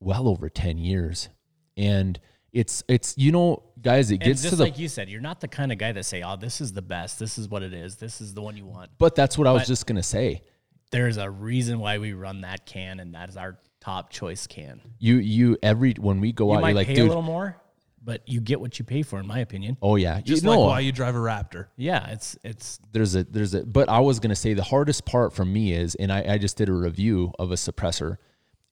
well 0.00 0.26
over 0.26 0.48
ten 0.48 0.76
years, 0.76 1.28
and 1.76 2.18
it's 2.52 2.82
it's 2.88 3.16
you 3.16 3.30
know, 3.30 3.62
guys, 3.80 4.10
it 4.10 4.14
And 4.14 4.24
gets 4.24 4.42
just 4.42 4.50
to 4.54 4.56
the. 4.56 4.64
like 4.64 4.76
you 4.80 4.88
said, 4.88 5.08
you're 5.08 5.20
not 5.20 5.40
the 5.40 5.46
kind 5.46 5.70
of 5.70 5.78
guy 5.78 5.92
that 5.92 6.04
say, 6.04 6.20
"Oh, 6.24 6.34
this 6.34 6.60
is 6.60 6.72
the 6.72 6.82
best. 6.82 7.20
This 7.20 7.38
is 7.38 7.48
what 7.48 7.62
it 7.62 7.72
is. 7.72 7.94
This 7.94 8.20
is 8.20 8.34
the 8.34 8.42
one 8.42 8.56
you 8.56 8.66
want." 8.66 8.90
but 8.98 9.14
that's 9.14 9.38
what 9.38 9.46
I 9.46 9.52
was 9.52 9.68
just 9.68 9.86
gonna 9.86 10.02
say. 10.02 10.42
There's 10.90 11.16
a 11.16 11.30
reason 11.30 11.78
why 11.78 11.98
we 11.98 12.12
run 12.12 12.40
that 12.40 12.66
can, 12.66 12.98
and 12.98 13.14
that 13.14 13.28
is 13.28 13.36
our 13.36 13.56
top 13.80 14.10
choice 14.10 14.48
can. 14.48 14.80
You 14.98 15.18
you 15.18 15.56
every 15.62 15.92
when 15.92 16.18
we 16.20 16.32
go 16.32 16.50
You 16.50 16.58
out, 16.58 16.64
you're 16.66 16.74
like, 16.74 16.88
pay 16.88 16.94
dude. 16.94 17.04
a 17.04 17.06
little 17.06 17.22
more, 17.22 17.56
but 18.02 18.26
you 18.26 18.40
get 18.40 18.60
what 18.60 18.78
you 18.78 18.84
pay 18.84 19.02
for, 19.02 19.18
in 19.18 19.26
my 19.26 19.40
opinion. 19.40 19.76
oh 19.82 19.96
yeah, 19.96 20.20
Just 20.20 20.42
you 20.42 20.50
like 20.50 20.58
why 20.58 20.80
you 20.80 20.92
drive 20.92 21.14
a 21.14 21.18
Raptor. 21.18 21.66
Yeah, 21.76 22.08
it's 22.10 22.36
it's 22.42 22.80
there's 22.92 23.14
a 23.14 23.24
there's 23.24 23.54
a 23.54 23.64
but 23.64 23.88
I 23.88 24.00
was 24.00 24.20
gonna 24.20 24.36
say 24.36 24.54
the 24.54 24.62
hardest 24.62 25.04
part 25.04 25.32
for 25.32 25.44
me 25.44 25.72
is 25.72 25.94
and 25.94 26.12
I, 26.12 26.24
I 26.34 26.38
just 26.38 26.56
did 26.56 26.68
a 26.68 26.72
review 26.72 27.32
of 27.38 27.50
a 27.52 27.56
suppressor 27.56 28.16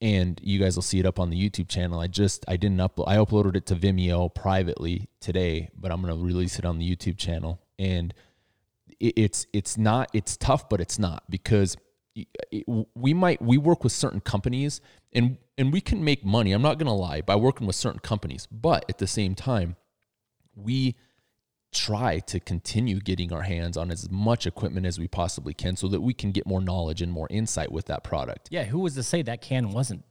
and 0.01 0.41
you 0.43 0.59
guys 0.61 0.77
will 0.77 0.83
see 0.83 1.01
it 1.01 1.07
up 1.07 1.19
on 1.19 1.31
the 1.31 1.37
YouTube 1.37 1.69
channel. 1.69 2.01
I 2.01 2.07
just 2.07 2.45
I 2.49 2.57
didn't 2.57 2.79
upload 2.79 3.09
I 3.09 3.17
uploaded 3.17 3.57
it 3.57 3.67
to 3.67 3.75
Vimeo 3.77 4.33
privately 4.35 5.09
today, 5.21 5.69
but 5.77 5.91
I'm 5.91 6.01
gonna 6.01 6.17
release 6.17 6.59
it 6.59 6.65
on 6.65 6.79
the 6.79 6.97
YouTube 6.97 7.19
channel. 7.19 7.61
And 7.79 8.15
it, 9.01 9.15
it's 9.17 9.47
it's 9.53 9.77
not 9.77 10.09
it's 10.13 10.37
tough, 10.37 10.69
but 10.69 10.81
it's 10.81 10.99
not 10.99 11.25
because 11.29 11.77
it- 12.51 12.65
we 12.95 13.13
might 13.15 13.41
we 13.43 13.59
work 13.59 13.85
with 13.85 13.93
certain 13.93 14.21
companies 14.21 14.81
and 15.13 15.39
and 15.57 15.73
we 15.73 15.81
can 15.81 16.03
make 16.03 16.25
money. 16.25 16.53
I'm 16.53 16.63
not 16.63 16.79
gonna 16.79 16.95
lie 16.95 17.21
by 17.21 17.37
working 17.37 17.67
with 17.67 17.77
certain 17.77 18.01
companies, 18.01 18.47
but 18.51 18.85
at 18.89 18.99
the 18.99 19.07
same 19.07 19.35
time, 19.35 19.77
we 20.55 20.97
try 21.71 22.19
to 22.21 22.41
continue 22.41 22.99
getting 23.01 23.31
our 23.33 23.43
hands 23.43 23.77
on 23.77 23.91
as 23.91 24.11
much 24.11 24.47
equipment 24.47 24.87
as 24.87 24.99
we 24.99 25.07
possibly 25.07 25.53
can 25.53 25.77
so 25.77 25.87
that 25.89 26.01
we 26.01 26.15
can 26.15 26.33
get 26.33 26.47
more 26.47 26.63
knowledge 26.63 27.03
and 27.03 27.13
more 27.13 27.27
insight 27.31 27.71
with 27.71 27.85
that 27.87 28.03
product. 28.03 28.49
yeah. 28.51 28.65
Who 28.65 28.79
was 28.79 28.95
to 28.95 29.03
say 29.03 29.21
that 29.23 29.43
can 29.43 29.71
wasn't 29.71 30.03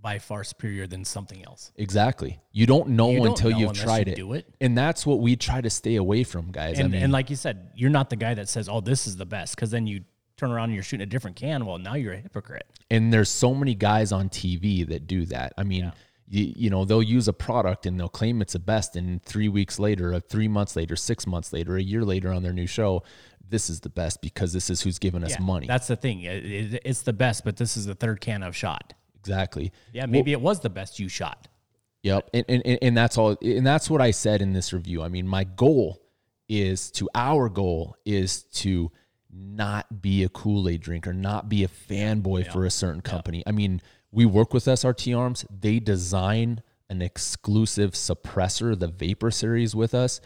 by 0.00 0.18
far 0.20 0.44
superior 0.44 0.86
than 0.86 1.04
something 1.04 1.44
else? 1.44 1.72
Exactly. 1.74 2.38
You 2.52 2.66
don't 2.66 2.90
know 2.90 3.10
You 3.10 3.18
don't 3.18 3.28
until 3.28 3.50
know 3.50 3.58
you've 3.58 3.72
tried 3.72 4.06
you 4.06 4.12
it. 4.12 4.16
do 4.16 4.32
it. 4.34 4.46
And 4.60 4.78
that's 4.78 5.04
what 5.04 5.18
we 5.20 5.34
try 5.34 5.60
to 5.60 5.70
stay 5.70 5.96
away 5.96 6.22
from, 6.22 6.52
guys. 6.52 6.78
And 6.78 6.86
I 6.86 6.88
mean, 6.90 7.02
and 7.02 7.12
like 7.12 7.28
you 7.28 7.34
said, 7.36 7.70
you're 7.74 7.90
not 7.90 8.10
the 8.10 8.16
guy 8.16 8.34
that 8.34 8.48
says, 8.48 8.68
"Oh, 8.68 8.80
this 8.80 9.08
is 9.08 9.16
the 9.16 9.26
best," 9.26 9.56
because 9.56 9.70
then 9.72 9.86
you 9.88 10.04
turn 10.36 10.50
around 10.50 10.64
and 10.64 10.74
you're 10.74 10.82
shooting 10.82 11.02
a 11.04 11.06
different 11.06 11.36
can. 11.36 11.64
Well, 11.66 11.78
now 11.78 11.94
you're 11.94 12.12
a 12.12 12.18
hypocrite. 12.18 12.66
and 12.90 13.12
there's 13.12 13.28
so 13.30 13.54
many 13.54 13.74
guys 13.74 14.12
on 14.12 14.28
TV 14.28 14.86
that 14.88 15.06
do 15.06 15.24
that. 15.26 15.52
I 15.56 15.62
mean, 15.64 15.92
you, 16.28 16.52
you 16.56 16.70
know, 16.70 16.84
they'll 16.84 17.02
use 17.02 17.28
a 17.28 17.32
product 17.32 17.86
and 17.86 17.98
they'll 17.98 18.08
claim 18.08 18.40
it's 18.42 18.52
the 18.52 18.58
best, 18.58 18.96
and 18.96 19.22
three 19.22 19.48
weeks 19.48 19.78
later, 19.78 20.12
or 20.12 20.20
three 20.20 20.48
months 20.48 20.76
later, 20.76 20.96
six 20.96 21.26
months 21.26 21.52
later, 21.52 21.76
a 21.76 21.82
year 21.82 22.04
later 22.04 22.32
on 22.32 22.42
their 22.42 22.52
new 22.52 22.66
show, 22.66 23.02
this 23.48 23.70
is 23.70 23.80
the 23.80 23.88
best 23.88 24.20
because 24.22 24.52
this 24.52 24.68
is 24.70 24.82
who's 24.82 24.98
giving 24.98 25.22
us 25.22 25.30
Yeah, 25.30 25.40
money. 25.40 25.66
That's 25.66 25.86
the 25.86 25.94
thing. 25.96 26.22
It- 26.22 26.44
it- 26.44 26.82
it's 26.84 27.02
the 27.02 27.12
best, 27.12 27.44
but 27.44 27.56
this 27.56 27.76
is 27.76 27.86
the 27.86 27.94
third 27.94 28.20
can 28.20 28.42
I've 28.42 28.56
shot. 28.56 28.92
exactly. 29.16 29.72
Yeah, 29.92 30.06
maybe 30.06 30.32
it 30.32 30.40
was 30.40 30.60
the 30.60 30.70
best 30.70 30.98
you 31.00 31.08
shot. 31.08 31.48
Yep. 32.02 32.30
And, 32.34 32.44
and- 32.48 32.78
and 32.82 32.96
that's 32.96 33.16
all. 33.18 33.36
And 33.42 33.66
that's 33.66 33.88
what 33.90 34.00
I 34.00 34.10
said 34.12 34.42
in 34.42 34.52
this 34.52 34.72
review. 34.72 35.02
I 35.02 35.08
mean, 35.08 35.26
my 35.26 35.44
goal 35.44 36.00
is 36.48 36.90
to, 36.92 37.08
our 37.14 37.48
goal 37.48 37.96
is 38.04 38.42
to 38.44 38.90
not 39.32 40.02
be 40.02 40.22
a 40.24 40.28
Kool 40.28 40.68
Aid 40.68 40.80
drinker, 40.80 41.12
not 41.12 41.48
be 41.48 41.64
a 41.64 41.68
fanboy 41.68 42.50
for 42.52 42.64
a 42.64 42.70
certain 42.70 43.00
company. 43.00 43.42
I 43.46 43.52
mean, 43.52 43.80
we 44.10 44.24
work 44.24 44.54
with 44.54 44.64
SRT 44.64 45.16
Arms. 45.16 45.44
They 45.50 45.78
design 45.78 46.62
an 46.88 47.02
exclusive 47.02 47.92
suppressor, 47.92 48.78
the 48.78 48.88
Vapor 48.88 49.30
Series, 49.30 49.74
with 49.74 49.94
us. 49.94 50.20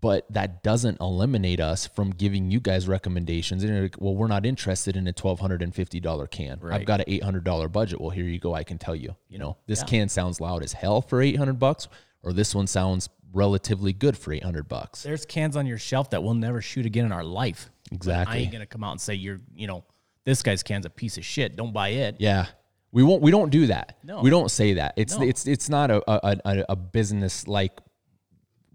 But 0.00 0.32
that 0.32 0.62
doesn't 0.62 1.00
eliminate 1.00 1.58
us 1.58 1.88
from 1.88 2.10
giving 2.10 2.52
you 2.52 2.60
guys 2.60 2.86
recommendations. 2.86 3.64
And 3.64 3.82
like, 3.82 3.96
well, 3.98 4.14
we're 4.14 4.28
not 4.28 4.46
interested 4.46 4.96
in 4.96 5.08
a 5.08 5.12
twelve 5.12 5.40
hundred 5.40 5.60
and 5.60 5.74
fifty 5.74 5.98
dollar 5.98 6.28
can. 6.28 6.60
I've 6.70 6.84
got 6.84 7.00
an 7.00 7.06
eight 7.08 7.24
hundred 7.24 7.42
dollar 7.42 7.68
budget. 7.68 8.00
Well, 8.00 8.10
here 8.10 8.24
you 8.24 8.38
go. 8.38 8.54
I 8.54 8.62
can 8.62 8.78
tell 8.78 8.94
you. 8.94 9.16
You 9.28 9.38
know, 9.38 9.56
this 9.66 9.82
can 9.82 10.08
sounds 10.08 10.40
loud 10.40 10.62
as 10.62 10.72
hell 10.72 11.02
for 11.02 11.20
eight 11.20 11.36
hundred 11.36 11.58
bucks, 11.58 11.88
or 12.22 12.32
this 12.32 12.54
one 12.54 12.68
sounds 12.68 13.08
relatively 13.32 13.92
good 13.92 14.16
for 14.16 14.32
eight 14.32 14.44
hundred 14.44 14.68
bucks. 14.68 15.02
There's 15.02 15.26
cans 15.26 15.56
on 15.56 15.66
your 15.66 15.78
shelf 15.78 16.10
that 16.10 16.22
we'll 16.22 16.34
never 16.34 16.62
shoot 16.62 16.86
again 16.86 17.04
in 17.04 17.10
our 17.10 17.24
life. 17.24 17.68
But 17.90 18.28
I 18.28 18.36
ain't 18.36 18.52
gonna 18.52 18.66
come 18.66 18.84
out 18.84 18.92
and 18.92 19.00
say 19.00 19.14
you're, 19.14 19.38
you 19.54 19.66
know, 19.66 19.84
this 20.24 20.42
guy's 20.42 20.62
can's 20.62 20.86
a 20.86 20.90
piece 20.90 21.16
of 21.16 21.24
shit. 21.24 21.56
Don't 21.56 21.72
buy 21.72 21.88
it. 21.88 22.16
Yeah. 22.18 22.46
We 22.90 23.02
won't. 23.02 23.22
We 23.22 23.30
don't 23.30 23.50
do 23.50 23.66
that. 23.66 23.98
No. 24.02 24.20
We 24.20 24.30
don't 24.30 24.50
say 24.50 24.74
that. 24.74 24.94
It's 24.96 25.16
No. 25.16 25.24
it's 25.24 25.46
it's 25.46 25.68
not 25.68 25.90
a 25.90 26.02
a, 26.10 26.36
a, 26.44 26.64
a 26.70 26.76
business 26.76 27.46
like 27.46 27.80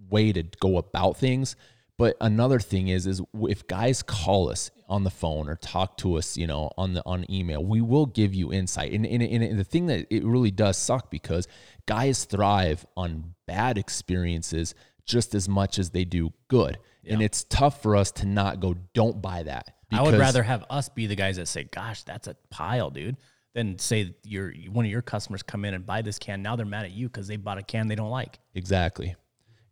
way 0.10 0.32
to 0.32 0.44
go 0.60 0.78
about 0.78 1.18
things. 1.18 1.56
But 1.98 2.18
another 2.22 2.60
thing 2.60 2.88
is 2.88 3.06
is 3.08 3.22
if 3.50 3.68
guys 3.68 4.02
call 4.04 4.50
us 4.50 4.72
on 4.90 5.04
the 5.04 5.10
phone 5.10 5.50
or 5.50 5.56
talk 5.56 5.98
to 5.98 6.18
us, 6.18 6.38
you 6.38 6.48
know, 6.48 6.72
on 6.78 6.94
the 6.94 7.04
on 7.06 7.26
email, 7.30 7.64
we 7.64 7.82
will 7.82 8.06
give 8.06 8.34
you 8.34 8.52
insight. 8.52 8.92
And, 8.92 9.06
and, 9.06 9.22
and 9.24 9.60
the 9.60 9.64
thing 9.64 9.88
that 9.88 10.08
it 10.10 10.24
really 10.24 10.52
does 10.52 10.78
suck 10.78 11.10
because 11.10 11.48
guys 11.86 12.26
thrive 12.26 12.86
on 12.98 13.34
bad 13.48 13.78
experiences 13.78 14.76
just 15.06 15.36
as 15.36 15.50
much 15.50 15.80
as 15.80 15.92
they 15.92 16.06
do 16.06 16.34
good. 16.48 16.78
And 17.08 17.22
it's 17.22 17.44
tough 17.44 17.82
for 17.82 17.96
us 17.96 18.12
to 18.14 18.26
not 18.26 18.60
go, 18.60 18.76
don't 18.94 19.22
buy 19.22 19.44
that. 19.44 19.76
I 19.92 20.02
would 20.02 20.18
rather 20.20 20.42
have 20.44 20.66
us 20.70 20.90
be 20.90 21.06
the 21.06 21.16
guys 21.16 21.36
that 21.38 21.48
say, 21.48 21.66
"Gosh, 21.66 22.02
that's 22.04 22.28
a 22.28 22.36
pile, 22.50 22.90
dude," 22.90 23.18
than 23.54 23.78
say 23.78 24.16
your 24.24 24.52
one 24.72 24.86
of 24.86 24.92
your 24.92 25.04
customers 25.04 25.44
come 25.44 25.66
in 25.66 25.76
and 25.76 25.86
buy 25.86 26.02
this 26.02 26.18
can. 26.18 26.42
Now 26.42 26.56
they're 26.56 26.66
mad 26.66 26.86
at 26.86 26.92
you 26.92 27.08
because 27.10 27.28
they 27.28 27.36
bought 27.38 27.60
a 27.60 27.62
can 27.62 27.88
they 27.90 27.96
don't 27.96 28.10
like. 28.10 28.40
Exactly. 28.56 29.16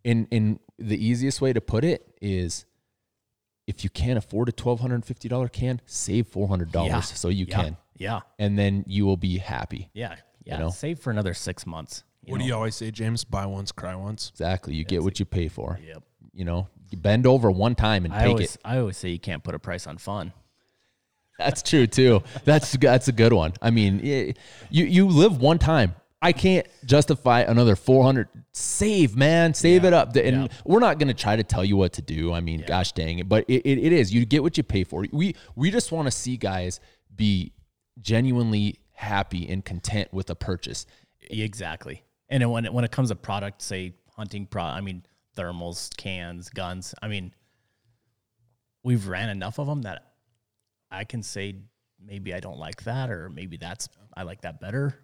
And 0.06 0.28
and 0.32 0.60
the 0.78 1.04
easiest 1.04 1.42
way 1.42 1.54
to 1.54 1.62
put 1.62 1.84
it 1.84 2.08
is 2.22 2.66
if 3.66 3.84
you 3.84 3.90
can't 3.90 4.18
afford 4.18 4.50
a 4.50 4.52
twelve 4.52 4.80
hundred 4.80 4.96
and 4.96 5.06
fifty 5.06 5.28
dollar 5.28 5.48
can, 5.48 5.82
save 5.88 6.28
four 6.28 6.48
hundred 6.48 6.72
dollars 6.72 6.90
Yeah. 6.92 7.02
so 7.02 7.30
you 7.30 7.46
Yeah. 7.50 7.56
can. 7.64 7.78
Yeah. 7.98 8.20
and 8.40 8.58
then 8.60 8.84
you 8.88 9.06
will 9.06 9.18
be 9.18 9.38
happy. 9.38 9.90
Yeah. 9.94 10.16
Yeah. 10.44 10.58
know? 10.60 10.70
Save 10.70 11.00
for 11.00 11.10
another 11.12 11.34
six 11.34 11.66
months. 11.66 12.04
What 12.28 12.40
do 12.40 12.46
you 12.46 12.54
always 12.54 12.76
say, 12.76 12.92
James? 12.92 13.24
Buy 13.24 13.46
once, 13.48 13.72
cry 13.72 13.96
once. 13.96 14.30
Exactly. 14.30 14.76
You 14.76 14.84
get 14.84 15.02
what 15.04 15.20
you 15.20 15.26
pay 15.26 15.48
for. 15.48 15.80
Yep. 15.84 16.04
You 16.34 16.46
know, 16.46 16.68
you 16.92 16.98
bend 16.98 17.26
over 17.26 17.50
one 17.52 17.76
time 17.76 18.06
and 18.06 18.14
I 18.14 18.20
take 18.24 18.28
always, 18.30 18.56
it. 18.56 18.62
I 18.66 18.78
always 18.78 18.98
say 18.98 19.10
you 19.10 19.20
can't 19.20 19.44
put 19.44 19.56
a 19.56 19.60
price 19.60 19.88
on 19.88 19.98
fun. 19.98 20.34
That's 21.39 21.64
true 21.64 21.88
too. 21.88 22.22
That's 22.46 22.74
that's 22.78 23.08
a 23.08 23.12
good 23.12 23.34
one. 23.34 23.54
I 23.62 23.72
mean, 23.72 24.02
y- 24.04 24.34
you 24.70 24.86
you 24.86 25.08
live 25.08 25.42
one 25.42 25.58
time. 25.58 25.96
I 26.24 26.34
can't 26.34 26.68
justify 26.86 27.42
another 27.42 27.76
400 27.76 28.28
save, 28.52 29.16
man. 29.16 29.56
Save 29.56 29.86
it 29.86 29.94
up. 29.94 30.16
And 30.16 30.44
Yeah. 30.44 30.48
we're 30.66 30.80
not 30.80 31.00
going 31.00 31.08
to 31.08 31.16
try 31.16 31.36
to 31.36 31.44
tell 31.44 31.66
you 31.66 31.76
what 31.78 31.94
to 31.94 32.04
do. 32.04 32.32
I 32.32 32.42
mean, 32.42 32.64
gosh 32.68 32.92
dang 32.92 33.18
it. 33.18 33.28
But 33.28 33.46
it, 33.48 33.64
it, 33.66 33.80
it 33.80 33.92
is. 33.92 34.14
You 34.14 34.24
get 34.28 34.44
what 34.44 34.56
you 34.56 34.62
pay 34.62 34.84
for. 34.84 35.04
We 35.12 35.36
we 35.56 35.72
just 35.72 35.92
want 35.92 36.06
to 36.06 36.12
see 36.12 36.38
guys 36.38 36.80
be 37.16 37.54
genuinely 38.00 38.78
happy 38.94 39.50
and 39.50 39.66
content 39.66 40.14
with 40.14 40.30
a 40.30 40.36
purchase. 40.36 40.86
Exactly. 41.22 42.04
And 42.30 42.50
when 42.52 42.66
it, 42.66 42.74
when 42.74 42.84
it 42.86 42.92
comes 42.92 43.10
to 43.10 43.16
product, 43.16 43.62
say 43.64 43.94
hunting 44.16 44.46
pro, 44.46 44.64
I 44.64 44.82
mean 44.82 45.04
thermals, 45.36 45.96
cans, 45.98 46.50
guns. 46.50 46.94
I 47.02 47.08
mean, 47.08 47.34
we've 48.84 49.08
ran 49.08 49.30
enough 49.30 49.60
of 49.60 49.68
them 49.68 49.84
that 49.84 50.14
I 50.90 51.04
can 51.04 51.24
say 51.24 51.56
maybe 52.04 52.34
I 52.34 52.40
don't 52.40 52.58
like 52.58 52.84
that, 52.84 53.10
or 53.10 53.30
maybe 53.30 53.58
that's 53.58 53.88
I 54.16 54.24
like 54.24 54.42
that 54.42 54.60
better. 54.60 54.96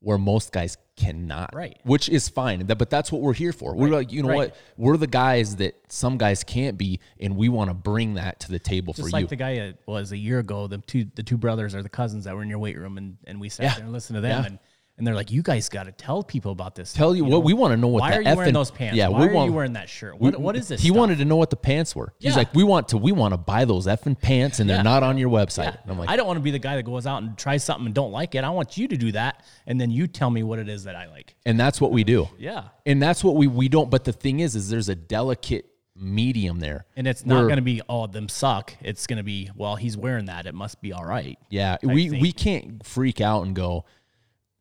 where 0.00 0.16
most 0.16 0.52
guys 0.52 0.76
cannot. 0.96 1.52
Right. 1.52 1.76
Which 1.82 2.08
is 2.08 2.28
fine. 2.28 2.64
That- 2.68 2.78
But 2.78 2.88
that's 2.88 3.10
what 3.10 3.20
we're 3.20 3.34
here 3.34 3.52
for. 3.52 3.74
We're 3.74 3.86
Right. 3.88 3.96
like, 3.96 4.12
you 4.12 4.22
know 4.22 4.28
Right. 4.28 4.36
what? 4.50 4.56
We're 4.76 4.96
the 4.96 5.08
guys 5.08 5.56
that 5.56 5.74
some 5.88 6.18
guys 6.18 6.44
can't 6.44 6.78
be, 6.78 7.00
and 7.18 7.36
we 7.36 7.48
want 7.48 7.68
to 7.70 7.74
bring 7.74 8.14
that 8.14 8.38
to 8.40 8.52
the 8.52 8.60
table 8.60 8.92
Just 8.94 9.08
for 9.08 9.12
like 9.12 9.22
you. 9.22 9.24
Like 9.24 9.30
the 9.30 9.36
guy 9.36 9.58
uh, 9.58 9.72
was 9.86 10.12
a 10.12 10.16
year 10.16 10.38
ago. 10.38 10.68
The 10.68 10.78
two 10.78 11.06
the 11.16 11.24
two 11.24 11.36
brothers 11.36 11.74
or 11.74 11.82
the 11.82 11.88
cousins 11.88 12.24
that 12.26 12.36
were 12.36 12.44
in 12.44 12.48
your 12.48 12.60
weight 12.60 12.78
room, 12.78 12.96
and 12.96 13.18
and 13.26 13.40
we 13.40 13.48
sat 13.48 13.64
Yeah. 13.64 13.74
there 13.74 13.84
and 13.84 13.92
listened 13.92 14.18
to 14.18 14.20
them, 14.20 14.40
Yeah. 14.42 14.46
and 14.46 14.58
and 14.98 15.06
they're 15.06 15.14
like, 15.14 15.30
you 15.30 15.42
guys 15.42 15.68
got 15.68 15.84
to 15.84 15.92
tell 15.92 16.22
people 16.22 16.52
about 16.52 16.74
this. 16.74 16.92
Tell 16.92 17.14
you, 17.14 17.24
what 17.24 17.44
we 17.44 17.54
want 17.54 17.72
to 17.72 17.76
know 17.76 17.88
what 17.88 18.00
Why 18.00 18.16
are 18.16 18.22
you 18.22 18.34
wearing 18.36 18.52
those 18.52 18.70
pants? 18.70 18.96
Yeah, 18.96 19.08
Why 19.08 19.20
we 19.20 19.26
are 19.28 19.32
want, 19.32 19.48
you 19.50 19.54
wearing 19.56 19.72
that 19.74 19.88
shirt? 19.88 20.18
What 20.20 20.38
what 20.38 20.56
is 20.56 20.68
this? 20.68 20.80
He 20.80 20.88
stuff? 20.88 20.98
wanted 20.98 21.18
to 21.18 21.24
know 21.24 21.36
what 21.36 21.50
the 21.50 21.56
pants 21.56 21.94
were. 21.96 22.12
He's 22.18 22.32
Yeah. 22.32 22.38
like, 22.38 22.54
we 22.54 22.64
want 22.64 22.88
to, 22.88 22.98
we 22.98 23.12
want 23.12 23.32
to 23.32 23.38
buy 23.38 23.64
those 23.64 23.86
effing 23.86 24.20
pants, 24.20 24.58
and 24.60 24.68
they're 24.68 24.82
not 24.82 25.02
on 25.02 25.16
your 25.18 25.30
website. 25.30 25.64
Yeah. 25.64 25.76
And 25.82 25.92
I'm 25.92 25.98
like, 25.98 26.08
I 26.10 26.16
don't 26.16 26.26
want 26.26 26.36
to 26.38 26.42
be 26.42 26.50
the 26.50 26.58
guy 26.58 26.76
that 26.76 26.82
goes 26.82 27.06
out 27.06 27.22
and 27.22 27.38
tries 27.38 27.62
something 27.64 27.86
and 27.86 27.94
don't 27.94 28.12
like 28.12 28.34
it. 28.34 28.42
I 28.44 28.50
want 28.50 28.76
you 28.76 28.88
to 28.88 28.96
do 28.96 29.12
that, 29.12 29.44
and 29.66 29.80
then 29.80 29.90
you 29.90 30.06
tell 30.08 30.30
me 30.30 30.42
what 30.42 30.58
it 30.58 30.68
is 30.68 30.84
that 30.84 30.96
I 30.96 31.06
like. 31.08 31.34
and 31.46 31.58
that's 31.58 31.80
what 31.80 31.92
we 31.92 32.02
do. 32.04 32.28
Yeah, 32.38 32.64
And 32.84 33.00
that's 33.02 33.22
what 33.22 33.36
we 33.36 33.46
we 33.46 33.68
don't. 33.68 33.90
But 33.90 34.04
the 34.04 34.12
thing 34.12 34.40
is, 34.40 34.56
is 34.56 34.68
there's 34.68 34.88
a 34.88 34.94
delicate 34.96 35.66
medium 36.00 36.60
there. 36.60 36.86
and 36.96 37.06
it's 37.08 37.26
not 37.26 37.42
going 37.42 37.56
to 37.56 37.62
be 37.62 37.80
all 37.82 38.06
them 38.06 38.28
suck. 38.28 38.72
It's 38.80 39.06
going 39.06 39.16
to 39.16 39.22
be 39.24 39.50
well, 39.56 39.76
he's 39.76 39.96
wearing 39.96 40.26
that. 40.26 40.46
It 40.46 40.54
must 40.54 40.80
be 40.80 40.92
all 40.92 41.04
right. 41.04 41.38
Yeah, 41.50 41.76
we 41.82 42.08
thing. 42.08 42.20
we 42.20 42.32
can't 42.32 42.86
freak 42.86 43.20
out 43.20 43.44
and 43.46 43.54
go. 43.54 43.84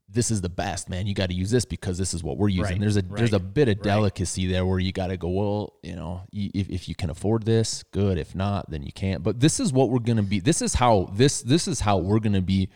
This 0.09 0.31
is 0.31 0.39
the 0.39 0.49
best, 0.49 0.89
man. 0.89 1.05
You 1.05 1.13
got 1.13 1.29
to 1.29 1.35
use 1.35 1.51
this 1.51 1.65
because 1.65 1.97
this 1.97 2.13
is 2.13 2.23
what 2.23 2.37
we're 2.37 2.47
using. 2.47 2.63
Right, 2.75 2.79
There's 2.79 2.95
a 2.95 3.01
there's 3.01 3.33
a 3.33 3.39
bit 3.39 3.67
of 3.67 3.75
right. 3.77 3.83
delicacy 3.83 4.47
there 4.47 4.65
where 4.65 4.79
you 4.79 4.93
got 4.93 5.07
to 5.07 5.17
go. 5.17 5.27
Well, 5.27 5.73
you 5.83 5.95
know, 5.97 6.21
if 6.31 6.69
if 6.69 6.87
you 6.87 6.95
can 6.95 7.09
afford 7.09 7.43
this, 7.43 7.83
good. 7.91 8.17
If 8.17 8.33
not, 8.33 8.69
then 8.71 8.83
you 8.83 8.93
can't. 8.93 9.21
But 9.21 9.41
this 9.41 9.59
is 9.59 9.73
what 9.73 9.89
we're 9.89 9.99
gonna 9.99 10.23
be. 10.23 10.39
This 10.39 10.61
is 10.61 10.73
how 10.75 11.09
this 11.13 11.41
this 11.41 11.67
is 11.67 11.81
how 11.81 11.97
we're 11.97 12.19
gonna 12.21 12.41
be 12.41 12.69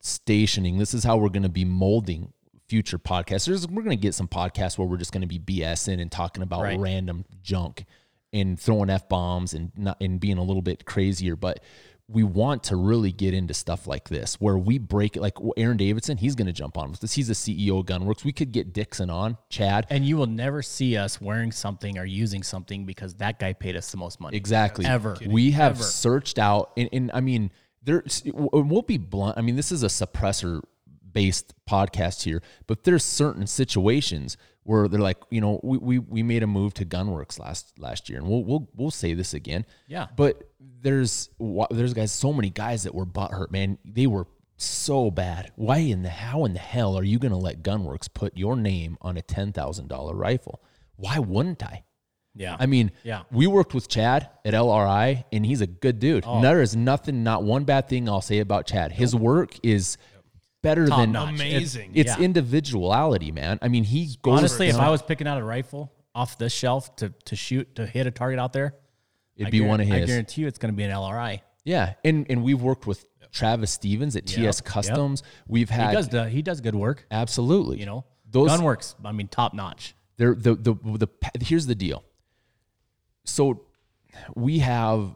stationing. 0.00 0.78
This 0.78 0.94
is 0.94 1.04
how 1.04 1.16
we're 1.16 1.28
gonna 1.30 1.48
be 1.48 1.64
molding 1.64 2.32
future 2.68 2.98
podcasts. 2.98 3.46
There's, 3.46 3.66
we're 3.68 3.82
gonna 3.82 3.96
get 3.96 4.14
some 4.14 4.28
podcasts 4.28 4.78
where 4.78 4.86
we're 4.86 4.96
just 4.96 5.12
gonna 5.12 5.26
be 5.26 5.38
BSing 5.38 6.00
and 6.00 6.10
talking 6.10 6.42
about 6.42 6.62
Right. 6.62 6.78
random 6.78 7.24
junk 7.42 7.84
and 8.32 8.58
throwing 8.58 8.88
f 8.88 9.08
bombs 9.08 9.52
and 9.52 9.72
not 9.76 10.00
and 10.00 10.18
being 10.18 10.38
a 10.38 10.42
little 10.42 10.62
bit 10.62 10.84
crazier, 10.84 11.36
but 11.36 11.60
we 12.12 12.22
want 12.22 12.64
to 12.64 12.76
really 12.76 13.12
get 13.12 13.34
into 13.34 13.54
stuff 13.54 13.86
like 13.86 14.08
this 14.08 14.34
where 14.34 14.58
we 14.58 14.78
break 14.78 15.16
it. 15.16 15.22
Like 15.22 15.36
Aaron 15.56 15.76
Davidson, 15.76 16.16
he's 16.16 16.34
going 16.34 16.46
to 16.46 16.52
jump 16.52 16.76
on 16.76 16.90
with 16.90 17.00
this. 17.00 17.14
He's 17.14 17.28
the 17.28 17.34
CEO 17.34 17.80
of 17.80 17.86
GunWerks. 17.86 18.24
We 18.24 18.32
could 18.32 18.52
get 18.52 18.72
Dixon 18.72 19.10
on, 19.10 19.38
Chad. 19.48 19.86
And 19.90 20.04
you 20.04 20.16
will 20.16 20.26
never 20.26 20.62
see 20.62 20.96
us 20.96 21.20
wearing 21.20 21.52
something 21.52 21.98
or 21.98 22.04
using 22.04 22.42
something 22.42 22.84
because 22.84 23.14
that 23.14 23.38
guy 23.38 23.52
paid 23.52 23.76
us 23.76 23.90
the 23.90 23.96
most 23.96 24.20
money. 24.20 24.36
Exactly. 24.36 24.84
Ever. 24.84 25.16
We 25.26 25.52
have 25.52 25.76
Ever. 25.76 25.84
searched 25.84 26.38
out, 26.38 26.72
and, 26.76 26.88
and 26.92 27.10
I 27.14 27.20
mean, 27.20 27.50
there. 27.82 28.04
We'll 28.32 28.82
be 28.82 28.98
blunt. 28.98 29.38
I 29.38 29.40
mean, 29.40 29.56
this 29.56 29.72
is 29.72 29.82
a 29.82 29.88
suppressor 29.88 30.62
based 31.12 31.54
podcast 31.68 32.22
here, 32.22 32.42
but 32.66 32.84
there's 32.84 33.04
certain 33.04 33.46
situations 33.46 34.36
where 34.64 34.86
they're 34.88 35.00
like, 35.00 35.18
you 35.30 35.40
know, 35.40 35.58
we, 35.62 35.78
we, 35.78 35.98
we 35.98 36.22
made 36.22 36.42
a 36.42 36.46
move 36.46 36.72
to 36.74 36.84
GunWerks 36.84 37.38
last 37.38 37.78
last 37.78 38.08
year, 38.08 38.18
and 38.18 38.28
we'll 38.28 38.44
we'll 38.44 38.68
we'll 38.76 38.90
say 38.90 39.14
this 39.14 39.34
again. 39.34 39.64
Yeah. 39.88 40.06
But 40.16 40.50
there's 40.60 41.30
there's 41.70 41.94
guys, 41.94 42.12
so 42.12 42.32
many 42.32 42.50
guys 42.50 42.84
that 42.84 42.94
were 42.94 43.06
butthurt, 43.06 43.50
man. 43.50 43.78
They 43.84 44.06
were 44.06 44.26
so 44.56 45.10
bad. 45.10 45.50
Why 45.56 45.78
in 45.78 46.02
the 46.02 46.10
how 46.10 46.44
in 46.44 46.52
the 46.52 46.60
hell 46.60 46.96
are 46.96 47.02
you 47.02 47.18
going 47.18 47.32
to 47.32 47.38
let 47.38 47.62
GunWerks 47.62 48.12
put 48.14 48.36
your 48.36 48.56
name 48.56 48.96
on 49.00 49.16
a 49.16 49.22
ten 49.22 49.52
thousand 49.52 49.88
dollar 49.88 50.14
rifle? 50.14 50.62
Why 50.96 51.18
wouldn't 51.18 51.62
I? 51.64 51.84
Yeah. 52.34 52.56
I 52.58 52.64
mean, 52.66 52.92
Yeah. 53.02 53.24
we 53.30 53.46
worked 53.46 53.74
with 53.74 53.88
Chad 53.88 54.30
at 54.44 54.54
LRI, 54.54 55.24
and 55.32 55.44
he's 55.44 55.60
a 55.60 55.66
good 55.66 55.98
dude. 55.98 56.24
Oh. 56.26 56.40
There 56.40 56.62
is 56.62 56.74
nothing, 56.74 57.22
not 57.22 57.42
one 57.42 57.64
bad 57.64 57.88
thing 57.90 58.08
I'll 58.08 58.22
say 58.22 58.38
about 58.38 58.66
Chad. 58.66 58.92
His 58.92 59.14
work 59.14 59.54
is 59.62 59.98
better 60.62 60.86
Top 60.86 61.00
than 61.00 61.12
notch. 61.12 61.34
Amazing. 61.34 61.92
It's 61.94 62.16
Yeah. 62.16 62.24
individuality, 62.24 63.32
man. 63.32 63.58
I 63.62 63.68
mean, 63.68 63.84
he 63.84 64.16
goes. 64.22 64.38
Honestly, 64.38 64.68
if 64.68 64.76
I 64.76 64.88
was 64.90 65.02
picking 65.02 65.26
out 65.26 65.38
a 65.38 65.44
rifle 65.44 65.92
off 66.14 66.38
the 66.38 66.48
shelf 66.48 66.94
to, 66.96 67.10
to 67.26 67.36
shoot 67.36 67.74
to 67.76 67.86
hit 67.86 68.06
a 68.06 68.10
target 68.10 68.38
out 68.38 68.52
there, 68.52 68.74
it'd 69.36 69.48
I 69.48 69.50
be 69.50 69.60
one 69.60 69.80
of 69.80 69.86
his. 69.86 70.02
I 70.02 70.06
guarantee 70.06 70.42
you 70.42 70.46
it's 70.48 70.58
going 70.58 70.72
to 70.72 70.76
be 70.76 70.84
an 70.84 70.90
LRI. 70.90 71.40
Yeah, 71.64 71.94
and 72.04 72.26
and 72.30 72.42
we've 72.42 72.60
worked 72.60 72.86
with 72.86 73.04
Travis 73.30 73.70
Stevens 73.72 74.14
at 74.16 74.26
TS 74.26 74.58
Yep, 74.58 74.64
Customs. 74.64 75.22
We've 75.46 75.70
had 75.70 75.90
He 75.90 75.94
does 75.96 76.08
the, 76.08 76.28
he 76.28 76.42
does 76.42 76.60
good 76.60 76.74
work. 76.74 77.06
absolutely, 77.10 77.78
You 77.80 77.86
know, 77.86 78.04
those 78.30 78.50
GunWerks. 78.50 78.94
I 79.04 79.12
mean, 79.12 79.28
top 79.28 79.54
notch. 79.54 79.94
They're 80.16 80.34
the 80.34 80.54
the 80.54 80.74
the 80.74 81.08
here's 81.40 81.66
the 81.66 81.74
deal. 81.74 82.04
So 83.24 83.62
we 84.34 84.58
have 84.58 85.14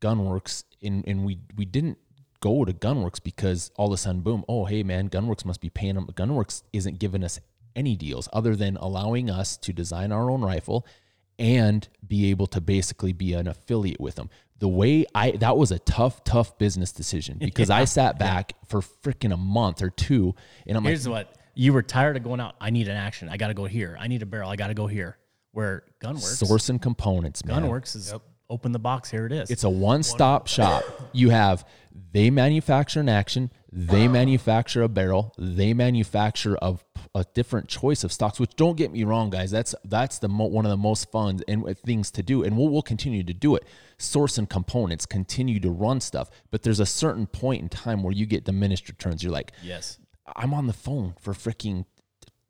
GunWerks 0.00 0.64
and 0.82 1.04
and 1.06 1.24
we 1.24 1.38
we 1.56 1.64
didn't 1.64 1.98
go 2.46 2.64
to 2.64 2.72
GunWerks 2.72 3.22
because 3.22 3.72
all 3.76 3.88
of 3.88 3.92
a 3.92 3.96
sudden 3.96 4.20
boom, 4.20 4.44
oh 4.48 4.66
hey 4.66 4.82
man, 4.82 5.08
GunWerks 5.08 5.44
must 5.44 5.60
be 5.60 5.70
paying 5.70 5.96
them. 5.96 6.06
GunWerks 6.06 6.62
isn't 6.72 6.98
giving 6.98 7.24
us 7.24 7.40
any 7.74 7.96
deals 7.96 8.28
other 8.32 8.54
than 8.54 8.76
allowing 8.76 9.28
us 9.28 9.56
to 9.58 9.72
design 9.72 10.12
our 10.12 10.30
own 10.30 10.42
rifle 10.42 10.86
and 11.38 11.88
be 12.06 12.30
able 12.30 12.46
to 12.46 12.60
basically 12.60 13.12
be 13.12 13.34
an 13.34 13.48
affiliate 13.48 14.00
with 14.00 14.14
them. 14.14 14.30
The 14.58 14.68
way 14.68 15.04
I 15.14 15.32
that 15.32 15.56
was 15.56 15.72
a 15.72 15.78
tough, 15.80 16.22
tough 16.24 16.56
business 16.56 16.92
decision 16.92 17.38
because 17.40 17.68
I 17.68 17.84
sat 17.84 18.18
back 18.18 18.52
for 18.66 18.80
freaking 18.80 19.34
a 19.34 19.36
month 19.36 19.82
or 19.82 19.90
two 19.90 20.34
and 20.66 20.76
I'm 20.76 20.84
like, 20.84 20.90
Here's 20.90 21.08
what 21.08 21.36
you 21.54 21.72
were 21.72 21.82
tired 21.82 22.16
of 22.16 22.22
going 22.22 22.40
out. 22.40 22.54
I 22.60 22.70
need 22.70 22.86
an 22.86 22.96
action. 22.96 23.28
I 23.28 23.38
got 23.38 23.48
to 23.48 23.54
go 23.54 23.64
here. 23.64 23.96
I 23.98 24.06
need 24.06 24.22
a 24.22 24.26
barrel. 24.26 24.50
I 24.50 24.56
got 24.56 24.68
to 24.68 24.74
go 24.74 24.86
here. 24.86 25.18
Where 25.52 25.84
GunWerks, 26.00 26.44
sourcing 26.44 26.80
components, 26.80 27.44
man. 27.44 27.62
GunWerks 27.62 27.96
is 27.96 28.14
open 28.48 28.72
the 28.72 28.78
box. 28.78 29.10
Here 29.10 29.26
it 29.26 29.32
is. 29.32 29.50
It's 29.50 29.64
a 29.64 29.70
one-stop 29.70 30.46
shop. 30.46 30.84
You 31.12 31.30
have 31.30 31.64
they 32.12 32.28
manufacture 32.28 33.00
an 33.00 33.08
action, 33.08 33.50
they 33.72 34.06
manufacture 34.06 34.82
a 34.82 34.88
barrel, 34.88 35.32
they 35.38 35.72
manufacture 35.72 36.58
a, 36.60 36.76
a 37.14 37.24
different 37.32 37.68
choice 37.68 38.04
of 38.04 38.12
stocks. 38.12 38.38
Which 38.38 38.54
don't 38.54 38.76
get 38.76 38.92
me 38.92 39.04
wrong, 39.04 39.30
guys, 39.30 39.50
that's 39.50 39.74
that's 39.84 40.18
the 40.18 40.28
mo- 40.28 40.44
one 40.46 40.66
of 40.66 40.70
the 40.70 40.76
most 40.76 41.10
fun 41.10 41.40
and 41.48 41.66
uh, 41.66 41.72
things 41.72 42.10
to 42.12 42.22
do, 42.22 42.42
and 42.42 42.56
we'll 42.56 42.68
we'll 42.68 42.82
continue 42.82 43.22
to 43.22 43.32
do 43.32 43.56
it. 43.56 43.64
Source 43.96 44.36
and 44.36 44.48
components, 44.48 45.06
continue 45.06 45.58
to 45.60 45.70
run 45.70 46.00
stuff, 46.02 46.28
but 46.50 46.62
there's 46.62 46.80
a 46.80 46.86
certain 46.86 47.26
point 47.26 47.62
in 47.62 47.68
time 47.70 48.02
where 48.02 48.12
you 48.12 48.26
get 48.26 48.44
diminished 48.44 48.88
returns. 48.88 49.22
You're 49.22 49.32
like, 49.32 49.52
yes. 49.62 49.98
I'm 50.34 50.52
on 50.52 50.66
the 50.66 50.72
phone 50.74 51.14
for 51.20 51.32
freaking 51.32 51.86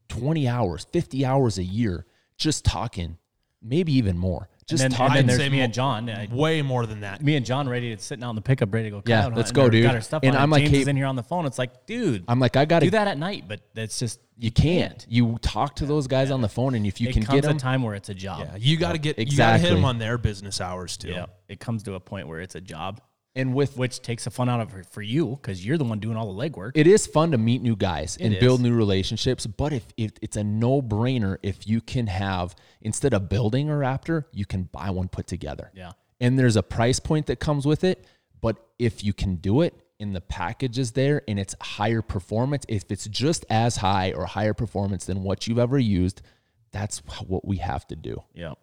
20 0.09 0.49
hours, 0.49 0.87
50 0.93 1.25
hours 1.25 1.59
a 1.59 1.63
year, 1.63 2.07
just 2.39 2.65
talking, 2.65 3.19
maybe 3.63 3.93
even 3.93 4.17
more. 4.19 4.49
Just 4.69 4.83
and 4.83 4.93
then, 4.93 4.99
talking. 4.99 5.19
and 5.19 5.29
then 5.29 5.35
I'd 5.37 5.39
there's 5.39 5.47
say 5.47 5.49
me 5.49 5.61
and 5.61 5.73
John. 5.73 6.11
I- 6.11 6.29
Way 6.31 6.61
more 6.63 6.87
than 6.87 7.01
that. 7.03 7.23
me 7.23 7.37
and 7.37 7.47
John 7.47 7.69
ready 7.69 7.95
to 7.95 8.03
sitting 8.03 8.25
out 8.25 8.31
in 8.31 8.37
the 8.37 8.43
pickup, 8.43 8.75
ready 8.75 8.91
to 8.91 8.97
go. 8.97 9.03
Yeah, 9.07 9.23
coyote 9.23 9.37
let's 9.37 9.51
hunting, 9.51 9.55
go, 9.63 9.67
or 9.67 9.71
dude. 9.71 9.83
Got 9.85 9.95
our 9.95 10.01
stuff 10.01 10.21
And 10.25 10.35
on. 10.35 10.43
I'm 10.43 10.51
like, 10.51 10.63
James 10.63 10.73
hey- 10.75 10.81
is 10.83 10.89
in 10.89 10.97
here 10.97 11.07
on 11.07 11.15
the 11.17 11.23
phone. 11.23 11.47
It's 11.47 11.59
like, 11.59 11.87
dude, 11.87 12.25
I'm 12.27 12.41
like, 12.41 12.57
I 12.57 12.65
got 12.65 12.81
to 12.81 12.87
do 12.87 12.91
to 12.91 12.97
that 12.97 13.07
at 13.07 13.17
night, 13.19 13.45
but 13.47 13.61
that's 13.75 13.99
just 13.99 14.19
You 14.39 14.51
can't. 14.51 15.07
You 15.09 15.39
talk 15.41 15.77
to 15.77 15.87
those 15.87 16.09
guys 16.09 16.31
on 16.33 16.41
the 16.43 16.49
phone, 16.49 16.75
and 16.75 16.85
if 16.85 17.01
you 17.01 17.09
it 17.11 17.13
can 17.13 17.23
comes 17.25 17.43
get 17.43 17.55
a 17.55 17.59
time 17.59 17.83
where 17.85 17.95
it's 17.95 18.09
a 18.09 18.15
job. 18.15 18.41
Yeah, 18.41 18.57
you 18.59 18.77
got 18.77 18.93
to 18.93 18.99
get 18.99 19.19
you 19.19 19.25
got 19.25 19.31
to 19.31 19.33
Exactly. 19.33 19.69
hit 19.69 19.75
them 19.77 19.85
on 19.85 19.99
their 19.99 20.19
business 20.19 20.61
hours 20.61 20.97
too. 20.97 21.11
Yeah, 21.11 21.27
it 21.49 21.61
comes 21.61 21.85
to 21.85 21.95
a 21.95 22.01
point 22.01 22.27
where 22.27 22.41
it's 22.41 22.57
a 22.57 22.61
job, 22.61 23.01
and 23.37 23.55
with 23.55 23.77
which 23.79 24.03
takes 24.03 24.25
the 24.25 24.31
fun 24.31 24.49
out 24.49 24.61
of 24.61 24.75
it 24.75 24.87
for 24.87 25.01
you 25.03 25.39
because 25.41 25.65
you're 25.65 25.79
the 25.79 25.85
one 25.85 26.01
doing 26.01 26.17
all 26.17 26.35
the 26.35 26.49
legwork. 26.51 26.73
it 26.75 26.87
is 26.87 27.07
fun 27.07 27.31
to 27.31 27.39
meet 27.39 27.63
new 27.63 27.77
guys 27.77 28.17
and 28.21 28.35
is. 28.35 28.41
build 28.41 28.61
new 28.61 28.75
relationships. 28.75 29.47
But 29.47 29.73
if, 29.73 29.85
if 29.97 30.13
it's 30.23 30.37
a 30.37 30.45
no 30.45 30.83
brainer, 30.83 31.37
if 31.43 31.67
you 31.69 31.81
can 31.81 32.07
have 32.09 32.55
instead 32.87 33.13
of 33.13 33.29
building 33.29 33.69
a 33.69 33.73
Raptor, 33.75 34.25
you 34.33 34.47
can 34.47 34.63
buy 34.79 34.89
one 34.91 35.09
put 35.09 35.27
together. 35.27 35.67
Yeah. 35.75 35.93
and 36.21 36.39
there's 36.39 36.57
a 36.57 36.63
price 36.63 37.01
point 37.01 37.27
that 37.27 37.39
comes 37.49 37.67
with 37.67 37.83
it. 37.85 37.99
But 38.41 38.57
if 38.79 39.03
you 39.07 39.13
can 39.13 39.37
do 39.37 39.63
it 39.67 39.75
and 39.99 40.15
the 40.15 40.21
package 40.21 40.79
is 40.79 40.93
there 40.93 41.23
and 41.29 41.39
it's 41.39 41.55
higher 41.61 42.03
performance, 42.03 42.65
if 42.69 42.85
it's 42.95 43.07
just 43.09 43.45
as 43.51 43.77
high 43.77 44.13
or 44.13 44.25
higher 44.27 44.55
performance 44.55 45.05
than 45.07 45.23
what 45.23 45.47
you've 45.47 45.59
ever 45.59 45.79
used, 45.79 46.23
that's 46.71 46.99
what 47.27 47.45
we 47.47 47.57
have 47.59 47.87
to 47.89 47.97
do. 47.97 48.23
Yeah, 48.35 48.55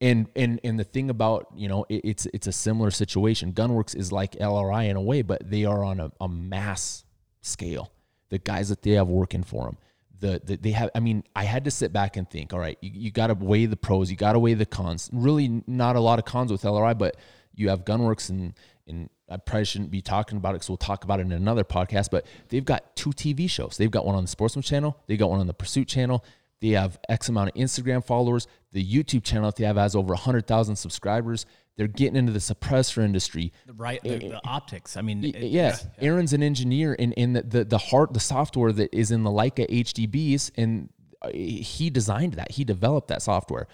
And 0.00 0.28
and 0.34 0.58
and 0.64 0.78
the 0.78 0.84
thing 0.94 1.10
about 1.10 1.48
you 1.54 1.68
know 1.68 1.84
it, 1.88 2.00
it's 2.10 2.26
it's 2.36 2.46
a 2.46 2.52
similar 2.52 2.90
situation. 2.90 3.52
GunWerks 3.52 3.94
is 3.96 4.10
like 4.12 4.32
LRI 4.50 4.88
in 4.90 4.96
a 4.96 5.02
way, 5.10 5.20
but 5.22 5.38
they 5.50 5.64
are 5.66 5.82
on 5.84 6.00
a, 6.00 6.10
a 6.20 6.28
mass 6.28 7.04
scale. 7.42 7.92
The 8.30 8.38
guys 8.38 8.68
that 8.70 8.80
they 8.82 8.92
have 8.92 9.08
working 9.08 9.42
for 9.44 9.64
them, 9.66 9.76
the, 10.20 10.40
the 10.44 10.56
they 10.56 10.70
have. 10.72 10.90
I 10.94 11.00
mean, 11.00 11.24
I 11.34 11.44
had 11.44 11.64
to 11.64 11.70
sit 11.70 11.92
back 11.92 12.16
and 12.16 12.28
think. 12.28 12.52
All 12.52 12.58
right, 12.58 12.78
you, 12.80 12.90
you 12.92 13.10
got 13.10 13.28
to 13.28 13.34
weigh 13.34 13.66
the 13.66 13.76
pros, 13.76 14.10
you 14.10 14.16
got 14.16 14.32
to 14.32 14.38
weigh 14.38 14.54
the 14.54 14.66
cons. 14.66 15.10
Really, 15.12 15.62
not 15.66 15.96
a 15.96 16.00
lot 16.00 16.18
of 16.18 16.24
cons 16.24 16.50
with 16.50 16.62
LRI, 16.62 16.96
but 16.96 17.16
you 17.54 17.68
have 17.68 17.84
GunWerks 17.84 18.30
and 18.30 18.54
and 18.86 19.10
I 19.28 19.36
probably 19.36 19.66
shouldn't 19.66 19.90
be 19.90 20.00
talking 20.00 20.38
about 20.38 20.50
it 20.50 20.54
because 20.54 20.70
we'll 20.70 20.78
talk 20.78 21.04
about 21.04 21.20
it 21.20 21.26
in 21.26 21.32
another 21.32 21.64
podcast. 21.64 22.10
But 22.10 22.26
they've 22.48 22.64
got 22.64 22.96
two 22.96 23.10
TV 23.10 23.48
shows. 23.48 23.76
They've 23.76 23.90
got 23.90 24.06
one 24.06 24.14
on 24.14 24.24
the 24.24 24.28
Sportsman 24.28 24.62
channel. 24.62 24.98
They 25.06 25.16
got 25.16 25.28
one 25.30 25.40
on 25.40 25.46
the 25.46 25.54
Pursuit 25.54 25.86
channel. 25.86 26.24
They 26.60 26.70
have 26.70 26.98
X 27.08 27.28
amount 27.28 27.50
of 27.50 27.54
Instagram 27.54 28.04
followers. 28.04 28.46
The 28.72 28.84
YouTube 28.84 29.24
channel 29.24 29.46
that 29.46 29.56
they 29.56 29.64
have 29.64 29.76
has 29.76 29.94
over 29.94 30.14
100,000 30.14 30.76
subscribers. 30.76 31.46
They're 31.78 31.86
getting 31.86 32.16
into 32.16 32.32
the 32.32 32.40
suppressor 32.40 33.02
industry. 33.02 33.52
The 33.64 33.72
right, 33.72 34.02
the, 34.02 34.18
the 34.18 34.40
optics. 34.44 34.96
I 34.98 35.00
mean, 35.00 35.24
it- 35.24 35.36
yeah, 35.44 35.76
Aaron's 36.00 36.32
an 36.34 36.42
engineer, 36.42 36.94
and 36.98 37.14
and 37.16 37.34
the, 37.36 37.42
the 37.42 37.64
the 37.64 37.78
heart, 37.78 38.12
the 38.12 38.20
software 38.20 38.72
that 38.72 38.92
is 38.92 39.10
in 39.12 39.22
the 39.22 39.30
Leica 39.30 39.66
HDBs, 39.70 40.50
and 40.56 40.90
uh, 41.22 41.30
he 41.32 41.88
designed 41.88 42.34
that. 42.34 42.50
He 42.50 42.64
developed 42.64 43.08
that 43.08 43.22
software. 43.22 43.68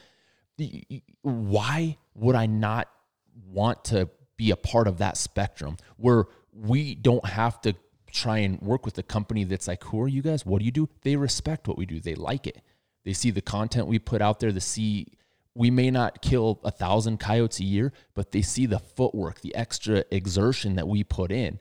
Why 1.23 1.97
would 2.15 2.35
I 2.37 2.47
not 2.47 2.89
want 3.51 3.85
to 3.87 4.09
be 4.37 4.51
a 4.51 4.57
part 4.57 4.87
of 4.87 4.99
that 4.99 5.17
spectrum 5.17 5.77
where 5.97 6.27
we 6.53 6.95
don't 6.95 7.25
have 7.27 7.61
to 7.63 7.75
try 8.13 8.39
and 8.39 8.61
work 8.61 8.85
with 8.85 8.97
a 8.99 9.03
company 9.03 9.45
that's 9.45 9.67
like, 9.67 9.83
who 9.85 10.01
are 10.01 10.09
you 10.09 10.23
guys? 10.23 10.45
What 10.47 10.61
do 10.61 10.65
you 10.65 10.71
do? 10.71 10.89
They 11.03 11.17
respect 11.17 11.67
what 11.67 11.77
we 11.79 11.87
do. 11.87 12.01
They 12.01 12.15
like 12.15 12.47
it. 12.47 12.61
They 13.05 13.13
see 13.13 13.31
the 13.31 13.41
content 13.43 13.87
we 13.87 13.99
put 13.99 14.23
out 14.23 14.41
there. 14.41 14.53
They 14.53 14.61
see 14.61 15.09
we 15.55 15.71
may 15.71 15.91
not 15.91 16.21
kill 16.21 16.61
a 16.65 16.71
thousand 16.71 17.21
coyotes 17.21 17.61
a 17.61 17.65
year, 17.65 17.93
but 18.15 18.33
they 18.33 18.43
see 18.43 18.67
the 18.67 18.81
footwork, 18.81 19.41
the 19.41 19.55
extra 19.55 20.05
exertion 20.11 20.75
that 20.75 20.89
we 20.89 21.05
put 21.05 21.31
in 21.31 21.61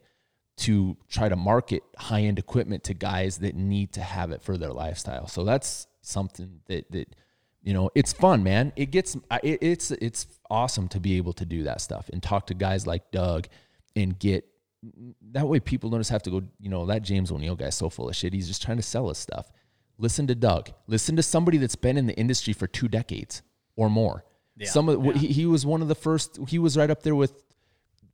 to 0.56 0.98
try 1.10 1.30
to 1.30 1.36
market 1.36 1.84
high 1.98 2.22
end 2.22 2.40
equipment 2.40 2.84
to 2.86 2.94
guys 2.94 3.40
that 3.40 3.56
need 3.56 3.94
to 3.94 4.02
have 4.02 4.32
it 4.32 4.42
for 4.42 4.58
their 4.58 4.72
lifestyle. 4.72 5.28
So 5.28 5.44
that's 5.44 5.88
something 6.02 6.62
that 6.68 6.92
that 6.92 7.16
you 7.62 7.74
know 7.74 7.92
it's 7.94 8.14
fun, 8.14 8.44
man. 8.44 8.74
It 8.76 8.88
gets 8.88 9.16
it, 9.44 9.60
it's 9.62 9.92
it's 9.92 10.28
awesome 10.50 10.88
to 10.90 11.00
be 11.00 11.18
able 11.18 11.34
to 11.34 11.46
do 11.46 11.64
that 11.64 11.82
stuff 11.82 12.10
and 12.12 12.22
talk 12.22 12.48
to 12.48 12.54
guys 12.54 12.88
like 12.88 13.12
Doug 13.12 13.48
and 13.96 14.18
get 14.18 14.46
that 15.32 15.48
way 15.48 15.60
people 15.60 15.90
don't 15.90 16.00
just 16.00 16.10
have 16.10 16.24
to 16.24 16.32
go. 16.32 16.42
You 16.60 16.70
know 16.70 16.88
that 16.88 17.04
James 17.04 17.32
O'Neill 17.32 17.56
guy's 17.56 17.76
so 17.76 17.90
full 17.90 18.10
of 18.10 18.16
shit. 18.16 18.34
He's 18.34 18.48
just 18.48 18.64
trying 18.64 18.78
to 18.78 18.84
sell 18.84 19.10
us 19.10 19.20
stuff. 19.20 19.52
Listen 20.00 20.26
to 20.28 20.36
Doug. 20.36 20.72
Listen 20.88 21.16
to 21.16 21.24
somebody 21.24 21.58
that's 21.58 21.76
been 21.76 21.98
in 21.98 22.08
the 22.08 22.16
industry 22.16 22.54
for 22.54 22.66
two 22.66 22.88
decades 22.88 23.44
or 23.76 23.90
more. 23.90 24.24
Some 24.64 24.88
of 24.88 25.16
he, 25.16 25.28
he 25.28 25.46
was 25.46 25.66
one 25.66 25.82
of 25.82 25.88
the 25.88 25.96
first. 25.96 26.40
He 26.48 26.60
was 26.60 26.78
right 26.78 26.90
up 26.90 27.02
there 27.04 27.16
with 27.16 27.34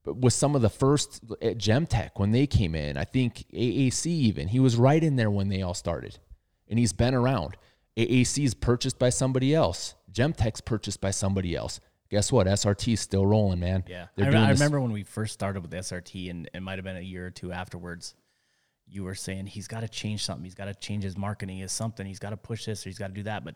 was 0.06 0.34
some 0.34 0.56
of 0.56 0.62
the 0.62 0.70
first 0.70 1.22
at 1.42 1.58
Gemtech 1.58 2.12
when 2.16 2.32
they 2.32 2.48
came 2.48 2.76
in. 2.76 2.98
I 2.98 3.04
think 3.04 3.46
AAC 3.54 4.06
even. 4.08 4.48
He 4.48 4.60
was 4.60 4.76
right 4.76 5.04
in 5.04 5.16
there 5.16 5.30
when 5.30 5.50
they 5.50 5.62
all 5.62 5.74
started. 5.74 6.18
And 6.68 6.80
he's 6.80 6.94
been 6.94 7.14
around. 7.14 7.58
AAC 7.98 8.44
is 8.46 8.54
purchased 8.54 8.98
by 8.98 9.10
somebody 9.10 9.54
else. 9.54 9.96
Gemtech's 10.12 10.62
purchased 10.62 11.02
by 11.02 11.12
somebody 11.12 11.56
else. 11.56 11.80
Guess 12.10 12.32
what? 12.32 12.48
SRT's 12.48 13.02
still 13.02 13.26
rolling, 13.26 13.60
man. 13.60 13.84
Yeah, 13.88 14.08
They're 14.16 14.28
I, 14.28 14.32
doing 14.32 14.44
I 14.44 14.52
remember 14.52 14.82
when 14.82 14.92
we 14.92 15.04
first 15.04 15.34
started 15.34 15.62
with 15.62 15.72
SRT, 15.72 16.30
and 16.32 16.50
it 16.54 16.62
might 16.62 16.78
have 16.78 16.86
been 16.86 16.98
a 16.98 17.02
year 17.02 17.28
or 17.28 17.32
two 17.32 17.52
afterwards. 17.52 18.16
You 18.88 19.04
were 19.04 19.14
saying 19.14 19.46
he's 19.46 19.68
got 19.68 19.82
to 19.82 19.88
change 19.88 20.26
something. 20.26 20.44
He's 20.44 20.56
got 20.56 20.66
to 20.66 20.74
change 20.74 21.04
his 21.04 21.18
marketing, 21.18 21.60
is 21.60 21.72
something. 21.72 22.08
He's 22.08 22.18
got 22.18 22.32
to 22.32 22.38
push 22.38 22.66
this, 22.66 22.84
or 22.86 22.90
he's 22.90 22.98
got 22.98 23.08
to 23.08 23.14
do 23.14 23.24
that. 23.24 23.46
But 23.46 23.56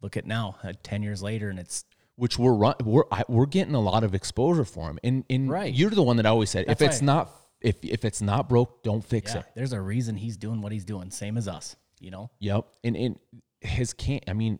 look 0.00 0.16
at 0.16 0.26
now, 0.26 0.56
uh, 0.62 0.72
ten 0.82 1.02
years 1.02 1.22
later, 1.22 1.48
and 1.50 1.58
it's 1.58 1.84
which 2.16 2.38
we're 2.38 2.52
run, 2.54 2.74
we're 2.84 3.04
I, 3.10 3.24
we're 3.28 3.46
getting 3.46 3.74
a 3.74 3.80
lot 3.80 4.04
of 4.04 4.14
exposure 4.14 4.64
for 4.64 4.88
him. 4.90 4.98
And 5.02 5.24
and 5.30 5.50
Right. 5.50 5.72
you're 5.74 5.90
the 5.90 6.02
one 6.02 6.16
that 6.18 6.26
always 6.26 6.50
said 6.50 6.66
That's 6.66 6.80
if 6.80 6.88
it's 6.88 6.96
right. 6.98 7.06
not 7.06 7.30
if 7.60 7.76
if 7.84 8.04
it's 8.04 8.20
not 8.22 8.48
broke, 8.48 8.82
don't 8.82 9.04
fix 9.04 9.32
yeah, 9.34 9.40
it. 9.40 9.46
there's 9.54 9.72
a 9.72 9.80
reason 9.80 10.16
he's 10.16 10.36
doing 10.36 10.60
what 10.60 10.70
he's 10.72 10.84
doing, 10.84 11.10
same 11.10 11.36
as 11.36 11.48
us. 11.48 11.76
You 12.00 12.10
know, 12.10 12.30
Yep. 12.40 12.66
And 12.84 12.96
and 12.96 13.18
his 13.60 13.92
can't. 13.94 14.22
I 14.28 14.32
mean, 14.34 14.58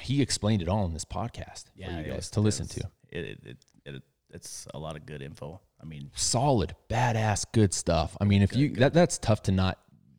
he 0.00 0.20
explained 0.20 0.60
it 0.62 0.68
all 0.68 0.84
in 0.84 0.92
this 0.92 1.04
podcast 1.06 1.64
for 1.74 1.90
you 1.90 2.04
guys 2.04 2.16
was- 2.16 2.30
to 2.30 2.40
listen 2.40 2.64
was- 2.64 2.74
to. 2.76 2.90
It, 3.08 3.24
it, 3.24 3.38
it, 3.46 3.56
it 3.94 4.02
it's 4.30 4.66
a 4.72 4.78
lot 4.78 4.96
of 4.96 5.04
good 5.04 5.20
info. 5.22 5.60
I 5.80 5.84
mean, 5.84 6.10
solid, 6.14 6.74
badass, 6.88 7.44
good 7.52 7.74
stuff. 7.74 8.16
I 8.20 8.24
mean, 8.24 8.40
if 8.42 8.54
you 8.56 8.70
that 8.76 8.94
that's 8.94 9.18
tough 9.18 9.42
to 9.44 9.52
not 9.52 9.78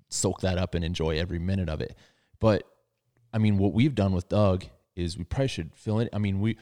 soak 0.09 0.41
that 0.41 0.57
up 0.57 0.76
and 0.76 0.84
enjoy 0.86 1.18
every 1.18 1.39
minute 1.39 1.70
of 1.70 1.82
it. 1.82 1.95
But 2.39 2.64
I 3.34 3.38
mean, 3.38 3.57
what 3.57 3.73
we've 3.73 3.95
done 3.95 4.13
with 4.13 4.29
Doug 4.29 4.65
is 4.95 5.17
we 5.17 5.23
probably 5.23 5.47
should 5.47 5.75
fill 5.75 5.99
in. 5.99 6.09
I 6.13 6.19
mean, 6.19 6.39
we 6.39 6.57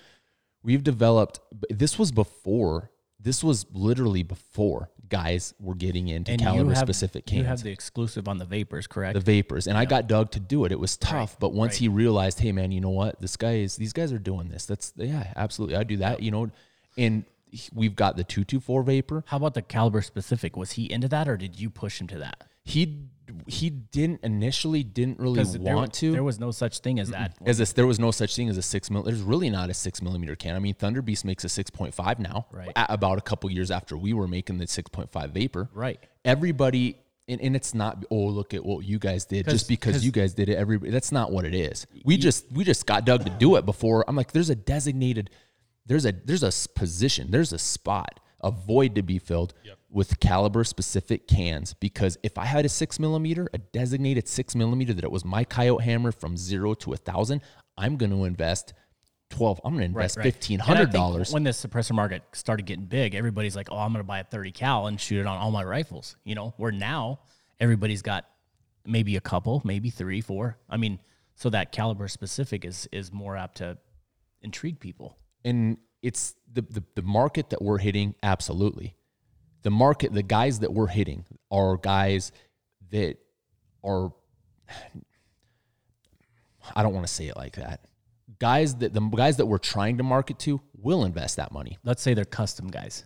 we've 0.63 0.83
developed. 0.83 1.39
This 1.69 1.99
was 1.99 2.11
before. 2.11 2.91
This 3.19 3.43
was 3.43 3.65
literally 3.71 4.23
before 4.23 4.89
guys 5.07 5.53
were 5.59 5.75
getting 5.75 6.07
into 6.07 6.31
and 6.31 6.41
caliber 6.41 6.73
have, 6.73 6.77
specific 6.77 7.25
cans 7.25 7.39
You 7.39 7.43
have 7.43 7.61
the 7.61 7.69
exclusive 7.69 8.29
on 8.29 8.37
the 8.37 8.45
vapors, 8.45 8.87
correct? 8.87 9.13
the 9.13 9.19
vapors 9.19 9.67
and 9.67 9.77
i 9.77 9.83
got 9.83 10.07
doug 10.07 10.31
to 10.31 10.39
do 10.39 10.63
it 10.63 10.71
it 10.71 10.79
was 10.79 10.95
tough 10.95 11.37
but 11.37 11.51
once 11.51 11.73
right. 11.73 11.79
he 11.81 11.87
realized 11.89 12.39
hey 12.39 12.53
man 12.53 12.71
you 12.71 12.79
know 12.79 12.91
what 12.91 13.19
this 13.19 13.35
guy 13.35 13.55
is 13.55 13.75
these 13.75 13.91
guys 13.91 14.13
are 14.13 14.17
doing 14.17 14.47
this 14.47 14.65
that's 14.65 14.93
yeah 14.95 15.33
absolutely 15.35 15.75
i 15.75 15.83
do 15.83 15.97
that 15.97 16.23
you 16.23 16.31
know 16.31 16.49
and 16.97 17.25
we've 17.73 17.95
got 17.95 18.15
the 18.15 18.23
224 18.23 18.83
vapor 18.83 19.23
How 19.27 19.37
about 19.37 19.53
the 19.53 19.61
caliber 19.61 20.01
specific? 20.01 20.55
Was 20.55 20.73
he 20.73 20.91
into 20.91 21.07
that, 21.09 21.27
or 21.27 21.37
did 21.37 21.59
you 21.59 21.69
push 21.69 21.99
him 21.99 22.07
to 22.07 22.19
that? 22.19 22.47
he 22.63 23.09
he 23.47 23.69
didn't 23.69 24.21
initially 24.23 24.83
didn't 24.83 25.19
really 25.19 25.35
Because 25.35 25.53
there, 25.57 25.75
want 25.75 25.93
to 25.93 26.11
there 26.11 26.23
was 26.23 26.39
no 26.39 26.51
such 26.51 26.79
thing 26.79 26.99
as 26.99 27.09
that. 27.09 27.35
as 27.45 27.59
a, 27.59 27.73
there 27.75 27.87
was 27.87 27.99
no 27.99 28.11
such 28.11 28.35
thing 28.35 28.49
as 28.49 28.57
a 28.57 28.61
six 28.61 28.89
mil. 28.89 29.03
There's 29.03 29.21
really 29.21 29.49
not 29.49 29.69
a 29.69 29.73
six 29.73 30.01
millimeter 30.01 30.35
can. 30.35 30.55
I 30.55 30.59
mean, 30.59 30.73
Thunder 30.73 31.01
Beast 31.01 31.25
makes 31.25 31.43
a 31.43 31.49
six 31.49 31.69
point 31.69 31.93
five 31.93 32.19
now. 32.19 32.47
Right. 32.51 32.71
a- 32.75 32.87
about 32.89 33.17
a 33.17 33.21
couple 33.21 33.49
years 33.51 33.71
after 33.71 33.97
we 33.97 34.13
were 34.13 34.27
making 34.27 34.57
the 34.57 34.67
six 34.67 34.89
point 34.89 35.11
five 35.11 35.31
vapor. 35.31 35.69
Right. 35.73 35.99
Everybody, 36.25 36.97
and, 37.27 37.41
and 37.41 37.55
it's 37.55 37.73
not. 37.73 38.05
Oh, 38.11 38.15
look 38.27 38.53
at 38.53 38.63
what 38.63 38.85
you 38.85 38.99
guys 38.99 39.25
did 39.25 39.47
Just 39.49 39.67
because 39.67 40.05
you 40.05 40.11
guys 40.11 40.33
did 40.33 40.49
it, 40.49 40.55
everybody. 40.55 40.91
That's 40.91 41.11
not 41.11 41.31
what 41.31 41.45
it 41.45 41.55
is. 41.55 41.87
We 42.03 42.17
just 42.17 42.51
we 42.51 42.63
just 42.63 42.85
got 42.85 43.05
Doug 43.05 43.23
to 43.25 43.31
do 43.31 43.55
it 43.55 43.65
before. 43.65 44.05
I'm 44.07 44.15
like, 44.15 44.31
there's 44.31 44.49
a 44.49 44.55
designated. 44.55 45.29
There's 45.85 46.05
a 46.05 46.11
there's 46.11 46.43
a 46.43 46.51
position. 46.73 47.31
There's 47.31 47.53
a 47.53 47.59
spot. 47.59 48.19
A 48.43 48.49
void 48.49 48.95
to 48.95 49.03
be 49.03 49.19
filled 49.19 49.53
with 49.91 50.19
caliber 50.19 50.63
specific 50.63 51.27
cans 51.27 51.73
because 51.73 52.17
if 52.23 52.37
I 52.37 52.45
had 52.45 52.65
a 52.65 52.69
six 52.69 52.99
millimeter, 52.99 53.47
a 53.53 53.57
designated 53.57 54.27
six 54.27 54.55
millimeter 54.55 54.93
that 54.93 55.03
it 55.03 55.11
was 55.11 55.25
my 55.25 55.43
coyote 55.43 55.83
hammer 55.83 56.11
from 56.11 56.37
zero 56.37 56.73
to 56.75 56.93
a 56.93 56.97
thousand, 56.97 57.41
I'm 57.77 57.97
going 57.97 58.11
to 58.11 58.23
invest 58.23 58.73
twelve. 59.29 59.59
I'm 59.63 59.73
going 59.73 59.81
to 59.81 59.85
invest 59.97 60.21
fifteen 60.21 60.55
And 60.55 60.63
I 60.63 60.65
hundred 60.65 60.85
think 60.85 60.93
dollars. 60.93 61.33
When 61.33 61.43
the 61.43 61.51
suppressor 61.51 61.93
market 61.93 62.23
started 62.33 62.65
getting 62.65 62.85
big, 62.85 63.15
everybody's 63.15 63.55
like, 63.55 63.67
"Oh, 63.71 63.77
I'm 63.77 63.91
going 63.91 64.03
to 64.03 64.07
buy 64.07 64.19
a 64.19 64.23
30 64.23 64.51
cal 64.51 64.87
and 64.87 64.99
shoot 64.99 65.19
it 65.19 65.27
on 65.27 65.37
all 65.37 65.51
my 65.51 65.63
rifles." 65.63 66.15
You 66.23 66.35
know, 66.35 66.53
where 66.57 66.71
now 66.71 67.19
everybody's 67.59 68.01
got 68.01 68.25
maybe 68.85 69.15
a 69.15 69.21
couple, 69.21 69.61
maybe 69.65 69.89
three, 69.89 70.21
four. 70.21 70.57
I 70.69 70.77
mean, 70.77 70.99
so 71.35 71.49
that 71.49 71.71
caliber 71.71 72.07
specific 72.07 72.65
is 72.65 72.87
is 72.91 73.11
more 73.11 73.35
apt 73.35 73.57
to 73.57 73.77
intrigue 74.41 74.79
people. 74.79 75.17
and 75.43 75.77
it's 76.01 76.33
the, 76.51 76.61
the 76.63 76.83
the 76.95 77.01
market 77.03 77.51
that 77.51 77.61
we're 77.61 77.77
hitting 77.77 78.15
absolutely 78.23 78.95
the 79.63 79.71
market 79.71 80.13
the 80.13 80.23
guys 80.23 80.59
that 80.59 80.73
we're 80.73 80.87
hitting 80.87 81.25
are 81.51 81.77
guys 81.77 82.31
that 82.91 83.17
are 83.83 84.11
i 86.75 86.83
don't 86.83 86.93
want 86.93 87.05
to 87.05 87.11
say 87.13 87.27
it 87.27 87.35
like 87.35 87.55
that 87.55 87.85
guys 88.39 88.75
that 88.75 88.93
the 88.93 89.01
guys 89.01 89.37
that 89.37 89.45
we're 89.45 89.57
trying 89.57 89.97
to 89.97 90.03
market 90.03 90.39
to 90.39 90.61
will 90.77 91.05
invest 91.05 91.37
that 91.37 91.51
money 91.51 91.77
Let's 91.83 92.01
say 92.01 92.13
they're 92.15 92.25
custom 92.25 92.67
guys, 92.67 93.03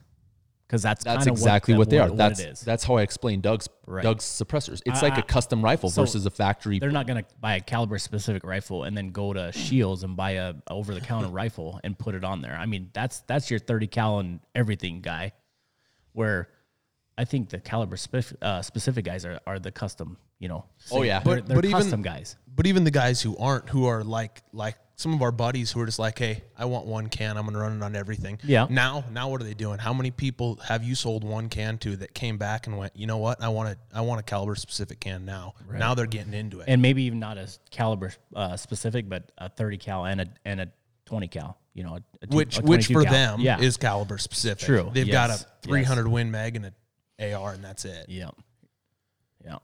because 0.66 0.82
that's 0.82 1.04
that's 1.04 1.28
exactly 1.28 1.74
what, 1.74 1.80
what, 1.80 1.90
they 1.90 2.00
are 2.00 2.08
what 2.08 2.18
that's 2.18 2.40
it 2.40 2.50
is. 2.50 2.62
that's 2.62 2.84
how 2.86 2.96
i 2.96 3.02
explain 3.02 3.42
doug's 3.42 3.68
Right. 3.88 4.02
doug's 4.02 4.24
suppressors 4.24 4.82
it's 4.86 5.04
I- 5.04 5.10
like 5.10 5.18
a 5.18 5.22
custom 5.22 5.64
rifle 5.64 5.90
so 5.90 6.02
versus 6.02 6.26
a 6.26 6.32
factory 6.32 6.80
They're 6.80 6.90
not 6.90 7.06
going 7.06 7.24
to 7.24 7.30
buy 7.40 7.58
a 7.58 7.62
caliber 7.62 8.00
specific 8.00 8.44
rifle 8.44 8.84
and 8.84 8.98
then 8.98 9.12
go 9.12 9.32
to 9.32 9.52
hmm. 9.54 9.60
Shields 9.60 10.04
and 10.04 10.16
buy 10.18 10.32
a 10.32 10.56
over 10.70 10.94
the 10.96 11.02
counter 11.02 11.28
rifle 11.42 11.80
and 11.84 11.98
put 12.00 12.16
it 12.16 12.24
on 12.24 12.42
there. 12.42 12.56
I 12.58 12.66
mean, 12.66 12.90
that's 12.94 13.20
that's 13.28 13.52
your 13.52 13.60
30 13.60 13.88
cal 13.88 14.20
and 14.20 14.40
everything 14.56 15.02
guy. 15.02 15.34
Where 16.16 16.50
I 17.18 17.26
think 17.26 17.50
the 17.50 17.60
caliber 17.60 17.96
spef- 17.96 18.36
uh, 18.42 18.62
specific 18.62 19.06
guys 19.06 19.24
are, 19.26 19.40
are 19.46 19.60
the 19.60 19.72
custom, 19.72 20.18
you 20.40 20.48
know. 20.50 20.66
Oh, 20.92 21.04
yeah. 21.04 21.20
they're, 21.20 21.36
But- 21.36 21.48
they're 21.48 21.56
but 21.58 21.66
even- 21.66 21.78
custom 21.80 22.02
guys. 22.02 22.36
But 22.56 22.68
even 22.68 22.86
the 22.86 22.92
guys 22.92 23.22
who 23.22 23.36
aren't, 23.38 23.68
who 23.70 23.86
are 23.86 24.02
like 24.02 24.42
like 24.54 24.78
some 24.96 25.14
of 25.14 25.22
our 25.22 25.34
buddies 25.34 25.74
who 25.74 25.82
are 25.82 25.86
just 25.86 26.00
like, 26.00 26.18
hey, 26.18 26.42
I 26.58 26.64
want 26.64 26.86
one 26.86 27.08
can, 27.08 27.36
I'm 27.36 27.46
gonna 27.46 27.60
run 27.60 27.76
it 27.76 27.84
on 27.84 27.98
everything. 27.98 28.40
Yeah. 28.46 28.66
Now, 28.70 29.04
now 29.12 29.28
what 29.28 29.42
are 29.42 29.44
they 29.44 29.54
doing? 29.54 29.78
How 29.78 29.94
many 29.94 30.10
people 30.10 30.58
have 30.66 30.82
you 30.82 30.96
sold 30.96 31.26
one 31.26 31.50
can 31.50 31.78
to 31.80 31.98
that 31.98 32.14
came 32.14 32.38
back 32.38 32.68
and 32.68 32.78
went, 32.78 32.96
you 32.96 33.08
know 33.08 33.18
what, 33.18 33.44
I 33.44 33.50
want 33.50 33.68
a 33.70 33.78
I 33.94 34.00
want 34.02 34.22
a 34.22 34.24
caliber 34.24 34.56
specific 34.56 35.02
can 35.02 35.26
now. 35.26 35.54
Now 35.70 35.96
they're 35.96 36.06
getting 36.06 36.34
into 36.34 36.62
it. 36.62 36.66
And 36.70 36.82
maybe 36.82 37.04
even 37.04 37.20
not 37.20 37.38
as 37.38 37.60
caliber 37.72 38.14
uh, 38.34 38.56
specific, 38.56 39.10
but 39.10 39.30
a 39.38 39.50
30 39.50 39.78
cal 39.78 40.06
and 40.06 40.22
a 40.22 40.28
and 40.46 40.62
a 40.62 40.72
20 41.08 41.28
cal. 41.28 41.58
You 41.76 41.84
know, 41.84 41.96
a, 41.98 42.02
a 42.24 42.28
two- 42.28 42.36
which 42.38 42.58
a 42.58 42.62
which 42.64 42.88
for 42.88 43.04
cal. 43.04 43.12
them 43.14 43.42
yeah. 43.42 43.60
is 43.60 43.78
caliber 43.78 44.18
specific. 44.18 44.66
True. 44.66 44.90
They've 44.94 45.06
Yes. 45.08 45.14
got 45.14 45.42
a 45.42 45.46
300 45.68 46.08
Win 46.08 46.32
Mag 46.32 46.56
and 46.56 46.66
an 46.66 46.74
AR, 47.34 47.52
and 47.54 47.64
that's 47.64 47.86
it. 47.86 48.06
yeah, 48.10 48.30
yeah. 49.44 49.58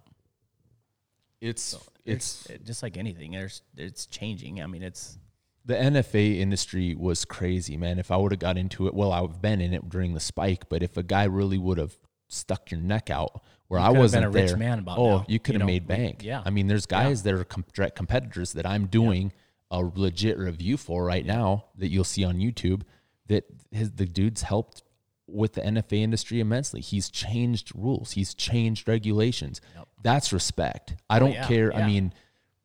it's 1.40 1.74
It's 1.74 1.88
it's 2.06 2.50
it- 2.50 2.66
just 2.66 2.84
like 2.84 2.98
anything. 2.98 3.32
There's 3.32 3.62
it's 3.78 4.06
changing. 4.06 4.62
I 4.62 4.68
mean, 4.68 4.84
it's 4.84 5.18
the 5.66 5.76
NFA 5.76 6.40
industry 6.40 6.96
was 6.96 7.24
crazy, 7.26 7.78
man. 7.78 8.00
If 8.00 8.12
I 8.12 8.18
would 8.18 8.32
have 8.32 8.40
got 8.40 8.58
into 8.58 8.88
it, 8.88 8.94
well, 8.94 9.12
I've 9.12 9.42
been 9.42 9.62
in 9.62 9.74
it 9.74 9.88
during 9.90 10.14
the 10.14 10.20
spike, 10.20 10.68
but 10.70 10.82
if 10.84 10.98
a 10.98 11.04
guy 11.04 11.26
really 11.26 11.58
would 11.60 11.78
have 11.78 11.96
stuck 12.28 12.72
your 12.72 12.80
neck 12.82 13.10
out 13.10 13.44
where 13.68 13.80
I 13.80 13.90
wasn't 13.90 14.24
been 14.24 14.28
a 14.30 14.32
rich 14.32 14.50
there, 14.50 14.58
man 14.58 14.80
about 14.80 14.98
oh, 14.98 15.18
now, 15.20 15.26
you 15.28 15.40
could 15.40 15.54
you 15.54 15.60
have 15.60 15.68
know, 15.68 15.72
made 15.74 15.84
we- 15.88 15.96
bank. 15.96 16.24
yeah. 16.24 16.42
I 16.44 16.50
mean, 16.50 16.68
there's 16.68 16.86
guys 16.86 17.24
that 17.24 17.34
are 17.34 17.44
com- 17.44 17.66
direct 17.74 17.96
competitors 17.96 18.54
that 18.54 18.66
I'm 18.66 18.88
doing 18.88 19.32
a 19.72 19.80
legit 19.95 20.38
review 20.38 20.77
for 20.77 21.03
right 21.03 21.26
now 21.26 21.65
that 21.77 21.88
you'll 21.89 22.03
see 22.03 22.23
on 22.23 22.35
YouTube. 22.38 22.84
That 23.27 23.45
his 23.72 23.91
the 23.93 24.06
dude's 24.06 24.43
helped 24.43 24.84
with 25.27 25.53
the 25.53 25.61
NFA 25.61 26.02
industry 26.02 26.39
immensely. 26.41 26.81
He's 26.81 27.10
changed 27.10 27.72
rules. 27.73 28.11
He's 28.11 28.34
changed 28.34 28.88
regulations. 28.88 29.61
That's 30.03 30.34
respect. 30.34 30.95
I 31.10 31.15
oh, 31.15 31.19
don't 31.19 31.30
Oh, 31.31 31.34
yeah, 31.35 31.48
care. 31.48 31.73
I 31.76 31.88
mean, 31.88 32.14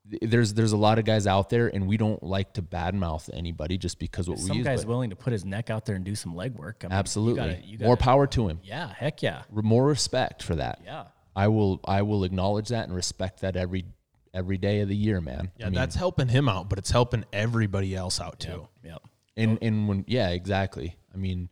there's 0.04 0.54
there's 0.54 0.72
a 0.72 0.76
lot 0.76 0.98
of 0.98 1.04
guys 1.04 1.26
out 1.26 1.48
there, 1.50 1.68
and 1.68 1.86
we 1.86 1.96
don't 1.96 2.22
like 2.22 2.54
to 2.54 2.62
badmouth 2.62 3.30
anybody 3.32 3.78
just 3.78 3.98
because 3.98 4.28
what 4.28 4.38
we 4.38 4.44
Some 4.44 4.62
guy's 4.62 4.84
but 4.84 4.88
willing 4.88 5.10
to 5.10 5.16
put 5.16 5.32
his 5.32 5.44
neck 5.44 5.70
out 5.70 5.84
there 5.86 5.96
and 5.96 6.04
do 6.04 6.14
some 6.14 6.34
legwork. 6.34 6.82
I 6.82 6.86
mean, 6.86 6.90
you 6.92 6.96
absolutely, 6.98 7.40
gotta- 7.40 7.66
you 7.66 7.78
more 7.78 7.94
gotta- 7.96 8.04
power 8.04 8.26
to 8.28 8.48
him. 8.48 8.60
Yeah, 8.64 8.92
heck 8.92 9.22
yeah, 9.22 9.42
More 9.52 9.86
respect 9.86 10.42
for 10.42 10.56
that. 10.56 10.80
yeah. 10.84 11.04
I 11.34 11.48
will 11.48 11.80
I 11.84 12.02
will 12.02 12.24
acknowledge 12.24 12.68
that 12.68 12.86
and 12.86 12.96
respect 12.96 13.42
that 13.42 13.56
every 13.56 13.84
every 14.36 14.58
day 14.58 14.80
of 14.80 14.88
the 14.88 14.96
year, 14.96 15.20
man. 15.20 15.50
Yeah, 15.58 15.66
I 15.66 15.68
mean, 15.70 15.74
that's 15.74 15.96
helping 15.96 16.28
him 16.28 16.48
out, 16.48 16.68
but 16.68 16.78
it's 16.78 16.90
helping 16.90 17.24
everybody 17.32 17.96
else 17.96 18.20
out 18.20 18.38
too. 18.38 18.68
Yep. 18.84 19.02
and 19.36 19.58
and 19.62 19.88
when 19.88 20.04
yeah, 20.06 20.28
exactly. 20.28 20.96
I 21.12 21.16
mean, 21.16 21.48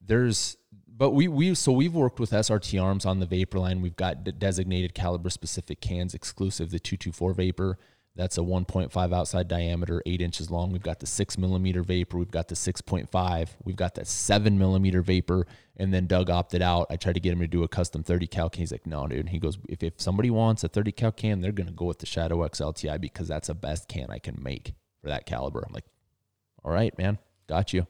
there's 0.00 0.56
but 0.88 1.10
we 1.10 1.28
we 1.28 1.54
so 1.54 1.72
we've 1.72 1.94
worked 1.94 2.18
with 2.18 2.30
SRT 2.30 2.82
Arms 2.82 3.04
on 3.04 3.20
the 3.20 3.26
vapor 3.26 3.58
line. 3.58 3.82
We've 3.82 3.96
got 3.96 4.38
designated 4.38 4.94
caliber 4.94 5.30
specific 5.30 5.80
cans 5.80 6.14
exclusive 6.14 6.70
the 6.70 6.78
224 6.78 7.34
vapor. 7.34 7.78
That's 8.16 8.38
a 8.38 8.42
1.5 8.42 9.12
outside 9.12 9.48
diameter, 9.48 10.00
eight 10.06 10.20
inches 10.20 10.48
long. 10.48 10.70
We've 10.70 10.82
got 10.82 11.00
the 11.00 11.06
six 11.06 11.36
millimeter 11.36 11.82
vapor. 11.82 12.16
We've 12.16 12.30
got 12.30 12.46
the 12.46 12.54
6.5. 12.54 13.48
We've 13.64 13.74
got 13.74 13.96
the 13.96 14.04
seven 14.04 14.56
millimeter 14.56 15.02
vapor. 15.02 15.46
And 15.76 15.92
then 15.92 16.06
Doug 16.06 16.30
opted 16.30 16.62
out. 16.62 16.86
I 16.90 16.96
tried 16.96 17.14
to 17.14 17.20
get 17.20 17.32
him 17.32 17.40
to 17.40 17.48
do 17.48 17.64
a 17.64 17.68
custom 17.68 18.04
30 18.04 18.28
cal 18.28 18.48
can. 18.48 18.60
He's 18.60 18.70
like, 18.70 18.86
no, 18.86 19.08
dude. 19.08 19.18
And 19.18 19.30
he 19.30 19.40
goes, 19.40 19.58
if, 19.68 19.82
if 19.82 19.94
somebody 19.96 20.30
wants 20.30 20.62
a 20.62 20.68
30 20.68 20.92
cal 20.92 21.10
can, 21.10 21.40
they're 21.40 21.50
going 21.50 21.66
to 21.66 21.72
go 21.72 21.86
with 21.86 21.98
the 21.98 22.06
Shadow 22.06 22.44
X 22.44 22.60
LTI 22.60 23.00
because 23.00 23.26
that's 23.26 23.48
the 23.48 23.54
best 23.54 23.88
can 23.88 24.06
I 24.10 24.20
can 24.20 24.38
make 24.40 24.74
for 25.02 25.08
that 25.08 25.26
caliber. 25.26 25.64
I'm 25.66 25.72
like, 25.72 25.86
all 26.64 26.70
right, 26.70 26.96
man, 26.96 27.18
got 27.48 27.72
you. 27.72 27.86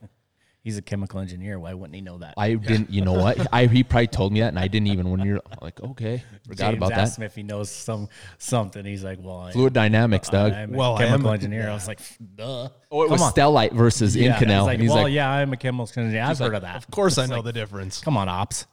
He's 0.64 0.78
a 0.78 0.82
chemical 0.82 1.20
engineer. 1.20 1.60
Why 1.60 1.74
wouldn't 1.74 1.94
he 1.94 2.00
know 2.00 2.16
that? 2.18 2.32
I 2.38 2.54
didn't, 2.54 2.88
you 2.90 3.02
know 3.04 3.12
what? 3.12 3.46
I 3.52 3.66
he 3.66 3.84
probably 3.84 4.06
told 4.06 4.32
me 4.32 4.40
that, 4.40 4.48
and 4.48 4.58
I 4.58 4.66
didn't 4.66 4.86
even. 4.86 5.10
When 5.10 5.20
you're 5.20 5.40
like, 5.60 5.78
okay, 5.80 6.22
forgot 6.48 6.70
James 6.70 6.76
about 6.78 6.92
asked 6.92 7.16
that. 7.16 7.22
him 7.22 7.26
if 7.26 7.34
he 7.34 7.42
knows 7.42 7.70
some 7.70 8.08
something. 8.38 8.82
He's 8.82 9.04
like, 9.04 9.18
well, 9.20 9.40
I, 9.40 9.52
Fluid 9.52 9.74
dynamics, 9.74 10.30
Doug. 10.30 10.52
I'm 10.54 10.74
a 10.74 10.76
Well, 10.78 10.96
I 10.96 11.02
am 11.02 11.08
chemical 11.10 11.30
a- 11.30 11.34
engineer. 11.34 11.68
I 11.68 11.74
was 11.74 11.86
like, 11.86 12.00
duh. 12.34 12.70
oh, 12.90 13.02
it 13.02 13.08
Come 13.08 13.12
was 13.12 13.20
on. 13.22 13.32
Stellite 13.34 13.72
versus 13.72 14.16
Yeah, 14.16 14.38
Inconel. 14.38 14.40
He's 14.40 14.62
like, 14.62 14.74
and 14.74 14.82
he's 14.82 14.90
well, 14.90 15.02
like, 15.02 15.12
yeah, 15.12 15.28
I'm 15.30 15.52
a 15.52 15.56
chemical 15.58 15.82
engineer. 16.02 16.22
I've 16.24 16.38
heard 16.38 16.54
of 16.54 16.62
that. 16.62 16.76
Of 16.76 16.90
course, 16.90 17.18
I 17.18 17.26
know 17.26 17.42
the 17.42 17.52
difference. 17.52 18.00
Come 18.00 18.16
on, 18.16 18.30
ops. 18.30 18.66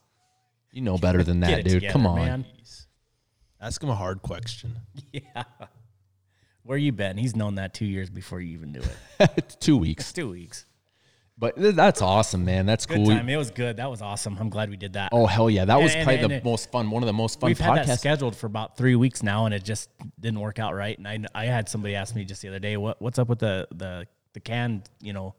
you 0.72 0.82
know 0.82 0.98
better 0.98 1.24
than 1.24 1.42
that, 1.42 1.66
dude. 1.66 1.74
together, 1.82 1.92
Come 1.92 2.08
on. 2.08 2.16
man. 2.16 2.46
Ask 3.60 3.84
him 3.84 3.90
a 3.90 3.96
hard 3.96 4.22
question. 4.22 4.76
Yeah. 5.12 5.44
Where 6.64 6.78
you 6.78 6.92
been? 6.94 7.18
He's 7.18 7.36
known 7.36 7.56
that 7.56 7.74
two 7.74 7.86
years 7.86 8.10
before 8.10 8.40
you 8.40 8.54
even 8.54 8.72
knew 8.72 8.84
it. 9.20 9.58
Two 9.60 9.76
weeks, 9.78 10.14
Two 10.14 10.30
weeks. 10.30 10.66
But 11.42 11.58
th- 11.58 11.76
that's 11.76 12.02
awesome, 12.02 12.46
man. 12.46 12.66
That's 12.66 12.86
Good 12.86 12.96
cool. 12.98 13.08
time. 13.08 13.28
It 13.28 13.36
was 13.36 13.52
good. 13.52 13.76
That 13.78 13.90
was 13.90 14.02
awesome. 14.02 14.38
I'm 14.40 14.50
glad 14.50 14.70
we 14.70 14.78
did 14.78 14.94
that. 14.94 15.10
Oh 15.12 15.26
hell 15.26 15.50
yeah, 15.50 15.66
that 15.66 15.82
was 15.82 15.94
And- 15.94 16.04
probably 16.06 16.22
and- 16.22 16.32
the 16.32 16.36
and- 16.38 16.46
most 16.46 16.72
fun. 16.72 16.90
One 16.90 17.04
of 17.04 17.08
the 17.08 17.14
most 17.14 17.42
fun 17.42 17.50
We've 17.50 17.60
had 17.60 17.76
that 17.80 17.88
podcasts. 17.88 18.00
scheduled 18.00 18.36
for 18.38 18.46
about 18.48 18.78
three 18.78 18.96
weeks 18.96 19.22
now, 19.24 19.46
and 19.46 19.54
it 19.54 19.66
just 19.66 19.90
didn't 20.20 20.40
work 20.40 20.58
out 20.60 20.74
right. 20.76 20.98
And 20.98 21.06
I, 21.08 21.20
I 21.36 21.46
had 21.48 21.68
somebody 21.68 21.96
ask 21.96 22.16
me 22.16 22.24
just 22.24 22.42
the 22.42 22.48
other 22.48 22.60
day, 22.60 22.78
what 22.78 23.02
what's 23.02 23.20
up 23.20 23.28
with 23.28 23.40
the 23.40 23.68
the 23.76 24.08
the 24.34 24.40
canned 24.40 24.90
you 25.02 25.12
know 25.12 25.36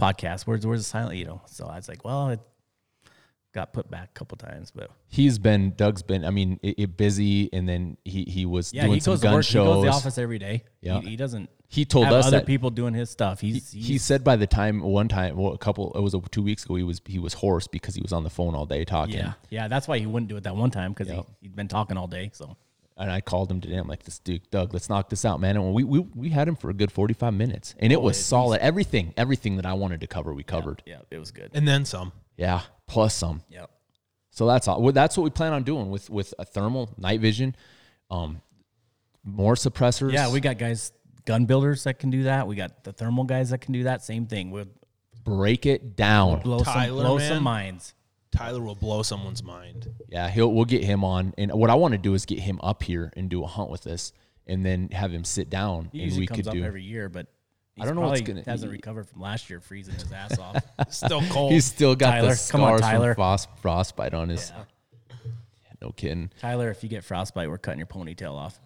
podcast? 0.00 0.42
Where's 0.46 0.66
where's 0.66 0.80
the 0.80 0.84
silent 0.84 1.16
you 1.18 1.26
know? 1.26 1.42
So 1.46 1.66
I 1.66 1.76
was 1.76 1.88
like, 1.88 2.04
well, 2.04 2.30
it 2.30 2.40
got 3.54 3.72
put 3.72 3.90
back 3.90 4.10
a 4.10 4.18
couple 4.18 4.36
times, 4.36 4.70
but 4.70 4.90
He's 5.08 5.38
been 5.38 5.72
Doug's 5.76 6.02
been. 6.02 6.24
I 6.24 6.30
mean, 6.30 6.58
it, 6.62 6.74
it 6.78 6.96
busy, 6.96 7.48
and 7.52 7.68
then 7.68 7.96
he 8.04 8.24
he 8.24 8.44
was 8.44 8.74
yeah, 8.74 8.82
doing 8.82 8.94
he 8.94 9.00
some 9.00 9.12
goes 9.12 9.20
to 9.20 9.24
gun 9.24 9.34
work. 9.34 9.44
shows. 9.44 9.52
He 9.52 9.72
goes 9.72 9.84
to 9.84 9.90
the 9.90 9.96
office 9.96 10.18
every 10.18 10.38
day. 10.38 10.64
Yeah. 10.80 11.00
he, 11.00 11.10
he 11.10 11.16
doesn't. 11.16 11.48
He 11.68 11.84
told 11.84 12.04
have 12.04 12.14
us 12.14 12.26
other 12.26 12.38
that 12.38 12.46
people 12.46 12.70
doing 12.70 12.94
his 12.94 13.10
stuff. 13.10 13.40
He's, 13.40 13.72
he 13.72 13.80
he's 13.80 14.02
said 14.04 14.22
by 14.22 14.36
the 14.36 14.46
time 14.46 14.80
one 14.80 15.08
time, 15.08 15.36
well, 15.36 15.52
a 15.52 15.58
couple, 15.58 15.92
it 15.94 16.00
was 16.00 16.14
a, 16.14 16.20
two 16.20 16.42
weeks 16.42 16.64
ago. 16.64 16.76
He 16.76 16.82
was 16.84 17.00
he 17.06 17.18
was 17.18 17.34
hoarse 17.34 17.66
because 17.66 17.94
he 17.94 18.02
was 18.02 18.12
on 18.12 18.22
the 18.22 18.30
phone 18.30 18.54
all 18.54 18.66
day 18.66 18.84
talking. 18.84 19.14
yeah, 19.16 19.32
yeah. 19.50 19.66
That's 19.68 19.88
why 19.88 19.98
he 19.98 20.06
wouldn't 20.06 20.28
do 20.28 20.36
it 20.36 20.44
that 20.44 20.54
one 20.54 20.70
time 20.70 20.92
because 20.92 21.08
Yeah. 21.08 21.22
he 21.40 21.48
he'd 21.48 21.56
been 21.56 21.68
talking 21.68 21.96
all 21.96 22.06
day. 22.06 22.30
So 22.32 22.56
And 22.96 23.10
I 23.10 23.20
called 23.20 23.50
him 23.50 23.60
today. 23.60 23.74
I'm 23.76 23.88
like, 23.88 24.04
this 24.04 24.20
dude, 24.20 24.48
Doug, 24.50 24.72
let's 24.72 24.88
knock 24.88 25.08
this 25.08 25.24
out, 25.24 25.40
man. 25.40 25.56
And 25.56 25.74
we 25.74 25.82
we, 25.82 25.98
we 25.98 26.28
had 26.28 26.46
him 26.46 26.54
for 26.54 26.70
a 26.70 26.74
good 26.74 26.92
45 26.92 27.34
minutes, 27.34 27.74
and 27.80 27.92
it 27.92 27.96
oh, 27.96 28.00
was 28.02 28.24
solid. 28.24 28.60
Everything 28.60 29.12
everything 29.16 29.56
that 29.56 29.66
I 29.66 29.72
wanted 29.72 30.00
to 30.02 30.06
cover, 30.06 30.32
we 30.32 30.44
covered. 30.44 30.82
yeah, 30.86 30.98
it 31.10 31.18
was 31.18 31.30
good. 31.32 31.50
And 31.54 31.66
then 31.66 31.84
some. 31.84 32.12
Yeah, 32.36 32.62
plus 32.86 33.14
some. 33.14 33.42
Yep. 33.48 33.70
So 34.30 34.46
that's 34.46 34.66
all. 34.66 34.82
Well, 34.82 34.92
that's 34.92 35.16
what 35.16 35.24
we 35.24 35.30
plan 35.30 35.52
on 35.52 35.62
doing 35.62 35.90
with 35.90 36.10
with 36.10 36.34
a 36.38 36.44
thermal 36.44 36.90
night 36.98 37.20
vision, 37.20 37.54
um, 38.10 38.40
more 39.22 39.54
suppressors. 39.54 40.12
Yeah, 40.12 40.32
we 40.32 40.40
got 40.40 40.58
guys, 40.58 40.92
gun 41.24 41.46
builders 41.46 41.84
that 41.84 41.98
can 41.98 42.10
do 42.10 42.24
that. 42.24 42.46
We 42.48 42.56
got 42.56 42.82
the 42.84 42.92
thermal 42.92 43.24
guys 43.24 43.50
that 43.50 43.58
can 43.60 43.72
do 43.72 43.84
that. 43.84 44.02
Same 44.02 44.26
thing. 44.26 44.50
We'll 44.50 44.66
break 45.22 45.66
it 45.66 45.96
down. 45.96 46.40
blow 46.40 46.60
Tyler, 46.60 46.86
some 47.02 47.06
blow 47.06 47.18
man. 47.18 47.28
some 47.28 47.42
minds. 47.42 47.94
Tyler 48.32 48.60
will 48.60 48.74
blow 48.74 49.02
someone's 49.04 49.44
mind. 49.44 49.88
Yeah, 50.08 50.28
he'll 50.28 50.52
we'll 50.52 50.64
get 50.64 50.82
him 50.82 51.04
on, 51.04 51.32
and 51.38 51.52
what 51.52 51.70
I 51.70 51.74
want 51.76 51.92
to 51.92 51.98
do 51.98 52.14
is 52.14 52.26
get 52.26 52.40
him 52.40 52.58
up 52.62 52.82
here 52.82 53.12
and 53.16 53.28
do 53.30 53.44
a 53.44 53.46
hunt 53.46 53.70
with 53.70 53.86
us, 53.86 54.12
and 54.48 54.66
then 54.66 54.88
have 54.90 55.12
him 55.12 55.22
sit 55.22 55.48
down, 55.48 55.90
He 55.92 55.98
and 56.00 56.06
usually 56.06 56.22
we 56.22 56.26
comes 56.26 56.38
could 56.38 56.48
up 56.48 56.54
do. 56.54 56.64
every 56.64 56.82
year, 56.82 57.08
but 57.08 57.28
I 57.80 57.84
don't 57.86 57.94
know 57.96 58.02
what's 58.02 58.20
probably 58.20 58.34
gonna- 58.42 58.50
hasn't 58.50 58.70
he- 58.70 58.76
recovered 58.76 59.08
from 59.08 59.20
last 59.20 59.50
year 59.50 59.60
freezing 59.60 59.94
his 59.94 60.10
ass 60.12 60.38
off. 60.38 60.62
Still 60.90 61.22
cold. 61.30 61.52
He's 61.52 61.64
still 61.64 61.96
got 61.96 62.12
Tyler, 62.12 62.34
the 62.34 62.48
come 62.52 62.60
on, 62.62 62.78
scars 62.78 62.80
Tyler. 62.80 63.14
from 63.14 63.16
frost, 63.16 63.48
frostbite 63.62 64.14
on 64.14 64.28
his. 64.28 64.52
Yeah. 64.54 64.64
No 65.82 65.90
kidding. 65.90 66.30
Tyler, 66.40 66.70
if 66.70 66.82
you 66.82 66.88
get 66.88 67.02
frostbite, 67.04 67.48
we're 67.48 67.58
cutting 67.58 67.78
your 67.78 67.86
ponytail 67.88 68.32
off. 68.34 68.58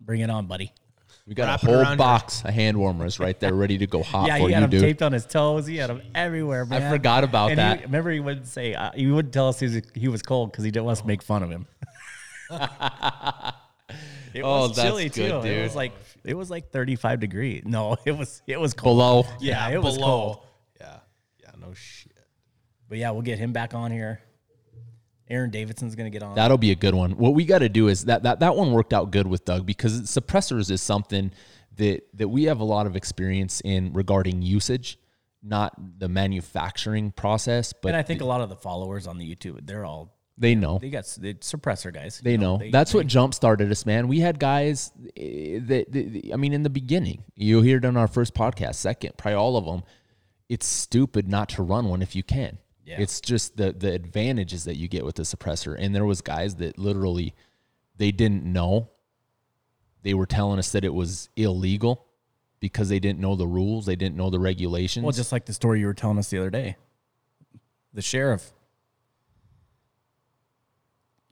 Bring 0.00 0.20
it 0.20 0.30
on, 0.30 0.46
buddy. 0.46 0.72
We 1.26 1.34
got 1.34 1.46
Wrap 1.46 1.62
a 1.62 1.66
it 1.66 1.68
around 1.70 1.78
whole 1.84 1.90
your- 1.92 1.96
box 1.96 2.42
of 2.44 2.50
hand 2.52 2.76
warmers 2.76 3.20
right 3.20 3.38
there, 3.38 3.54
ready 3.54 3.78
to 3.78 3.86
go 3.86 4.02
hot 4.02 4.26
yeah, 4.26 4.38
for 4.38 4.48
he 4.48 4.52
had 4.54 4.58
you, 4.60 4.64
him 4.64 4.70
dude. 4.70 4.80
taped 4.80 5.02
on 5.02 5.12
his 5.12 5.24
toes. 5.24 5.66
He 5.68 5.76
had 5.76 5.90
them 5.90 6.02
everywhere, 6.16 6.66
man. 6.66 6.82
I 6.82 6.90
forgot 6.90 7.22
about 7.22 7.50
And 7.50 7.58
that. 7.60 7.78
He, 7.78 7.84
remember, 7.84 8.10
he 8.10 8.18
wouldn't 8.20 8.48
say 8.48 8.74
uh, 8.74 8.90
he 8.92 9.06
wouldn't 9.06 9.32
tell 9.32 9.48
us 9.48 9.60
he 9.60 9.66
was, 9.66 9.80
he 9.94 10.08
was 10.08 10.22
cold 10.22 10.50
because 10.50 10.64
he 10.64 10.70
didn't 10.72 10.86
want 10.86 10.96
us 10.98 11.02
to 11.02 11.06
make 11.06 11.22
fun 11.22 11.42
of 11.44 11.50
him. 11.50 11.66
it 14.34 14.42
Oh, 14.42 14.68
was 14.68 14.76
that's 14.76 14.88
chilly 14.88 15.08
good, 15.08 15.42
too. 15.42 15.48
It 15.48 15.62
was 15.62 15.76
like 15.76 15.92
it 16.24 16.34
was 16.34 16.50
like 16.50 16.70
thirty 16.70 16.96
five 16.96 17.20
degrees. 17.20 17.62
No, 17.64 17.96
it 18.04 18.12
was 18.12 18.42
it 18.46 18.60
was 18.60 18.74
cold. 18.74 18.96
Below. 18.96 19.26
Yeah, 19.40 19.68
it 19.70 19.82
was 19.82 19.96
below. 19.96 20.06
cold. 20.06 20.46
Yeah. 20.80 20.98
Yeah, 21.42 21.50
no 21.58 21.74
shit. 21.74 22.12
But 22.88 22.98
yeah, 22.98 23.10
we'll 23.10 23.22
get 23.22 23.38
him 23.38 23.52
back 23.52 23.74
on 23.74 23.90
here. 23.90 24.20
Aaron 25.28 25.50
Davidson's 25.50 25.94
gonna 25.94 26.10
get 26.10 26.22
on. 26.22 26.34
That'll 26.34 26.58
be 26.58 26.72
a 26.72 26.76
good 26.76 26.94
one. 26.94 27.12
What 27.12 27.34
we 27.34 27.44
got 27.44 27.60
to 27.60 27.68
do 27.68 27.88
is 27.88 28.04
that 28.04 28.24
that 28.24 28.40
that 28.40 28.54
one 28.54 28.72
worked 28.72 28.92
out 28.92 29.10
good 29.10 29.26
with 29.26 29.44
Doug 29.44 29.64
because 29.64 30.02
suppressors 30.02 30.70
is 30.70 30.82
something 30.82 31.32
that 31.76 32.02
that 32.14 32.28
we 32.28 32.44
have 32.44 32.60
a 32.60 32.64
lot 32.64 32.86
of 32.86 32.96
experience 32.96 33.62
in 33.64 33.92
regarding 33.92 34.42
usage, 34.42 34.98
not 35.42 35.74
the 35.98 36.08
manufacturing 36.08 37.12
process, 37.12 37.72
but 37.72 37.88
and 37.88 37.96
I 37.96 38.02
think 38.02 38.20
a 38.20 38.26
lot 38.26 38.42
of 38.42 38.48
the 38.48 38.56
followers 38.56 39.06
on 39.06 39.18
the 39.18 39.34
YouTube, 39.34 39.66
they're 39.66 39.84
all 39.84 40.14
they 40.38 40.54
know. 40.54 40.78
they 40.78 40.90
got 40.90 41.04
they 41.20 41.34
suppressor 41.34 41.92
guys. 41.92 42.20
They 42.22 42.32
you 42.32 42.38
know. 42.38 42.58
They- 42.58 42.70
That's 42.70 42.92
they- 42.92 42.98
what 42.98 43.06
jump 43.06 43.34
started 43.34 43.70
us, 43.70 43.84
man. 43.86 44.08
We 44.08 44.20
had 44.20 44.38
guys 44.38 44.90
eh, 45.16 45.58
that, 45.62 45.92
that- 45.92 46.30
I 46.32 46.36
mean, 46.36 46.52
in 46.52 46.62
the 46.62 46.70
beginning, 46.70 47.24
you 47.36 47.60
hear 47.62 47.78
it 47.78 47.84
on 47.84 47.96
our 47.96 48.08
first 48.08 48.34
podcast, 48.34 48.76
second, 48.76 49.16
probably 49.16 49.36
all 49.36 49.56
of 49.56 49.64
them. 49.66 49.82
It's 50.48 50.66
stupid 50.66 51.28
not 51.28 51.48
to 51.50 51.62
run 51.62 51.88
one 51.88 52.02
if 52.02 52.14
you 52.16 52.22
can. 52.22 52.58
Yeah. 52.84 53.00
It's 53.00 53.20
just 53.20 53.56
the 53.56 53.72
the 53.72 53.92
advantages 53.92 54.64
that 54.64 54.76
you 54.76 54.88
get 54.88 55.04
with 55.04 55.14
the 55.16 55.22
suppressor. 55.22 55.76
And 55.78 55.94
there 55.94 56.04
was 56.04 56.20
guys 56.20 56.56
that 56.56 56.78
literally 56.78 57.34
they 57.96 58.10
didn't 58.10 58.44
know. 58.44 58.90
They 60.02 60.14
were 60.14 60.26
telling 60.26 60.58
us 60.58 60.72
that 60.72 60.84
it 60.84 60.92
was 60.92 61.28
illegal 61.36 62.06
because 62.58 62.88
they 62.88 62.98
didn't 62.98 63.20
know 63.20 63.36
the 63.36 63.46
rules, 63.46 63.86
they 63.86 63.96
didn't 63.96 64.16
know 64.16 64.30
the 64.30 64.40
regulations. 64.40 65.04
Well, 65.04 65.12
just 65.12 65.30
like 65.32 65.46
the 65.46 65.52
story 65.52 65.78
you 65.80 65.86
were 65.86 65.94
telling 65.94 66.18
us 66.18 66.30
the 66.30 66.38
other 66.38 66.50
day. 66.50 66.76
The 67.94 68.02
sheriff. 68.02 68.52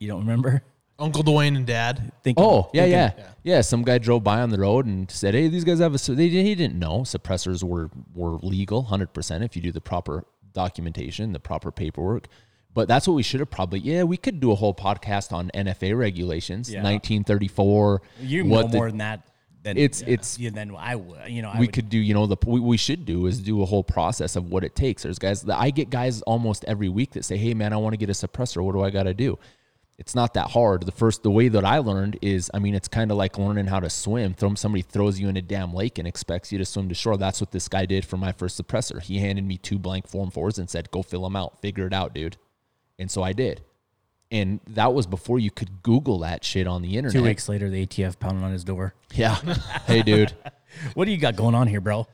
You 0.01 0.09
don't 0.09 0.21
remember? 0.21 0.63
Uncle 0.99 1.23
Dwayne 1.23 1.57
and 1.57 1.67
Dad. 1.67 2.11
Thinking, 2.25 2.43
Oh 2.45 2.71
yeah, 2.75 2.83
thinking- 2.83 3.25
yeah, 3.25 3.31
yeah, 3.45 3.61
Some 3.61 3.83
guy 3.83 3.99
drove 3.99 4.25
by 4.25 4.41
on 4.41 4.51
the 4.51 4.59
road 4.59 4.87
and 4.87 5.11
said, 5.11 5.35
"Hey, 5.35 5.49
these 5.49 5.65
guys 5.65 5.79
have 5.79 5.95
a." 5.95 5.99
su-" 5.99 6.15
They 6.15 6.29
he 6.29 6.55
didn't 6.55 6.79
know 6.79 7.01
suppressors 7.01 7.63
were 7.63 7.91
were 8.15 8.33
legal, 8.43 8.83
hundred 8.83 9.13
percent, 9.15 9.45
if 9.45 9.55
you 9.55 9.63
do 9.63 9.73
the 9.73 9.81
proper 9.81 10.25
documentation, 10.53 11.33
the 11.33 11.39
proper 11.41 11.71
paperwork. 11.71 12.27
But 12.73 12.87
that's 12.89 13.07
what 13.09 13.15
we 13.15 13.23
should 13.23 13.41
have 13.41 13.51
probably. 13.51 13.81
Yeah, 13.81 14.03
we 14.05 14.17
could 14.17 14.41
do 14.41 14.53
a 14.53 14.55
whole 14.55 14.75
podcast 14.75 15.33
on 15.33 15.51
NFA 15.55 15.97
regulations, 15.97 16.71
Yeah. 16.71 16.83
nineteen 16.83 17.25
thirty 17.25 17.49
four. 17.49 18.03
You 18.21 18.45
know 18.45 18.67
more 18.69 18.89
than 18.89 18.99
that. 18.99 19.27
Than, 19.63 19.77
It's- 19.77 20.01
yeah, 20.01 20.09
it's- 20.09 20.39
yeah, 20.39 20.49
than 20.51 20.75
I 20.75 20.97
would. 20.97 21.19
You 21.29 21.43
know, 21.43 21.51
I 21.51 21.61
we 21.61 21.67
would, 21.67 21.75
could 21.75 21.91
do. 21.91 21.99
You 21.99 22.15
know, 22.15 22.27
the 22.27 22.37
we, 22.47 22.61
we 22.61 22.77
should 22.79 23.05
do 23.05 23.27
is 23.27 23.41
do 23.41 23.61
a 23.63 23.67
whole 23.67 23.85
process 23.85 24.35
of 24.37 24.51
what 24.51 24.65
it 24.65 24.75
takes. 24.75 25.03
There's 25.03 25.19
guys 25.19 25.43
that 25.43 25.59
I 25.59 25.69
get 25.71 25.91
guys 25.91 26.23
almost 26.23 26.65
every 26.67 26.89
week 26.89 27.11
that 27.13 27.25
say, 27.27 27.37
"Hey, 27.37 27.53
man, 27.55 27.73
I 27.75 27.77
want 27.77 27.93
to 27.93 27.99
get 27.99 28.09
a 28.09 28.13
suppressor. 28.13 28.63
What 28.63 28.73
do 28.73 28.83
I 28.83 28.89
got 28.91 29.03
to 29.05 29.13
do?" 29.15 29.39
It's 30.01 30.15
not 30.15 30.33
that 30.33 30.51
hard. 30.53 30.87
The 30.87 30.93
first, 30.93 31.23
the 31.23 31.31
way 31.31 31.49
that 31.49 31.63
I 31.63 31.79
learned 31.79 32.19
is, 32.23 32.51
I 32.55 32.59
mean, 32.59 32.75
it's 32.75 32.89
kind 32.89 33.11
of 33.11 33.19
like 33.19 33.37
learning 33.37 33.67
how 33.67 33.81
to 33.81 33.91
swim. 33.91 34.33
Throw 34.33 34.55
somebody 34.55 34.81
throws 34.81 35.21
you 35.21 35.29
in 35.29 35.37
a 35.37 35.43
damn 35.43 35.75
lake 35.75 35.99
and 35.99 36.09
expects 36.09 36.51
you 36.51 36.57
to 36.57 36.65
swim 36.65 36.89
to 36.89 36.95
shore. 36.95 37.19
That's 37.19 37.39
what 37.39 37.51
this 37.51 37.69
guy 37.69 37.85
did 37.85 38.07
for 38.07 38.17
my 38.17 38.33
first 38.33 38.61
suppressor. 38.61 39.03
He 39.03 39.19
handed 39.19 39.45
me 39.45 39.59
two 39.59 39.79
blank 39.79 40.09
form 40.09 40.31
fours 40.31 40.59
and 40.59 40.71
said, 40.71 40.91
"Go 40.91 41.03
fill 41.03 41.23
them 41.25 41.37
out. 41.37 41.61
Figure 41.61 41.87
it 41.87 41.93
out, 41.93 42.15
dude." 42.15 42.39
And 42.99 43.11
so 43.11 43.23
I 43.23 43.35
did. 43.35 43.61
And 44.31 44.61
that 44.69 44.95
was 44.95 45.07
before 45.07 45.39
you 45.39 45.51
could 45.51 45.83
Google 45.83 46.21
that 46.21 46.45
shit 46.45 46.67
on 46.67 46.81
the 46.81 46.97
internet. 46.97 47.13
Two 47.13 47.25
weeks 47.25 47.47
later, 47.47 47.69
the 47.69 47.87
ATF 47.87 48.19
pounded 48.19 48.43
on 48.43 48.53
his 48.53 48.65
door. 48.65 48.95
Yeah. 49.13 49.35
hey, 49.87 50.03
dude. 50.03 50.35
What 50.95 51.07
do 51.07 51.11
you 51.11 51.19
got 51.19 51.35
going 51.35 51.57
on 51.57 51.67
here, 51.67 51.81
bro? 51.81 52.07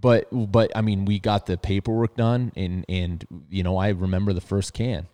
But 0.00 0.26
but 0.32 0.72
I 0.74 0.80
mean, 0.80 1.04
we 1.04 1.20
got 1.20 1.46
the 1.46 1.56
paperwork 1.56 2.16
done, 2.16 2.50
and 2.56 2.84
and 2.88 3.24
you 3.48 3.62
know, 3.62 3.76
I 3.76 3.90
remember 3.90 4.32
the 4.32 4.40
first 4.40 4.74
can. 4.74 5.06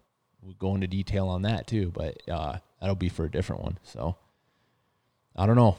We'll 0.46 0.54
go 0.60 0.76
into 0.76 0.86
detail 0.86 1.26
on 1.26 1.42
that 1.42 1.66
too, 1.66 1.90
but 1.92 2.22
uh, 2.30 2.58
that'll 2.80 2.94
be 2.94 3.08
for 3.08 3.24
a 3.24 3.30
different 3.30 3.64
one. 3.64 3.78
So 3.82 4.14
I 5.34 5.44
don't 5.44 5.56
know. 5.56 5.76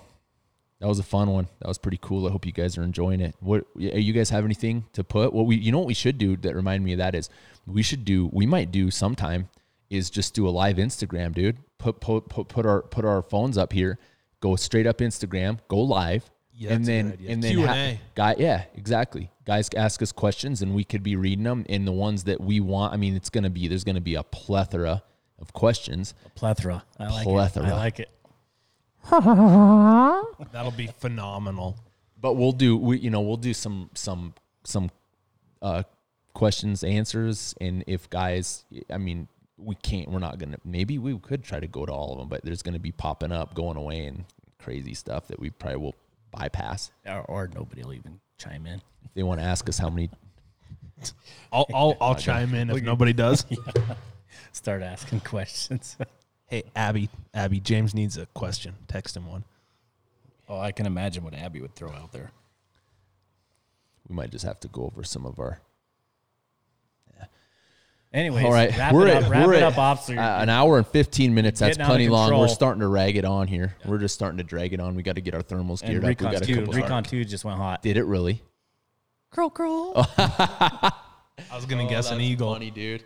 That 0.81 0.87
was 0.87 0.99
a 0.99 1.03
fun 1.03 1.31
one. 1.31 1.47
That 1.59 1.69
was 1.69 1.77
pretty 1.77 1.99
cool. 2.01 2.27
I 2.27 2.31
hope 2.31 2.45
you 2.45 2.51
guys 2.51 2.77
are 2.77 2.83
enjoying 2.83 3.21
it. 3.21 3.33
What 3.39 3.65
you 3.77 4.11
guys 4.11 4.29
have 4.29 4.43
anything 4.43 4.85
to 4.91 5.05
put? 5.05 5.31
What 5.31 5.45
we 5.45 5.55
you 5.55 5.71
know 5.71 5.79
what 5.79 5.87
we 5.87 5.93
should 5.93 6.17
do 6.17 6.35
that 6.37 6.53
remind 6.53 6.83
me 6.83 6.91
of 6.91 6.97
that 6.97 7.15
is 7.15 7.29
we 7.65 7.81
should 7.81 8.03
do 8.03 8.29
we 8.33 8.45
might 8.45 8.69
do 8.69 8.91
sometime 8.91 9.47
is 9.89 10.09
just 10.09 10.33
do 10.33 10.45
a 10.45 10.51
live 10.51 10.75
Instagram, 10.75 11.33
dude. 11.33 11.57
Put 11.77 12.01
put 12.01 12.27
put, 12.27 12.49
put 12.49 12.65
our 12.65 12.81
put 12.81 13.05
our 13.05 13.21
phones 13.21 13.57
up 13.57 13.71
here, 13.71 13.97
go 14.41 14.57
straight 14.57 14.85
up 14.85 14.97
Instagram, 14.97 15.59
go 15.69 15.77
live, 15.77 16.29
Yeah, 16.59 16.73
and 16.73 16.83
then 16.85 17.09
good 17.11 17.19
idea. 17.19 17.31
and 17.33 17.43
then 17.43 17.51
Q&A. 17.53 18.01
guy 18.15 18.35
yeah 18.39 18.63
exactly 18.75 19.29
guys 19.45 19.69
ask 19.75 20.01
us 20.01 20.11
questions 20.11 20.61
and 20.63 20.73
we 20.73 20.83
could 20.83 21.03
be 21.03 21.15
reading 21.15 21.43
them 21.43 21.65
and 21.69 21.87
the 21.87 21.91
ones 21.91 22.23
that 22.23 22.41
we 22.41 22.59
want 22.59 22.93
i 22.93 22.97
mean 22.97 23.15
it's 23.15 23.29
gonna 23.29 23.49
be 23.51 23.67
there's 23.67 23.83
gonna 23.83 24.01
be 24.01 24.15
a 24.15 24.23
plethora 24.23 25.03
of 25.39 25.53
questions 25.53 26.15
A 26.25 26.29
plethora. 26.29 26.83
I 26.99 27.09
like 27.09 27.23
Plethora. 27.25 27.65
it. 27.67 27.69
I 27.69 27.75
like 27.75 27.99
it. 27.99 28.09
That'll 30.51 30.71
be 30.75 30.87
phenomenal. 30.87 31.77
but 32.19 32.33
we'll 32.33 32.51
do 32.51 32.75
we 32.77 32.97
you 32.99 33.09
know 33.09 33.21
we'll 33.21 33.37
do 33.37 33.53
some 33.53 33.89
some 33.93 34.33
some 34.63 34.89
uh 35.61 35.83
questions 36.33 36.83
answers 36.83 37.53
and 37.61 37.83
if 37.87 38.09
guys 38.09 38.65
i 38.91 38.97
mean 38.97 39.27
we 39.57 39.75
can't 39.75 40.09
we're 40.09 40.19
not 40.19 40.37
gonna 40.37 40.57
maybe 40.65 40.97
we 40.97 41.17
could 41.19 41.43
try 41.43 41.59
to 41.59 41.67
go 41.67 41.85
to 41.85 41.91
all 41.91 42.13
of 42.13 42.19
them 42.19 42.27
but 42.29 42.43
there's 42.43 42.61
gonna 42.61 42.79
be 42.79 42.91
popping 42.91 43.31
up 43.31 43.53
going 43.55 43.77
away 43.77 44.05
and 44.05 44.25
crazy 44.59 44.93
stuff 44.93 45.27
that 45.27 45.39
we 45.39 45.49
probably 45.49 45.77
will 45.77 45.95
bypass 46.37 46.91
Or, 47.05 47.21
or 47.21 47.49
nobody 47.53 47.83
will 47.83 47.93
even 47.93 48.19
chime 48.37 48.65
in. 48.65 48.81
if 49.03 49.13
they 49.15 49.23
want 49.23 49.39
to 49.39 49.45
ask 49.45 49.67
us 49.69 49.77
how 49.77 49.89
many 49.89 50.09
I'll 51.51 51.65
I'll, 51.73 51.97
I'll 52.01 52.15
chime 52.15 52.53
in 52.55 52.69
if 52.69 52.81
nobody 52.83 53.13
does. 53.13 53.45
Start 54.51 54.81
asking 54.81 55.21
questions. 55.21 55.97
Hey, 56.49 56.63
Abby, 56.77 57.09
Abby, 57.33 57.59
James 57.59 57.93
needs 57.93 58.17
a 58.17 58.25
question. 58.27 58.73
Text 58.87 59.17
him 59.17 59.27
one. 59.27 59.43
oh, 60.47 60.57
I 60.57 60.71
can 60.71 60.85
imagine 60.85 61.25
what 61.25 61.33
Abby 61.33 61.59
would 61.59 61.75
throw 61.75 61.91
out 61.91 62.13
there. 62.13 62.31
we 64.07 64.15
might 64.15 64.29
just 64.31 64.45
have 64.45 64.57
to 64.61 64.69
go 64.69 64.83
over 64.85 65.03
some 65.03 65.25
of 65.25 65.39
our 65.41 65.59
Anyways, 68.17 68.45
All 68.45 68.51
right, 68.51 68.75
wrap 68.75 68.93
we're 68.93 69.05
it 69.05 69.15
at, 69.15 69.23
up. 69.25 69.29
Wrap 69.29 69.45
we're 69.45 69.53
it 69.53 69.57
at, 69.61 69.73
up, 69.73 69.77
officer. 69.77 70.17
uh, 70.17 70.41
an 70.41 70.49
hour 70.49 70.79
and 70.79 70.87
fifteen 70.87 71.35
minutes. 71.35 71.59
That's 71.59 71.77
Getting 71.77 71.87
plenty 71.87 72.09
long. 72.09 72.35
We're 72.35 72.47
starting 72.47 72.79
to 72.79 72.87
rag 72.87 73.15
it 73.15 73.25
on 73.25 73.47
here. 73.47 73.75
We're 73.85 73.99
just 73.99 74.15
starting 74.15 74.39
to 74.39 74.43
drag 74.43 74.73
it 74.73 74.79
on. 74.79 74.95
We 74.95 75.03
got 75.03 75.15
to 75.15 75.21
get 75.21 75.35
our 75.35 75.43
thermals 75.43 75.83
and 75.83 75.91
geared 75.91 76.03
up. 76.03 76.07
We 76.07 76.09
Recon 76.09 76.31
got 76.31 76.43
2, 76.43 76.55
couple. 76.55 76.73
Recon 76.73 77.03
2 77.03 77.25
just 77.25 77.45
went 77.45 77.57
hot. 77.57 77.83
Did 77.83 77.95
it 77.95 78.05
really? 78.05 78.41
Curl, 79.29 79.51
curl. 79.51 79.91
I 80.17 80.91
was 81.53 81.67
gonna 81.67 81.87
guess 81.87 82.09
an 82.09 82.19
eagle. 82.19 82.53
Funny, 82.53 82.71
dude. 82.71 83.03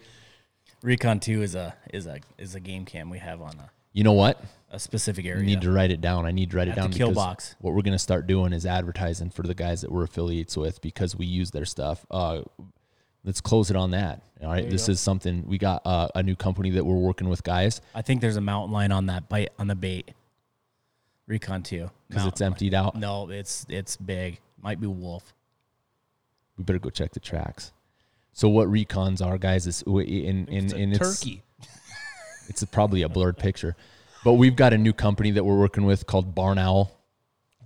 Recon 0.82 1.20
2 1.20 1.42
is 1.42 1.56
a 1.56 1.76
is 1.94 2.08
a 2.08 2.22
is 2.38 2.56
a 2.56 2.62
game 2.62 2.86
cam 2.86 3.10
we 3.10 3.18
have 3.20 3.42
on 3.42 3.52
a, 3.60 3.70
You 3.92 4.06
know 4.06 4.14
what? 4.14 4.42
a 4.74 4.80
specific 4.80 5.26
I 5.26 5.30
area. 5.30 5.44
need 5.44 5.60
to 5.60 5.72
write 5.72 5.92
it 5.92 6.00
down. 6.00 6.26
I 6.26 6.32
need 6.32 6.52
to 6.52 6.56
write 6.58 6.70
it 6.70 6.72
At 6.72 6.76
the 6.76 6.82
down 6.84 6.92
kill 6.94 7.12
box. 7.12 7.56
what 7.60 7.74
we're 7.74 7.82
gonna 7.82 8.00
start 8.00 8.28
doing 8.28 8.54
is 8.54 8.66
advertising 8.66 9.30
for 9.30 9.44
the 9.44 9.54
guys 9.56 9.82
that 9.82 9.92
we're 9.92 10.06
affiliates 10.06 10.56
with 10.56 10.80
because 10.80 11.18
we 11.18 11.26
use 11.26 11.52
their 11.52 11.66
stuff. 11.66 12.06
Uh, 12.10 12.44
let's 13.23 13.41
close 13.41 13.69
it 13.69 13.76
on 13.76 13.91
that. 13.91 14.22
All 14.41 14.49
right, 14.49 14.68
this 14.68 14.89
is 14.89 14.99
something 14.99 15.43
we 15.48 15.57
got 15.60 15.81
uh, 15.85 16.07
a 16.15 16.23
new 16.23 16.35
company 16.35 16.72
that 16.72 16.84
we're 16.84 16.95
working 16.95 17.30
with, 17.30 17.43
guys, 17.43 17.80
I 17.93 18.02
think 18.02 18.22
there's 18.22 18.38
a 18.38 18.41
mountain 18.41 18.72
lion 18.72 18.91
on 18.91 19.06
that 19.06 19.30
bite 19.30 19.49
on 19.60 19.68
the 19.68 19.76
bait. 19.76 20.11
Recon 21.27 21.64
2. 21.64 21.89
because 22.10 22.26
it's 22.26 22.41
emptied 22.41 22.73
out. 22.73 22.95
No, 22.95 23.30
it's 23.30 23.65
it's 23.69 23.95
big. 23.95 24.39
Might 24.61 24.81
be 24.81 24.88
wolf. 24.88 25.34
We 26.57 26.64
better 26.64 26.80
go 26.80 26.89
check 26.89 27.11
the 27.11 27.19
tracks. 27.19 27.72
So 28.34 28.49
what 28.49 28.68
recons 28.68 29.26
are, 29.26 29.38
guys? 29.38 29.68
Is 29.68 29.81
in 29.84 30.48
in 30.48 30.65
It's 30.65 30.73
a 30.73 30.77
in 30.77 30.93
turkey. 30.93 31.43
it's 32.49 32.61
a, 32.64 32.68
probably 32.68 33.03
a 33.03 33.10
blurred 33.10 33.38
picture, 33.38 33.76
but 34.26 34.34
we've 34.34 34.56
got 34.56 34.73
a 34.73 34.77
new 34.77 34.93
company 34.93 35.31
that 35.31 35.43
we're 35.43 35.57
working 35.57 35.85
with 35.85 36.06
called 36.06 36.34
Barn 36.35 36.57
Owl. 36.57 36.91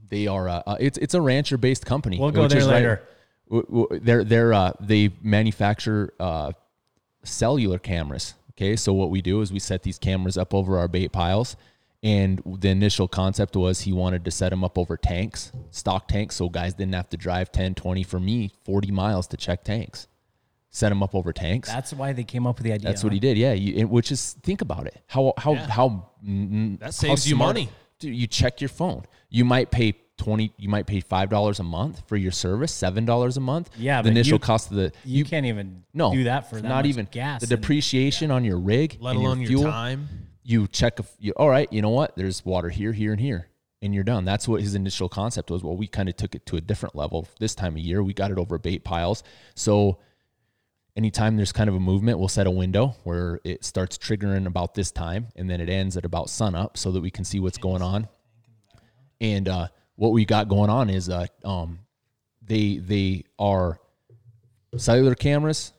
They 0.10 0.28
are 0.28 0.48
uh, 0.48 0.62
uh, 0.68 0.78
it's 0.80 0.98
it's 1.00 1.14
a 1.14 1.22
rancher 1.22 1.58
based 1.58 1.86
company. 1.86 2.20
We'll 2.20 2.32
go 2.32 2.48
there 2.48 2.60
right- 2.62 2.68
later. 2.68 2.96
w- 2.96 3.15
they're 3.50 4.24
they're 4.24 4.54
uh, 4.54 4.74
they 4.80 5.12
manufacture 5.22 6.14
uh, 6.20 6.52
cellular 7.24 7.80
cameras. 7.80 8.36
Okay, 8.52 8.76
so 8.76 8.94
what 8.94 9.10
we 9.10 9.22
do 9.22 9.42
is 9.42 9.52
we 9.52 9.60
set 9.60 9.84
these 9.84 10.00
cameras 10.00 10.38
up 10.38 10.54
over 10.54 10.78
our 10.78 10.88
bait 10.88 11.12
piles, 11.12 11.58
and 12.02 12.42
the 12.46 12.70
initial 12.70 13.08
concept 13.08 13.56
was 13.56 13.82
he 13.82 13.92
wanted 13.92 14.24
to 14.26 14.32
set 14.32 14.50
them 14.50 14.64
up 14.64 14.78
over 14.78 14.96
tanks, 14.96 15.52
stock 15.72 16.08
tanks, 16.08 16.36
so 16.36 16.48
guys 16.48 16.74
didn't 16.74 16.94
have 16.94 17.10
to 17.10 17.18
drive 17.18 17.52
10, 17.52 17.76
20, 17.76 18.04
for 18.04 18.20
me, 18.20 18.52
40 18.64 18.92
miles 18.92 19.28
to 19.28 19.38
check 19.38 19.66
tanks. 19.66 20.08
Set 20.70 20.90
them 20.90 21.04
up 21.04 21.14
over 21.16 21.34
tanks. 21.34 21.68
That's 21.70 21.94
why 21.94 22.14
they 22.14 22.24
came 22.24 22.48
up 22.48 22.58
with 22.58 22.66
the 22.66 22.74
idea. 22.74 22.90
That's 22.90 23.04
what 23.04 23.12
he 23.14 23.20
did. 23.20 23.38
Yeah, 23.38 23.54
you, 23.54 23.80
and- 23.82 23.90
which 23.90 24.12
is 24.12 24.34
think 24.44 24.62
about 24.62 24.88
it. 24.88 25.02
How 25.08 25.34
how 25.38 25.56
how 25.56 26.10
mm, 26.26 26.80
That 26.80 26.86
how 26.86 26.92
saves 26.92 27.30
you 27.30 27.36
money. 27.36 27.70
Dude, 28.00 28.16
you 28.16 28.28
check 28.28 28.62
your 28.62 28.70
phone. 28.70 29.04
You 29.30 29.46
might 29.46 29.72
pay 29.72 29.94
twenty. 30.18 30.54
You 30.58 30.70
might 30.70 30.88
pay 30.88 31.00
five 31.00 31.30
dollars 31.30 31.60
a 31.60 31.64
month 31.64 32.04
for 32.08 32.16
your 32.18 32.32
service. 32.32 32.72
Seven 32.74 33.06
dollars 33.06 33.38
a 33.38 33.42
month. 33.42 33.70
Yeah, 33.78 34.02
the 34.02 34.08
but 34.08 34.12
initial 34.12 34.36
you- 34.36 34.40
cost 34.40 34.72
of 34.72 34.78
the 34.78 34.92
You, 35.04 35.24
can't 35.26 35.46
even 35.46 35.84
no 35.94 36.12
do 36.12 36.24
that 36.26 36.50
for 36.50 36.56
that 36.56 36.64
not 36.68 36.76
much 36.78 36.86
even 36.88 37.08
gas. 37.12 37.42
The 37.42 37.54
and- 37.54 37.62
depreciation 37.62 38.32
on 38.32 38.44
your 38.46 38.58
rig, 38.58 38.98
Let 39.00 39.12
and 39.16 39.20
alone 39.20 39.40
your, 39.42 39.48
fuel, 39.48 39.64
time. 39.64 40.08
You 40.44 40.68
check. 40.68 41.00
A, 41.00 41.04
f- 41.04 41.16
you, 41.20 41.34
all 41.34 41.50
right, 41.50 41.72
you 41.72 41.82
know 41.82 41.90
what? 41.90 42.16
There's 42.16 42.44
water 42.46 42.70
here, 42.70 42.94
here, 42.94 43.12
and 43.12 43.20
here, 43.20 43.48
and 43.82 43.94
you're 43.96 44.04
done. 44.04 44.26
That's 44.26 44.48
what 44.48 44.62
his 44.62 44.76
initial 44.76 45.10
concept 45.10 45.50
was. 45.52 45.64
Well, 45.64 45.76
we 45.76 45.88
kind 45.88 46.08
of 46.10 46.16
took 46.16 46.36
it 46.36 46.46
to 46.48 46.56
a 46.58 46.62
different 46.62 46.96
level 46.96 47.28
this 47.40 47.56
time 47.56 47.74
of 47.74 47.80
year. 47.80 48.04
We 48.04 48.14
got 48.14 48.32
it 48.32 48.38
over 48.38 48.58
bait 48.58 48.84
piles, 48.84 49.24
so 49.56 50.00
anytime 50.98 51.36
there's 51.36 51.52
kind 51.52 51.68
of 51.70 51.76
a 51.76 51.80
movement, 51.80 52.20
we'll 52.20 52.30
set 52.30 52.48
a 52.48 52.52
window 52.52 52.96
where 53.04 53.42
it 53.44 53.66
starts 53.66 53.98
triggering 53.98 54.46
about 54.48 54.76
this 54.76 54.92
time 54.92 55.28
and 55.36 55.50
then 55.50 55.60
it 55.60 55.68
ends 55.68 55.98
at 55.98 56.06
about 56.06 56.30
sunup 56.30 56.78
so 56.78 56.90
that 56.92 57.02
we 57.02 57.12
can 57.12 57.26
see 57.26 57.38
what's 57.38 57.58
going 57.58 57.82
on. 57.82 58.08
And 59.20 59.50
uh, 59.50 59.68
what 59.96 60.12
we 60.12 60.26
got 60.26 60.48
going 60.50 60.70
on 60.70 60.90
is 60.90 61.10
uh, 61.10 61.26
um, 61.44 61.80
they 62.42 62.78
they 62.78 63.24
are 63.40 63.80
cellular 64.78 65.16
cameras. 65.16 65.74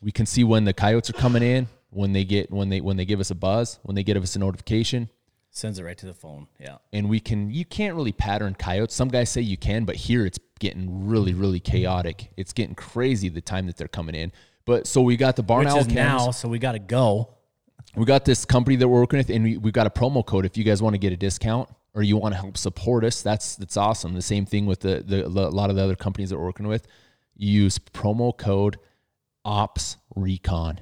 We 0.00 0.12
can 0.12 0.26
see 0.26 0.44
when 0.44 0.64
the 0.64 0.72
coyotes 0.72 1.10
are 1.10 1.14
coming 1.14 1.42
in, 1.42 1.68
when 1.90 2.12
they 2.12 2.24
get 2.24 2.50
when 2.50 2.68
they 2.68 2.80
when 2.80 2.96
they 2.96 3.04
give 3.04 3.20
us 3.20 3.30
a 3.30 3.34
buzz, 3.34 3.78
when 3.82 3.94
they 3.94 4.02
give 4.02 4.22
us 4.22 4.36
a 4.36 4.38
notification 4.38 5.08
sends 5.56 5.78
it 5.78 5.84
right 5.84 5.96
to 5.96 6.04
the 6.04 6.12
phone. 6.12 6.46
Yeah. 6.60 6.76
and 6.92 7.08
we 7.08 7.18
can 7.18 7.50
you 7.50 7.64
can't 7.64 7.94
really 7.94 8.12
pattern 8.12 8.54
coyotes 8.54 8.94
some 8.94 9.08
guys 9.08 9.30
say 9.30 9.40
you 9.40 9.56
can 9.56 9.84
but 9.84 9.96
here 9.96 10.26
it's 10.26 10.38
getting 10.58 11.08
really 11.08 11.32
really 11.32 11.60
chaotic 11.60 12.30
it's 12.36 12.52
getting 12.52 12.74
crazy 12.74 13.30
the 13.30 13.40
time 13.40 13.66
that 13.66 13.76
they're 13.78 13.88
coming 13.88 14.14
in 14.14 14.32
but 14.66 14.86
so 14.86 15.00
we 15.00 15.16
got 15.16 15.34
the 15.34 15.42
barn 15.42 15.64
Which 15.64 15.74
owl 15.74 15.84
now, 15.86 16.30
so 16.30 16.48
we 16.48 16.58
got 16.58 16.72
to 16.72 16.78
go. 16.78 17.36
we 17.94 18.04
got 18.04 18.26
this 18.26 18.44
company 18.44 18.76
that 18.76 18.86
we're 18.86 19.00
working 19.00 19.16
with 19.16 19.30
and 19.30 19.44
we, 19.44 19.56
we've 19.56 19.72
got 19.72 19.86
a 19.86 19.90
promo 19.90 20.24
code 20.24 20.44
if 20.44 20.58
you 20.58 20.64
guys 20.64 20.82
want 20.82 20.92
to 20.92 20.98
get 20.98 21.14
a 21.14 21.16
discount 21.16 21.70
or 21.96 22.02
you 22.02 22.16
want 22.16 22.34
to 22.34 22.40
help 22.40 22.56
support 22.56 23.02
us 23.04 23.22
that's 23.22 23.56
that's 23.56 23.76
awesome. 23.76 24.14
The 24.14 24.22
same 24.22 24.46
thing 24.46 24.66
with 24.66 24.80
the, 24.80 25.02
the, 25.04 25.28
the 25.28 25.48
a 25.48 25.48
lot 25.48 25.70
of 25.70 25.76
the 25.76 25.82
other 25.82 25.96
companies 25.96 26.30
that 26.30 26.38
we're 26.38 26.44
working 26.44 26.68
with. 26.68 26.86
Use 27.34 27.78
promo 27.78 28.36
code 28.36 28.76
ops 29.44 29.96
recon 30.14 30.80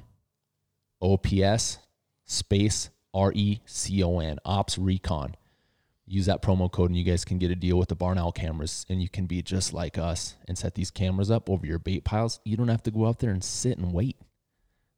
ops 1.01 1.77
space 2.25 2.89
r-e-c-o-n 3.13 4.39
ops 4.43 4.77
recon 4.77 5.35
use 6.07 6.25
that 6.25 6.41
promo 6.41 6.71
code 6.71 6.89
and 6.89 6.97
you 6.97 7.03
guys 7.03 7.25
can 7.25 7.37
get 7.37 7.51
a 7.51 7.55
deal 7.55 7.77
with 7.77 7.89
the 7.89 7.95
barn 7.95 8.17
owl 8.17 8.31
cameras 8.31 8.85
and 8.89 9.01
you 9.01 9.09
can 9.09 9.25
be 9.25 9.41
just 9.41 9.73
like 9.73 9.97
us 9.97 10.35
and 10.47 10.57
set 10.57 10.75
these 10.75 10.91
cameras 10.91 11.31
up 11.31 11.49
over 11.49 11.65
your 11.65 11.79
bait 11.79 12.03
piles. 12.03 12.39
You 12.45 12.57
don't 12.57 12.67
have 12.67 12.83
to 12.83 12.91
go 12.91 13.07
out 13.07 13.19
there 13.19 13.31
and 13.31 13.43
sit 13.43 13.77
and 13.77 13.91
wait 13.91 14.17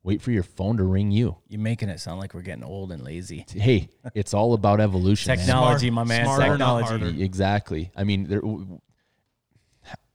wait 0.03 0.21
for 0.21 0.31
your 0.31 0.43
phone 0.43 0.77
to 0.77 0.83
ring 0.83 1.11
you 1.11 1.37
You're 1.47 1.59
making 1.59 1.89
it 1.89 1.99
sound 1.99 2.19
like 2.19 2.33
we're 2.33 2.41
getting 2.41 2.63
old 2.63 2.91
and 2.91 3.03
lazy. 3.03 3.45
hey, 3.49 3.89
it's 4.15 4.33
all 4.33 4.53
about 4.53 4.79
evolution. 4.79 5.29
man. 5.29 5.37
Technology, 5.37 5.89
my 5.89 6.03
man. 6.03 6.25
smarter, 6.25 6.47
Technology. 6.49 6.87
harder. 6.87 7.07
Exactly. 7.23 7.91
I 7.95 8.03
mean, 8.03 8.27
there, 8.27 8.41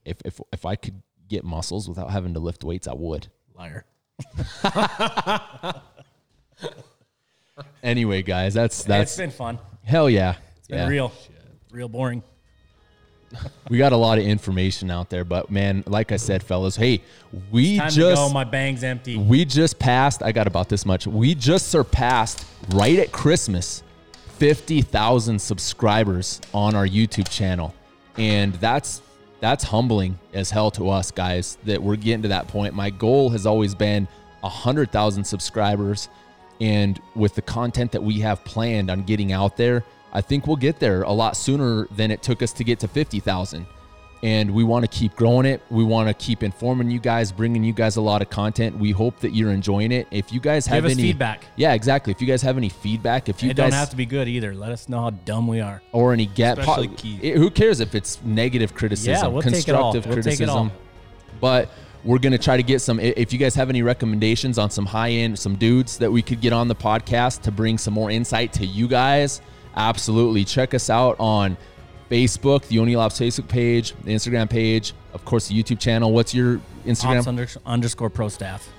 if 0.05 0.17
if 0.25 0.39
if 0.51 0.65
I 0.65 0.75
could 0.75 1.01
get 1.27 1.43
muscles 1.43 1.87
without 1.87 2.11
having 2.11 2.33
to 2.33 2.39
lift 2.39 2.63
weights, 2.63 2.87
I 2.87 2.93
would. 2.93 3.27
Liar. 3.55 3.85
Anyway, 7.83 8.21
guys, 8.21 8.53
that's 8.53 8.79
it's 8.79 8.87
that's 8.87 9.17
been 9.17 9.29
fun. 9.29 9.59
hell 9.83 10.09
yeah. 10.09 10.35
It's 10.57 10.67
been 10.67 10.77
yeah. 10.79 10.87
real, 10.87 11.11
real 11.71 11.89
boring. 11.89 12.23
We 13.69 13.77
got 13.77 13.93
a 13.93 13.97
lot 13.97 14.17
of 14.17 14.25
information 14.25 14.91
out 14.91 15.09
there, 15.09 15.23
but 15.23 15.49
man, 15.49 15.83
like 15.87 16.11
I 16.11 16.17
said, 16.17 16.43
fellas, 16.43 16.75
hey, 16.75 17.01
we 17.51 17.77
Time 17.77 17.89
just 17.89 18.21
to 18.21 18.27
go. 18.27 18.33
My 18.33 18.43
bang's 18.43 18.83
empty. 18.83 19.17
we 19.17 19.45
just 19.45 19.79
passed. 19.79 20.21
I 20.23 20.31
got 20.31 20.47
about 20.47 20.69
this 20.69 20.85
much. 20.85 21.07
We 21.07 21.35
just 21.35 21.69
surpassed 21.69 22.45
right 22.69 22.99
at 22.99 23.11
Christmas 23.11 23.83
50,000 24.37 25.39
subscribers 25.39 26.41
on 26.53 26.75
our 26.75 26.87
YouTube 26.87 27.29
channel. 27.29 27.73
And 28.17 28.53
that's 28.55 29.01
that's 29.39 29.63
humbling 29.65 30.17
as 30.33 30.49
hell 30.49 30.71
to 30.71 30.89
us 30.89 31.11
guys 31.11 31.57
that 31.65 31.81
we're 31.81 31.97
getting 31.97 32.21
to 32.21 32.29
that 32.29 32.47
point. 32.47 32.73
My 32.73 32.89
goal 32.89 33.29
has 33.31 33.45
always 33.45 33.75
been 33.75 34.07
100,000 34.39 35.23
subscribers 35.23 36.07
and 36.61 37.01
with 37.13 37.35
the 37.35 37.41
content 37.41 37.91
that 37.91 38.01
we 38.01 38.19
have 38.19 38.43
planned 38.45 38.89
on 38.89 39.03
getting 39.03 39.33
out 39.33 39.57
there, 39.57 39.83
I 40.13 40.21
think 40.21 40.45
we'll 40.47 40.55
get 40.57 40.79
there 40.79 41.01
a 41.01 41.11
lot 41.11 41.35
sooner 41.35 41.87
than 41.91 42.11
it 42.11 42.21
took 42.21 42.41
us 42.43 42.53
to 42.53 42.63
get 42.63 42.79
to 42.81 42.87
50,000 42.87 43.65
and 44.21 44.51
we 44.51 44.63
want 44.63 44.85
to 44.85 44.87
keep 44.87 45.13
growing 45.17 45.45
it. 45.45 45.61
We 45.69 45.83
want 45.83 46.07
to 46.07 46.13
keep 46.13 46.43
informing 46.43 46.89
you 46.89 46.99
guys, 46.99 47.29
bringing 47.33 47.61
you 47.61 47.73
guys 47.73 47.97
a 47.97 48.01
lot 48.01 48.21
of 48.21 48.29
content. 48.29 48.77
We 48.77 48.91
hope 48.91 49.19
that 49.19 49.31
you're 49.35 49.51
enjoying 49.51 49.91
it. 49.91 50.07
If 50.11 50.31
you 50.31 50.39
guys 50.39 50.65
have 50.67 50.83
Give 50.83 50.85
us 50.85 50.97
any 50.97 51.01
feedback. 51.01 51.43
yeah, 51.57 51.73
exactly. 51.73 52.11
If 52.11 52.21
you 52.21 52.27
guys 52.27 52.41
have 52.43 52.55
any 52.55 52.69
feedback, 52.69 53.27
if 53.27 53.43
you 53.43 53.49
It 53.49 53.57
guys 53.57 53.71
don't 53.71 53.77
have 53.79 53.89
to 53.89 53.97
be 53.97 54.05
good 54.05 54.29
either. 54.29 54.53
Let 54.55 54.71
us 54.71 54.87
know 54.87 55.01
how 55.01 55.09
dumb 55.09 55.45
we 55.47 55.59
are. 55.59 55.81
or 55.91 56.13
any 56.13 56.27
get, 56.27 56.57
Especially 56.57 56.87
po- 56.87 56.95
it- 57.27 57.31
eh, 57.33 57.37
who 57.37 57.49
cares 57.49 57.81
if 57.81 57.95
it's 57.95 58.23
negative 58.23 58.73
criticism, 58.73 59.13
Yeah, 59.13 59.27
we'll 59.27 59.41
take 59.41 59.67
it 59.67 59.75
all. 59.75 59.91
constructive 59.91 60.05
We'll 60.05 60.23
take 60.23 60.33
it 60.35 60.37
criticism. 60.37 60.57
all. 60.57 60.71
But 61.41 61.69
we're 62.05 62.19
gonna 62.19 62.37
try 62.37 62.55
to 62.55 62.63
get 62.63 62.79
some. 62.79 63.01
If 63.01 63.33
you 63.33 63.39
guys 63.39 63.55
have 63.55 63.69
any 63.69 63.81
recommendations 63.81 64.57
on 64.57 64.69
some 64.69 64.85
high 64.85 65.09
end, 65.11 65.37
some 65.37 65.55
dudes 65.55 65.97
that 65.97 66.11
we 66.11 66.21
could 66.21 66.39
get 66.39 66.53
on 66.53 66.69
the 66.69 66.75
podcast 66.75 67.41
to 67.41 67.51
bring 67.51 67.77
some 67.77 67.93
more 67.93 68.09
insight 68.09 68.53
to 68.53 68.65
you 68.65 68.87
guys, 68.87 69.41
absolutely 69.75 70.45
check 70.45 70.73
us 70.73 70.89
out 70.89 71.15
on 71.19 71.57
Facebook, 72.09 72.67
the 72.67 72.79
O'Neill 72.79 72.99
Ops 72.99 73.19
Facebook 73.19 73.47
page, 73.47 73.93
the 74.03 74.13
Instagram 74.13 74.49
page, 74.49 74.93
of 75.13 75.25
course, 75.25 75.47
the 75.47 75.61
YouTube 75.61 75.79
channel. 75.79 76.11
What's 76.11 76.33
your 76.33 76.59
Instagram? 76.85 77.19
Ops 77.19 77.27
under, 77.27 77.47
underscore 77.65 78.09
pro 78.09 78.29
staff. 78.29 78.69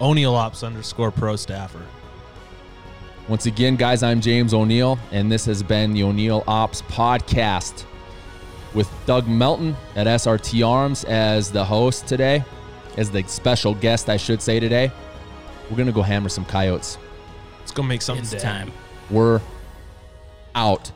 O'Neill 0.00 0.34
Ops 0.34 0.62
underscore 0.62 1.10
pro 1.10 1.36
staffer. 1.36 1.82
Once 3.28 3.46
again, 3.46 3.76
guys, 3.76 4.02
I'm 4.02 4.20
James 4.20 4.52
O'Neill, 4.52 4.98
and 5.12 5.30
this 5.30 5.44
has 5.46 5.62
been 5.62 5.92
the 5.92 6.02
O'Neill 6.02 6.42
Ops 6.46 6.82
Podcast 6.82 7.84
with 8.74 8.90
Doug 9.06 9.28
Melton 9.28 9.76
at 9.94 10.06
SRT 10.06 10.66
Arms 10.66 11.04
as 11.04 11.50
the 11.50 11.64
host 11.64 12.06
today, 12.06 12.44
as 12.96 13.10
the 13.10 13.22
special 13.24 13.74
guest, 13.74 14.08
I 14.08 14.16
should 14.16 14.42
say, 14.42 14.58
today. 14.58 14.90
We're 15.70 15.76
going 15.76 15.86
to 15.86 15.92
go 15.92 16.02
hammer 16.02 16.28
some 16.28 16.44
coyotes. 16.44 16.98
Let's 17.60 17.70
go 17.70 17.82
make 17.82 18.02
something 18.02 18.24
It's 18.24 18.42
time. 18.42 18.72
We're 19.10 19.40
out. 20.54 20.92